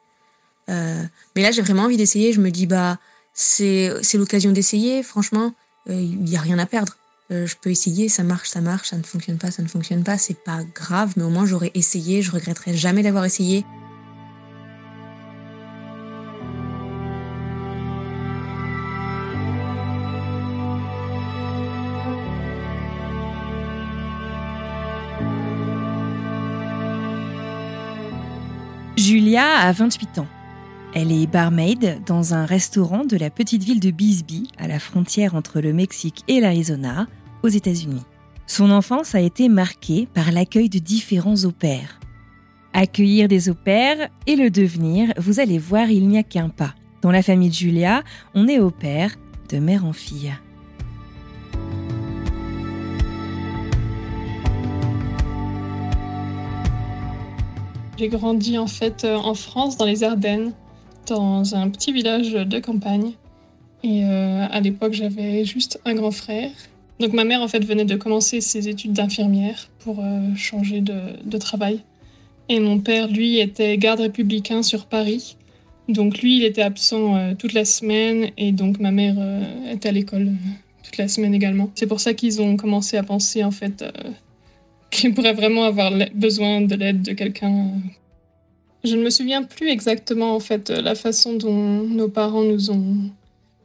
mais 0.69 1.43
là, 1.43 1.53
j'ai 1.53 1.63
vraiment 1.63 1.85
envie 1.85 1.97
d'essayer. 1.97 2.33
Je 2.33 2.41
me 2.41 2.51
dis, 2.51 2.67
bah, 2.67 2.99
c'est 3.33 3.95
l'occasion 4.15 4.51
d'essayer. 4.51 5.03
Franchement, 5.03 5.55
il 5.89 6.23
n'y 6.25 6.37
a 6.37 6.41
rien 6.41 6.59
à 6.59 6.67
perdre. 6.67 6.99
Euh, 7.31 7.47
je 7.47 7.57
peux 7.61 7.71
essayer, 7.71 8.09
ça 8.09 8.23
marche, 8.23 8.49
ça 8.49 8.63
marche, 8.63 8.89
ça 8.89 8.97
ne 8.97 9.03
fonctionne 9.03 9.37
pas, 9.37 9.51
ça 9.51 9.63
ne 9.63 9.69
fonctionne 9.69 10.03
pas, 10.03 10.17
c'est 10.17 10.43
pas 10.43 10.65
grave, 10.75 11.13
mais 11.17 11.25
au 11.25 11.29
moins 11.29 11.45
j'aurais 11.45 11.71
essayé, 11.75 12.23
je 12.23 12.31
regretterai 12.31 12.75
jamais 12.75 13.03
d'avoir 13.03 13.27
essayé. 13.27 13.67
Julia 28.97 29.59
a 29.59 29.73
28 29.73 30.19
ans. 30.21 30.27
Elle 30.95 31.13
est 31.13 31.27
barmaid 31.27 32.03
dans 32.07 32.33
un 32.33 32.47
restaurant 32.47 33.05
de 33.05 33.17
la 33.17 33.29
petite 33.29 33.63
ville 33.63 33.81
de 33.81 33.91
Bisbee, 33.91 34.49
à 34.59 34.67
la 34.67 34.79
frontière 34.79 35.35
entre 35.35 35.61
le 35.61 35.75
Mexique 35.75 36.25
et 36.29 36.41
l'Arizona, 36.41 37.07
aux 37.43 37.49
États-Unis. 37.49 38.03
Son 38.47 38.71
enfance 38.71 39.15
a 39.15 39.21
été 39.21 39.49
marquée 39.49 40.09
par 40.15 40.33
l'accueil 40.33 40.69
de 40.69 40.79
différents 40.79 41.45
au 41.45 41.53
Accueillir 42.73 43.29
des 43.29 43.49
au 43.49 43.57
et 44.27 44.37
le 44.37 44.51
devenir, 44.51 45.13
vous 45.19 45.41
allez 45.41 45.59
voir, 45.59 45.91
il 45.91 46.09
n'y 46.09 46.19
a 46.19 46.23
qu'un 46.23 46.49
pas. 46.49 46.75
Dans 47.03 47.11
la 47.11 47.23
famille 47.23 47.51
de 47.51 47.55
Julia, 47.55 48.03
on 48.35 48.49
est 48.49 48.59
au 48.59 48.71
père 48.71 49.15
de 49.51 49.59
mère 49.59 49.85
en 49.85 49.93
fille. 49.93 50.33
J'ai 57.99 58.09
grandi 58.09 58.59
en 58.59 58.69
fait 58.69 59.05
euh, 59.05 59.17
en 59.17 59.35
France, 59.35 59.77
dans 59.77 59.85
les 59.85 60.05
Ardennes, 60.05 60.53
dans 61.07 61.55
un 61.55 61.69
petit 61.69 61.93
village 61.93 62.33
de 62.33 62.59
campagne. 62.61 63.13
Et 63.83 64.05
euh, 64.05 64.47
à 64.51 64.61
l'époque, 64.61 64.93
j'avais 64.93 65.45
juste 65.45 65.81
un 65.85 65.95
grand 65.95 66.13
frère 66.13 66.51
donc 67.01 67.13
ma 67.13 67.25
mère 67.25 67.43
en 67.43 67.49
fait 67.49 67.65
venait 67.65 67.85
de 67.85 67.97
commencer 67.97 68.41
ses 68.41 68.69
études 68.69 68.93
d'infirmière 68.93 69.69
pour 69.81 70.01
euh, 70.01 70.35
changer 70.37 70.81
de, 70.81 71.39
travail. 71.39 71.81
Et 72.49 72.61
mon 72.61 72.81
père, 72.81 73.09
lui, 73.09 73.39
était 73.39 73.77
garde 73.79 74.01
républicain 74.01 74.63
sur 74.63 74.87
Paris. 74.87 75.37
Donc 75.89 76.19
lui, 76.19 76.39
il 76.39 76.45
était 76.45 76.63
absent 76.63 77.17
euh, 77.17 77.35
toute 77.35 77.53
la 77.53 77.65
semaine 77.65 78.31
et 78.37 78.53
donc 78.53 78.81
ma 78.81 78.91
mère 78.91 79.15
euh, 79.19 79.73
était 79.73 79.91
à 79.91 79.93
l'école 79.93 80.33
toute 80.83 80.97
la 80.97 81.09
semaine 81.09 81.35
également. 81.35 81.71
C'est 81.75 81.87
pour 81.87 82.01
ça 82.01 82.15
qu'ils 82.15 82.43
ont 82.43 82.57
commencé 82.57 82.97
à 82.97 83.03
penser 83.03 83.45
en 83.45 83.51
fait 83.51 83.85
qui 84.91 85.11
pourrait 85.11 85.35
vraiment 85.35 85.65
avoir 85.65 85.93
besoin 86.15 86.63
de 86.63 86.75
l'aide 86.75 87.03
de 87.03 87.13
quelqu'un. 87.13 87.73
Je 88.85 88.97
ne 88.97 89.03
me 89.03 89.11
souviens 89.11 89.43
plus 89.43 89.69
exactement 89.69 90.35
en 90.35 90.41
fait 90.41 90.71
la 90.71 90.95
façon 90.95 91.35
dont 91.35 91.83
nos 91.83 92.09
parents 92.09 92.45
nous 92.45 92.71
ont 92.71 93.11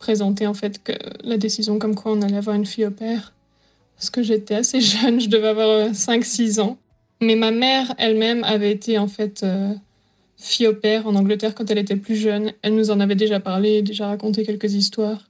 présenté 0.04 0.48
en 0.48 0.54
fait 0.54 0.84
que 0.84 0.92
la 1.24 1.38
décision 1.38 1.80
comme 1.80 1.96
quoi 1.96 2.12
on 2.12 2.22
allait 2.22 2.36
avoir 2.36 2.58
une 2.58 2.66
fille 2.66 2.86
au 2.86 2.92
père. 2.92 3.34
Parce 3.96 4.10
que 4.10 4.22
j'étais 4.22 4.56
assez 4.56 4.82
jeune, 4.94 5.22
je 5.22 5.30
devais 5.30 5.48
avoir 5.48 5.92
5-6 5.92 6.60
ans. 6.60 6.78
Mais 7.22 7.36
ma 7.36 7.52
mère 7.52 7.96
elle-même 7.98 8.44
avait 8.44 8.72
été 8.72 8.98
en 8.98 9.08
fait 9.08 9.44
euh, 9.44 9.74
fille 10.36 10.68
au 10.68 10.74
père 10.74 11.08
en 11.08 11.16
Angleterre 11.16 11.56
quand 11.56 11.72
elle 11.72 11.78
était 11.78 11.96
plus 11.96 12.18
jeune. 12.18 12.52
Elle 12.64 12.76
nous 12.76 12.92
en 12.92 13.00
avait 13.00 13.16
déjà 13.16 13.40
parlé, 13.40 13.82
déjà 13.82 14.08
raconté 14.08 14.44
quelques 14.44 14.74
histoires. 14.74 15.30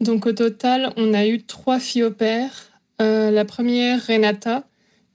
Donc 0.00 0.26
au 0.26 0.32
total, 0.32 0.92
on 0.98 1.14
a 1.14 1.26
eu 1.26 1.42
trois 1.42 1.80
filles 1.80 2.04
au 2.04 2.10
père. 2.10 2.52
Euh, 3.00 3.30
la 3.30 3.46
première, 3.46 4.06
Renata, 4.06 4.64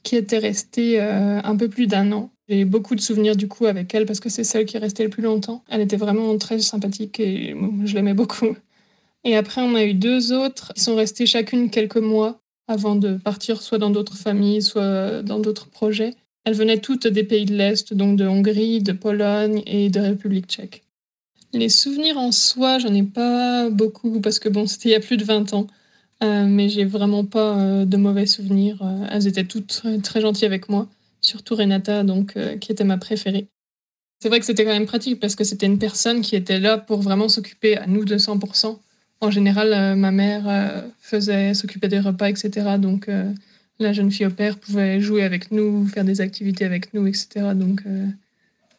qui 0.02 0.16
était 0.16 0.40
restée 0.40 1.00
euh, 1.00 1.40
un 1.44 1.56
peu 1.56 1.70
plus 1.70 1.86
d'un 1.86 2.12
an. 2.14 2.32
J'ai 2.50 2.66
beaucoup 2.66 2.96
de 2.96 3.02
souvenirs 3.02 3.36
du 3.36 3.48
coup 3.48 3.68
avec 3.68 3.94
elle 3.94 4.06
parce 4.06 4.20
que 4.20 4.30
c'est 4.30 4.44
celle 4.44 4.66
qui 4.66 4.76
est 4.76 4.80
restée 4.80 5.04
le 5.04 5.10
plus 5.10 5.24
longtemps. 5.24 5.64
Elle 5.70 5.82
était 5.82 5.98
vraiment 5.98 6.36
très 6.38 6.58
sympathique 6.60 7.20
et 7.20 7.56
je 7.86 7.96
l'aimais 7.96 8.16
beaucoup. 8.16 8.58
Et 9.24 9.36
après, 9.36 9.62
on 9.62 9.76
a 9.76 9.84
eu 9.84 9.94
deux 9.94 10.34
autres 10.34 10.74
qui 10.74 10.82
sont 10.82 10.96
restées 10.96 11.26
chacune 11.26 11.70
quelques 11.70 11.98
mois 11.98 12.42
avant 12.68 12.96
de 12.96 13.16
partir 13.16 13.62
soit 13.62 13.78
dans 13.78 13.90
d'autres 13.90 14.18
familles, 14.18 14.62
soit 14.62 15.22
dans 15.24 15.40
d'autres 15.40 15.70
projets. 15.70 16.16
Elles 16.44 16.56
venaient 16.56 16.80
toutes 16.80 17.08
des 17.08 17.24
pays 17.24 17.46
de 17.46 17.56
l'Est, 17.56 17.94
donc 17.94 18.18
de 18.18 18.26
Hongrie, 18.26 18.82
de 18.82 18.94
Pologne 18.94 19.62
et 19.66 19.90
de 19.90 20.00
République 20.00 20.48
tchèque. 20.48 20.84
Les 21.54 21.70
souvenirs 21.70 22.18
en 22.18 22.32
soi, 22.32 22.80
j'en 22.80 22.94
ai 22.94 23.04
pas 23.04 23.70
beaucoup 23.70 24.22
parce 24.22 24.40
que 24.40 24.50
bon, 24.50 24.66
c'était 24.66 24.90
il 24.90 24.92
y 24.94 24.96
a 24.96 25.00
plus 25.00 25.18
de 25.18 25.24
20 25.24 25.54
ans. 25.54 25.68
Euh, 26.24 26.46
mais 26.46 26.70
j'ai 26.70 26.86
vraiment 26.86 27.26
pas 27.26 27.58
euh, 27.58 27.86
de 27.86 27.98
mauvais 27.98 28.28
souvenirs. 28.28 28.78
Euh, 28.82 29.08
elles 29.10 29.28
étaient 29.28 29.44
toutes 29.44 29.84
très, 30.04 30.22
gentilles 30.22 30.46
avec 30.46 30.70
moi, 30.70 30.88
surtout 31.20 31.56
Renata, 31.56 32.04
donc, 32.04 32.38
qui 32.60 32.72
était 32.72 32.84
ma 32.84 32.98
préférée. 32.98 33.48
C'est 34.20 34.30
vrai 34.30 34.40
que 34.40 34.46
c'était 34.46 34.64
quand 34.64 34.72
même 34.72 34.86
pratique 34.86 35.20
parce 35.20 35.36
que 35.36 35.44
c'était 35.44 35.66
une 35.66 35.80
personne 35.80 36.22
qui 36.22 36.36
était 36.36 36.60
là 36.60 36.78
pour 36.78 37.02
vraiment 37.02 37.28
s'occuper 37.28 37.78
à 37.78 37.88
nous 37.88 38.06
de 38.06 38.18
100%. 38.18 38.78
En 39.22 39.30
général, 39.30 39.96
ma 39.96 40.12
mère 40.12 40.84
faisait 41.00 41.54
s'occuper 41.54 41.88
des 41.88 42.00
repas, 42.00 42.30
etc. 42.30 42.78
Donc 42.80 43.08
la 43.80 43.94
jeune 43.94 44.12
fille 44.12 44.26
au 44.26 44.32
père 44.32 44.58
pouvait 44.58 45.00
jouer 45.00 45.24
avec 45.24 45.52
nous, 45.52 45.86
faire 45.88 46.04
des 46.04 46.22
activités 46.22 46.66
avec 46.66 46.94
nous, 46.94 47.06
etc. 47.06 47.54
Donc 47.54 47.84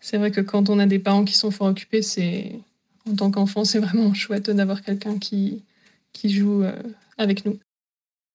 c'est 0.00 0.18
vrai 0.18 0.32
que 0.32 0.40
quand 0.40 0.68
on 0.68 0.80
a 0.80 0.86
des 0.86 0.98
parents 0.98 1.24
qui 1.24 1.34
sont 1.34 1.52
fort 1.52 1.68
occupés, 1.68 2.02
c'est 2.02 2.52
en 3.08 3.14
tant 3.14 3.30
qu'enfant, 3.30 3.64
c'est 3.64 3.78
vraiment 3.78 4.12
chouette 4.22 4.50
d'avoir 4.50 4.82
quelqu'un 4.82 5.16
qui, 5.18 5.62
qui 6.12 6.28
joue 6.28 6.64
avec 7.18 7.46
nous. 7.46 7.58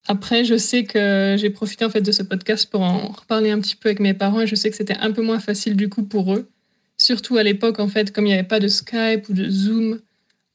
Après, 0.08 0.42
je 0.42 0.56
sais 0.56 0.84
que 0.84 1.36
j'ai 1.38 1.50
profité 1.50 1.84
en 1.84 1.90
fait 1.90 2.00
de 2.00 2.12
ce 2.12 2.22
podcast 2.22 2.70
pour 2.70 2.80
en 2.80 3.08
reparler 3.08 3.50
un 3.50 3.60
petit 3.60 3.76
peu 3.76 3.90
avec 3.90 4.00
mes 4.00 4.14
parents 4.14 4.40
et 4.40 4.46
je 4.46 4.54
sais 4.54 4.70
que 4.70 4.76
c'était 4.76 4.96
un 4.96 5.12
peu 5.12 5.22
moins 5.22 5.38
facile 5.38 5.76
du 5.76 5.90
coup 5.90 6.02
pour 6.02 6.34
eux. 6.34 6.48
Surtout 6.96 7.36
à 7.36 7.42
l'époque, 7.42 7.78
en 7.78 7.88
fait, 7.88 8.10
comme 8.10 8.24
il 8.24 8.30
n'y 8.30 8.34
avait 8.34 8.42
pas 8.42 8.58
de 8.58 8.68
Skype 8.68 9.28
ou 9.28 9.34
de 9.34 9.48
Zoom, 9.50 10.00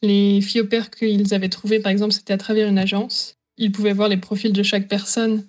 les 0.04 0.42
filles 0.42 0.62
au 0.62 0.66
père 0.66 0.92
qu'ils 0.92 1.34
avaient 1.34 1.50
trouvées, 1.50 1.80
par 1.80 1.92
exemple, 1.92 2.12
c'était 2.12 2.34
à 2.34 2.38
travers 2.38 2.68
une 2.68 2.78
agence. 2.78 3.38
Ils 3.58 3.72
pouvaient 3.72 3.94
voir 3.94 4.10
les 4.10 4.18
profils 4.18 4.52
de 4.52 4.62
chaque 4.62 4.88
personne, 4.88 5.46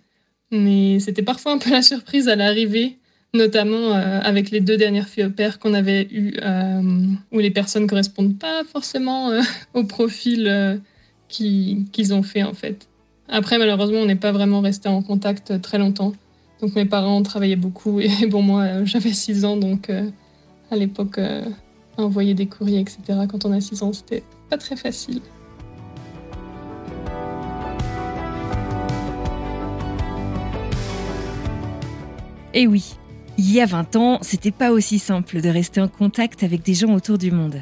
mais 0.52 1.00
c'était 1.00 1.22
parfois 1.22 1.52
un 1.52 1.58
peu 1.58 1.70
la 1.70 1.82
surprise 1.82 2.28
à 2.28 2.36
l'arrivée, 2.36 2.98
notamment 3.34 3.94
euh, 3.94 4.20
avec 4.22 4.52
les 4.52 4.60
deux 4.60 4.76
dernières 4.76 5.08
filles 5.08 5.24
au 5.24 5.30
père 5.30 5.58
qu'on 5.58 5.74
avait 5.74 6.06
eues, 6.12 6.34
euh, 6.40 6.80
où 7.32 7.40
les 7.40 7.50
personnes 7.50 7.88
correspondent 7.88 8.38
pas 8.38 8.62
forcément 8.64 9.30
euh, 9.30 9.42
au 9.74 9.84
profil 9.84 10.80
qu'ils 11.28 12.14
ont 12.14 12.22
fait 12.22 12.44
en 12.44 12.54
fait. 12.54 12.88
Après, 13.28 13.58
malheureusement, 13.58 13.98
on 13.98 14.06
n'est 14.06 14.14
pas 14.14 14.30
vraiment 14.30 14.60
resté 14.60 14.88
en 14.88 15.02
contact 15.02 15.60
très 15.62 15.78
longtemps. 15.78 16.12
Donc 16.60 16.76
mes 16.76 16.84
parents 16.84 17.20
travaillaient 17.22 17.56
beaucoup 17.56 17.98
et 18.00 18.08
bon, 18.28 18.42
moi, 18.42 18.84
j'avais 18.84 19.12
6 19.12 19.44
ans, 19.44 19.56
donc 19.56 19.90
à 20.70 20.76
l'époque, 20.76 21.18
envoyer 21.96 22.34
des 22.34 22.46
courriers, 22.46 22.80
etc., 22.80 23.00
quand 23.28 23.44
on 23.44 23.52
a 23.52 23.60
6 23.60 23.82
ans, 23.82 23.92
c'était 23.92 24.22
pas 24.50 24.58
très 24.58 24.76
facile. 24.76 25.20
Et 32.56 32.62
eh 32.62 32.66
oui, 32.68 32.94
il 33.36 33.52
y 33.52 33.60
a 33.60 33.66
20 33.66 33.96
ans, 33.96 34.18
c'était 34.22 34.52
pas 34.52 34.70
aussi 34.70 35.00
simple 35.00 35.40
de 35.40 35.48
rester 35.48 35.80
en 35.80 35.88
contact 35.88 36.44
avec 36.44 36.62
des 36.62 36.74
gens 36.74 36.94
autour 36.94 37.18
du 37.18 37.32
monde. 37.32 37.60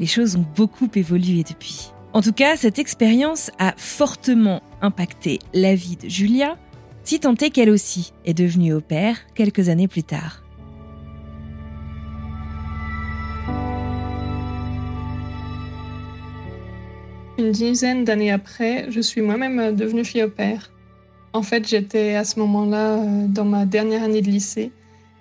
Les 0.00 0.06
choses 0.06 0.34
ont 0.34 0.44
beaucoup 0.56 0.88
évolué 0.96 1.44
depuis. 1.44 1.92
En 2.12 2.20
tout 2.20 2.32
cas, 2.32 2.56
cette 2.56 2.80
expérience 2.80 3.52
a 3.60 3.72
fortement 3.76 4.62
impacté 4.82 5.38
la 5.54 5.76
vie 5.76 5.96
de 5.96 6.08
Julia, 6.08 6.58
si 7.04 7.20
tant 7.20 7.34
est 7.34 7.50
qu'elle 7.50 7.70
aussi 7.70 8.12
est 8.24 8.34
devenue 8.34 8.72
au 8.72 8.80
père 8.80 9.16
quelques 9.34 9.68
années 9.68 9.86
plus 9.86 10.02
tard. 10.02 10.42
Une 17.40 17.52
dizaine 17.52 18.04
d'années 18.04 18.30
après, 18.30 18.84
je 18.90 19.00
suis 19.00 19.22
moi-même 19.22 19.74
devenue 19.74 20.04
fille 20.04 20.22
au 20.22 20.28
père. 20.28 20.70
En 21.32 21.40
fait, 21.40 21.66
j'étais 21.66 22.14
à 22.14 22.24
ce 22.24 22.38
moment-là 22.38 22.98
euh, 22.98 23.26
dans 23.28 23.46
ma 23.46 23.64
dernière 23.64 24.02
année 24.02 24.20
de 24.20 24.28
lycée 24.28 24.72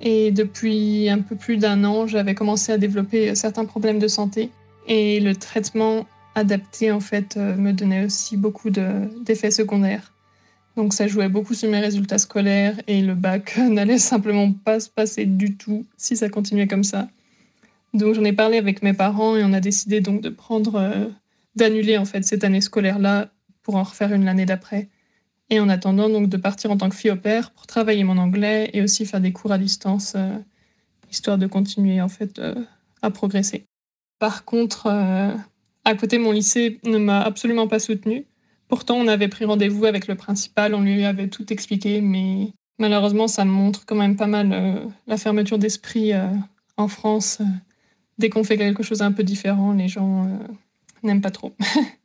et 0.01 0.29
depuis 0.31 1.07
un 1.07 1.19
peu 1.19 1.37
plus 1.37 1.55
d'un 1.55 1.85
an, 1.85 2.07
j'avais 2.07 2.35
commencé 2.35 2.73
à 2.73 2.77
développer 2.77 3.33
certains 3.35 3.63
problèmes 3.63 3.99
de 3.99 4.09
santé 4.09 4.49
et 4.85 5.21
le 5.21 5.33
traitement 5.33 6.07
adapté 6.35 6.91
en 6.91 6.99
fait 6.99 7.37
euh, 7.37 7.55
me 7.55 7.71
donnait 7.71 8.03
aussi 8.03 8.35
beaucoup 8.35 8.69
d'effets 8.69 9.51
secondaires. 9.51 10.11
Donc 10.75 10.93
ça 10.93 11.07
jouait 11.07 11.29
beaucoup 11.29 11.53
sur 11.53 11.71
mes 11.71 11.79
résultats 11.79 12.17
scolaires 12.17 12.75
et 12.87 13.01
le 13.01 13.15
bac 13.15 13.55
n'allait 13.69 13.97
simplement 13.97 14.51
pas 14.51 14.81
se 14.81 14.89
passer 14.89 15.25
du 15.25 15.55
tout 15.55 15.85
si 15.95 16.17
ça 16.17 16.27
continuait 16.27 16.67
comme 16.67 16.83
ça. 16.83 17.07
Donc 17.93 18.13
j'en 18.13 18.25
ai 18.25 18.33
parlé 18.33 18.57
avec 18.57 18.83
mes 18.83 18.93
parents 18.93 19.37
et 19.37 19.43
on 19.45 19.53
a 19.53 19.61
décidé 19.61 20.01
donc 20.01 20.19
de 20.19 20.27
prendre 20.27 20.75
euh, 20.75 21.07
d'annuler 21.55 21.97
en 21.97 22.05
fait 22.05 22.23
cette 22.23 22.43
année 22.43 22.61
scolaire 22.61 22.99
là 22.99 23.31
pour 23.61 23.75
en 23.75 23.83
refaire 23.83 24.13
une 24.13 24.25
l'année 24.25 24.45
d'après. 24.45 24.89
Et 25.49 25.59
en 25.59 25.67
attendant 25.67 26.09
donc 26.09 26.29
de 26.29 26.37
partir 26.37 26.69
en 26.71 26.77
tant 26.77 26.89
que 26.89 26.95
fille 26.95 27.11
au 27.11 27.15
père 27.15 27.51
pour 27.51 27.65
travailler 27.65 28.03
mon 28.03 28.17
anglais 28.17 28.69
et 28.73 28.81
aussi 28.81 29.05
faire 29.05 29.19
des 29.21 29.33
cours 29.33 29.51
à 29.51 29.57
distance 29.57 30.13
euh, 30.15 30.37
histoire 31.09 31.39
de 31.39 31.47
continuer 31.47 32.01
en 32.01 32.09
fait 32.09 32.39
à 33.01 33.09
progresser. 33.09 33.65
Par 34.19 34.45
contre, 34.45 34.87
à 35.85 35.95
côté, 35.95 36.19
mon 36.19 36.31
lycée 36.31 36.79
ne 36.85 36.99
m'a 36.99 37.21
absolument 37.21 37.67
pas 37.67 37.79
soutenue. 37.79 38.25
Pourtant, 38.67 38.95
on 38.97 39.07
avait 39.07 39.27
pris 39.27 39.45
rendez-vous 39.45 39.85
avec 39.85 40.07
le 40.07 40.13
principal, 40.13 40.75
on 40.75 40.81
lui 40.81 41.03
avait 41.03 41.27
tout 41.27 41.51
expliqué, 41.51 42.01
mais 42.01 42.53
malheureusement, 42.77 43.27
ça 43.27 43.43
montre 43.43 43.85
quand 43.87 43.95
même 43.95 44.15
pas 44.15 44.27
mal 44.27 44.53
euh, 44.53 44.85
la 45.07 45.17
fermeture 45.17 45.57
d'esprit 45.57 46.13
euh, 46.13 46.27
en 46.77 46.87
France. 46.87 47.39
dès 48.19 48.29
qu'on 48.29 48.43
fait 48.43 48.57
quelque 48.57 48.83
chose 48.83 49.01
un 49.01 49.11
peu 49.11 49.23
différent, 49.23 49.73
les 49.73 49.87
gens 49.87 50.27
euh, 51.03 51.07
n'aiment 51.07 51.21
pas 51.21 51.31
trop. 51.31 51.55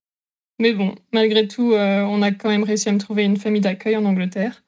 mais 0.59 0.73
bon, 0.73 0.95
malgré 1.13 1.49
tout, 1.49 1.73
on 1.75 2.23
a 2.23 2.33
quand 2.33 2.49
même 2.49 2.65
réussi 2.65 2.89
à 2.89 2.93
me 2.93 2.99
trouver 2.99 3.25
une 3.25 3.37
famille 3.37 3.61
d'accueil 3.61 3.97
en 3.97 4.05
Angleterre, 4.05 4.63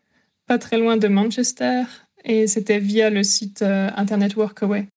pas 0.47 0.59
très 0.59 0.79
loin 0.79 0.97
de 0.97 1.09
Manchester, 1.09 1.85
et 2.25 2.47
c'était 2.47 2.79
via 2.79 3.11
le 3.11 3.23
site 3.23 3.63
Internet 3.63 4.37
Workaway. 4.37 4.89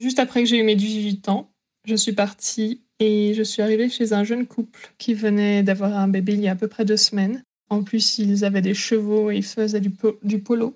Juste 0.00 0.18
après 0.18 0.42
que 0.42 0.48
j'ai 0.48 0.58
eu 0.58 0.62
mes 0.64 0.76
18 0.76 1.28
ans, 1.28 1.50
je 1.84 1.94
suis 1.94 2.12
partie 2.12 2.82
et 3.00 3.34
je 3.34 3.42
suis 3.42 3.62
arrivée 3.62 3.88
chez 3.88 4.12
un 4.12 4.24
jeune 4.24 4.46
couple 4.46 4.92
qui 4.98 5.14
venait 5.14 5.62
d'avoir 5.62 5.96
un 5.96 6.08
bébé 6.08 6.34
il 6.34 6.40
y 6.40 6.48
a 6.48 6.52
à 6.52 6.56
peu 6.56 6.68
près 6.68 6.84
deux 6.84 6.96
semaines. 6.96 7.42
En 7.70 7.82
plus, 7.82 8.18
ils 8.18 8.44
avaient 8.44 8.62
des 8.62 8.74
chevaux 8.74 9.30
et 9.30 9.36
ils 9.36 9.44
faisaient 9.44 9.80
du, 9.80 9.92
du 10.22 10.38
polo. 10.38 10.74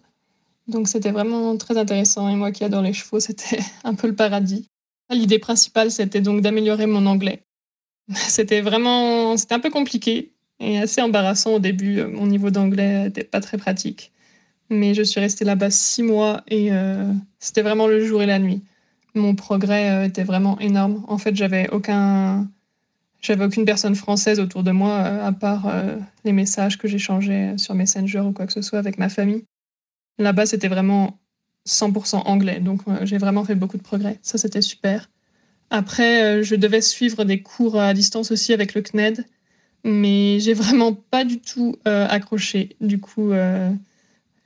Donc 0.66 0.88
c'était 0.88 1.10
vraiment 1.10 1.56
très 1.56 1.78
intéressant 1.78 2.28
et 2.28 2.36
moi 2.36 2.52
qui 2.52 2.64
adore 2.64 2.82
les 2.82 2.92
chevaux, 2.92 3.20
c'était 3.20 3.60
un 3.84 3.94
peu 3.94 4.06
le 4.06 4.14
paradis. 4.14 4.68
L'idée 5.10 5.38
principale, 5.38 5.90
c'était 5.90 6.20
donc 6.20 6.42
d'améliorer 6.42 6.86
mon 6.86 7.06
anglais. 7.06 7.44
C'était 8.14 8.62
vraiment, 8.62 9.36
c'était 9.36 9.54
un 9.54 9.60
peu 9.60 9.70
compliqué 9.70 10.32
et 10.60 10.78
assez 10.78 11.02
embarrassant 11.02 11.54
au 11.54 11.58
début. 11.58 12.02
Mon 12.04 12.26
niveau 12.26 12.50
d'anglais 12.50 13.04
n'était 13.04 13.24
pas 13.24 13.40
très 13.40 13.58
pratique. 13.58 14.12
Mais 14.70 14.94
je 14.94 15.02
suis 15.02 15.20
restée 15.20 15.44
là-bas 15.44 15.70
six 15.70 16.02
mois 16.02 16.42
et 16.48 16.72
euh, 16.72 17.12
c'était 17.38 17.60
vraiment 17.62 17.86
le 17.86 18.04
jour 18.04 18.22
et 18.22 18.26
la 18.26 18.38
nuit 18.38 18.62
mon 19.18 19.34
progrès 19.34 19.90
euh, 19.90 20.04
était 20.06 20.24
vraiment 20.24 20.58
énorme. 20.60 21.04
En 21.08 21.18
fait, 21.18 21.36
j'avais 21.36 21.68
aucun, 21.70 22.48
j'avais 23.20 23.44
aucune 23.44 23.64
personne 23.64 23.94
française 23.94 24.40
autour 24.40 24.62
de 24.62 24.70
moi 24.70 24.92
euh, 24.92 25.26
à 25.26 25.32
part 25.32 25.66
euh, 25.66 25.96
les 26.24 26.32
messages 26.32 26.78
que 26.78 26.88
j'échangeais 26.88 27.58
sur 27.58 27.74
Messenger 27.74 28.20
ou 28.20 28.32
quoi 28.32 28.46
que 28.46 28.52
ce 28.52 28.62
soit 28.62 28.78
avec 28.78 28.98
ma 28.98 29.08
famille. 29.08 29.44
Là-bas, 30.18 30.46
c'était 30.46 30.68
vraiment 30.68 31.17
100% 31.68 32.22
anglais, 32.24 32.60
donc 32.60 32.80
j'ai 33.02 33.18
vraiment 33.18 33.44
fait 33.44 33.54
beaucoup 33.54 33.76
de 33.76 33.82
progrès. 33.82 34.18
Ça, 34.22 34.38
c'était 34.38 34.62
super. 34.62 35.10
Après, 35.70 36.42
je 36.42 36.54
devais 36.54 36.80
suivre 36.80 37.24
des 37.24 37.42
cours 37.42 37.78
à 37.78 37.92
distance 37.92 38.30
aussi 38.30 38.54
avec 38.54 38.74
le 38.74 38.80
CNED, 38.80 39.26
mais 39.84 40.40
j'ai 40.40 40.54
vraiment 40.54 40.94
pas 40.94 41.24
du 41.24 41.40
tout 41.40 41.76
accroché. 41.84 42.74
Du 42.80 42.98
coup, 42.98 43.32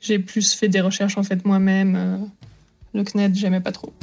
j'ai 0.01 0.19
plus 0.19 0.53
fait 0.53 0.67
des 0.67 0.81
recherches 0.81 1.17
en 1.17 1.23
fait 1.23 1.45
moi-même. 1.45 2.29
le 2.93 3.03
CNED, 3.03 3.35
j'aimais 3.35 3.61
pas 3.61 3.71
trop. 3.71 3.93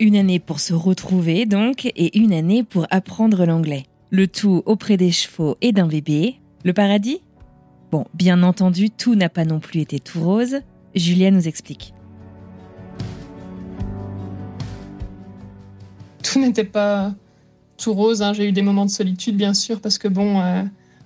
Une 0.00 0.16
année 0.16 0.40
pour 0.40 0.58
se 0.58 0.74
retrouver 0.74 1.46
donc 1.46 1.86
et 1.86 2.18
une 2.18 2.32
année 2.32 2.64
pour 2.64 2.86
apprendre 2.90 3.44
l'anglais. 3.44 3.86
Le 4.10 4.26
tout 4.26 4.62
auprès 4.66 4.96
des 4.96 5.12
chevaux 5.12 5.56
et 5.60 5.72
d'un 5.72 5.86
bébé. 5.86 6.36
Le 6.64 6.72
paradis? 6.72 7.20
Bon, 7.90 8.06
bien 8.14 8.42
entendu, 8.42 8.90
tout 8.90 9.14
n'a 9.14 9.28
pas 9.28 9.44
non 9.44 9.60
plus 9.60 9.80
été 9.80 9.98
tout 9.98 10.20
rose. 10.20 10.60
Julia 10.94 11.30
nous 11.30 11.48
explique. 11.48 11.92
Tout 16.22 16.38
n'était 16.40 16.64
pas 16.64 17.12
tout 17.76 17.92
rose. 17.92 18.22
hein. 18.22 18.32
J'ai 18.32 18.48
eu 18.48 18.52
des 18.52 18.62
moments 18.62 18.86
de 18.86 18.90
solitude, 18.90 19.36
bien 19.36 19.54
sûr, 19.54 19.80
parce 19.80 19.98
que 19.98 20.08
bon, 20.08 20.40
euh, 20.40 20.62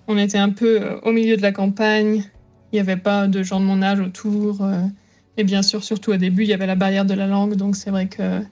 on 0.09 0.19
était 0.19 0.39
un 0.39 0.51
peu 0.51 0.81
euh, 0.83 1.01
au 1.03 1.13
milieu 1.13 1.37
de 1.37 1.43
la 1.43 1.53
campagne. 1.53 2.23
Il 2.73 2.77
n'y 2.77 2.81
avait 2.81 2.97
pas 2.97 3.27
de 3.27 3.43
gens 3.43 3.59
de 3.61 3.65
mon 3.65 3.83
âge 3.83 4.01
autour. 4.01 4.63
euh, 4.63 4.83
et 5.39 5.45
bien 5.45 5.63
sûr, 5.63 5.83
surtout 5.83 6.13
au 6.13 6.17
début, 6.17 6.43
il 6.43 6.49
y 6.49 6.53
avait 6.53 6.67
la 6.67 6.77
barrière 6.77 7.05
de 7.05 7.15
la 7.15 7.27
langue. 7.27 7.55
Donc 7.57 7.77
c'est 7.77 7.91
vrai 7.91 8.07
que 8.09 8.43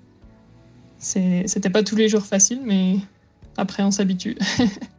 c'était 0.99 1.71
pas 1.71 1.83
tous 1.83 1.97
les 1.97 2.09
jours 2.09 2.25
facile, 2.25 2.61
mais 2.65 2.97
après, 3.57 3.83
on 3.83 3.91
s'habitue. 3.91 4.37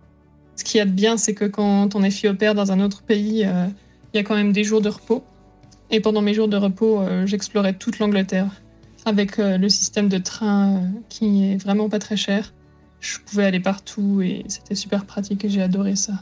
Ce 0.56 0.64
qu'il 0.64 0.78
y 0.78 0.82
a 0.82 0.86
de 0.86 0.92
bien, 0.92 1.18
c'est 1.18 1.34
que 1.34 1.46
quand 1.46 1.96
on 1.96 2.04
est 2.04 2.12
fille 2.12 2.30
au 2.30 2.34
père 2.34 2.56
dans 2.56 2.72
un 2.72 2.80
autre 2.80 3.04
pays, 3.04 3.44
euh, 3.46 3.68
il 4.14 4.18
y 4.18 4.20
a 4.20 4.24
quand 4.24 4.36
même 4.36 4.52
des 4.52 4.64
jours 4.64 4.82
de 4.82 4.90
repos. 4.90 5.24
Et 5.92 6.00
pendant 6.00 6.22
mes 6.22 6.34
jours 6.34 6.48
de 6.48 6.58
repos, 6.58 7.00
euh, 7.02 7.26
j'explorais 7.26 7.74
toute 7.74 8.00
l'Angleterre 8.00 8.50
avec 9.06 9.38
euh, 9.38 9.58
le 9.58 9.70
système 9.70 10.10
de 10.10 10.18
train 10.18 10.82
qui 11.10 11.52
est 11.52 11.58
vraiment 11.58 11.90
pas 11.90 12.00
très 12.00 12.18
cher. 12.18 12.54
Je 13.00 13.20
pouvais 13.20 13.46
aller 13.46 13.60
partout 13.60 14.22
et 14.22 14.44
c'était 14.48 14.76
super 14.76 15.06
pratique 15.06 15.46
et 15.46 15.50
j'ai 15.50 15.62
adoré 15.62 15.96
ça. 15.96 16.14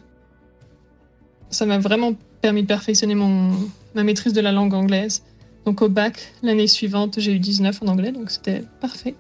Ça 1.49 1.65
m'a 1.65 1.77
vraiment 1.77 2.13
permis 2.41 2.63
de 2.63 2.67
perfectionner 2.67 3.15
ma 3.15 4.03
maîtrise 4.03 4.33
de 4.33 4.41
la 4.41 4.51
langue 4.51 4.73
anglaise. 4.73 5.23
Donc 5.65 5.81
au 5.81 5.87
bac, 5.87 6.33
l'année 6.41 6.67
suivante, 6.67 7.19
j'ai 7.19 7.33
eu 7.33 7.39
19 7.39 7.83
en 7.83 7.87
anglais, 7.87 8.11
donc 8.11 8.31
c'était 8.31 8.63
parfait. 8.81 9.15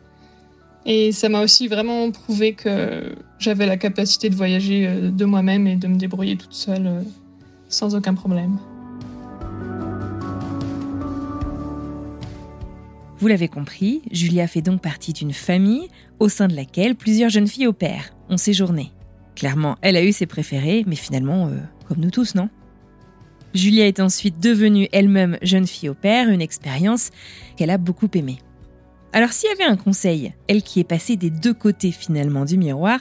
Et 0.85 1.11
ça 1.11 1.29
m'a 1.29 1.41
aussi 1.41 1.67
vraiment 1.67 2.11
prouvé 2.11 2.53
que 2.53 3.15
j'avais 3.39 3.65
la 3.65 3.77
capacité 3.77 4.29
de 4.29 4.35
voyager 4.35 4.87
euh, 4.87 5.11
de 5.11 5.25
moi-même 5.25 5.65
et 5.67 5.75
de 5.75 5.87
me 5.87 5.95
débrouiller 5.95 6.35
toute 6.35 6.53
seule 6.53 6.87
euh, 6.87 7.01
sans 7.69 7.95
aucun 7.95 8.13
problème. 8.13 8.57
Vous 13.19 13.29
l'avez 13.29 13.47
compris, 13.47 14.01
Julia 14.11 14.47
fait 14.47 14.61
donc 14.61 14.81
partie 14.81 15.13
d'une 15.13 15.31
famille 15.31 15.87
au 16.19 16.27
sein 16.27 16.49
de 16.49 16.55
laquelle 16.55 16.95
plusieurs 16.95 17.29
jeunes 17.29 17.47
filles 17.47 17.67
au 17.67 17.73
père 17.73 18.13
ont 18.29 18.35
séjourné. 18.35 18.91
Clairement, 19.35 19.77
elle 19.81 19.95
a 19.95 20.03
eu 20.03 20.11
ses 20.11 20.25
préférés, 20.25 20.83
mais 20.85 20.97
finalement, 20.97 21.47
euh, 21.47 21.57
comme 21.87 21.99
nous 21.99 22.11
tous, 22.11 22.35
non? 22.35 22.49
Julia 23.53 23.87
est 23.87 24.01
ensuite 24.01 24.41
devenue 24.41 24.89
elle-même 24.91 25.37
jeune 25.41 25.67
fille 25.67 25.87
au 25.87 25.93
père, 25.93 26.27
une 26.27 26.41
expérience 26.41 27.11
qu'elle 27.55 27.69
a 27.69 27.77
beaucoup 27.77 28.09
aimée. 28.13 28.39
Alors 29.15 29.31
s'il 29.31 29.47
y 29.47 29.53
avait 29.53 29.71
un 29.71 29.75
conseil, 29.75 30.33
elle 30.47 30.63
qui 30.63 30.79
est 30.79 30.83
passée 30.83 31.17
des 31.17 31.29
deux 31.29 31.53
côtés 31.53 31.91
finalement 31.91 32.45
du 32.45 32.57
miroir, 32.57 32.99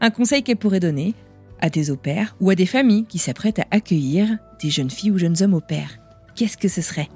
un 0.00 0.10
conseil 0.10 0.42
qu'elle 0.42 0.56
pourrait 0.56 0.80
donner 0.80 1.14
à 1.60 1.70
des 1.70 1.92
au 1.92 1.96
pairs 1.96 2.34
ou 2.40 2.50
à 2.50 2.56
des 2.56 2.66
familles 2.66 3.04
qui 3.04 3.18
s'apprêtent 3.18 3.60
à 3.60 3.66
accueillir 3.70 4.26
des 4.60 4.70
jeunes 4.70 4.90
filles 4.90 5.12
ou 5.12 5.18
jeunes 5.18 5.40
hommes 5.40 5.54
au 5.54 5.60
père, 5.60 6.00
qu'est-ce 6.34 6.56
que 6.56 6.66
ce 6.66 6.80
serait? 6.80 7.08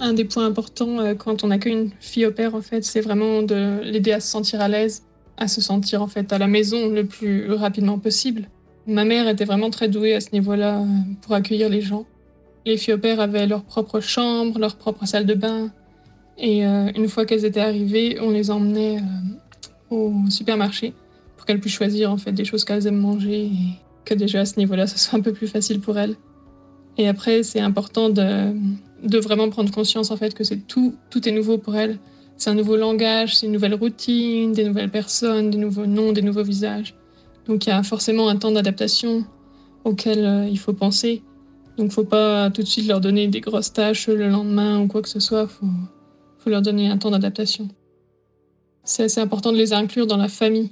Un 0.00 0.14
des 0.14 0.24
points 0.24 0.46
importants 0.46 0.98
euh, 0.98 1.14
quand 1.14 1.44
on 1.44 1.52
accueille 1.52 1.74
une 1.74 1.90
fille 2.00 2.26
au 2.26 2.32
père, 2.32 2.56
en 2.56 2.60
fait, 2.60 2.84
c'est 2.84 3.00
vraiment 3.00 3.42
de 3.42 3.78
l'aider 3.84 4.10
à 4.10 4.18
se 4.18 4.26
sentir 4.26 4.60
à 4.60 4.66
l'aise, 4.66 5.04
à 5.36 5.46
se 5.46 5.60
sentir 5.60 6.02
en 6.02 6.08
fait 6.08 6.32
à 6.32 6.38
la 6.38 6.48
maison 6.48 6.88
le 6.88 7.04
plus 7.06 7.52
rapidement 7.52 8.00
possible. 8.00 8.48
Ma 8.88 9.04
mère 9.04 9.28
était 9.28 9.44
vraiment 9.44 9.70
très 9.70 9.86
douée 9.86 10.16
à 10.16 10.20
ce 10.20 10.30
niveau-là 10.32 10.80
euh, 10.80 10.86
pour 11.22 11.34
accueillir 11.34 11.68
les 11.68 11.82
gens. 11.82 12.04
Les 12.66 12.76
filles 12.76 12.94
au 12.94 12.98
père 12.98 13.20
avaient 13.20 13.46
leur 13.46 13.62
propre 13.64 14.00
chambre, 14.00 14.58
leur 14.58 14.76
propre 14.76 15.06
salle 15.06 15.26
de 15.26 15.34
bain. 15.34 15.70
Et 16.36 16.66
euh, 16.66 16.90
une 16.94 17.08
fois 17.08 17.24
qu'elles 17.24 17.44
étaient 17.44 17.60
arrivées, 17.60 18.18
on 18.20 18.30
les 18.30 18.50
emmenait 18.50 18.98
euh, 18.98 19.94
au 19.94 20.12
supermarché 20.30 20.94
pour 21.36 21.46
qu'elles 21.46 21.60
puissent 21.60 21.74
choisir 21.74 22.12
en 22.12 22.16
fait 22.16 22.32
des 22.32 22.44
choses 22.44 22.64
qu'elles 22.64 22.86
aiment 22.86 23.00
manger 23.00 23.46
et 23.46 23.50
que 24.04 24.14
déjà 24.14 24.40
à 24.40 24.44
ce 24.44 24.58
niveau-là, 24.58 24.86
ce 24.86 24.98
soit 24.98 25.18
un 25.18 25.22
peu 25.22 25.32
plus 25.32 25.48
facile 25.48 25.80
pour 25.80 25.98
elles. 25.98 26.16
Et 26.96 27.08
après, 27.08 27.42
c'est 27.42 27.60
important 27.60 28.08
de, 28.10 28.52
de 29.02 29.18
vraiment 29.18 29.48
prendre 29.48 29.70
conscience 29.72 30.10
en 30.10 30.16
fait 30.16 30.34
que 30.34 30.44
c'est 30.44 30.66
tout, 30.66 30.94
tout 31.10 31.28
est 31.28 31.32
nouveau 31.32 31.58
pour 31.58 31.76
elles. 31.76 31.98
C'est 32.36 32.50
un 32.50 32.54
nouveau 32.54 32.76
langage, 32.76 33.36
c'est 33.36 33.46
une 33.46 33.52
nouvelle 33.52 33.74
routine, 33.74 34.52
des 34.52 34.64
nouvelles 34.64 34.90
personnes, 34.90 35.50
des 35.50 35.58
nouveaux 35.58 35.86
noms, 35.86 36.12
des 36.12 36.22
nouveaux 36.22 36.44
visages. 36.44 36.94
Donc 37.46 37.66
il 37.66 37.70
y 37.70 37.72
a 37.72 37.82
forcément 37.82 38.28
un 38.28 38.36
temps 38.36 38.52
d'adaptation 38.52 39.24
auquel 39.84 40.24
euh, 40.24 40.48
il 40.48 40.58
faut 40.58 40.72
penser. 40.72 41.22
Donc 41.78 41.92
faut 41.92 42.04
pas 42.04 42.50
tout 42.50 42.62
de 42.62 42.66
suite 42.66 42.88
leur 42.88 43.00
donner 43.00 43.28
des 43.28 43.40
grosses 43.40 43.72
tâches 43.72 44.08
le 44.08 44.28
lendemain 44.28 44.80
ou 44.80 44.88
quoi 44.88 45.00
que 45.00 45.08
ce 45.08 45.20
soit. 45.20 45.46
Faut, 45.46 45.66
faut 46.38 46.50
leur 46.50 46.60
donner 46.60 46.88
un 46.88 46.98
temps 46.98 47.10
d'adaptation. 47.10 47.68
C'est 48.84 49.04
assez 49.04 49.20
important 49.20 49.52
de 49.52 49.56
les 49.56 49.72
inclure 49.72 50.06
dans 50.06 50.16
la 50.16 50.28
famille. 50.28 50.70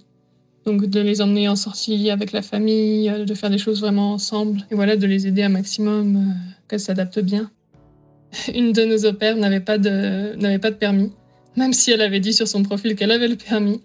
Donc 0.64 0.86
de 0.86 1.00
les 1.00 1.22
emmener 1.22 1.48
en 1.48 1.54
sortie 1.54 2.10
avec 2.10 2.32
la 2.32 2.42
famille, 2.42 3.08
euh, 3.08 3.24
de 3.24 3.34
faire 3.34 3.50
des 3.50 3.58
choses 3.58 3.80
vraiment 3.80 4.12
ensemble. 4.14 4.66
Et 4.72 4.74
voilà, 4.74 4.96
de 4.96 5.06
les 5.06 5.28
aider 5.28 5.44
un 5.44 5.48
maximum, 5.48 6.16
euh, 6.16 6.20
qu'elles 6.68 6.80
s'adaptent 6.80 7.20
bien. 7.20 7.50
Une 8.54 8.72
de 8.72 8.84
nos 8.84 9.04
opères 9.04 9.36
n'avait 9.36 9.60
pas 9.60 9.78
de, 9.78 10.34
n'avait 10.34 10.58
pas 10.58 10.72
de 10.72 10.76
permis, 10.76 11.12
même 11.56 11.72
si 11.72 11.92
elle 11.92 12.00
avait 12.00 12.18
dit 12.18 12.32
sur 12.32 12.48
son 12.48 12.64
profil 12.64 12.96
qu'elle 12.96 13.12
avait 13.12 13.28
le 13.28 13.36
permis. 13.36 13.80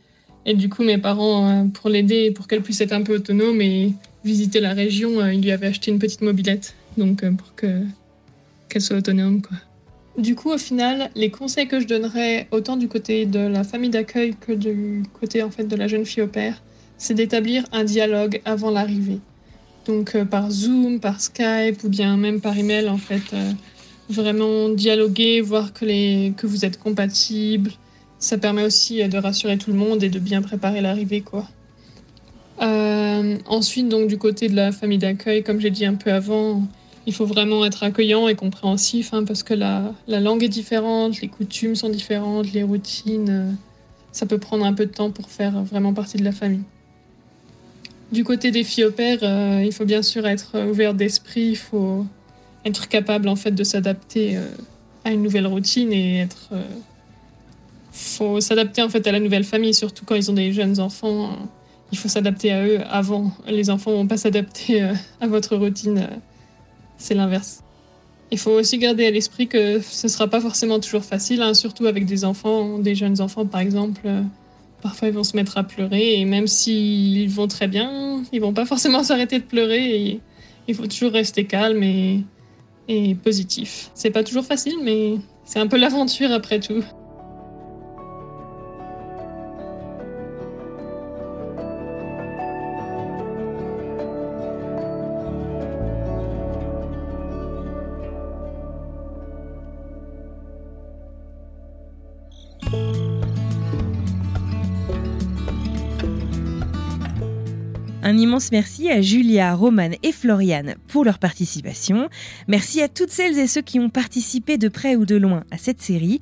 Et 0.46 0.56
du 0.56 0.70
coup, 0.70 0.84
mes 0.84 0.98
parents, 0.98 1.50
euh, 1.50 1.66
pour 1.66 1.90
l'aider, 1.90 2.32
pour 2.32 2.48
qu'elle 2.48 2.62
puisse 2.62 2.82
être 2.82 2.94
un 2.94 3.04
peu 3.04 3.16
autonome 3.16 3.62
et 3.62 3.94
visiter 4.24 4.60
la 4.60 4.74
région, 4.74 5.20
euh, 5.20 5.34
ils 5.34 5.42
lui 5.42 5.52
avaient 5.52 5.68
acheté 5.68 5.92
une 5.92 6.00
petite 6.00 6.22
mobilette, 6.22 6.76
donc 6.98 7.24
euh, 7.24 7.32
pour 7.32 7.56
que 7.56 7.84
qu'elle 8.70 8.82
soit 8.82 8.98
autonome, 8.98 9.42
quoi. 9.42 9.58
Du 10.18 10.36
coup, 10.36 10.52
au 10.52 10.58
final, 10.58 11.10
les 11.16 11.30
conseils 11.32 11.68
que 11.68 11.80
je 11.80 11.88
donnerais 11.88 12.48
autant 12.52 12.76
du 12.76 12.88
côté 12.88 13.26
de 13.26 13.40
la 13.40 13.64
famille 13.64 13.90
d'accueil 13.90 14.36
que 14.40 14.52
du 14.52 15.04
côté 15.20 15.42
en 15.42 15.50
fait 15.50 15.64
de 15.64 15.76
la 15.76 15.88
jeune 15.88 16.06
fille 16.06 16.24
au 16.24 16.28
père, 16.28 16.62
c'est 16.98 17.14
d'établir 17.14 17.64
un 17.72 17.86
dialogue 17.86 18.42
avant 18.44 18.72
l'arrivée. 18.72 19.20
Donc 19.86 20.16
euh, 20.16 20.26
par 20.26 20.52
Zoom, 20.52 21.00
par 21.00 21.22
Skype 21.22 21.84
ou 21.84 21.90
bien 21.90 22.18
même 22.18 22.42
par 22.42 22.58
email 22.58 22.90
en 22.90 22.98
fait, 22.98 23.22
euh, 23.34 23.52
vraiment 24.10 24.70
dialoguer, 24.70 25.40
voir 25.42 25.74
que, 25.74 25.86
les, 25.86 26.34
que 26.36 26.46
vous 26.46 26.66
êtes 26.66 26.78
compatibles. 26.78 27.72
Ça 28.20 28.38
permet 28.38 28.64
aussi 28.64 29.08
de 29.08 29.18
rassurer 29.18 29.58
tout 29.58 29.72
le 29.72 29.78
monde 29.78 30.04
et 30.04 30.10
de 30.10 30.20
bien 30.20 30.42
préparer 30.42 30.82
l'arrivée 30.82 31.22
quoi. 31.22 31.48
Ensuite 33.48 33.90
donc 33.90 34.08
du 34.08 34.18
côté 34.18 34.50
de 34.50 34.56
la 34.56 34.72
famille 34.72 34.98
d'accueil, 34.98 35.44
comme 35.44 35.60
j'ai 35.60 35.72
dit 35.72 35.86
un 35.86 35.96
peu 35.96 36.12
avant, 36.12 36.64
il 37.08 37.14
faut 37.14 37.26
vraiment 37.26 37.66
être 37.66 37.84
accueillant 37.84 38.28
et 38.28 38.36
compréhensif 38.36 39.14
hein, 39.14 39.24
parce 39.26 39.44
que 39.44 39.54
la, 39.54 39.94
la 40.08 40.20
langue 40.20 40.44
est 40.44 40.50
différente, 40.50 41.22
les 41.22 41.28
coutumes 41.28 41.76
sont 41.76 41.90
différentes, 41.90 42.52
les 42.54 42.64
routines, 42.64 43.30
euh, 43.30 43.52
ça 44.12 44.26
peut 44.26 44.38
prendre 44.38 44.66
un 44.66 44.74
peu 44.74 44.86
de 44.86 44.92
temps 44.92 45.12
pour 45.12 45.30
faire 45.30 45.64
vraiment 45.64 45.94
partie 45.94 46.18
de 46.18 46.24
la 46.24 46.32
famille. 46.32 46.64
Du 48.12 48.24
côté 48.24 48.52
des 48.52 48.64
filles 48.64 48.86
au 48.86 48.92
père, 48.92 49.20
euh, 49.24 49.64
il 49.66 49.72
faut 49.72 49.86
bien 49.86 50.02
sûr 50.04 50.28
être 50.28 50.60
ouvert 50.70 50.94
d'esprit, 50.94 51.50
il 51.52 51.58
faut 51.58 52.06
être 52.66 52.88
capable 52.88 53.30
en 53.30 53.36
fait 53.36 53.52
de 53.52 53.64
s'adapter 53.64 54.38
euh, 54.38 54.46
à 55.06 55.12
une 55.12 55.24
nouvelle 55.24 55.48
routine 55.48 55.92
et 55.94 56.20
être 56.20 56.50
euh, 56.52 56.62
faut 57.92 58.40
s'adapter 58.42 58.82
en 58.82 58.90
fait 58.90 59.06
à 59.08 59.12
la 59.12 59.20
nouvelle 59.20 59.44
famille, 59.44 59.74
surtout 59.74 60.06
quand 60.06 60.16
ils 60.16 60.30
ont 60.32 60.34
des 60.34 60.54
jeunes 60.54 60.80
enfants. 60.80 61.26
euh, 61.26 61.36
il 61.92 61.98
faut 61.98 62.08
s'adapter 62.08 62.52
à 62.52 62.66
eux 62.66 62.80
avant. 62.90 63.32
Les 63.48 63.70
enfants 63.70 63.92
vont 63.92 64.08
pas 64.08 64.18
s'adapter 64.18 64.82
euh, 64.82 64.94
à 65.20 65.28
votre 65.28 65.58
routine. 65.58 66.08
C'est 67.02 67.16
l'inverse. 67.16 67.64
Il 68.32 68.38
faut 68.38 68.52
aussi 68.52 68.78
garder 68.78 69.06
à 69.06 69.12
l'esprit 69.12 69.48
que 69.48 69.82
ce 69.82 70.08
sera 70.08 70.28
pas 70.28 70.40
forcément 70.40 70.80
toujours 70.80 71.04
facile, 71.04 71.42
hein, 71.42 71.54
surtout 71.54 71.86
avec 71.86 72.06
des 72.06 72.24
enfants, 72.24 72.80
des 72.80 72.96
jeunes 72.96 73.20
enfants 73.20 73.46
par 73.46 73.60
exemple. 73.60 74.10
Parfois, 74.82 75.10
ils 75.10 75.14
vont 75.14 75.24
se 75.24 75.36
mettre 75.36 75.58
à 75.58 75.64
pleurer 75.64 76.20
et 76.20 76.26
même 76.26 76.48
s'ils 76.48 77.30
vont 77.30 77.48
très 77.48 77.68
bien, 77.68 78.24
ils 78.32 78.42
vont 78.42 78.54
pas 78.54 78.66
forcément 78.66 79.04
s'arrêter 79.04 79.40
de 79.40 79.44
pleurer. 79.44 80.20
Il 80.68 80.76
faut 80.76 80.88
toujours 80.88 81.12
rester 81.12 81.46
calme 81.46 81.84
et, 81.84 82.24
et 82.88 83.16
positif. 83.16 83.92
C'est 83.94 84.12
pas 84.12 84.24
toujours 84.24 84.46
facile, 84.46 84.78
mais 84.82 85.16
c'est 85.44 85.60
un 85.60 85.68
peu 85.68 85.78
l'aventure 85.78 86.32
après 86.32 86.60
tout. 86.60 86.84
Un 108.12 108.18
immense 108.18 108.52
merci 108.52 108.90
à 108.90 109.00
Julia, 109.00 109.56
Romane 109.56 109.96
et 110.04 110.12
Floriane 110.12 110.76
pour 110.90 111.06
leur 111.06 111.18
participation. 111.18 112.10
Merci 112.50 112.82
à 112.82 112.90
toutes 112.90 113.10
celles 113.10 113.40
et 113.40 113.48
ceux 113.48 113.62
qui 113.62 113.80
ont 113.80 113.90
participé 113.90 114.58
de 114.58 114.68
près 114.68 114.98
ou 114.98 115.06
de 115.06 115.16
loin 115.16 115.46
à 115.50 115.58
cette 115.58 115.82
série. 115.82 116.20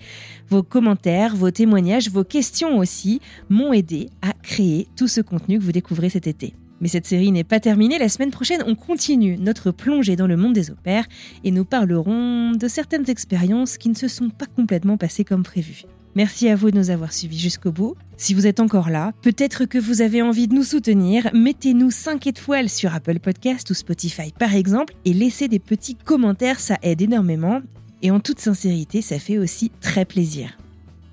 Vos 0.49 0.61
commentaires, 0.61 1.35
vos 1.35 1.49
témoignages, 1.49 2.11
vos 2.11 2.23
questions 2.23 2.77
aussi 2.77 3.21
m'ont 3.49 3.73
aidé 3.73 4.11
à 4.21 4.33
créer 4.33 4.87
tout 4.95 5.07
ce 5.07 5.19
contenu 5.19 5.57
que 5.57 5.63
vous 5.63 5.71
découvrez 5.71 6.11
cet 6.11 6.27
été. 6.27 6.53
Mais 6.79 6.89
cette 6.89 7.07
série 7.07 7.31
n'est 7.31 7.43
pas 7.43 7.59
terminée. 7.59 7.97
La 7.97 8.07
semaine 8.07 8.29
prochaine, 8.29 8.61
on 8.67 8.75
continue 8.75 9.39
notre 9.39 9.71
plongée 9.71 10.15
dans 10.15 10.27
le 10.27 10.37
monde 10.37 10.53
des 10.53 10.69
opères 10.69 11.07
et 11.43 11.49
nous 11.49 11.65
parlerons 11.65 12.51
de 12.51 12.67
certaines 12.67 13.09
expériences 13.09 13.79
qui 13.79 13.89
ne 13.89 13.95
se 13.95 14.07
sont 14.07 14.29
pas 14.29 14.45
complètement 14.45 14.97
passées 14.97 15.25
comme 15.25 15.41
prévu. 15.41 15.85
Merci 16.13 16.49
à 16.49 16.55
vous 16.55 16.69
de 16.69 16.77
nous 16.77 16.91
avoir 16.91 17.13
suivis 17.13 17.39
jusqu'au 17.39 17.71
bout. 17.71 17.95
Si 18.19 18.33
vous 18.33 18.47
êtes 18.47 18.59
encore 18.59 18.89
là, 18.89 19.13
peut-être 19.21 19.63
que 19.63 19.77
vous 19.77 20.01
avez 20.01 20.21
envie 20.21 20.49
de 20.49 20.53
nous 20.53 20.65
soutenir, 20.65 21.29
mettez-nous 21.33 21.89
5 21.89 22.27
étoiles 22.27 22.67
sur 22.67 22.93
Apple 22.93 23.17
Podcast 23.19 23.69
ou 23.69 23.73
Spotify 23.73 24.33
par 24.37 24.55
exemple 24.55 24.93
et 25.05 25.13
laissez 25.13 25.47
des 25.47 25.57
petits 25.57 25.95
commentaires, 25.95 26.59
ça 26.59 26.75
aide 26.81 27.01
énormément. 27.01 27.61
Et 28.01 28.11
en 28.11 28.19
toute 28.19 28.41
sincérité, 28.41 29.01
ça 29.01 29.19
fait 29.19 29.37
aussi 29.37 29.71
très 29.79 30.03
plaisir. 30.03 30.57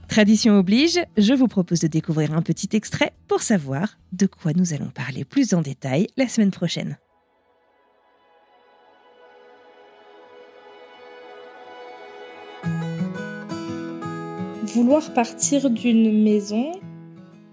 Tradition 0.08 0.58
oblige, 0.58 0.98
je 1.16 1.32
vous 1.32 1.46
propose 1.46 1.78
de 1.78 1.86
découvrir 1.86 2.34
un 2.34 2.42
petit 2.42 2.70
extrait 2.72 3.12
pour 3.28 3.40
savoir 3.40 3.98
de 4.12 4.26
quoi 4.26 4.52
nous 4.52 4.74
allons 4.74 4.90
parler 4.90 5.24
plus 5.24 5.54
en 5.54 5.62
détail 5.62 6.08
la 6.16 6.26
semaine 6.26 6.50
prochaine. 6.50 6.98
Vouloir 14.74 15.14
partir 15.14 15.70
d'une 15.70 16.24
maison, 16.24 16.72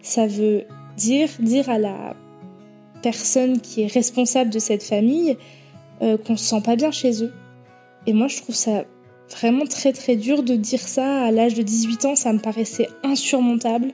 ça 0.04 0.28
veut 0.28 0.66
dire 0.96 1.30
dire 1.40 1.70
à 1.70 1.80
la 1.80 2.16
personne 3.02 3.60
qui 3.60 3.82
est 3.82 3.92
responsable 3.92 4.52
de 4.52 4.60
cette 4.60 4.84
famille 4.84 5.38
euh, 6.02 6.18
qu'on 6.18 6.38
se 6.38 6.46
sent 6.46 6.62
pas 6.64 6.76
bien 6.76 6.92
chez 6.92 7.24
eux. 7.24 7.34
Et 8.06 8.14
moi, 8.14 8.28
je 8.28 8.38
trouve 8.38 8.56
ça 8.56 8.86
vraiment 9.30 9.66
très 9.66 9.94
très 9.94 10.16
dur 10.16 10.44
de 10.44 10.56
dire 10.56 10.82
ça 10.82 11.24
à 11.24 11.32
l'âge 11.32 11.56
de 11.56 11.64
18 11.64 12.06
ans, 12.06 12.16
ça 12.16 12.32
me 12.34 12.40
paraissait 12.40 12.90
insurmontable 13.04 13.92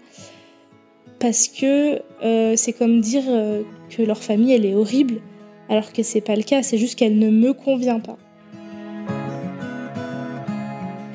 parce 1.19 1.48
que 1.48 2.02
euh, 2.23 2.56
c'est 2.56 2.73
comme 2.73 2.99
dire 3.02 3.23
euh, 3.27 3.61
que 3.90 4.02
leur 4.02 4.18
famille 4.18 4.53
elle 4.53 4.65
est 4.65 4.73
horrible 4.73 5.22
alors 5.69 5.94
que 5.94 6.02
c'est 6.03 6.22
pas 6.22 6.36
le 6.36 6.44
cas, 6.44 6.64
c'est 6.64 6.77
juste 6.77 6.98
qu'elle 6.98 7.19
ne 7.19 7.30
me 7.30 7.53
convient 7.53 7.99
pas. 7.99 8.18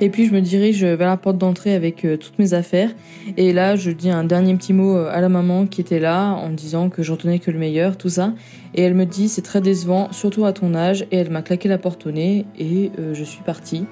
Et 0.05 0.11
puis 0.11 0.27
je 0.27 0.33
me 0.33 0.41
dirige 0.41 0.85
vers 0.85 1.09
la 1.09 1.17
porte 1.17 1.39
d'entrée 1.39 1.75
avec 1.75 2.05
euh, 2.05 2.19
toutes 2.19 2.39
mes 2.39 2.53
affaires. 2.53 2.91
Et 3.39 3.55
là, 3.55 3.75
je 3.75 3.91
dis 3.91 4.11
un 4.11 4.25
dernier 4.25 4.55
petit 4.55 4.75
mot 4.75 4.97
à 4.97 5.23
la 5.23 5.31
maman 5.31 5.67
qui 5.67 5.81
était 5.81 5.99
là 5.99 6.33
en 6.33 6.51
disant 6.51 6.91
que 6.91 7.03
j'en 7.03 7.17
tenais 7.17 7.39
que 7.39 7.51
le 7.51 7.59
meilleur, 7.59 7.97
tout 7.97 8.11
ça. 8.11 8.35
Et 8.75 8.83
elle 8.83 8.93
me 8.93 9.07
dit 9.07 9.31
c'est 9.31 9.41
très 9.41 9.63
décevant, 9.63 10.13
surtout 10.13 10.45
à 10.45 10.53
ton 10.53 10.75
âge. 10.75 11.07
Et 11.11 11.17
elle 11.17 11.31
m'a 11.31 11.41
claqué 11.41 11.71
la 11.71 11.79
porte 11.79 12.07
au 12.07 12.11
nez 12.11 12.45
et 12.59 12.93
je 13.15 13.25
suis 13.25 13.43
partie. 13.43 13.87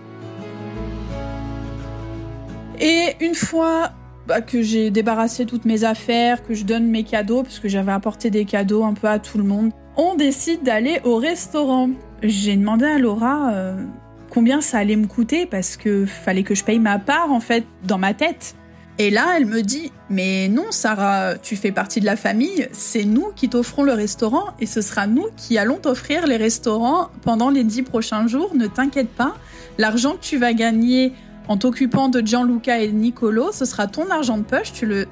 Et 2.78 3.14
une 3.20 3.34
fois 3.34 3.92
bah, 4.26 4.40
que 4.40 4.60
j'ai 4.60 4.90
débarrassé 4.90 5.46
toutes 5.46 5.64
mes 5.64 5.84
affaires, 5.84 6.42
que 6.42 6.52
je 6.52 6.64
donne 6.64 6.88
mes 6.88 7.04
cadeaux, 7.04 7.42
parce 7.42 7.58
que 7.58 7.68
j'avais 7.68 7.92
apporté 7.92 8.28
des 8.30 8.44
cadeaux 8.44 8.84
un 8.84 8.94
peu 8.94 9.08
à 9.08 9.18
tout 9.18 9.38
le 9.38 9.44
monde, 9.44 9.70
on 9.96 10.14
décide 10.14 10.62
d'aller 10.62 11.00
au 11.04 11.16
restaurant. 11.16 11.90
J'ai 12.22 12.56
demandé 12.56 12.84
à 12.84 12.98
Laura 12.98 13.52
euh, 13.52 13.84
combien 14.32 14.62
ça 14.62 14.78
allait 14.78 14.96
me 14.96 15.06
coûter, 15.06 15.44
parce 15.44 15.76
que 15.76 16.06
fallait 16.06 16.42
que 16.42 16.54
je 16.54 16.64
paye 16.64 16.78
ma 16.78 16.98
part, 16.98 17.30
en 17.30 17.40
fait, 17.40 17.66
dans 17.84 17.98
ma 17.98 18.14
tête. 18.14 18.54
Et 18.98 19.10
là, 19.10 19.34
elle 19.36 19.44
me 19.44 19.60
dit 19.60 19.92
Mais 20.08 20.48
non, 20.48 20.70
Sarah, 20.70 21.34
tu 21.36 21.54
fais 21.54 21.70
partie 21.70 22.00
de 22.00 22.06
la 22.06 22.16
famille, 22.16 22.66
c'est 22.72 23.04
nous 23.04 23.28
qui 23.36 23.50
t'offrons 23.50 23.82
le 23.82 23.92
restaurant 23.92 24.54
et 24.58 24.66
ce 24.66 24.80
sera 24.80 25.06
nous 25.06 25.26
qui 25.36 25.58
allons 25.58 25.76
t'offrir 25.76 26.26
les 26.26 26.36
restaurants 26.36 27.08
pendant 27.22 27.50
les 27.50 27.64
dix 27.64 27.82
prochains 27.82 28.26
jours. 28.26 28.54
Ne 28.54 28.66
t'inquiète 28.66 29.10
pas, 29.10 29.34
l'argent 29.76 30.12
que 30.12 30.22
tu 30.22 30.38
vas 30.38 30.54
gagner 30.54 31.12
en 31.48 31.56
t'occupant 31.56 32.08
de 32.08 32.20
Gianluca 32.20 32.80
et 32.80 32.92
Nicolo, 32.92 33.50
ce 33.52 33.64
sera 33.64 33.86
ton 33.86 34.10
argent 34.10 34.38
de 34.38 34.44
poche, 34.44 34.72
tu 34.72 34.86
le 34.86 35.06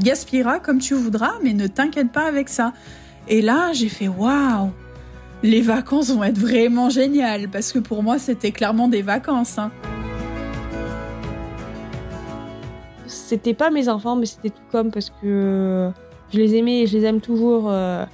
gaspilleras 0.00 0.58
comme 0.58 0.80
tu 0.80 0.94
voudras, 0.94 1.34
mais 1.42 1.52
ne 1.52 1.66
t'inquiète 1.66 2.10
pas 2.10 2.26
avec 2.26 2.48
ça. 2.48 2.72
Et 3.28 3.42
là, 3.42 3.72
j'ai 3.72 3.88
fait 3.88 4.08
waouh 4.08 4.72
Les 5.42 5.60
vacances 5.60 6.10
vont 6.10 6.24
être 6.24 6.38
vraiment 6.38 6.90
géniales, 6.90 7.48
parce 7.48 7.72
que 7.72 7.78
pour 7.78 8.02
moi, 8.02 8.18
c'était 8.18 8.52
clairement 8.52 8.88
des 8.88 9.02
vacances. 9.02 9.58
Hein. 9.58 9.70
C'était 13.06 13.54
pas 13.54 13.70
mes 13.70 13.88
enfants, 13.88 14.16
mais 14.16 14.26
c'était 14.26 14.50
tout 14.50 14.62
comme 14.72 14.90
parce 14.90 15.10
que 15.10 15.90
je 16.32 16.38
les 16.38 16.56
aimais 16.56 16.82
et 16.82 16.86
je 16.86 16.96
les 16.96 17.04
aime 17.04 17.20
toujours 17.20 17.70
euh, 17.70 18.04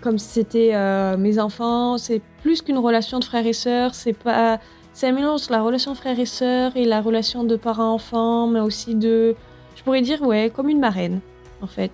comme 0.00 0.18
si 0.18 0.28
c'était 0.28 0.70
euh, 0.74 1.16
mes 1.16 1.38
enfants. 1.38 1.98
C'est 1.98 2.20
plus 2.42 2.62
qu'une 2.62 2.78
relation 2.78 3.18
de 3.18 3.24
frère 3.24 3.46
et 3.46 3.52
sœur, 3.52 3.94
c'est 3.94 4.12
pas 4.12 4.58
c'est 4.92 5.08
un 5.08 5.12
mélange 5.12 5.48
la 5.50 5.62
relation 5.62 5.94
frère 5.94 6.18
et 6.18 6.26
sœur 6.26 6.76
et 6.76 6.84
la 6.84 7.00
relation 7.00 7.44
de 7.44 7.56
parents-enfants, 7.56 8.48
mais 8.48 8.60
aussi 8.60 8.94
de, 8.94 9.36
je 9.76 9.82
pourrais 9.82 10.02
dire, 10.02 10.20
ouais, 10.22 10.50
comme 10.54 10.68
une 10.68 10.80
marraine, 10.80 11.20
en 11.62 11.66
fait. 11.66 11.92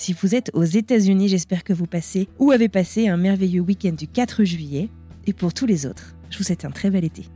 Si 0.00 0.14
vous 0.14 0.34
êtes 0.34 0.50
aux 0.54 0.64
États-Unis, 0.64 1.28
j'espère 1.28 1.62
que 1.62 1.74
vous 1.74 1.84
passez 1.84 2.26
ou 2.38 2.52
avez 2.52 2.70
passé 2.70 3.08
un 3.08 3.18
merveilleux 3.18 3.60
week-end 3.60 3.92
du 3.92 4.08
4 4.08 4.44
juillet. 4.44 4.88
Et 5.26 5.34
pour 5.34 5.52
tous 5.52 5.66
les 5.66 5.84
autres, 5.84 6.14
je 6.30 6.38
vous 6.38 6.44
souhaite 6.44 6.64
un 6.64 6.70
très 6.70 6.88
bel 6.88 7.04
été. 7.04 7.26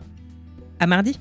À 0.81 0.87
mardi! 0.87 1.21